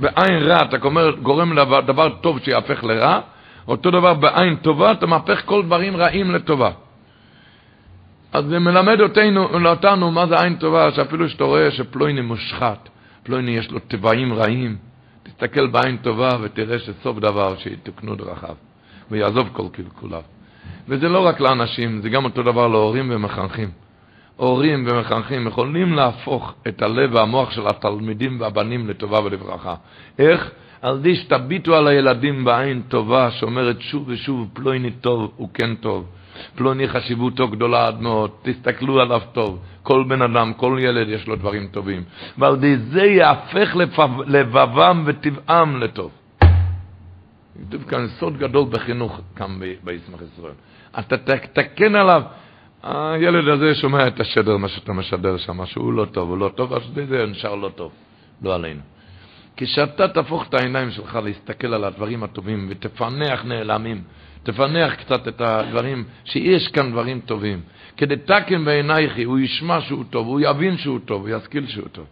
בעין 0.00 0.42
רע, 0.42 0.62
אתה 0.62 0.76
גורם 1.22 1.52
לדבר 1.52 2.08
טוב 2.08 2.38
שיהפך 2.38 2.84
לרע, 2.84 3.20
אותו 3.68 3.90
דבר 3.90 4.14
בעין 4.14 4.56
טובה, 4.56 4.92
אתה 4.92 5.06
מהפך 5.06 5.42
כל 5.44 5.62
דברים 5.62 5.96
רעים 5.96 6.30
לטובה. 6.30 6.70
אז 8.32 8.44
זה 8.44 8.58
מלמד 8.58 9.00
אותנו, 9.00 9.68
אותנו 9.68 10.10
מה 10.10 10.26
זה 10.26 10.42
עין 10.42 10.56
טובה, 10.56 10.92
שאפילו 10.92 11.28
שאתה 11.28 11.44
רואה 11.44 11.70
שפלויני 11.70 12.20
מושחת, 12.20 12.88
פלויני 13.22 13.50
יש 13.50 13.70
לו 13.70 13.78
טבעים 13.78 14.34
רעים, 14.34 14.76
תסתכל 15.24 15.66
בעין 15.66 15.96
טובה 15.96 16.28
ותראה 16.42 16.78
שסוף 16.78 17.18
דבר 17.18 17.56
שיתוקנו 17.56 18.14
דרכיו, 18.14 18.54
ויעזוב 19.10 19.48
כל 19.52 19.66
קלקוליו. 19.72 20.22
וזה 20.88 21.08
לא 21.08 21.26
רק 21.26 21.40
לאנשים, 21.40 22.00
זה 22.02 22.08
גם 22.08 22.24
אותו 22.24 22.42
דבר 22.42 22.68
להורים 22.68 23.10
ומחנכים. 23.10 23.68
הורים 24.36 24.86
ומחנכים 24.88 25.46
יכולים 25.46 25.92
להפוך 25.94 26.54
את 26.68 26.82
הלב 26.82 27.14
והמוח 27.14 27.50
של 27.50 27.66
התלמידים 27.66 28.40
והבנים 28.40 28.88
לטובה 28.88 29.20
ולברכה. 29.24 29.74
איך? 30.18 30.50
על 30.82 30.98
ידי 30.98 31.16
שתביטו 31.16 31.76
על 31.76 31.88
הילדים 31.88 32.44
בעין 32.44 32.82
טובה, 32.88 33.30
שאומרת 33.30 33.80
שוב 33.80 34.04
ושוב, 34.06 34.48
פלויני 34.52 34.90
טוב, 34.90 35.32
הוא 35.36 35.48
כן 35.54 35.74
טוב. 35.74 36.06
פלוני 36.54 36.88
חשיבותו 36.88 37.48
גדולה 37.48 37.86
עד 37.86 38.00
מאוד, 38.00 38.30
תסתכלו 38.42 39.00
עליו 39.00 39.20
טוב. 39.32 39.58
כל 39.82 40.04
בן 40.08 40.22
אדם, 40.22 40.52
כל 40.56 40.78
ילד 40.80 41.08
יש 41.08 41.26
לו 41.26 41.36
דברים 41.36 41.68
טובים. 41.70 42.02
ועל 42.38 42.54
ידי 42.54 42.76
זה 42.76 43.02
יהפך 43.02 43.76
לבבם 44.26 45.02
וטבעם 45.06 45.76
לטוב. 45.76 46.10
כתוב 47.68 47.82
כאן 47.88 48.06
סוד 48.08 48.38
גדול 48.38 48.64
בחינוך 48.70 49.20
כאן 49.36 49.58
בישמח 49.84 50.20
ישראל. 50.32 50.52
אתה 50.98 51.16
תתקן 51.16 51.94
עליו. 51.94 52.22
הילד 52.82 53.48
הזה 53.48 53.74
שומע 53.74 54.06
את 54.06 54.20
השדר, 54.20 54.56
מה 54.56 54.68
שאתה 54.68 54.92
משדר 54.92 55.36
שם, 55.36 55.66
שהוא 55.66 55.92
לא 55.92 56.04
טוב, 56.04 56.28
הוא 56.28 56.38
לא 56.38 56.50
טוב, 56.54 56.72
אז 56.72 56.82
זה 56.94 57.26
נשאר 57.26 57.54
לא 57.54 57.68
טוב, 57.68 57.92
לא 58.42 58.54
עלינו. 58.54 58.80
כשאתה 59.56 60.08
תהפוך 60.08 60.48
את 60.48 60.54
העיניים 60.54 60.90
שלך 60.90 61.18
להסתכל 61.24 61.74
על 61.74 61.84
הדברים 61.84 62.22
הטובים 62.22 62.66
ותפענח 62.70 63.44
נעלמים, 63.44 64.02
תפענח 64.44 64.94
קצת 64.94 65.28
את 65.28 65.40
הדברים, 65.40 66.04
שיש 66.24 66.68
כאן 66.68 66.90
דברים 66.90 67.20
טובים. 67.20 67.60
כדי 67.96 68.16
תקן 68.16 68.64
בעינייך, 68.64 69.12
הוא 69.24 69.38
ישמע 69.38 69.80
שהוא 69.80 70.04
טוב, 70.10 70.26
הוא 70.26 70.40
יבין 70.40 70.76
שהוא 70.76 70.98
טוב, 71.04 71.28
הוא 71.28 71.36
ישכיל 71.36 71.66
שהוא 71.66 71.88
טוב. 71.88 72.06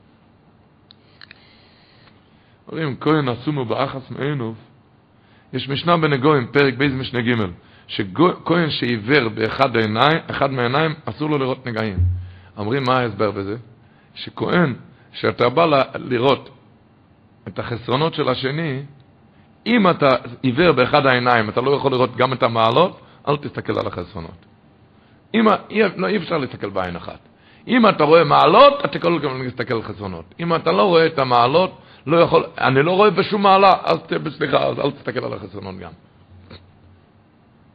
אומרים, 2.69 2.97
כהן 3.01 3.29
עשומו 3.29 3.65
באחס 3.65 4.11
מעינוב, 4.11 4.57
יש 5.53 5.69
משנה 5.69 5.97
בנגויים, 5.97 6.47
פרק 6.47 6.75
בייז 6.75 6.93
משנה 6.93 7.21
ג', 7.23 7.35
שכהן 7.87 8.71
שעיוור 8.71 9.29
באחד 9.29 9.77
העיניים, 9.77 10.19
אחד 10.31 10.51
מהעיניים, 10.51 10.95
אסור 11.05 11.31
לו 11.31 11.39
לראות 11.39 11.67
נגעים. 11.67 11.99
אומרים, 12.57 12.83
מה 12.83 12.99
ההסבר 12.99 13.31
בזה? 13.31 13.57
שכהן, 14.15 14.75
שאתה 15.13 15.49
בא 15.49 15.85
לראות 15.95 16.51
את 17.49 17.59
החסרונות 17.59 18.15
של 18.15 18.29
השני, 18.29 18.83
אם 19.67 19.91
אתה 19.91 20.09
עיוור 20.43 20.73
באחד 20.73 21.07
העיניים, 21.07 21.49
אתה 21.49 21.61
לא 21.61 21.71
יכול 21.71 21.93
לראות 21.93 22.17
גם 22.17 22.33
את 22.33 22.43
המעלות, 22.43 23.01
אל 23.29 23.37
תסתכל 23.37 23.79
על 23.79 23.87
החסרונות. 23.87 24.47
אם, 25.35 25.49
אי, 25.71 25.83
לא, 25.97 26.07
אי 26.07 26.17
אפשר 26.17 26.39
להסתכל 26.39 26.71
בעין 26.71 26.97
אחת. 26.97 27.19
אם 27.69 27.89
אתה 27.89 28.05
רואה 28.05 28.25
מעלות, 28.25 28.85
אתה 28.85 28.97
יכול 28.97 29.19
גם 29.19 29.43
להסתכל 29.43 29.75
על 29.75 29.83
חסרונות. 29.83 30.25
אם 30.41 30.55
אתה 30.55 30.73
לא 30.73 30.83
רואה 30.83 31.07
את 31.07 31.19
המעלות, 31.19 31.79
לא 32.07 32.17
יכול, 32.17 32.45
אני 32.59 32.83
לא 32.83 32.93
רואה 32.93 33.11
בשום 33.11 33.43
מעלה, 33.43 33.73
אז 33.83 33.99
סליחה, 34.37 34.67
אז 34.67 34.79
אל 34.79 34.91
תסתכל 34.91 35.25
על 35.25 35.33
החסרונות 35.33 35.79
גם. 35.79 35.91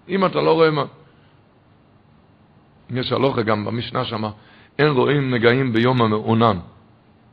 אם 0.09 0.25
אתה 0.25 0.41
לא 0.41 0.53
רואה 0.53 0.71
מה... 0.71 0.83
יש 2.89 3.11
הלוכה 3.11 3.41
גם 3.41 3.65
במשנה 3.65 4.05
שמה, 4.05 4.29
אין 4.79 4.87
רואים 4.87 5.33
נגעים 5.33 5.73
ביום 5.73 6.01
המעונן. 6.01 6.57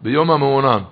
ביום 0.02 0.30
המעונן. 0.30 0.82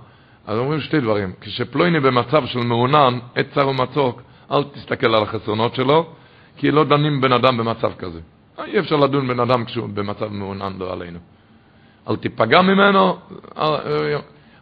אז 0.46 0.58
אומרים 0.58 0.80
שתי 0.80 1.00
דברים. 1.00 1.32
כשפלויני 1.40 2.00
במצב 2.00 2.46
של 2.46 2.58
מעונן, 2.58 3.18
עת 3.34 3.46
צר 3.54 3.68
ומצוק, 3.68 4.22
אל 4.50 4.64
תסתכל 4.64 5.14
על 5.14 5.22
החסרונות 5.22 5.74
שלו, 5.74 6.12
כי 6.56 6.70
לא 6.70 6.84
דנים 6.84 7.20
בן 7.20 7.32
אדם 7.32 7.56
במצב 7.56 7.92
כזה. 7.98 8.20
אי 8.64 8.78
אפשר 8.78 8.96
לדון 8.96 9.28
בן 9.28 9.40
אדם 9.40 9.64
כשהוא 9.64 9.88
במצב 9.88 10.28
מעונן, 10.28 10.72
לא 10.78 10.92
עלינו. 10.92 11.18
אל 12.08 12.16
תיפגע 12.16 12.62
ממנו, 12.62 13.18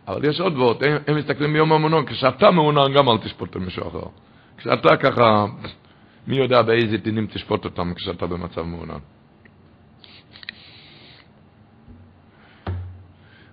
אבל 0.08 0.24
יש 0.24 0.40
עוד 0.40 0.58
ועוד, 0.58 0.84
הם, 0.84 0.96
הם 1.06 1.16
מסתכלים 1.16 1.52
ביום 1.52 1.72
המעונן, 1.72 2.06
כשאתה 2.06 2.50
מעונן 2.50 2.92
גם 2.92 3.08
אל 3.08 3.18
תשפוט 3.18 3.56
מישהו 3.56 3.88
אחר. 3.88 4.06
כשאתה 4.58 4.96
ככה, 4.96 5.46
מי 6.26 6.36
יודע 6.36 6.62
באיזה 6.62 6.96
דינים 6.96 7.26
תשפוט 7.26 7.64
אותם 7.64 7.94
כשאתה 7.94 8.26
במצב 8.26 8.62
מעונן. 8.62 8.98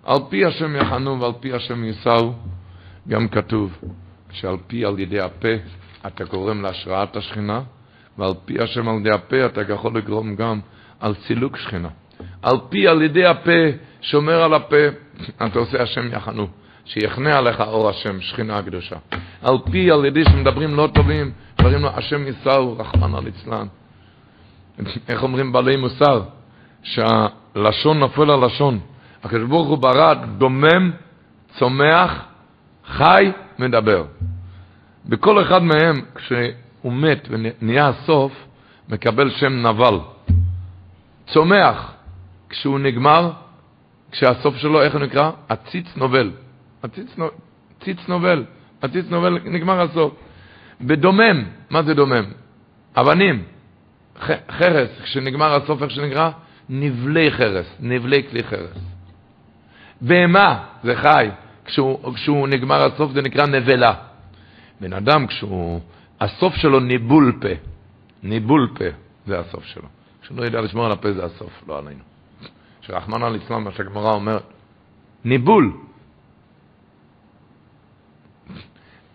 על 0.07 0.19
פי 0.29 0.45
השם 0.45 0.75
יחנו 0.75 1.21
ועל 1.21 1.31
פי 1.39 1.53
השם 1.53 1.83
יישאו, 1.83 2.33
גם 3.07 3.27
כתוב 3.27 3.77
שעל 4.31 4.57
פי 4.67 4.85
על 4.85 4.99
ידי 4.99 5.19
הפה 5.19 5.47
אתה 6.07 6.23
גורם 6.23 6.61
להשראת 6.61 7.15
השכינה, 7.15 7.61
ועל 8.17 8.33
פי 8.45 8.61
השם 8.61 8.89
על 8.89 8.95
ידי 8.99 9.11
הפה 9.11 9.45
אתה 9.45 9.73
יכול 9.73 9.97
לגרום 9.97 10.35
גם 10.35 10.59
על 10.99 11.13
סילוק 11.15 11.57
שכינה. 11.57 11.89
על 12.41 12.57
פי 12.69 12.87
על 12.87 13.01
ידי 13.01 13.25
הפה, 13.25 13.51
שומר 14.01 14.43
על 14.43 14.53
הפה, 14.53 14.75
אתה 15.45 15.59
עושה 15.59 15.81
השם 15.81 16.13
יחנו, 16.13 16.47
שיחנה 16.85 17.37
עליך 17.37 17.61
אור 17.61 17.89
השם, 17.89 18.21
שכינה 18.21 18.57
הקדושה. 18.57 18.95
על 19.41 19.57
פי 19.71 19.91
על 19.91 20.05
ידי 20.05 20.23
שמדברים 20.25 20.75
לא 20.75 20.89
טובים, 20.93 21.31
דברים 21.59 21.81
לו 21.81 21.89
השם 21.89 22.27
יישאו, 22.27 22.77
רחמנא 22.77 23.17
ליצלן. 23.17 23.67
איך 25.09 25.23
אומרים 25.23 25.51
בעלי 25.51 25.75
מוסר? 25.75 26.21
שהלשון 26.83 27.99
נופל 27.99 28.31
על 28.31 28.45
לשון. 28.45 28.79
הקדוש 29.27 29.67
הוא 29.67 29.77
ברא 29.77 30.13
דומם, 30.13 30.91
צומח, 31.59 32.25
חי, 32.85 33.31
מדבר. 33.59 34.05
בכל 35.05 35.41
אחד 35.41 35.63
מהם, 35.63 36.01
כשהוא 36.15 36.93
מת 36.93 37.27
ונהיה 37.29 37.87
הסוף, 37.87 38.31
מקבל 38.89 39.29
שם 39.29 39.67
נבל. 39.67 39.99
צומח, 41.27 41.93
כשהוא 42.49 42.79
נגמר, 42.79 43.31
כשהסוף 44.11 44.55
שלו, 44.55 44.81
איך 44.81 44.93
הוא 44.93 45.01
נקרא? 45.01 45.31
הציץ 45.49 45.87
נובל. 45.95 46.31
הציץ 46.83 47.17
נו, 47.17 47.27
ציץ 47.83 47.97
נובל. 48.07 48.43
הציץ 48.81 49.05
נובל, 49.09 49.39
נגמר 49.45 49.81
הסוף. 49.81 50.13
בדומם, 50.81 51.43
מה 51.69 51.83
זה 51.83 51.93
דומם? 51.93 52.23
אבנים, 52.97 53.43
חרס, 54.51 54.89
כשנגמר 55.03 55.55
הסוף, 55.55 55.83
איך 55.83 55.91
שנקרא? 55.91 56.29
נבלי 56.69 57.31
חרס, 57.31 57.65
נבלי 57.79 58.23
כלי 58.29 58.43
חרס. 58.43 58.96
בהמה 60.01 60.63
זה 60.83 60.95
חי, 60.95 61.29
כשהוא, 61.65 62.13
כשהוא 62.13 62.47
נגמר 62.47 62.85
הסוף 62.85 63.11
זה 63.11 63.21
נקרא 63.21 63.45
נבלה. 63.45 63.93
בן 64.81 64.93
אדם 64.93 65.27
כשהוא, 65.27 65.81
הסוף 66.19 66.55
שלו 66.55 66.79
ניבול 66.79 67.39
פה, 67.41 67.47
ניבול 68.23 68.69
פה 68.77 68.85
זה 69.27 69.39
הסוף 69.39 69.65
שלו. 69.65 69.87
כשהוא 70.21 70.37
לא 70.37 70.43
יודע 70.43 70.61
לשמור 70.61 70.85
על 70.85 70.91
הפה 70.91 71.13
זה 71.13 71.25
הסוף, 71.25 71.63
לא 71.67 71.77
עלינו. 71.77 71.99
שרחמנא 72.81 73.25
ליצלן, 73.25 73.63
מה 73.63 73.71
שהגמרא 73.71 74.13
אומרת, 74.13 74.43
ניבול. 75.25 75.73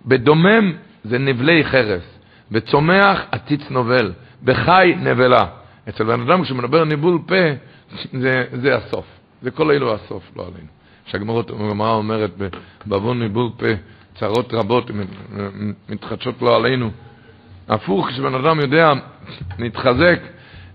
בדומם 0.07 0.73
זה 1.05 1.19
נבלי 1.19 1.65
חרס, 1.65 2.03
בצומח 2.51 3.21
עציץ 3.31 3.71
נובל, 3.71 4.13
בחי 4.45 4.95
נבלה. 4.97 5.47
אצל 5.89 6.05
בן 6.05 6.21
אדם 6.21 6.43
כשמדבר 6.43 6.85
ניבול 6.85 7.19
פה, 7.27 7.35
זה, 8.21 8.45
זה 8.53 8.77
הסוף. 8.77 9.22
זה 9.43 9.51
כל 9.51 9.71
אלו 9.71 9.95
הסוף, 9.95 10.31
לא 10.37 10.43
עלינו. 10.43 10.69
שהגמרא 11.07 11.93
אומרת, 11.93 12.31
בעוון 12.87 13.23
ניבול 13.23 13.51
פה, 13.57 13.67
צרות 14.15 14.55
רבות 14.55 14.91
מתחדשות 15.89 16.43
לא 16.43 16.57
עלינו. 16.57 16.91
הפוך, 17.69 18.09
כשבן 18.09 18.35
אדם 18.35 18.61
יודע, 18.61 18.93
נתחזק, 19.59 20.21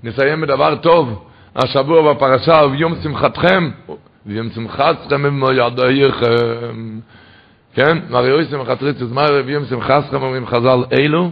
נסיים 0.03 0.41
בדבר 0.41 0.75
טוב. 0.75 1.27
השבוע 1.55 2.13
בפרשה, 2.13 2.65
וביום 2.65 2.93
שמחתכם, 3.03 3.69
וביום 4.25 4.49
שמחתכם 4.49 5.23
במו 5.23 5.51
ידייכם. 5.51 6.99
כן? 7.73 7.97
מרי 8.09 8.31
אוי 8.31 8.45
שמחת 8.45 8.83
ריצוס, 8.83 9.11
מה 9.11 9.41
ביום 9.45 9.65
שמחתכם 9.65 10.21
אומרים 10.21 10.47
חז"ל, 10.47 10.83
אלו? 10.99 11.29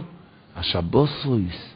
השבוסויס. 0.56 1.74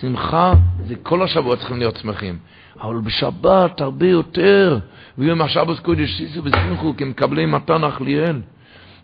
שמחה 0.00 0.52
זה 0.86 0.94
כל 1.02 1.22
השבועות 1.22 1.58
צריכים 1.58 1.78
להיות 1.78 1.96
שמחים. 1.96 2.38
אבל 2.80 3.00
בשבת 3.00 3.80
הרבה 3.80 4.06
יותר. 4.06 4.78
ויום 5.18 5.42
השבוס 5.42 5.80
קודש 5.80 6.16
סיסו 6.16 6.44
ושמחו 6.44 6.94
כי 6.96 7.04
מקבלי 7.04 7.46
מתן 7.46 7.84
אכליאל. 7.84 8.40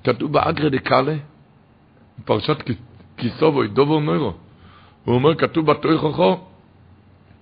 כתוב 0.04 0.32
באגרא 0.32 0.68
דקאלה, 0.68 1.14
פרשת 2.24 2.56
כיסובוי, 3.16 3.68
דובר 3.68 3.98
נוירו. 3.98 4.32
הוא 5.04 5.14
אומר, 5.14 5.34
כתוב 5.34 5.66
בתויכוכו, 5.66 6.40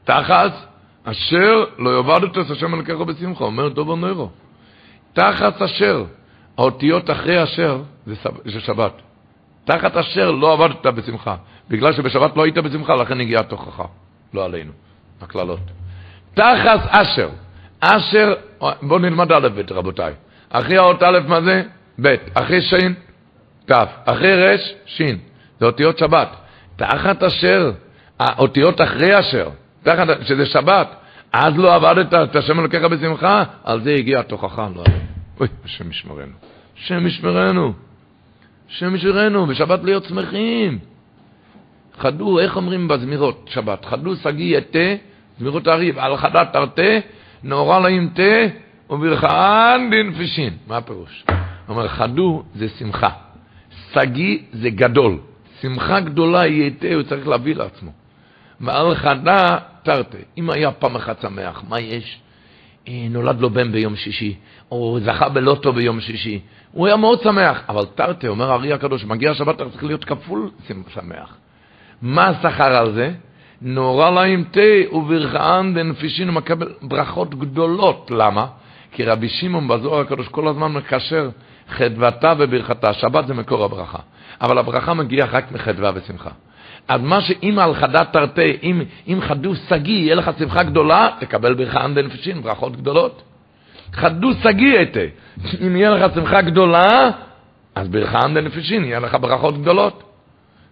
תחת 0.05 0.52
אשר 1.05 1.65
לא 1.78 1.97
יאבדת 1.97 2.39
את 2.39 2.51
השם 2.51 2.74
אלוקיך 2.74 2.98
בשמחה, 3.01 3.44
אומר 3.44 3.69
דובר 3.69 3.94
נוירו. 3.94 4.31
תחת 5.12 5.62
אשר, 5.62 6.05
האותיות 6.59 7.11
אחרי 7.11 7.43
אשר 7.43 7.82
זה 8.44 8.61
שבת. 8.61 8.93
תחת 9.65 9.97
אשר 9.97 10.31
לא 10.31 10.52
עבדת 10.52 10.86
בשמחה. 10.86 11.36
בגלל 11.69 11.93
שבשבת 11.93 12.36
לא 12.36 12.44
היית 12.44 12.59
בשמחה, 12.59 12.94
לכן 12.94 13.20
הגיעה 13.20 13.43
תוכחה. 13.43 13.85
לא 14.35 14.44
עלינו, 14.44 14.73
הקללות. 15.20 15.61
תחת 16.35 16.81
אשר. 16.89 17.28
אשר, 17.81 18.35
בואו 18.82 18.98
נלמד 18.98 19.32
א' 19.32 19.48
ב' 19.48 19.73
רבותיי. 19.73 20.12
אחרי 20.51 20.77
האות 20.77 21.02
א' 21.02 21.19
מה 21.27 21.40
זה? 21.43 21.62
ב', 22.02 22.15
אחרי 22.35 22.62
שין, 22.62 22.94
ת', 23.70 23.73
אחרי 24.05 24.44
רש, 24.44 24.74
שין. 24.86 25.19
זה 25.61 25.66
אותיות 25.66 25.98
שבת. 25.98 26.28
תחת 26.77 27.23
אשר, 27.23 27.73
האותיות 28.19 28.81
אחרי 28.81 29.20
אשר, 29.20 29.48
תחת, 29.82 30.07
שזה 30.23 30.47
שבת, 30.47 30.89
אז 31.32 31.59
לא 31.59 31.74
עבדת 31.74 32.15
את 32.15 32.36
השם 32.36 32.61
אלוקיך 32.61 32.85
בשמחה, 32.85 33.44
על 33.65 33.82
זה 33.82 33.94
הגיע 33.94 34.20
התוכחה, 34.20 34.69
לא 34.77 34.85
אוי, 35.40 35.48
השם 35.65 35.90
ישמרנו. 35.90 36.32
השם 36.78 37.07
ישמרנו. 37.07 37.73
השם 38.70 38.94
ישמרנו, 38.94 39.47
בשבת 39.47 39.85
להיות 39.85 40.05
שמחים. 40.05 40.78
חדו, 41.98 42.39
איך 42.39 42.57
אומרים 42.57 42.89
בזמירות 42.89 43.48
שבת? 43.52 43.85
חדו 43.85 44.16
שגיא 44.16 44.59
יתה, 44.59 45.02
זמירות 45.41 45.67
הריב, 45.67 45.99
על 45.99 46.17
חדת 46.17 46.53
תרתה, 46.53 46.99
נאורה 47.43 47.81
להם 47.81 48.09
תה, 48.15 48.57
וברכן 48.91 49.91
דין 49.91 50.15
פשין. 50.15 50.53
מה 50.67 50.77
הפירוש? 50.77 51.25
אומר, 51.69 51.89
חדו 51.89 52.43
זה 52.55 52.69
שמחה. 52.69 53.09
שגיא 53.93 54.39
זה 54.53 54.71
גדול. 54.71 55.19
שמחה 55.61 56.01
גדולה 56.01 56.47
יתה, 56.47 56.95
הוא 56.95 57.03
צריך 57.03 57.29
להביא 57.29 57.55
לעצמו. 57.55 57.91
ועל 58.61 58.95
חדה 58.95 59.59
תרתה. 59.83 60.19
אם 60.39 60.51
היה 60.51 60.73
פעם 60.73 60.97
אחת 60.97 61.21
שמח, 61.21 61.62
מה 61.69 61.81
יש? 61.81 62.21
אה, 62.89 63.07
נולד 63.11 63.41
לו 63.41 63.51
בן 63.51 63.73
ביום 63.73 63.97
שישי, 63.97 64.35
או 64.71 64.99
זכה 65.05 65.29
בלוטו 65.29 65.73
ביום 65.73 66.01
שישי. 66.01 66.41
הוא 66.73 66.87
היה 66.87 66.97
מאוד 66.97 67.21
שמח, 67.23 67.62
אבל 67.69 67.85
תרתי, 67.95 68.29
אומר 68.29 68.51
הארי 68.51 68.73
הקדוש, 68.73 69.05
מגיע 69.05 69.31
השבת, 69.31 69.57
אתה 69.57 69.71
צריך 69.71 69.85
להיות 69.85 70.05
כפול 70.05 70.51
שמח. 70.95 71.37
מה 72.03 72.27
השכר 72.27 72.77
על 72.77 72.93
זה? 72.93 73.12
נורא 73.62 74.11
להם 74.11 74.45
תה 74.51 74.97
וברכאן 74.97 75.73
דנפישין 75.74 76.28
ומקבל 76.28 76.73
ברכות 76.82 77.35
גדולות. 77.35 78.11
למה? 78.11 78.47
כי 78.93 79.05
רבי 79.05 79.28
שמעון 79.28 79.69
בזוהר 79.69 80.01
הקדוש 80.01 80.28
כל 80.28 80.49
הזמן 80.49 80.73
מקשר 80.73 81.28
חדוותה 81.69 82.35
וברכתה. 82.39 82.93
שבת 82.93 83.27
זה 83.27 83.35
מקור 83.35 83.65
הברכה. 83.65 83.99
אבל 84.41 84.59
הברכה 84.59 84.95
מגיעה 84.95 85.28
רק 85.32 85.53
מחדווה 85.53 85.91
ושמחה. 85.95 86.31
אז 86.89 87.01
מה 87.01 87.20
שאם 87.20 87.59
על 87.59 87.74
חדת 87.74 88.12
תרתי, 88.12 88.59
אם, 88.62 88.82
אם 89.09 89.20
חדו 89.20 89.55
שגיא, 89.55 89.99
יהיה 89.99 90.15
לך 90.15 90.31
שמחה 90.39 90.62
גדולה, 90.62 91.09
תקבל 91.20 91.55
ברכה 91.55 91.85
אנדן 91.85 92.09
פשין, 92.09 92.43
ברכות 92.43 92.77
גדולות. 92.77 93.23
חדו 93.93 94.32
שגיא 94.43 94.82
אתה. 94.82 95.01
אם 95.66 95.77
יהיה 95.77 95.91
לך 95.91 96.15
שמחה 96.15 96.41
גדולה, 96.41 97.11
אז 97.74 97.89
ברכה 97.89 98.24
אנדן 98.24 98.49
פשין, 98.49 98.85
יהיה 98.85 99.01
לך 99.01 99.16
ברכות 99.20 99.62
גדולות. 99.62 100.10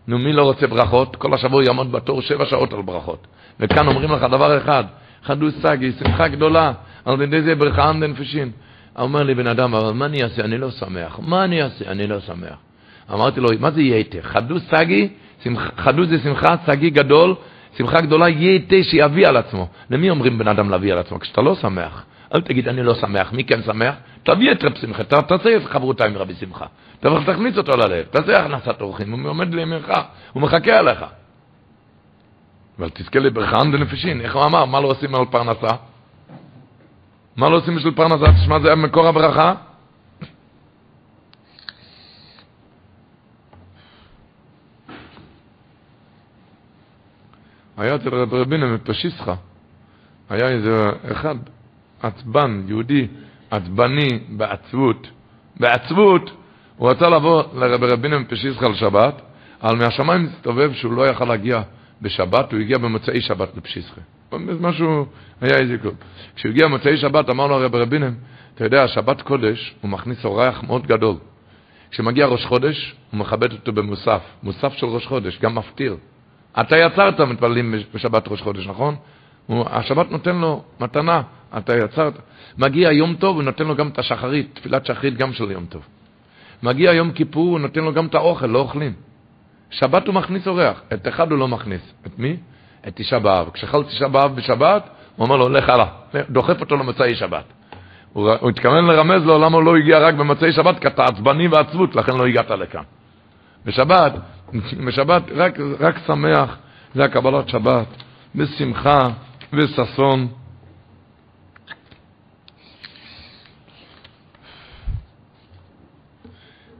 נו, 0.09 0.19
מי 0.19 0.33
לא 0.33 0.43
רוצה 0.43 0.67
ברכות? 0.67 1.17
כל 1.17 1.35
השבוע 1.35 1.65
יעמוד 1.65 1.93
בתור 1.93 2.23
שבע 2.23 2.47
שעות 2.47 2.73
על 2.73 2.83
ברכות. 2.83 3.27
וכאן 3.61 3.87
אומרים 3.87 4.13
לך 4.13 4.23
דבר 4.23 4.59
אחד, 4.59 4.85
חדו 5.25 5.51
סגי, 5.51 5.93
שמחה 5.93 6.29
גדולה, 6.29 6.73
על 7.05 7.23
ידי 7.23 7.43
זה 7.43 7.55
ברכה 7.55 7.91
אנדן 7.91 8.15
פשין. 8.15 8.51
אומר 8.99 9.23
לי 9.23 9.35
בן 9.35 9.47
אדם, 9.47 9.75
אבל 9.75 9.93
מה 9.93 10.07
אני 10.07 10.23
אעשה? 10.23 10.45
אני 10.45 10.59
לא 10.59 10.71
שמח. 10.71 11.21
מה 11.23 11.45
אני 11.45 11.63
אעשה? 11.63 11.91
אני 11.91 12.07
לא 12.07 12.21
שמח. 12.21 12.57
אמרתי 13.13 13.41
לו, 13.41 13.49
מה 13.61 13.71
זה 13.71 13.83
יתר? 13.83 14.23
חדו 14.23 14.61
סגי, 14.61 15.09
חדו 15.77 16.05
זה 16.05 16.19
שמחה, 16.19 16.55
סגי 16.67 16.91
גדול, 16.91 17.35
שמחה 17.77 18.01
גדולה, 18.01 18.29
יתר 18.29 18.83
שיביא 18.83 19.29
על 19.29 19.37
עצמו. 19.37 19.69
למי 19.91 20.11
אומרים 20.11 20.39
בן 20.39 20.49
אדם 20.49 20.71
להביא 20.71 20.93
על 20.93 20.99
עצמו? 20.99 21.21
כשאתה 21.21 21.43
לא 21.43 21.55
שמח. 21.55 22.05
אל 22.35 22.41
תגיד, 22.41 22.69
אני 22.69 22.83
לא 22.83 22.95
שמח, 22.95 23.33
מי 23.33 23.45
כן 23.45 23.63
שמח? 23.63 23.95
תביא 24.23 24.53
את 24.53 24.65
רב 24.65 24.75
שמחה, 24.75 25.05
תעשה 25.05 25.61
חברותה 25.65 26.05
עם 26.05 26.17
רבי 26.17 26.35
שמחה. 26.35 26.67
תכניס 27.01 27.59
אותו 27.59 27.77
ללב, 27.77 28.05
תעשה 28.11 28.45
הכנסת 28.45 28.81
אורחים, 28.81 29.13
הוא 29.13 29.31
עומד 29.31 29.55
לימינך, 29.55 29.93
הוא 30.33 30.43
מחכה 30.43 30.79
עליך. 30.79 31.05
אבל 32.79 32.91
תזכה 32.91 33.19
לברכן 33.19 33.73
דנפשין, 33.73 34.21
איך 34.21 34.37
הוא 34.37 34.45
אמר, 34.45 34.65
מה 34.65 34.81
לא 34.81 34.89
עושים 34.89 35.15
על 35.15 35.25
פרנסה? 35.31 35.77
מה 37.37 37.49
לא 37.49 37.57
עושים 37.57 37.77
בשביל 37.77 37.95
פרנסה? 37.95 38.33
תשמע, 38.33 38.59
זה 38.61 38.75
מקור 38.75 39.07
הברכה. 39.07 39.55
היה 47.77 47.95
אצל 47.95 48.09
רב 48.09 48.35
רבינה 48.35 48.67
מפשיסחה, 48.67 49.35
היה 50.31 50.49
איזה 50.49 50.91
אחד, 51.13 51.37
עצבן, 52.03 52.63
יהודי, 52.69 53.09
עצבני, 53.51 54.19
בעצבות. 54.29 55.07
בעצבות, 55.61 56.31
הוא 56.77 56.91
רצה 56.91 57.09
לבוא 57.09 57.43
לרב 57.55 57.85
רבינה 57.85 58.19
מפשיסחה 58.19 58.69
לשבת, 58.69 59.23
אבל 59.63 59.77
מהשמיים 59.77 60.27
הסתובב 60.27 60.73
שהוא 60.73 60.93
לא 60.93 61.07
יכל 61.07 61.25
להגיע 61.25 61.63
בשבת, 62.03 62.53
הוא 62.53 62.61
הגיע 62.61 62.79
במוצאי 62.79 63.21
שבת 63.21 63.57
לפשיסחה. 63.57 64.01
משהו, 64.61 65.07
היה 65.41 65.59
איזה 65.59 65.79
קול. 65.83 65.93
כשהוא 66.37 66.51
הגיע 66.51 66.67
במוצאי 66.67 66.97
שבת, 66.97 67.31
אמר 67.31 67.47
לו 67.47 67.55
הרב 67.55 67.75
רבינם, 67.75 68.15
אתה 68.55 68.65
יודע, 68.65 68.89
שבת 68.89 69.23
קודש, 69.23 69.75
הוא 69.81 69.91
מכניס 69.91 70.25
אורח 70.25 70.63
מאוד 70.63 70.87
גדול. 70.87 71.17
כשמגיע 71.91 72.27
ראש 72.27 72.47
חודש, 72.47 72.95
הוא 73.11 73.21
מכבד 73.21 73.53
אותו 73.53 73.73
במוסף, 73.73 74.23
מוסף 74.43 74.73
של 74.73 74.87
ראש 74.87 75.07
חודש, 75.07 75.39
גם 75.39 75.55
מפטיר. 75.55 75.97
אתה 76.61 76.77
יצרת 76.77 77.21
מתפללים 77.21 77.75
בשבת 77.95 78.29
ראש 78.29 78.43
חודש, 78.43 78.67
נכון? 78.67 78.97
השבת 79.49 80.11
נותן 80.11 80.37
לו 80.37 80.63
מתנה, 80.81 81.23
אתה 81.57 81.77
יצרת. 81.77 82.19
מגיע 82.59 82.93
יום 82.93 83.15
טוב, 83.15 83.37
הוא 83.37 83.43
נותן 83.43 83.65
לו 83.65 83.77
גם 83.77 83.89
את 83.89 83.99
השחרית, 83.99 84.51
תפילת 84.55 84.87
שחרית 84.87 85.17
גם 85.17 85.33
של 85.33 85.51
יום 85.51 85.67
טוב. 85.67 85.83
מגיע 86.63 86.93
יום 86.93 87.11
כיפור, 87.13 87.51
הוא 87.51 87.61
נותן 87.61 87.81
לו 87.81 87.93
גם 87.93 88.07
את 88.07 88.15
האוכל, 88.15 88.47
לא 88.47 88.59
אוכלים. 88.59 88.93
שבת 89.71 90.07
הוא 90.07 90.15
מכניס 90.15 90.49
אורח, 90.49 90.83
את 90.93 91.09
אחד 91.09 91.31
הוא 91.31 91.39
לא 91.39 91.49
מכניס. 91.49 91.93
את 92.07 92.19
מי? 92.19 92.37
את 92.89 92.93
תשעה 92.97 93.19
באב. 93.19 93.51
כשחל 93.51 93.83
תשעה 93.83 94.09
באב 94.09 94.37
בשבת, 94.37 94.89
הוא 95.17 95.25
אומר 95.25 95.37
לו, 95.37 95.49
לך 95.49 95.69
הלאה, 95.69 95.87
דוחף 96.31 96.61
אותו 96.61 96.77
למוצאי 96.77 97.15
שבת. 97.15 97.45
הוא, 98.13 98.31
הוא 98.41 98.51
התכוון 98.51 98.87
לרמז 98.87 99.23
לו 99.25 99.39
למה 99.39 99.57
הוא 99.57 99.65
לא 99.65 99.77
הגיע 99.77 99.99
רק 99.99 100.15
במוצאי 100.15 100.53
שבת, 100.53 100.79
כי 100.79 100.87
אתה 100.87 101.05
עצבני 101.05 101.49
ועצבות, 101.49 101.97
לכן 101.97 102.17
לא 102.17 102.27
הגעת 102.27 102.51
לכאן. 102.51 102.83
בשבת, 103.65 104.13
בשבת 104.87 105.23
רק, 105.35 105.59
רק 105.81 105.99
שמח, 106.07 106.57
זה 106.95 107.05
הקבלת 107.05 107.49
שבת, 107.49 107.87
בשמחה 108.35 109.09
וששון. 109.53 110.29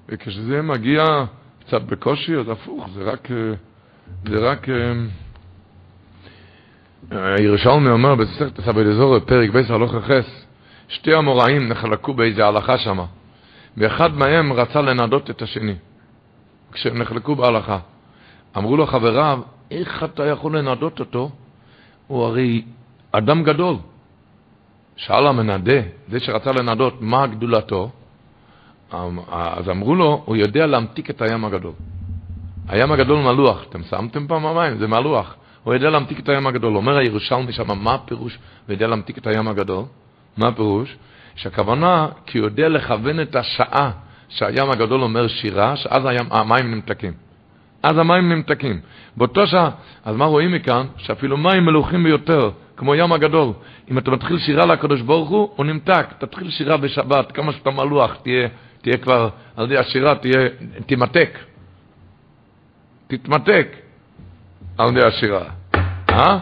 וכשזה 0.09 0.63
מגיע 0.63 1.05
קצת 1.61 1.83
בקושי, 1.83 2.37
אז 2.37 2.49
הפוך, 2.49 2.89
זה 2.95 3.03
רק, 3.03 3.29
זה 4.25 4.39
רק, 4.39 4.67
הירושלמי 7.11 7.91
אומר 7.91 8.15
בסרט 8.15 8.59
הסבא 8.59 9.19
פרק 9.27 9.51
בייס 9.51 9.71
הלוך 9.71 9.95
החס, 9.95 10.45
שתי 10.89 11.15
המוראים 11.15 11.69
נחלקו 11.69 12.15
באיזה 12.15 12.47
הלכה 12.47 12.79
שמה, 12.79 13.05
ואחד 13.77 14.15
מהם 14.15 14.53
רצה 14.53 14.83
לנדות 14.83 15.31
את 15.31 15.43
השני, 15.43 15.75
כשהם 16.73 16.99
נחלקו 16.99 17.35
בהלכה. 17.35 17.79
אמרו 18.57 18.77
לו 18.77 18.87
חבריו, 18.87 19.41
איך 19.71 20.05
אתה 20.05 20.27
יכול 20.27 20.59
לנדות 20.59 21.01
אותו? 21.01 21.31
הוא 22.07 22.25
הרי 22.25 22.65
אדם 23.13 23.43
גדול. 23.43 23.77
שאל 24.97 25.27
המנדה, 25.27 25.81
זה 26.09 26.21
שרצה 26.21 26.53
לנדות, 26.53 27.03
מה 27.03 27.27
גדולתו? 27.27 27.91
אז 28.91 29.69
אמרו 29.71 29.95
לו, 29.95 30.23
הוא 30.25 30.37
יודע 30.37 30.67
להמתיק 30.67 31.11
את 31.11 31.23
הים 31.23 31.45
הגדול. 31.45 31.73
הים 32.69 32.93
הגדול 32.93 33.19
מלוח, 33.19 33.65
אתם 33.69 33.83
שמתם 33.83 34.27
פעם 34.27 34.47
המים, 34.47 34.79
זה 34.79 34.87
מלוח. 34.87 35.35
הוא 35.65 35.75
יודע 35.75 35.91
להמתיק 35.91 36.19
את 36.19 36.29
הים 36.29 36.47
הגדול. 36.47 36.77
אומר 36.77 36.97
הירושלמי 36.97 37.53
שם, 37.53 37.79
מה 37.79 37.95
הפירוש? 37.95 38.39
הוא 38.67 38.73
יודע 38.73 38.87
להמתיק 38.87 39.19
את 39.19 39.27
הים 39.27 39.49
הגדול. 39.49 39.85
מה 40.37 40.49
הפירוש? 40.49 40.97
שהכוונה, 41.37 42.09
כי 42.27 42.39
הוא 42.39 42.47
יודע 42.47 42.69
לכוון 42.69 43.21
את 43.21 43.37
השעה 43.37 43.91
שהים 44.29 44.71
הגדול 44.71 45.03
אומר 45.03 45.29
שירה, 45.29 45.77
שאז 45.77 46.07
הים, 46.07 46.27
המים 46.31 46.75
נמתקים. 46.75 47.13
אז 47.83 47.99
המים 47.99 48.33
נמתקים. 48.33 48.81
באותו 49.17 49.47
שעה, 49.47 49.71
אז 50.05 50.17
מה 50.17 50.25
רואים 50.25 50.53
מכאן? 50.53 50.87
שאפילו 50.97 51.37
מים 51.37 51.65
מלוכים 51.65 52.05
ביותר, 52.05 52.51
כמו 52.77 52.95
ים 52.95 53.13
הגדול. 53.13 53.53
אם 53.91 53.99
אתה 53.99 54.11
מתחיל 54.11 54.39
שירה 54.39 54.67
לקדוש 54.67 55.01
ברוך 55.01 55.29
הוא, 55.29 55.51
הוא 55.57 55.67
נמתק. 55.67 56.07
תתחיל 56.19 56.51
שירה 56.51 56.77
בשבת, 56.77 57.33
כמה 57.33 57.53
שאתה 57.53 57.71
מלוח, 57.71 58.17
תהיה, 58.23 58.49
תהיה 58.83 58.97
כבר, 58.97 59.29
ידי 59.59 59.79
השירה, 59.79 60.15
תהיה, 60.15 60.49
תימתק. 60.87 61.39
תתמתק 63.07 63.69
על 64.79 64.91
ידי 64.91 65.07
השירה. 65.07 65.45
אה? 66.09 66.39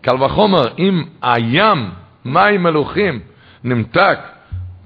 קל 0.00 0.22
וחומר, 0.22 0.68
אם 0.78 1.04
הים, 1.22 1.90
מים 2.24 2.62
מלוכים, 2.62 3.20
נמתק 3.64 4.18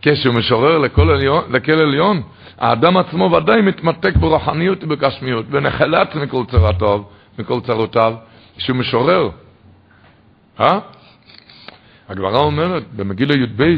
כשהוא 0.02 0.34
משורר 0.34 0.78
לכל 0.78 1.10
עליון, 1.10 1.44
לכל 1.50 1.72
עליון, 1.72 2.22
האדם 2.58 2.96
עצמו 2.96 3.30
ודאי 3.32 3.62
מתמתק 3.62 4.16
ברוחניות 4.16 4.84
ובגשמיות, 4.84 5.46
ונחלץ 5.50 6.14
מכל 6.14 6.44
צרותיו, 6.50 7.02
מכל 7.38 7.60
צרותיו, 7.60 8.14
כשהוא 8.56 8.76
משורר. 8.76 9.30
אה? 10.60 10.78
הגמרא 12.08 12.38
אומרת 12.38 12.82
במגילה 12.96 13.34
י"ב, 13.34 13.76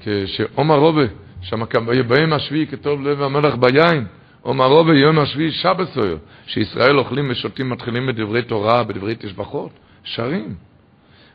כשעומר 0.00 0.76
רובה, 0.76 1.04
שם 1.42 1.62
ביום 2.08 2.32
השביעי 2.32 2.66
כתוב 2.66 3.02
לב 3.02 3.22
המלך 3.22 3.54
ביין, 3.56 4.06
עומר 4.42 4.66
רובה 4.66 4.94
יום 4.94 5.18
השביעי 5.18 5.50
שבסויר, 5.50 6.18
שישראל 6.46 6.98
אוכלים 6.98 7.30
ושותים 7.30 7.70
מתחילים 7.70 8.06
בדברי 8.06 8.42
תורה, 8.42 8.84
בדברי 8.84 9.14
תשבחות, 9.18 9.70
שרים. 10.04 10.54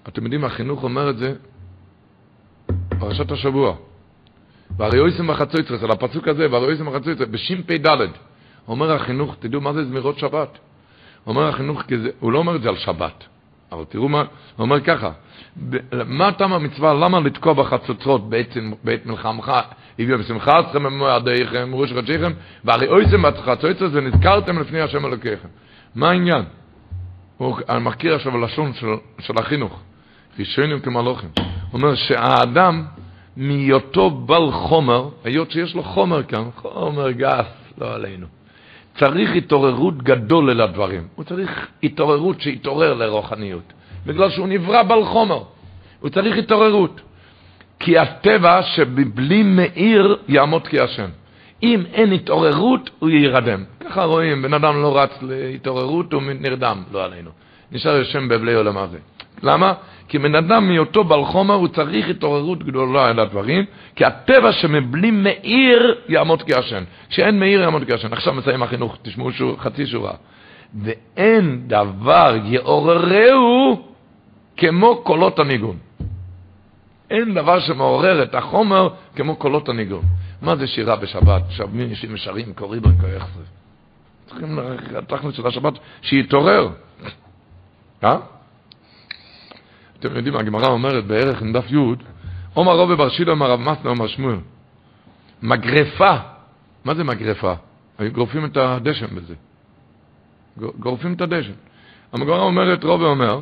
אתם 0.07 0.23
יודעים, 0.23 0.43
החינוך 0.43 0.83
אומר 0.83 1.09
את 1.09 1.17
זה 1.17 1.33
פרשת 2.99 3.31
השבוע. 3.31 3.75
והרי 4.77 4.99
אויסם 4.99 5.27
בחצויצרס, 5.27 5.83
על 5.83 5.91
הפסוק 5.91 6.27
הזה, 6.27 6.51
והרי 6.51 6.65
אויסם 6.65 6.85
בחצויצרס, 6.85 7.27
בש"פ 7.31 7.71
ד', 7.71 8.07
אומר 8.67 8.91
החינוך, 8.91 9.35
תדעו 9.39 9.61
מה 9.61 9.73
זה 9.73 9.85
זמירות 9.85 10.17
שבת. 10.17 10.57
אומר 11.27 11.47
החינוך, 11.47 11.81
הוא 12.19 12.31
לא 12.31 12.39
אומר 12.39 12.55
את 12.55 12.61
זה 12.61 12.69
על 12.69 12.77
שבת, 12.77 13.23
אבל 13.71 13.83
תראו 13.89 14.09
מה, 14.09 14.19
הוא 14.19 14.25
אומר 14.63 14.81
ככה, 14.81 15.11
מה 16.05 16.31
טעם 16.31 16.53
המצווה, 16.53 16.93
למה 16.93 17.19
לתקוע 17.19 17.53
בחצוצרות 17.53 18.29
בעת 18.83 19.05
מלחמך, 19.05 19.51
הביאו 19.99 20.19
בשמחה 20.19 20.59
אתכם 20.59 20.83
במועדיכם, 20.83 21.69
ראש 21.73 21.93
חדשיכם, 21.93 22.31
והרי 22.63 22.87
אויסם 22.87 23.21
בחצויצרס 23.21 23.91
ונזכרתם 23.93 24.59
לפני 24.59 24.81
השם 24.81 25.05
אלוקיכם. 25.05 25.47
מה 25.95 26.09
העניין? 26.09 26.43
הוא 27.37 27.57
מכיר 27.81 28.15
עכשיו 28.15 28.35
הלשון 28.37 28.73
של, 28.73 28.87
של 29.19 29.33
החינוך, 29.37 29.81
ראשונים 30.39 30.79
כמלוכים. 30.79 31.29
הוא 31.37 31.45
אומר 31.73 31.95
שהאדם, 31.95 32.85
מהיותו 33.37 34.09
בל 34.09 34.51
חומר, 34.51 35.09
היות 35.23 35.51
שיש 35.51 35.75
לו 35.75 35.83
חומר 35.83 36.23
כאן, 36.23 36.43
חומר 36.55 37.11
גס, 37.11 37.45
לא 37.77 37.95
עלינו, 37.95 38.27
צריך 38.99 39.35
התעוררות 39.35 40.03
גדול 40.03 40.49
אל 40.49 40.61
הדברים. 40.61 41.07
הוא 41.15 41.25
צריך 41.25 41.67
התעוררות 41.83 42.41
שיתעורר 42.41 42.93
לרוחניות, 42.93 43.73
בגלל 44.05 44.29
שהוא 44.29 44.47
נברא 44.47 44.83
בל 44.83 45.05
חומר. 45.05 45.43
הוא 45.99 46.09
צריך 46.09 46.37
התעוררות. 46.37 47.01
כי 47.79 47.97
הטבע 47.97 48.61
שבלי 48.63 49.43
מאיר 49.43 50.17
יעמוד 50.27 50.67
כהשם. 50.67 51.09
אם 51.63 51.83
אין 51.93 52.11
התעוררות, 52.11 52.89
הוא 52.99 53.09
יירדם. 53.09 53.63
ככה 53.79 54.03
רואים, 54.03 54.41
בן 54.41 54.53
אדם 54.53 54.81
לא 54.81 54.97
רץ 54.97 55.11
להתעוררות, 55.21 56.13
הוא 56.13 56.21
נרדם, 56.39 56.83
לא 56.91 57.05
עלינו. 57.05 57.29
נשאר 57.71 58.01
השם 58.01 58.27
בבלי 58.27 58.53
עולם 58.53 58.77
הזה. 58.77 58.97
למה? 59.43 59.73
כי 60.07 60.19
בן 60.19 60.35
אדם 60.35 60.67
מהיותו 60.67 61.03
בעל 61.03 61.25
חומר 61.25 61.55
הוא 61.55 61.67
צריך 61.67 62.09
התעוררות 62.09 62.63
גדולה 62.63 63.07
על 63.07 63.19
הדברים, 63.19 63.65
כי 63.95 64.05
הטבע 64.05 64.51
שמבלי 64.51 65.11
מאיר 65.11 65.95
יעמוד 66.09 66.43
כהשם. 66.43 66.83
כשאין 67.09 67.39
מאיר 67.39 67.61
יעמוד 67.61 67.83
כהשם. 67.87 68.13
עכשיו 68.13 68.33
מסיים 68.33 68.63
החינוך, 68.63 68.97
תשמעו 69.01 69.31
שור, 69.31 69.59
חצי 69.59 69.87
שורה. 69.87 70.13
ואין 70.83 71.67
דבר 71.67 72.35
יעוררהו 72.43 73.81
כמו 74.57 75.01
קולות 75.03 75.39
הניגון. 75.39 75.77
אין 77.09 77.33
דבר 77.33 77.59
שמעורר 77.59 78.23
את 78.23 78.35
החומר 78.35 78.89
כמו 79.15 79.35
קולות 79.35 79.69
הניגון. 79.69 80.03
מה 80.41 80.55
זה 80.55 80.67
שירה 80.67 80.95
בשבת? 80.95 81.41
שבים 81.49 82.15
שרים, 82.15 82.53
קוראים 82.53 82.81
זה? 83.01 83.43
צריכים 84.27 84.59
לתכנית 84.91 85.35
של 85.35 85.47
השבת 85.47 85.73
שיתעורר. 86.01 86.69
אה? 88.03 88.17
אתם 89.99 90.15
יודעים, 90.15 90.35
הגמרא 90.35 90.67
אומרת 90.67 91.05
בערך 91.05 91.43
דף 91.53 91.71
י', 91.71 91.77
אומר 92.55 92.75
רובי 92.75 92.95
בר 92.95 93.09
שילה, 93.09 93.31
אומר 93.31 93.51
רב 93.51 93.59
מסנה, 93.59 93.89
אומר 93.89 94.07
שמואל, 94.07 94.37
מגרפה, 95.41 96.15
מה 96.85 96.95
זה 96.95 97.03
מגרפה? 97.03 97.53
גורפים 98.13 98.45
את 98.45 98.57
הדשן 98.57 99.15
בזה. 99.15 99.33
גורפים 100.57 101.13
את 101.13 101.21
הדשן. 101.21 101.51
המגורה 102.13 102.39
אומרת, 102.39 102.83
רובי 102.83 103.03
אומר, 103.03 103.39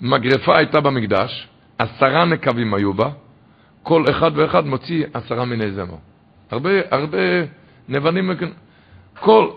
מגרפה 0.00 0.56
הייתה 0.56 0.80
במקדש, 0.80 1.48
עשרה 1.78 2.24
נקבים 2.24 2.74
היו 2.74 2.92
בה, 2.94 3.10
כל 3.82 4.04
אחד 4.10 4.30
ואחד 4.34 4.66
מוציא 4.66 5.04
עשרה 5.14 5.44
מיני 5.44 5.72
זמר. 5.72 5.96
הרבה, 6.50 6.70
הרבה 6.90 7.18
נבנים, 7.88 8.30
כל 9.20 9.48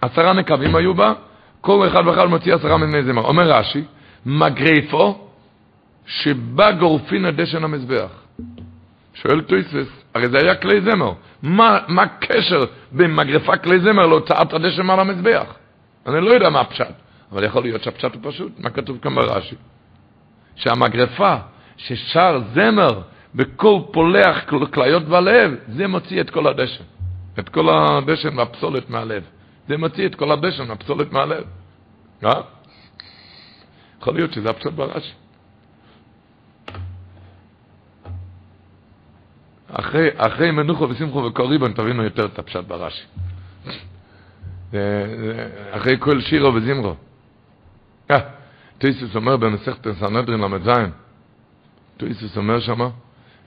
עשרה 0.00 0.32
נקבים 0.32 0.76
היו 0.76 0.94
בה, 0.94 1.12
כל 1.60 1.86
אחד 1.88 2.06
ואחד 2.06 2.24
מוציא 2.24 2.54
עשרה 2.54 2.76
מיני 2.76 3.02
זמר. 3.02 3.22
אומר 3.22 3.50
רש"י, 3.52 3.84
מגרפו 4.26 5.25
שבא 6.06 6.72
גורפין 6.72 7.24
הדשן 7.24 7.64
המזבח. 7.64 8.10
שואל 9.14 9.40
טויסס, 9.40 9.88
הרי 10.14 10.28
זה 10.28 10.38
היה 10.38 10.54
כלי 10.54 10.80
זמר. 10.80 11.12
מה, 11.42 11.78
מה 11.88 12.02
הקשר 12.02 12.64
בין 12.92 13.14
מגרפה 13.14 13.56
כלי 13.56 13.80
זמר 13.80 14.06
להוצאת 14.06 14.52
הדשן 14.52 14.90
על 14.90 15.00
המזבח? 15.00 15.54
אני 16.06 16.20
לא 16.20 16.30
יודע 16.30 16.50
מה 16.50 16.60
הפשט, 16.60 16.94
אבל 17.32 17.44
יכול 17.44 17.62
להיות 17.62 17.82
שהפשט 17.82 18.14
הוא 18.14 18.20
פשוט. 18.22 18.52
מה 18.58 18.70
כתוב 18.70 18.98
כאן 19.02 19.14
ברש"י? 19.14 19.56
שהמגרפה 20.56 21.36
ששר 21.76 22.40
זמר 22.54 23.00
בכל 23.34 23.80
פולח 23.92 24.44
כליות 24.70 25.02
בלב, 25.02 25.54
זה 25.68 25.86
מוציא 25.86 26.20
את 26.20 26.30
כל 26.30 26.46
הדשן. 26.46 26.84
את 27.38 27.48
כל 27.48 27.68
הדשן 27.68 28.38
והפסולת 28.38 28.90
מהלב. 28.90 29.22
זה 29.68 29.76
מוציא 29.76 30.06
את 30.06 30.14
כל 30.14 30.32
הדשן 30.32 30.70
והפסולת 30.70 31.12
מהלב. 31.12 31.44
אה? 32.24 32.40
יכול 34.00 34.14
להיות 34.14 34.32
שזה 34.32 34.50
הפשט 34.50 34.72
ברש"י. 34.72 35.25
אחרי, 39.80 40.08
אחרי 40.16 40.50
מנוחו 40.50 40.88
ושמחו 40.88 41.24
וקוריבן 41.24 41.72
תבינו 41.72 42.04
יותר 42.04 42.26
את 42.26 42.38
הפשט 42.38 42.64
ברש"י. 42.64 43.06
אחרי 45.70 45.96
כל 45.98 46.20
שירו 46.20 46.54
וזמרו. 46.54 46.94
אה, 48.10 48.20
טויסוס 48.78 49.16
אומר 49.16 49.36
במסכת 49.36 49.86
סנהדרין 50.00 50.40
ל"ז, 50.40 50.70
טויסוס 51.96 52.36
אומר 52.36 52.60
שמה, 52.60 52.88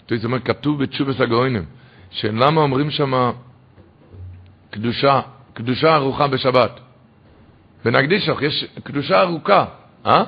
טויסוס 0.06 0.26
אומר, 0.26 0.40
כתוב 0.40 0.84
בתשובס 0.84 1.22
הגאונים, 1.22 1.66
שלמה 2.12 2.62
אומרים 2.62 2.92
שמה 2.92 3.32
קדושה, 4.70 5.22
קדושה 5.54 5.96
ארוכה 5.96 6.28
בשבת. 6.28 6.80
בנקדישוך 7.86 8.42
יש 8.42 8.66
קדושה 8.84 9.22
ארוכה, 9.22 9.66
אה? 10.06 10.24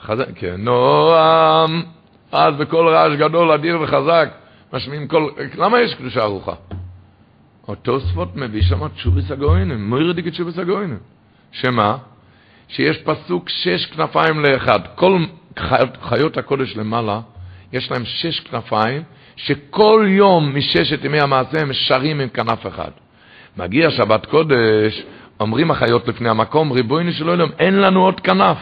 חזק, 0.00 0.26
כן, 0.34 0.54
נועם, 0.58 1.82
אז 2.32 2.54
בקול 2.54 2.88
רעש 2.88 3.12
גדול, 3.18 3.52
אדיר 3.52 3.80
וחזק, 3.80 4.28
משמיעים 4.72 5.08
כל... 5.08 5.28
למה 5.54 5.80
יש 5.80 5.94
קדושה 5.94 6.22
ארוכה? 6.22 6.52
אותו 7.68 8.00
ספוט 8.00 8.28
מביא 8.34 8.62
שם 8.62 8.88
תשוביס 8.88 9.30
הגאונים, 9.30 9.88
מוירדיק 9.88 10.26
את 10.26 10.32
תשוביס 10.32 10.58
הגאונים. 10.58 10.98
שמה? 11.52 11.96
שיש 12.68 12.98
פסוק 12.98 13.48
שש 13.48 13.86
כנפיים 13.86 14.40
לאחד. 14.40 14.80
כל 14.94 15.24
חיות, 16.02 16.36
הקודש 16.36 16.76
למעלה, 16.76 17.20
יש 17.72 17.90
להם 17.90 18.04
שש 18.04 18.40
כנפיים, 18.40 19.02
שכל 19.36 20.06
יום 20.08 20.56
מששת 20.56 21.04
ימי 21.04 21.20
המעשה 21.20 21.60
הם 21.60 21.72
שרים 21.72 22.20
עם 22.20 22.28
כנף 22.28 22.66
אחד. 22.66 22.90
מגיע 23.56 23.90
שבת 23.90 24.26
קודש, 24.26 25.02
אומרים 25.40 25.70
החיות 25.70 26.08
לפני 26.08 26.28
המקום, 26.28 26.72
ריבונו 26.72 27.12
של 27.12 27.28
עולם, 27.28 27.48
אין 27.58 27.80
לנו 27.80 28.04
עוד 28.04 28.20
כנף. 28.20 28.58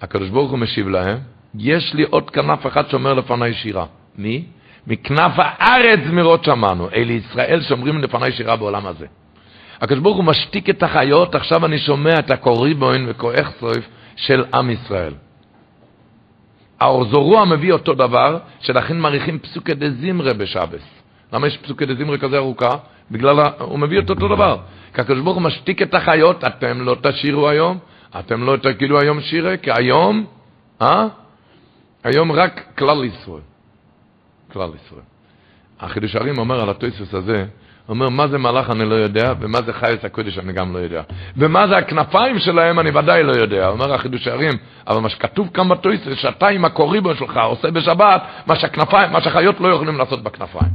הקדוש 0.00 0.28
ברוך 0.28 0.50
הוא 0.50 0.58
משיב 0.58 0.88
להם, 0.88 1.18
יש 1.58 1.94
לי 1.94 2.02
עוד 2.02 2.30
כנף 2.30 2.66
אחד 2.66 2.88
שאומר 2.88 3.14
לפניי 3.14 3.54
שירה. 3.54 3.86
מי? 4.18 4.44
מכנף 4.86 5.32
הארץ 5.36 6.00
מרות 6.12 6.44
שמענו. 6.44 6.88
אלה 6.94 7.12
ישראל 7.12 7.60
שאומרים 7.62 7.98
לפניי 7.98 8.32
שירה 8.32 8.56
בעולם 8.56 8.86
הזה. 8.86 9.06
הקדוש 9.80 10.02
ברוך 10.02 10.16
הוא 10.16 10.24
משתיק 10.24 10.70
את 10.70 10.82
החיות, 10.82 11.34
עכשיו 11.34 11.66
אני 11.66 11.78
שומע 11.78 12.18
את 12.18 12.30
הקוריבוין 12.30 13.06
וכוח 13.08 13.50
סויף 13.60 13.88
של 14.16 14.44
עם 14.54 14.70
ישראל. 14.70 15.14
האורזורוע 16.80 17.44
מביא 17.44 17.72
אותו 17.72 17.94
דבר, 17.94 18.38
שלכן 18.60 18.98
מעריכים 18.98 19.38
פסוקי 19.38 19.74
דה 19.74 19.90
זמרה 19.90 20.32
בשבס. 20.32 20.82
למה 21.32 21.46
יש 21.46 21.56
פסוקי 21.56 21.86
דה 21.86 21.94
זמרה 21.94 22.18
כזה 22.18 22.36
ארוכה? 22.36 22.76
בגלל, 23.10 23.40
הוא 23.58 23.78
מביא 23.78 23.98
את 23.98 24.10
אותו 24.10 24.28
דבר. 24.28 24.56
כי 24.94 25.00
הקדוש 25.00 25.20
ברוך 25.20 25.36
הוא 25.36 25.42
משתיק 25.42 25.82
את 25.82 25.94
החיות, 25.94 26.44
אתם 26.44 26.80
לא 26.80 26.96
תשירו 27.02 27.48
היום, 27.48 27.78
אתם 28.18 28.42
לא 28.42 28.56
תגידו 28.56 29.00
היום 29.00 29.20
שירה, 29.20 29.56
כי 29.56 29.70
היום, 29.72 30.26
אה? 30.82 31.06
היום 32.04 32.32
רק 32.32 32.64
כלל 32.78 33.04
ישראל. 33.04 33.49
כלל 34.52 34.70
ישראל. 34.86 35.02
החידוש 35.80 36.16
הרים 36.16 36.38
אומר 36.38 36.60
על 36.60 36.70
הטויסוס 36.70 37.14
הזה, 37.14 37.46
אומר, 37.88 38.08
מה 38.08 38.28
זה 38.28 38.38
מלאך 38.38 38.70
אני 38.70 38.84
לא 38.84 38.94
יודע, 38.94 39.32
ומה 39.40 39.62
זה 39.62 39.72
חייס 39.72 40.04
הקודש 40.04 40.38
אני 40.38 40.52
גם 40.52 40.72
לא 40.72 40.78
יודע. 40.78 41.02
ומה 41.36 41.68
זה 41.68 41.76
הכנפיים 41.76 42.38
שלהם 42.38 42.80
אני 42.80 42.90
ודאי 42.90 43.22
לא 43.22 43.32
יודע. 43.32 43.68
אומר 43.68 43.94
החידוש 43.94 44.28
הרים, 44.28 44.52
אבל 44.86 45.00
מה 45.00 45.08
שכתוב 45.08 45.48
כאן 45.54 45.68
בטויסוס, 45.68 46.18
שאתה 46.18 46.48
עם 46.48 46.64
הקוריבו 46.64 47.14
שלך 47.14 47.40
עושה 47.44 47.70
בשבת, 47.70 48.22
מה 48.46 48.56
שהכנפיים, 48.56 49.12
מה 49.12 49.20
שהחיות 49.20 49.60
לא 49.60 49.68
יכולים 49.68 49.98
לעשות 49.98 50.22
בכנפיים. 50.22 50.72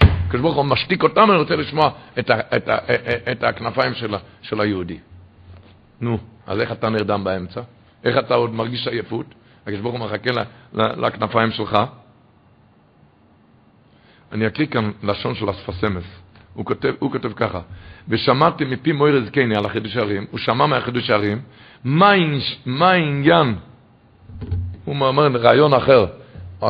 הקדוש 0.00 0.54
הוא 0.54 0.64
משתיק 0.64 1.02
אותם, 1.02 1.30
אני 1.30 1.38
רוצה 1.38 1.56
לשמוע 1.56 1.90
את, 2.18 2.30
ה, 2.30 2.40
את, 2.56 2.68
ה, 2.68 2.76
את 3.32 3.42
הכנפיים 3.42 3.94
של, 3.94 4.14
של 4.42 4.60
היהודי. 4.60 4.98
נו, 6.00 6.18
אז 6.46 6.60
איך 6.60 6.72
אתה 6.72 6.88
נרדם 6.88 7.24
באמצע? 7.24 7.60
איך 8.04 8.18
אתה 8.18 8.34
עוד 8.34 8.54
מרגיש 8.54 8.88
עייפות? 8.88 9.26
הקדוש 9.62 9.80
ברוך 9.80 9.94
הוא 9.94 10.04
מחכה 10.04 10.30
לכנפיים 10.72 11.50
שלך. 11.50 11.78
אני 14.32 14.46
אקריא 14.46 14.66
כאן 14.66 14.90
לשון 15.02 15.34
של 15.34 15.50
אספסמס. 15.50 16.04
הוא 16.54 16.64
כותב, 16.64 16.92
הוא 16.98 17.12
כותב 17.12 17.32
ככה, 17.32 17.60
ושמעתי 18.08 18.64
מפי 18.64 18.92
מויר 18.92 19.24
זקני 19.24 19.56
על 19.56 19.66
החידוש 19.66 19.96
הערים, 19.96 20.26
הוא 20.30 20.38
שמע 20.38 20.66
מהחידוש 20.66 21.10
הערים, 21.10 21.40
מה, 21.84 22.10
העניין, 22.80 23.54
הוא 24.84 24.96
אומר 25.00 25.36
רעיון 25.36 25.74
אחר, 25.74 26.06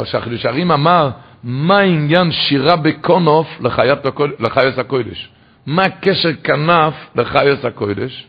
שהחידוש 0.05 0.47
הערים 0.47 0.71
אמר, 0.71 1.11
מה 1.45 1.79
העניין 1.79 2.33
שירה 2.33 2.77
בקונוף 2.77 3.49
לחייס 4.41 4.79
הקודש? 4.79 5.29
מה 5.67 5.83
הקשר 5.83 6.33
כנף 6.45 6.95
לחייס 7.15 7.65
הקודש? 7.65 8.27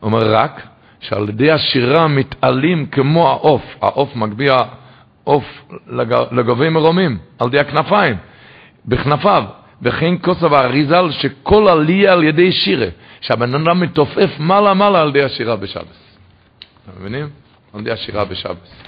הוא 0.00 0.06
אומר 0.12 0.34
רק 0.34 0.66
שעל 1.00 1.28
ידי 1.28 1.50
השירה 1.50 2.08
מתעלים 2.08 2.86
כמו 2.86 3.28
העוף, 3.28 3.62
העוף 3.80 4.16
מגביה 4.16 4.58
עוף 5.24 5.44
לגבי 6.32 6.68
מרומים, 6.68 7.18
על 7.38 7.48
ידי 7.48 7.58
הכנפיים, 7.58 8.16
בכנפיו, 8.86 9.44
וכן 9.82 10.14
כוסב 10.22 10.54
האריזל 10.54 11.10
שכל 11.10 11.68
עלייה 11.68 12.12
על 12.12 12.24
ידי 12.24 12.52
שירה, 12.52 12.86
שהבן 13.20 13.54
אדם 13.54 13.80
מתופף 13.80 14.30
מעלה 14.38 14.74
מעלה 14.74 15.02
על 15.02 15.08
ידי 15.08 15.22
השירה 15.22 15.56
בשבס. 15.56 16.16
אתם 16.84 17.00
מבינים? 17.00 17.28
על 17.74 17.80
ידי 17.80 17.90
השירה 17.90 18.24
בשבס. 18.24 18.82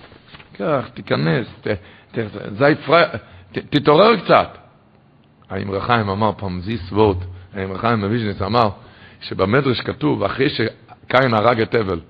כך, 0.58 0.88
תיכנס, 0.94 1.46
ת, 1.60 1.68
ת, 2.12 2.18
זי 2.58 2.74
פרי... 2.86 3.02
ת, 3.52 3.58
תתעורר 3.58 4.16
קצת. 4.16 4.58
האמר 5.50 5.80
חיים 5.80 6.08
אמר 6.08 6.32
פעם 6.36 6.60
זיס 6.60 6.92
וורט, 6.92 7.16
האמר 7.54 7.78
חיים 7.78 8.04
אמר, 8.46 8.68
שבמדרש 9.20 9.80
כתוב, 9.80 10.22
אחרי 10.22 10.48
שקין 10.48 11.34
הרג 11.34 11.60
את 11.60 11.74
אבל, 11.74 12.00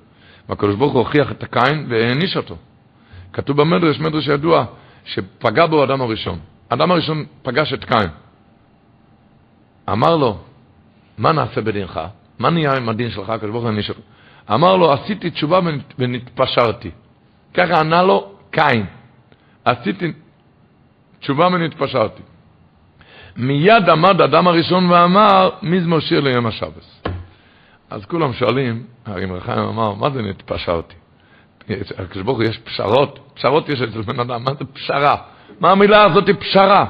והקדוש 0.48 0.74
ברוך 0.74 0.92
הוא 0.92 0.98
הוכיח 0.98 1.30
את 1.30 1.42
הקין 1.42 1.86
והעניש 1.88 2.36
אותו. 2.36 2.56
כתוב 3.36 3.56
במדרש, 3.56 4.00
מדרש 4.00 4.28
ידוע, 4.28 4.64
שפגע 5.04 5.66
בו 5.66 5.80
האדם 5.80 6.00
הראשון. 6.00 6.38
האדם 6.70 6.90
הראשון 6.90 7.24
פגש 7.42 7.72
את 7.72 7.84
קין. 7.84 8.08
אמר 9.92 10.16
לו, 10.16 10.38
מה 11.18 11.32
נעשה 11.32 11.60
בדינך? 11.60 12.00
מה 12.38 12.50
נהיה 12.50 12.76
עם 12.76 12.88
הדין 12.88 13.10
שלך? 13.10 13.30
הקדוש 13.30 13.50
ברוך 13.50 13.64
הוא 13.64 13.72
אותו. 13.88 14.00
אמר 14.54 14.76
לו, 14.76 14.92
עשיתי 14.92 15.30
תשובה 15.30 15.60
ונתפשרתי. 15.98 16.90
ככה 17.54 17.80
ענה 17.80 18.02
לו 18.02 18.32
קין. 18.50 18.86
עשיתי 19.64 20.12
תשובה 21.20 21.46
ונתפשרתי. 21.46 22.22
מיד 23.36 23.88
עמד 23.88 24.20
האדם 24.20 24.48
הראשון 24.48 24.90
ואמר, 24.90 25.50
מזמור 25.62 26.00
שיר 26.00 26.20
ליום 26.20 26.46
השבס. 26.46 27.02
אז 27.90 28.04
כולם 28.04 28.32
שואלים, 28.32 28.82
הרי 29.06 29.26
מרחיים 29.26 29.58
אמר, 29.58 29.94
מה 29.94 30.10
זה 30.10 30.22
נתפשרתי? 30.22 30.94
הקדוש 31.70 32.22
ברוך 32.22 32.38
הוא 32.38 32.44
יש 32.44 32.59
פשרות, 32.59 33.18
פשרות 33.34 33.68
יש 33.68 33.82
אצל 33.82 34.01
בן 34.01 34.20
אדם, 34.20 34.44
מה 34.44 34.55
זה 34.55 34.64
פשרה? 34.64 35.16
מה 35.60 35.70
המילה 35.70 36.05
הזאת 36.05 36.24
פשרה? 36.40 36.86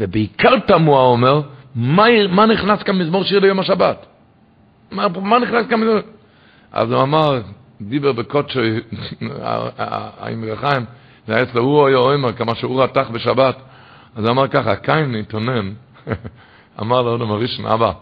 ובעיקר 0.00 0.58
תמוה 0.58 1.00
אומר, 1.00 1.42
מה, 1.74 2.04
מה 2.28 2.46
נכנס 2.46 2.82
כאן 2.82 2.98
מזמור 2.98 3.24
שיר 3.24 3.38
ליום 3.38 3.60
השבת? 3.60 4.06
מה, 4.90 5.08
מה 5.08 5.38
נכנס 5.38 5.66
כאן 5.66 5.80
מזמור? 5.80 5.98
אז 6.72 6.92
הוא 6.92 7.02
אמר, 7.02 7.40
דיבר 7.80 8.12
בקודשו, 8.12 8.60
האמר 9.78 10.56
חיים, 10.56 10.84
זה 11.26 11.34
היה 11.34 11.42
אצלו 11.42 11.62
הוא 11.62 11.86
היה 11.86 11.96
אומר, 11.96 12.32
כמה 12.32 12.54
שהוא 12.54 12.82
רתח 12.82 13.08
בשבת. 13.12 13.56
אז 14.16 14.24
הוא 14.24 14.30
אמר 14.30 14.48
ככה, 14.48 14.76
קין 14.76 15.14
התאונן, 15.14 15.72
אמר 16.80 17.02
לאדם 17.02 17.30
הראשון, 17.30 17.66
אבא, 17.66 17.92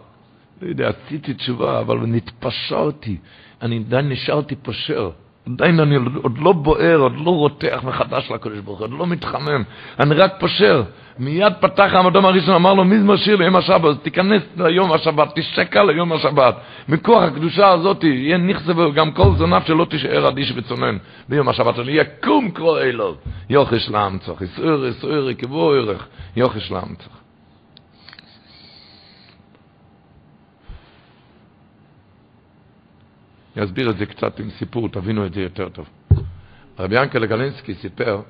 לא 0.62 0.68
יודע, 0.68 0.88
עשיתי 0.88 1.34
תשובה, 1.34 1.80
אבל 1.80 1.98
נתפשרתי, 1.98 3.16
אני 3.62 3.82
עדיין 3.86 4.08
נשארתי 4.08 4.56
פושר. 4.56 5.10
עדיין 5.46 5.80
אני 5.80 5.96
עוד 6.22 6.38
לא 6.38 6.52
בוער, 6.52 6.96
עוד 6.96 7.12
לא 7.24 7.30
רותח 7.30 7.80
מחדש 7.84 8.30
לקדוש 8.30 8.58
ברוך 8.58 8.78
הוא, 8.78 8.84
עוד 8.84 8.98
לא 8.98 9.06
מתחמם, 9.06 9.62
אני 10.00 10.14
רק 10.14 10.32
פושר. 10.40 10.82
מיד 11.18 11.52
פתח 11.60 11.90
המדום 11.94 12.26
הראשון, 12.26 12.54
אמר 12.54 12.74
לו, 12.74 12.84
מי 12.84 12.96
משאיר 13.02 13.36
ליום 13.36 13.56
השבת? 13.56 14.02
תיכנס 14.02 14.42
ליום 14.56 14.92
השבת, 14.92 15.38
תשקע 15.38 15.84
ליום 15.84 16.12
השבת. 16.12 16.54
מכוח 16.88 17.22
הקדושה 17.22 17.68
הזאת 17.68 18.04
יהיה 18.04 18.36
נכסה 18.36 18.78
וגם 18.78 19.12
כל 19.12 19.34
זונף 19.36 19.66
שלא 19.66 19.86
תישאר 19.90 20.28
אדיש 20.28 20.52
וצונן 20.56 20.96
ביום 21.28 21.48
השבת. 21.48 21.78
אני 21.78 21.92
יקום 21.92 22.50
כמו 22.50 22.78
אלוב, 22.78 23.16
יוחש 23.50 23.88
לאמצוך, 23.90 24.42
יסער, 24.42 24.86
יסער, 24.86 25.30
יקבו 25.30 25.72
ערך, 25.72 26.06
יוחש 26.36 26.70
לאמצוך. 26.70 27.20
אני 33.56 33.64
אסביר 33.64 33.90
את 33.90 33.96
זה 33.98 34.06
קצת 34.06 34.40
עם 34.40 34.50
סיפור, 34.50 34.88
תבינו 34.88 35.26
את 35.26 35.34
זה 35.34 35.40
יותר 35.40 35.68
טוב. 35.68 35.88
רבי 36.78 37.02
ינקל 37.02 37.26
גלינסקי 37.26 37.74
סיפר 37.74 38.20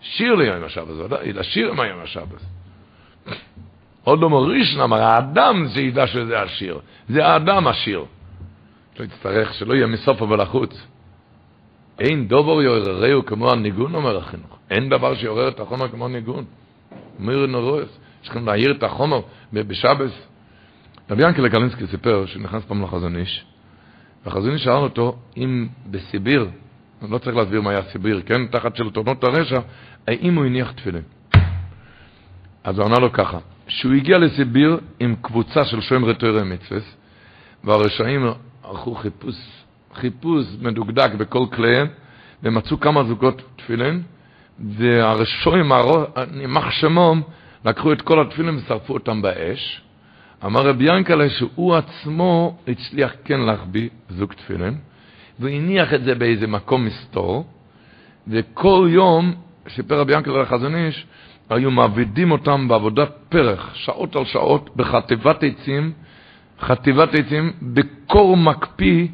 שיר 0.00 0.34
ליום 0.34 0.64
השבת, 0.64 1.10
לשיר 1.24 1.70
עם 1.70 1.80
היום 1.80 2.00
השבת. 2.00 2.40
עוד 4.04 4.20
לא 4.20 4.30
מורישן 4.30 4.80
אמר, 4.80 5.02
האדם 5.02 5.66
זה 5.66 5.80
ידע 5.80 6.06
שזה 6.06 6.42
השיר, 6.42 6.80
זה 7.08 7.26
האדם 7.26 7.66
השיר. 7.66 8.04
לא 8.98 9.04
יצטרך, 9.04 9.54
שלא 9.54 9.74
יהיה 9.74 9.86
מסופו 9.86 10.28
ולחוץ. 10.28 10.86
אין 11.98 12.28
דובר 12.28 12.62
יעוררהו 12.62 13.26
כמו 13.26 13.52
הניגון, 13.52 13.94
אומר 13.94 14.16
החינוך. 14.16 14.58
אין 14.70 14.88
דבר 14.88 15.14
שיעורר 15.14 15.48
את 15.48 15.60
החומר 15.60 15.88
כמו 15.88 16.08
ניגון. 16.08 16.44
אומר 17.18 17.46
נורס, 17.46 17.98
יש 18.22 18.28
לכם 18.28 18.46
להעיר 18.46 18.72
את 18.72 18.82
החומר 18.82 19.20
בשבס. 19.52 20.26
רבי 21.10 21.22
ינקלה 21.22 21.50
קלינסקי 21.50 21.86
סיפר 21.86 22.26
שנכנס 22.26 22.64
פעם 22.64 22.82
לחזון 22.82 23.16
איש, 23.16 23.44
והחזון 24.24 24.52
איש 24.52 24.64
שאל 24.64 24.72
אותו 24.72 25.16
אם 25.36 25.68
בסיביר, 25.90 26.48
אני 27.02 27.10
לא 27.10 27.18
צריך 27.18 27.36
להסביר 27.36 27.60
מה 27.60 27.70
היה 27.70 27.82
סיביר, 27.82 28.22
כן, 28.26 28.46
תחת 28.46 28.76
שלטונות 28.76 29.24
הרשע, 29.24 29.60
האם 30.06 30.34
הוא 30.34 30.44
הניח 30.44 30.72
תפילין. 30.72 31.02
אז 32.64 32.78
הוא 32.78 32.86
ענה 32.86 32.98
לו 32.98 33.12
ככה, 33.12 33.38
שהוא 33.68 33.92
הגיע 33.92 34.18
לסיביר 34.18 34.78
עם 35.00 35.14
קבוצה 35.22 35.64
של 35.64 35.80
שומרי 35.80 36.14
תוירי 36.14 36.42
מצווס, 36.44 36.96
והרשעים 37.64 38.26
ערכו 38.64 38.94
חיפוש, 38.94 39.34
חיפוש 39.94 40.46
מדוקדק 40.60 41.14
בכל 41.14 41.46
כליהם, 41.54 41.86
ומצאו 42.42 42.80
כמה 42.80 43.04
זוגות 43.04 43.42
תפילין, 43.56 44.02
והרשעים, 44.58 45.72
יימח 46.40 46.70
שמום, 46.70 47.22
לקחו 47.64 47.92
את 47.92 48.02
כל 48.02 48.20
התפילין 48.20 48.56
ושרפו 48.56 48.94
אותם 48.94 49.22
באש, 49.22 49.83
אמר 50.44 50.68
רבי 50.68 50.84
ינקלה 50.84 51.30
שהוא 51.30 51.74
עצמו 51.74 52.58
הצליח 52.68 53.12
כן 53.24 53.40
להחביא 53.40 53.88
זוג 54.08 54.32
תפילין, 54.32 54.74
והניח 55.38 55.94
את 55.94 56.04
זה 56.04 56.14
באיזה 56.14 56.46
מקום 56.46 56.84
מסתור, 56.84 57.46
וכל 58.28 58.88
יום, 58.90 59.34
סיפר 59.68 60.00
רבי 60.00 60.14
ינקלה 60.14 60.42
לחזון 60.42 60.74
איש, 60.74 61.06
היו 61.50 61.70
מעבידים 61.70 62.30
אותם 62.30 62.68
בעבודת 62.68 63.10
פרח, 63.28 63.74
שעות 63.74 64.16
על 64.16 64.24
שעות, 64.24 64.76
בחטיבת 64.76 65.44
עצים, 65.44 65.92
חטיבת 66.60 67.14
עצים, 67.14 67.52
בקור 67.62 68.36
מקפיא, 68.36 69.06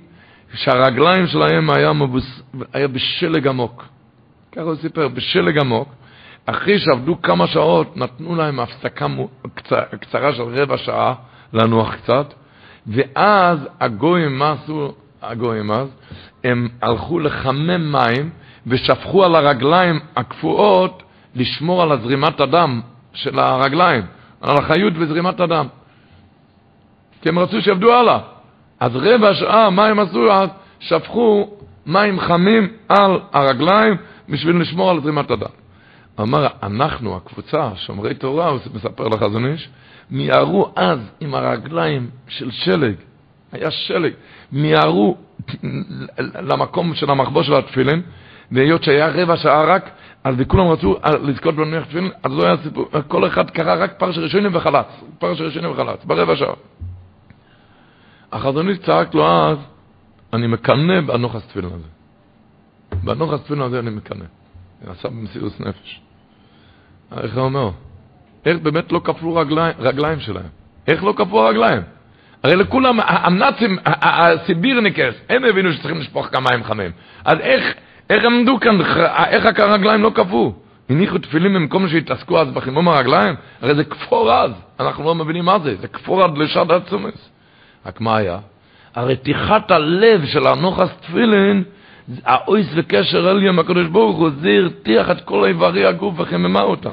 שהרגליים 0.54 1.26
שלהם 1.26 1.70
היה, 1.70 1.92
מבוס... 1.92 2.42
היה 2.72 2.88
בשלג 2.88 3.46
עמוק. 3.46 3.84
ככה 4.52 4.62
הוא 4.62 4.74
סיפר, 4.74 5.08
בשלג 5.08 5.58
עמוק. 5.58 5.88
אחרי 6.46 6.78
שעבדו 6.78 7.22
כמה 7.22 7.46
שעות, 7.46 7.96
נתנו 7.96 8.36
להם 8.36 8.60
הפסקה 8.60 9.06
קצרה 10.00 10.32
של 10.32 10.42
רבע 10.42 10.76
שעה, 10.76 11.14
לנוח 11.52 11.94
קצת, 11.94 12.34
ואז 12.86 13.68
הגויים, 13.80 14.38
מה 14.38 14.52
עשו 14.52 14.92
הגויים 15.22 15.70
אז? 15.70 15.88
הם 16.44 16.68
הלכו 16.82 17.18
לחמם 17.18 17.92
מים 17.92 18.30
ושפכו 18.66 19.24
על 19.24 19.34
הרגליים 19.34 20.00
הקפואות 20.16 21.02
לשמור 21.34 21.82
על 21.82 21.92
הזרימת 21.92 22.40
הדם 22.40 22.80
של 23.12 23.38
הרגליים, 23.38 24.02
על 24.40 24.56
החיות 24.56 24.92
וזרימת 24.96 25.40
הדם. 25.40 25.66
כי 27.22 27.28
הם 27.28 27.38
רצו 27.38 27.62
שיעבדו 27.62 27.92
הלאה. 27.94 28.18
אז 28.80 28.96
רבע 28.96 29.34
שעה, 29.34 29.70
מה 29.70 29.86
הם 29.86 29.98
עשו 29.98 30.32
אז? 30.32 30.48
שפכו 30.80 31.50
מים 31.86 32.20
חמים 32.20 32.68
על 32.88 33.20
הרגליים 33.32 33.96
בשביל 34.28 34.60
לשמור 34.60 34.90
על 34.90 35.00
זרימת 35.00 35.30
הדם. 35.30 35.50
אמר, 36.22 36.46
אנחנו, 36.62 37.16
הקבוצה, 37.16 37.70
שומרי 37.76 38.14
תורה, 38.14 38.48
הוא 38.48 38.58
מספר 38.74 39.08
לחזון 39.08 39.46
איש, 39.46 39.68
מיהרו 40.10 40.72
אז 40.76 40.98
עם 41.20 41.34
הרגליים 41.34 42.10
של 42.28 42.50
שלג, 42.50 42.94
היה 43.52 43.70
שלג, 43.70 44.12
מיהרו 44.52 45.16
למקום 46.18 46.94
של 46.94 47.10
המחבוא 47.10 47.42
של 47.42 47.54
התפילין, 47.54 48.02
והיות 48.52 48.82
שהיה 48.82 49.08
רבע 49.08 49.36
שעה 49.36 49.64
רק, 49.64 49.90
אז 50.24 50.34
כולם 50.48 50.66
רצו 50.66 50.96
לזכות 51.22 51.54
במניח 51.54 51.84
תפילין, 51.84 52.10
אז 52.22 52.32
לא 52.32 52.44
היה 52.46 52.56
סיפור, 52.62 52.88
כל 53.08 53.26
אחד 53.26 53.50
קרא 53.50 53.84
רק 53.84 53.98
פרש 53.98 54.18
ראשונים 54.18 54.50
וחלץ, 54.54 54.86
פרש 55.18 55.40
ראשונים 55.40 55.70
וחלץ, 55.70 56.04
ברבע 56.04 56.36
שעה. 56.36 56.54
החזון 58.32 58.68
איש 58.68 58.78
צעק 58.78 59.14
לו 59.14 59.26
אז, 59.26 59.58
אני 60.32 60.46
מקנא 60.46 61.00
בנוחס 61.00 61.46
תפילין 61.46 61.70
הזה. 61.72 61.88
בנוחס 63.04 63.42
תפילין 63.42 63.62
הזה 63.62 63.78
אני 63.78 63.90
מקנא. 63.90 64.24
עשה 64.86 65.08
במסירות 65.08 65.60
נפש. 65.60 66.00
איך 67.16 67.36
הוא 67.36 67.44
אומר? 67.44 67.70
איך 68.46 68.58
באמת 68.58 68.92
לא 68.92 69.00
כפלו 69.04 69.34
רגליים, 69.34 69.74
רגליים 69.78 70.20
שלהם? 70.20 70.48
איך 70.86 71.04
לא 71.04 71.12
כפלו 71.16 71.38
רגליים? 71.38 71.82
הרי 72.42 72.56
לכולם, 72.56 73.00
הנאצים, 73.04 73.78
הסיבירניקס, 73.84 75.14
הם 75.28 75.44
הבינו 75.44 75.72
שצריכים 75.72 76.00
לשפוך 76.00 76.26
כמה 76.32 76.50
מים 76.50 76.64
חמים. 76.64 76.90
אז 77.24 77.38
איך, 77.40 77.74
איך 78.10 78.24
עמדו 78.24 78.60
כאן, 78.60 78.80
איך 79.30 79.46
הרגליים 79.58 80.02
לא 80.02 80.10
כפו? 80.14 80.54
הניחו 80.90 81.18
תפילים 81.18 81.54
במקום 81.54 81.88
שהתעסקו 81.88 82.40
אז 82.40 82.50
בחימום 82.50 82.88
הרגליים? 82.88 83.34
הרי 83.62 83.74
זה 83.74 83.84
כפור 83.84 84.32
אז, 84.32 84.50
אנחנו 84.80 85.04
לא 85.04 85.14
מבינים 85.14 85.44
מה 85.44 85.58
זה, 85.58 85.76
זה 85.80 85.88
כפור 85.88 86.24
עד 86.24 86.38
לשד 86.38 86.70
עצומס. 86.70 87.30
רק 87.86 88.00
מה 88.00 88.16
היה? 88.16 88.38
הרתיחת 88.94 89.70
הלב 89.70 90.24
של 90.24 90.46
הנוחס 90.46 90.88
תפילין, 91.00 91.64
האויס 92.24 92.66
וקשר 92.74 93.30
אליום 93.30 93.58
הקדוש 93.58 93.86
ברוך 93.86 94.16
הוא, 94.16 94.30
זה 94.40 94.50
הרתיח 94.50 95.10
את 95.10 95.20
כל 95.20 95.44
איברי 95.44 95.86
הגוף 95.86 96.14
וחיממה 96.18 96.62
אותם. 96.62 96.92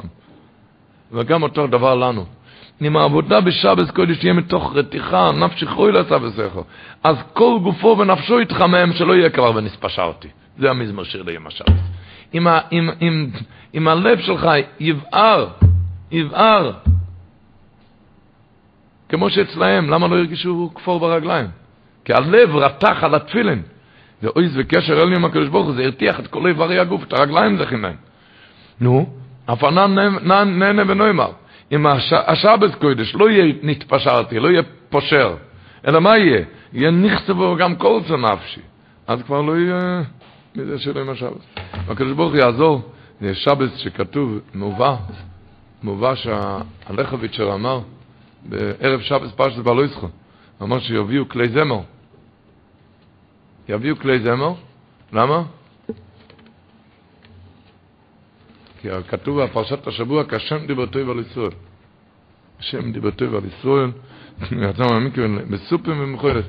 וגם 1.12 1.44
אותו 1.44 1.68
דבר 1.68 1.96
לנו. 1.96 2.26
אם 2.82 2.98
העבודה 2.98 3.42
בשבס 3.42 3.92
קודש 3.92 4.18
תהיה 4.18 4.34
מתוך 4.34 4.76
רתיחה, 4.76 5.32
נפשי 5.32 5.66
חוי 5.66 5.92
לעשה 5.92 6.18
בסכו. 6.18 6.64
אז 7.04 7.16
כל 7.34 7.60
גופו 7.64 7.96
ונפשו 8.00 8.42
יתחמם, 8.42 8.94
שלא 8.94 9.14
יהיה 9.14 9.30
כבר 9.30 9.52
ונספשה 9.56 10.04
אותי. 10.04 10.28
זה 10.58 10.70
המזמור 10.70 11.04
שיר 11.04 11.24
ליום 11.24 11.48
השבס. 11.48 11.80
אם, 12.34 12.48
אם, 12.72 12.90
אם, 13.02 13.30
אם 13.76 13.88
הלב 13.88 14.20
שלך 14.20 14.48
יבער, 14.80 15.48
יבער, 16.12 16.72
כמו 19.10 19.30
שאצלהם, 19.30 19.90
למה 19.90 20.08
לא 20.08 20.16
הרגישו 20.16 20.72
כפור 20.76 21.00
ברגליים? 21.00 21.48
כי 22.06 22.14
הלב 22.14 22.56
רתח 22.56 22.98
על 23.04 23.16
התפילין. 23.16 23.62
זה 24.22 24.28
אויז 24.36 24.52
וקשר 24.56 25.04
אליום 25.04 25.26
הקדוש 25.26 25.48
ברוך 25.48 25.66
הוא, 25.68 25.76
זה 25.76 25.84
הרתיח 25.84 26.20
את 26.20 26.28
כל 26.28 26.48
איברי 26.48 26.80
הגוף, 26.80 27.04
את 27.04 27.14
הרגליים 27.14 27.58
זה 27.58 27.66
חינם. 27.66 27.94
נו, 28.82 29.10
הפנן 29.48 29.96
נהנה 30.60 30.84
ונאמר. 30.88 31.32
אם 31.72 31.86
השבת 32.28 32.76
קודש 32.76 33.16
לא 33.16 33.30
יהיה 33.30 33.54
נתפשרתי, 33.64 34.40
לא 34.40 34.48
יהיה 34.48 34.62
פושר, 34.90 35.36
אלא 35.88 36.02
מה 36.02 36.18
יהיה? 36.18 36.46
יהיה 36.74 36.92
נכסבו 36.92 37.56
גם 37.56 37.76
כל 37.76 38.00
נפשי. 38.18 38.62
אז 39.08 39.22
כבר 39.22 39.42
לא 39.42 39.58
יהיה 39.58 40.02
מזה 40.56 40.80
שלא 40.80 41.02
עם 41.02 41.10
השבת. 41.10 41.60
והקדוש 41.86 42.14
ברוך 42.14 42.32
הוא 42.32 42.40
יעזור, 42.40 42.82
זה 43.22 43.36
שבת 43.36 43.70
שכתוב, 43.78 44.40
מובא, 44.56 44.96
מובא 45.84 46.14
שהלכביצ'ר 46.16 47.54
אמר, 47.54 47.80
בערב 48.46 49.02
שבת 49.02 49.32
פרשת 49.36 49.58
בלויסחו, 49.58 50.08
אמר 50.62 50.80
שיביאו 50.80 51.30
כלי 51.30 51.50
זמר. 51.50 51.80
יביאו 53.70 53.96
כלי 53.96 54.20
זמר, 54.20 54.54
למה? 55.14 55.44
כי 58.82 58.88
כתוב 59.08 59.44
בפרשת 59.44 59.88
השבוע, 59.88 60.24
כשם 60.30 60.66
דיברתו 60.68 61.08
ועל 61.08 61.20
ישראל. 61.20 61.52
השם 62.60 62.92
דיברתו 62.92 63.32
ועל 63.32 63.44
ישראל, 63.46 63.92
יצא 64.42 64.84
מהמקווה 64.92 65.28
בסופים 65.50 66.00
ומחולת. 66.00 66.46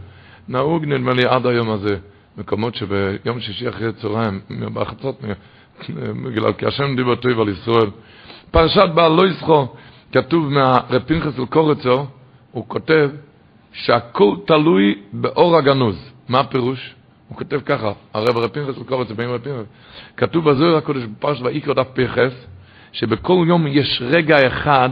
נהוג 0.49 0.85
נדמה 0.85 1.13
לי 1.13 1.25
עד 1.25 1.47
היום 1.47 1.71
הזה, 1.71 1.97
מקומות 2.37 2.75
שביום 2.75 3.41
שישי 3.41 3.69
אחרי 3.69 3.93
צהריים, 3.93 4.41
בחצות, 4.75 5.21
בגלל 6.25 6.53
כי 6.59 6.67
השם 6.67 6.97
דיברתו 6.97 7.37
ועל 7.37 7.49
ישראל. 7.49 7.91
פרשת 8.51 8.89
בעל 8.95 9.13
לא 9.13 9.29
יסחו, 9.29 9.67
כתוב 10.13 10.49
מהרב 10.49 11.03
פנחס 11.07 11.39
אלקורצו, 11.39 12.07
הוא 12.53 12.65
כותב 12.69 13.11
שהכל 13.73 14.37
תלוי 14.47 14.95
באור 15.13 15.57
הגנוז. 15.57 16.13
מה 16.29 16.41
הפירוש? 16.41 16.95
הוא 17.29 17.37
כותב 17.37 17.61
ככה, 17.67 17.93
הרב 18.15 18.37
רב 18.37 18.49
פנחס 18.49 18.79
וקובץ 18.79 19.11
באים 19.11 19.31
רב 19.31 19.41
פנחס, 19.41 19.67
כתוב 20.17 20.51
בזוהר 20.51 20.77
הקודש 20.77 21.03
בפרש 21.03 21.41
ויקרא 21.43 21.75
דף 21.75 21.89
פרחס, 21.95 22.33
שבכל 22.93 23.45
יום 23.49 23.67
יש 23.67 24.03
רגע 24.05 24.47
אחד 24.47 24.91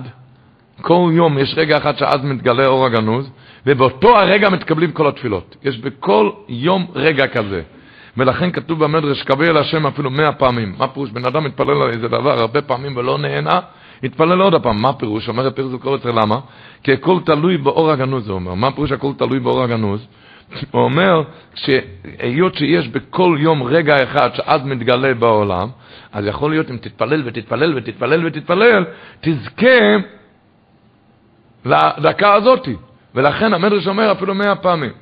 כל 0.82 1.10
יום 1.12 1.38
יש 1.38 1.54
רגע 1.56 1.76
אחד 1.76 1.98
שאז 1.98 2.24
מתגלה 2.24 2.66
אור 2.66 2.86
הגנוז, 2.86 3.30
ובאותו 3.66 4.18
הרגע 4.18 4.50
מתקבלים 4.50 4.92
כל 4.92 5.06
התפילות. 5.06 5.56
יש 5.62 5.78
בכל 5.78 6.30
יום 6.48 6.86
רגע 6.94 7.26
כזה. 7.26 7.62
ולכן 8.16 8.50
כתוב 8.50 8.84
במדרש, 8.84 9.22
קבל 9.22 9.44
אל 9.44 9.56
השם 9.56 9.86
אפילו 9.86 10.10
מאה 10.10 10.32
פעמים. 10.32 10.74
מה 10.78 10.88
פירוש? 10.88 11.10
בן 11.10 11.24
אדם 11.24 11.44
מתפלל 11.44 11.82
על 11.82 11.90
איזה 11.90 12.08
דבר 12.08 12.40
הרבה 12.40 12.62
פעמים 12.62 12.96
ולא 12.96 13.18
נהנה, 13.18 13.60
יתפלל 14.02 14.40
עוד 14.40 14.54
הפעם. 14.54 14.82
מה 14.82 14.92
פירוש? 14.92 15.28
אומר 15.28 15.46
הפרס 15.46 15.72
וקורצר, 15.72 16.10
למה? 16.10 16.38
כי 16.82 16.92
הכל 16.92 17.18
תלוי 17.24 17.56
באור 17.56 17.90
הגנוז, 17.90 18.28
הוא 18.28 18.34
אומר. 18.34 18.54
מה 18.54 18.70
פירוש 18.70 18.92
הכל 18.92 19.12
תלוי 19.18 19.40
באור 19.40 19.62
הגנוז? 19.62 20.06
הוא 20.70 20.82
אומר, 20.82 21.22
היות 22.18 22.54
שיש 22.54 22.88
בכל 22.88 23.36
יום 23.40 23.62
רגע 23.62 24.02
אחד 24.02 24.34
שאז 24.34 24.64
מתגלה 24.64 25.14
בעולם, 25.14 25.68
אז 26.12 26.26
יכול 26.26 26.50
להיות 26.50 26.70
אם 26.70 26.76
תתפלל 26.76 27.22
ותתפלל 27.26 27.76
ותתפלל 27.76 28.26
ותתפלל, 28.26 28.84
תזכה 29.20 29.96
לדקה 31.64 32.34
הזאתי. 32.34 32.76
ולכן 33.14 33.54
המדרש 33.54 33.86
אומר 33.86 34.12
אפילו 34.12 34.34
מאה 34.34 34.56
פעמים. 34.56 34.92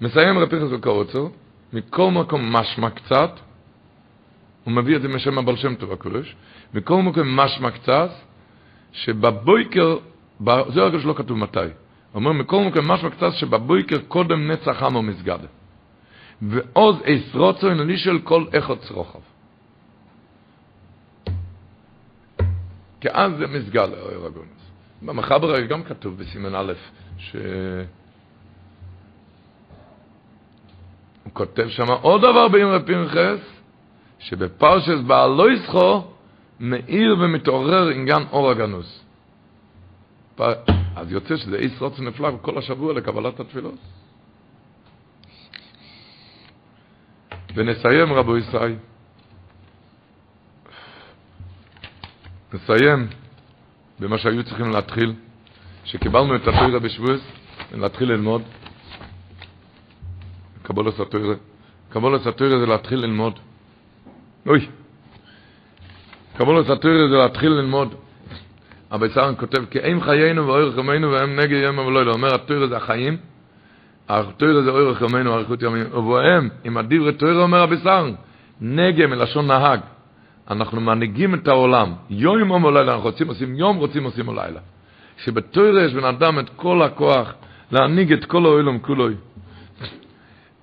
מסיים 0.00 0.38
רבי 0.38 0.60
חזוק 0.60 0.84
קורצר, 0.84 1.26
מכל 1.72 2.10
מקום 2.10 2.56
משמע 2.56 2.90
קצת, 2.90 3.30
הוא 4.64 4.72
מביא 4.72 4.96
את 4.96 5.02
זה 5.02 5.08
משם 5.08 5.38
הבעל 5.38 5.56
שם 5.56 5.74
טוב 5.74 5.92
הקודש, 5.92 6.36
מכל 6.74 7.02
מקום 7.02 7.36
משמע 7.40 7.70
קצת, 7.70 8.10
שבבויקר, 8.92 9.96
זה 10.44 10.82
הרגע 10.82 10.98
שלא 10.98 11.14
כתוב 11.16 11.38
מתי, 11.38 11.58
אומר 12.14 12.32
מכל 12.32 12.64
מקום 12.64 12.90
משמע 12.90 13.10
קצת 13.10 13.32
שבבויקר 13.32 13.98
קודם 14.08 14.50
נצח 14.50 14.82
עמו 14.82 15.02
מסגד. 15.02 15.38
ועוז 16.42 16.96
אס 17.04 17.34
רוצו 17.34 17.70
אינני 17.70 17.96
של 17.96 18.18
כל 18.24 18.44
איכות 18.52 18.80
צרוכב. 18.80 19.18
כי 23.00 23.08
אז 23.12 23.32
זה 23.38 23.46
מסגד, 23.46 23.88
אוי 24.02 24.14
רגונס. 24.14 24.70
במחבר 25.02 25.60
גם 25.60 25.82
כתוב 25.82 26.18
בסימן 26.18 26.54
א', 26.54 26.72
ש... 27.18 27.36
הוא 31.24 31.32
כותב 31.32 31.68
שם 31.68 31.90
עוד 31.90 32.20
דבר 32.20 32.48
באמרי 32.48 32.82
פנחס, 32.86 33.38
שבפרשס 34.18 35.00
בעל 35.06 35.30
לא 35.30 35.52
יסחו, 35.52 36.02
מאיר 36.60 37.16
ומתעורר 37.20 37.88
עניין 37.88 38.22
אור 38.32 38.50
הגנוז. 38.50 39.04
אז 40.96 41.12
יוצא 41.12 41.36
שזה 41.36 41.56
איס 41.56 41.80
רוצה 41.80 42.02
נפלא 42.02 42.30
כל 42.42 42.58
השבוע 42.58 42.92
לקבלת 42.92 43.40
התפילות. 43.40 43.74
ונסיים 47.54 48.12
רבו 48.12 48.36
ישראל. 48.36 48.76
נסיים 52.52 53.08
במה 54.00 54.18
שהיו 54.18 54.44
צריכים 54.44 54.70
להתחיל, 54.70 55.14
שקיבלנו 55.84 56.36
את 56.36 56.40
התוירה 56.48 56.78
בשבועס, 56.78 57.20
להתחיל 57.72 58.08
ללמוד. 58.08 58.42
קבולת 60.62 61.00
התוירה. 61.00 61.34
קבולת 61.88 62.26
התוירה 62.26 62.58
זה 62.58 62.66
להתחיל 62.66 62.98
ללמוד. 62.98 63.38
אוי. 64.46 64.68
קבולת 66.36 66.70
התוירה 66.70 67.08
זה 67.08 67.16
להתחיל 67.16 67.52
ללמוד. 67.52 67.94
אבל 68.94 69.08
סרן 69.08 69.34
כותב, 69.36 69.64
כי 69.70 69.78
אין 69.78 70.00
חיינו 70.00 70.46
ואורך 70.46 70.78
ימינו 70.78 71.10
והם 71.10 71.36
נגד 71.40 71.62
יום 71.62 71.78
ולא, 71.78 72.12
אומר 72.12 72.34
התוירה 72.34 72.66
זה 72.66 72.76
החיים, 72.76 73.16
התוירה 74.08 74.62
זה 74.62 74.70
אורך 74.70 75.02
ימינו 75.02 75.30
ואריכות 75.30 75.62
ימינו, 75.62 75.96
ובהם, 75.96 76.48
עם 76.64 76.76
הדברי 76.76 77.12
תוירה 77.12 77.42
אומר 77.42 77.62
הבשר, 77.62 78.10
נגה 78.60 79.06
מלשון 79.06 79.46
נהג, 79.46 79.80
אנחנו 80.50 80.80
מנהיגים 80.80 81.34
את 81.34 81.48
העולם, 81.48 81.92
יום 82.10 82.38
יום 82.38 82.64
ולילה, 82.64 82.92
אנחנו 82.94 83.04
רוצים 83.04 83.28
עושים 83.28 83.54
יום, 83.54 83.76
רוצים 83.76 84.04
עושים 84.04 84.26
לילה. 84.28 84.60
שבתוירה 85.18 85.82
יש 85.82 85.94
בן 85.94 86.04
אדם 86.04 86.38
את 86.38 86.50
כל 86.56 86.82
הכוח 86.82 87.34
להנהיג 87.72 88.12
את 88.12 88.24
כל 88.24 88.44
העולם 88.46 88.78
כולוי. 88.78 89.14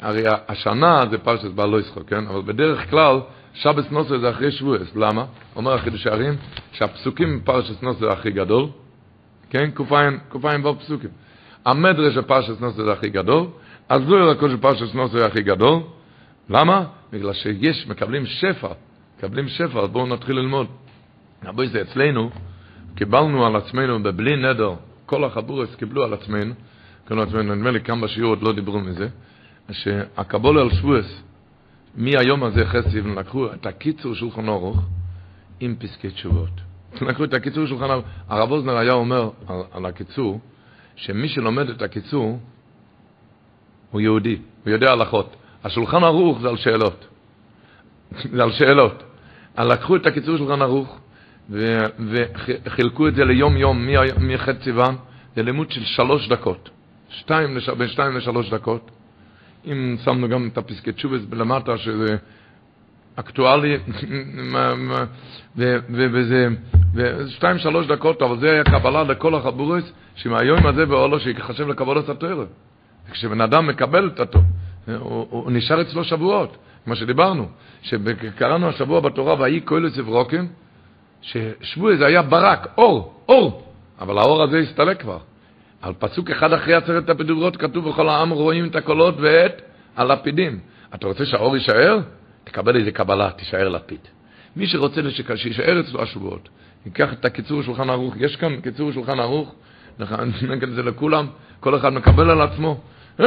הרי 0.01 0.23
השנה 0.47 1.03
זה 1.09 1.17
פרשת 1.17 1.51
בעל 1.51 1.69
לא 1.69 1.79
ישחוק, 1.79 2.09
כן? 2.09 2.27
אבל 2.27 2.41
בדרך 2.41 2.89
כלל, 2.89 3.19
שבס 3.53 3.91
נוסר 3.91 4.19
זה 4.19 4.29
אחרי 4.29 4.51
שבועס. 4.51 4.95
למה? 4.95 5.25
אומר 5.55 5.73
החידוש 5.73 6.07
הערים, 6.07 6.33
שהפסוקים 6.71 7.39
בפרשת 7.39 7.83
נוסר 7.83 7.99
זה 7.99 8.11
הכי 8.11 8.31
גדול, 8.31 8.65
כן? 9.49 9.69
קופיים 10.29 10.61
בו 10.63 10.75
פסוקים. 10.79 11.09
המדרש 11.65 12.13
של 12.13 12.21
פרשת 12.21 12.61
נוסר 12.61 12.83
זה 12.83 12.91
הכי 12.91 13.09
גדול, 13.09 13.47
אז 13.89 14.09
לא 14.09 14.17
ירקו 14.17 14.49
של 14.49 14.57
פרשת 14.57 14.95
נוסר 14.95 15.17
זה 15.17 15.25
הכי 15.25 15.41
גדול. 15.41 15.79
למה? 16.49 16.85
בגלל 17.13 17.33
שיש, 17.33 17.87
מקבלים 17.87 18.25
שפע, 18.25 18.67
מקבלים 19.17 19.47
שפע, 19.47 19.79
אז 19.79 19.89
בואו 19.89 20.07
נתחיל 20.07 20.35
ללמוד. 20.35 20.67
רבוי 21.43 21.67
זה 21.67 21.81
אצלנו, 21.81 22.29
קיבלנו 22.95 23.45
על 23.45 23.55
עצמנו 23.55 24.03
בבלי 24.03 24.35
נדר, 24.35 24.73
כל 25.05 25.23
החבורס 25.23 25.75
קיבלו 25.75 26.03
על 26.03 26.13
עצמנו, 26.13 26.53
קיבלו 27.07 27.21
על 27.21 27.27
עצמנו, 27.27 27.55
נדמה 27.55 27.71
לי 27.71 27.81
כמה 27.81 28.01
בשיעור 28.01 28.29
עוד 28.29 28.43
לא 28.43 28.53
דיברו 28.53 28.79
מזה, 28.79 29.07
שהקבול 29.71 30.59
על 30.59 30.69
שבועס, 30.69 31.21
מהיום 31.95 32.43
הזה 32.43 32.65
חסיב, 32.65 33.07
לקחו 33.07 33.53
את 33.53 33.65
הקיצור 33.65 34.15
שולחן 34.15 34.47
אורוך 34.47 34.79
עם 35.59 35.75
פסקי 35.79 36.09
תשובות. 36.09 36.61
לקחו 37.01 37.23
את 37.23 37.33
הקיצור 37.33 37.65
שולחן 37.65 37.91
אורוך. 37.91 38.05
הרב 38.29 38.51
אוזנר 38.51 38.77
היה 38.77 38.93
אומר 38.93 39.29
על, 39.47 39.61
על 39.71 39.85
הקיצור, 39.85 40.39
שמי 40.95 41.29
שלומד 41.29 41.69
את 41.69 41.81
הקיצור 41.81 42.39
הוא 43.91 44.01
יהודי, 44.01 44.37
הוא 44.63 44.73
יודע 44.73 44.91
הלכות. 44.91 45.35
השולחן 45.63 46.03
ערוך 46.03 46.41
זה 46.41 46.49
על 46.49 46.57
שאלות. 46.57 47.07
זה 48.35 48.43
על 48.43 48.51
שאלות. 48.51 49.03
לקחו 49.59 49.95
את 49.95 50.05
הקיצור 50.05 50.37
שולחן 50.37 50.61
ערוך 50.61 50.99
וחילקו 51.49 53.07
את 53.07 53.15
זה 53.15 53.25
ליום 53.25 53.57
יום 53.57 53.87
מחצי 54.17 54.63
סיוון, 54.63 54.95
זה 55.35 55.43
לימוד 55.43 55.71
של 55.71 55.83
שלוש 55.83 56.27
דקות. 56.27 56.69
שתיים, 57.09 57.57
בין 57.77 57.87
שתיים 57.87 58.17
לשלוש 58.17 58.49
דקות. 58.49 58.91
אם 59.65 59.95
שמנו 60.03 60.29
גם 60.29 60.47
את 60.47 60.57
הפסקי 60.57 60.91
תשובס 60.91 61.21
למטה, 61.31 61.77
שזה 61.77 62.15
אקטואלי, 63.15 63.77
וזה, 65.87 66.47
ושתיים 66.93 67.57
שלוש 67.57 67.87
דקות, 67.87 68.21
אבל 68.21 68.39
זה 68.39 68.51
היה 68.51 68.63
קבלה 68.63 69.03
לכל 69.03 69.35
החבורס, 69.35 69.91
שמהיום 70.15 70.67
הזה 70.67 70.85
באולו 70.85 71.19
שיחשב 71.19 71.67
לקבלת 71.67 72.09
התואר. 72.09 72.45
כשבן 73.11 73.41
אדם 73.41 73.67
מקבל 73.67 74.11
את 74.13 74.19
התואר, 74.19 74.43
הוא, 74.99 75.51
נשאר 75.51 75.81
אצלו 75.81 76.03
שבועות, 76.03 76.57
כמו 76.85 76.95
שדיברנו, 76.95 77.47
שקראנו 77.81 78.67
השבוע 78.69 78.99
בתורה, 78.99 79.35
ויהי 79.39 79.61
כהלת 79.65 79.93
סברוקים, 79.93 80.47
ששבוע 81.21 81.95
זה 81.95 82.05
היה 82.05 82.21
ברק, 82.21 82.67
אור, 82.77 83.13
אור, 83.29 83.63
אבל 83.99 84.17
האור 84.17 84.43
הזה 84.43 84.57
הסתלק 84.57 85.01
כבר. 85.01 85.17
על 85.81 85.93
פסוק 85.99 86.29
אחד 86.29 86.53
אחרי 86.53 86.73
עשרת 86.73 87.09
הפדורות 87.09 87.57
כתוב 87.57 87.85
וכל 87.85 88.09
העם 88.09 88.29
רואים 88.29 88.65
את 88.65 88.75
הקולות 88.75 89.15
ואת 89.21 89.61
הלפידים. 89.95 90.59
אתה 90.95 91.07
רוצה 91.07 91.25
שהאור 91.25 91.57
יישאר? 91.57 91.99
תקבל 92.43 92.75
איזה 92.75 92.91
קבלה, 92.91 93.31
תישאר 93.31 93.69
לפיד. 93.69 93.99
מי 94.55 94.67
שרוצה 94.67 95.01
שישאר 95.35 95.79
אצלו 95.79 96.01
השבועות, 96.01 96.49
ייקח 96.85 97.13
את 97.13 97.25
הקיצור 97.25 97.63
שולחן 97.63 97.89
ערוך, 97.89 98.15
יש 98.17 98.35
כאן 98.35 98.61
קיצור 98.61 98.91
שולחן 98.91 99.19
ערוך, 99.19 99.55
נגיד 100.49 100.69
את 100.69 100.75
זה 100.75 100.83
לכולם, 100.83 101.27
כל 101.59 101.75
אחד 101.75 101.93
מקבל 101.93 102.29
על 102.29 102.41
עצמו. 102.41 102.81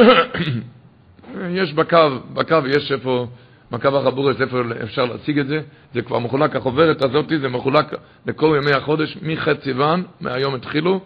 יש 1.49 1.73
בקו, 1.73 1.97
בקו 2.33 2.57
יש 2.67 2.91
איפה, 2.91 3.27
בקו 3.71 3.87
החבורס, 3.87 4.41
איפה 4.41 4.61
אפשר 4.83 5.05
להציג 5.05 5.39
את 5.39 5.47
זה, 5.47 5.61
זה 5.93 6.01
כבר 6.01 6.19
מחולק, 6.19 6.55
החוברת 6.55 7.03
הזאת, 7.03 7.29
זה 7.41 7.49
מחולק 7.49 7.85
לכל 8.25 8.59
ימי 8.61 8.71
החודש, 8.71 9.17
מחצי 9.21 9.63
סיוון, 9.63 10.03
מהיום 10.21 10.55
התחילו, 10.55 11.01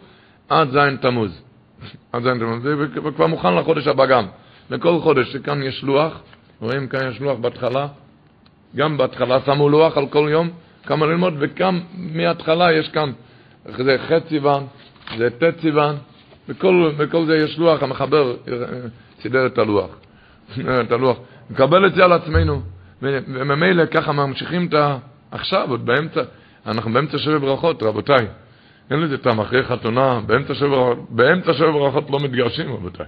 עד 0.50 0.70
זין 0.72 0.98
תמוז. 0.98 1.42
עד 2.14 2.24
זין 2.24 2.40
תמוז, 2.40 2.64
זה 2.64 2.76
כבר 3.16 3.28
מוכן 3.28 3.56
לחודש 3.56 3.88
הבא 3.88 4.06
גם. 4.06 4.26
לכל 4.70 5.00
חודש, 5.00 5.36
כאן 5.36 5.64
יש 5.64 5.84
לוח, 5.84 6.14
רואים 6.60 6.88
כאן 6.88 7.10
יש 7.12 7.22
לוח 7.22 7.38
בהתחלה, 7.40 7.88
גם 8.76 8.98
בהתחלה 8.98 9.40
שמו 9.46 9.70
לוח 9.70 9.98
על 9.98 10.08
כל 10.08 10.28
יום, 10.32 10.50
כמה 10.86 11.06
ללמוד, 11.06 11.34
וגם 11.40 11.80
מההתחלה 11.94 12.74
יש 12.74 12.90
כאן, 12.90 13.12
זה 13.66 13.98
ח' 14.08 14.30
סיוון, 14.30 14.64
זה 15.18 15.30
ט' 15.30 15.62
סיוון, 15.62 15.96
בכל, 16.48 16.92
בכל 16.98 17.26
זה 17.26 17.38
יש 17.38 17.60
לוח, 17.60 17.84
המחבר 17.84 18.36
סידר 19.22 19.46
את 19.46 19.58
הלוח. 19.58 19.90
את 20.86 20.92
הלוח. 20.92 21.18
נקבל 21.50 21.86
את 21.86 21.96
זה 21.96 22.04
על 22.04 22.14
עצמנו, 22.14 22.62
וממילא 23.02 23.86
ככה 23.86 24.12
ממשיכים 24.12 24.68
את 24.68 24.74
ה... 24.74 24.98
עכשיו, 25.32 25.70
עוד 25.70 25.86
באמצע, 25.86 26.22
אנחנו 26.66 26.94
באמצע 26.94 27.18
שבע 27.18 27.38
ברכות, 27.38 27.84
רבותיי. 27.84 28.28
אין 28.92 29.00
לזה 29.00 29.18
טעם, 29.18 29.40
אחרי 29.40 29.64
חתונה, 29.64 30.20
באמצע 30.26 30.54
שבע, 30.54 30.94
באמצע 31.10 31.54
שבע 31.54 31.72
ברכות 31.72 32.10
לא 32.10 32.20
מתגרשים, 32.20 32.74
רבותיי. 32.74 33.06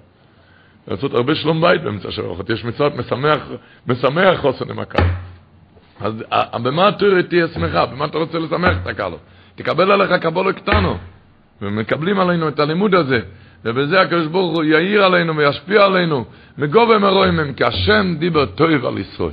לעשות 0.87 1.13
הרבה 1.13 1.35
שלום 1.35 1.61
בית 1.61 1.83
באמצע 1.83 2.11
שבע 2.11 2.27
ברכות. 2.27 2.49
יש 2.49 2.65
מצוות 2.65 2.95
משמח, 2.95 3.39
משמח 3.87 4.39
חוסן 4.39 4.69
עם 4.69 4.79
הקהל. 4.79 5.07
אז 5.99 6.13
במה 6.63 6.89
תהיה 7.29 7.47
שמחה? 7.47 7.85
במה 7.85 8.05
אתה 8.05 8.17
רוצה 8.17 8.39
לשמח 8.39 8.77
את 8.81 8.87
הקהל? 8.87 9.13
תקבל 9.55 9.91
עליך 9.91 10.11
קבולו 10.21 10.53
קטנו. 10.53 10.97
ומקבלים 11.61 12.19
עלינו 12.19 12.47
את 12.47 12.59
הלימוד 12.59 12.95
הזה. 12.95 13.19
ובזה 13.65 14.01
הקדוש 14.01 14.27
ברוך 14.27 14.55
הוא 14.55 14.63
יאיר 14.63 15.03
עלינו 15.03 15.35
וישפיע 15.35 15.85
עלינו. 15.85 16.25
מגובה 16.57 16.99
מרואים 16.99 17.39
הם, 17.39 17.53
כי 17.53 17.63
השם 17.63 18.15
דיבר 18.19 18.45
טוב 18.45 18.85
על 18.85 18.97
ישראל. 18.97 19.31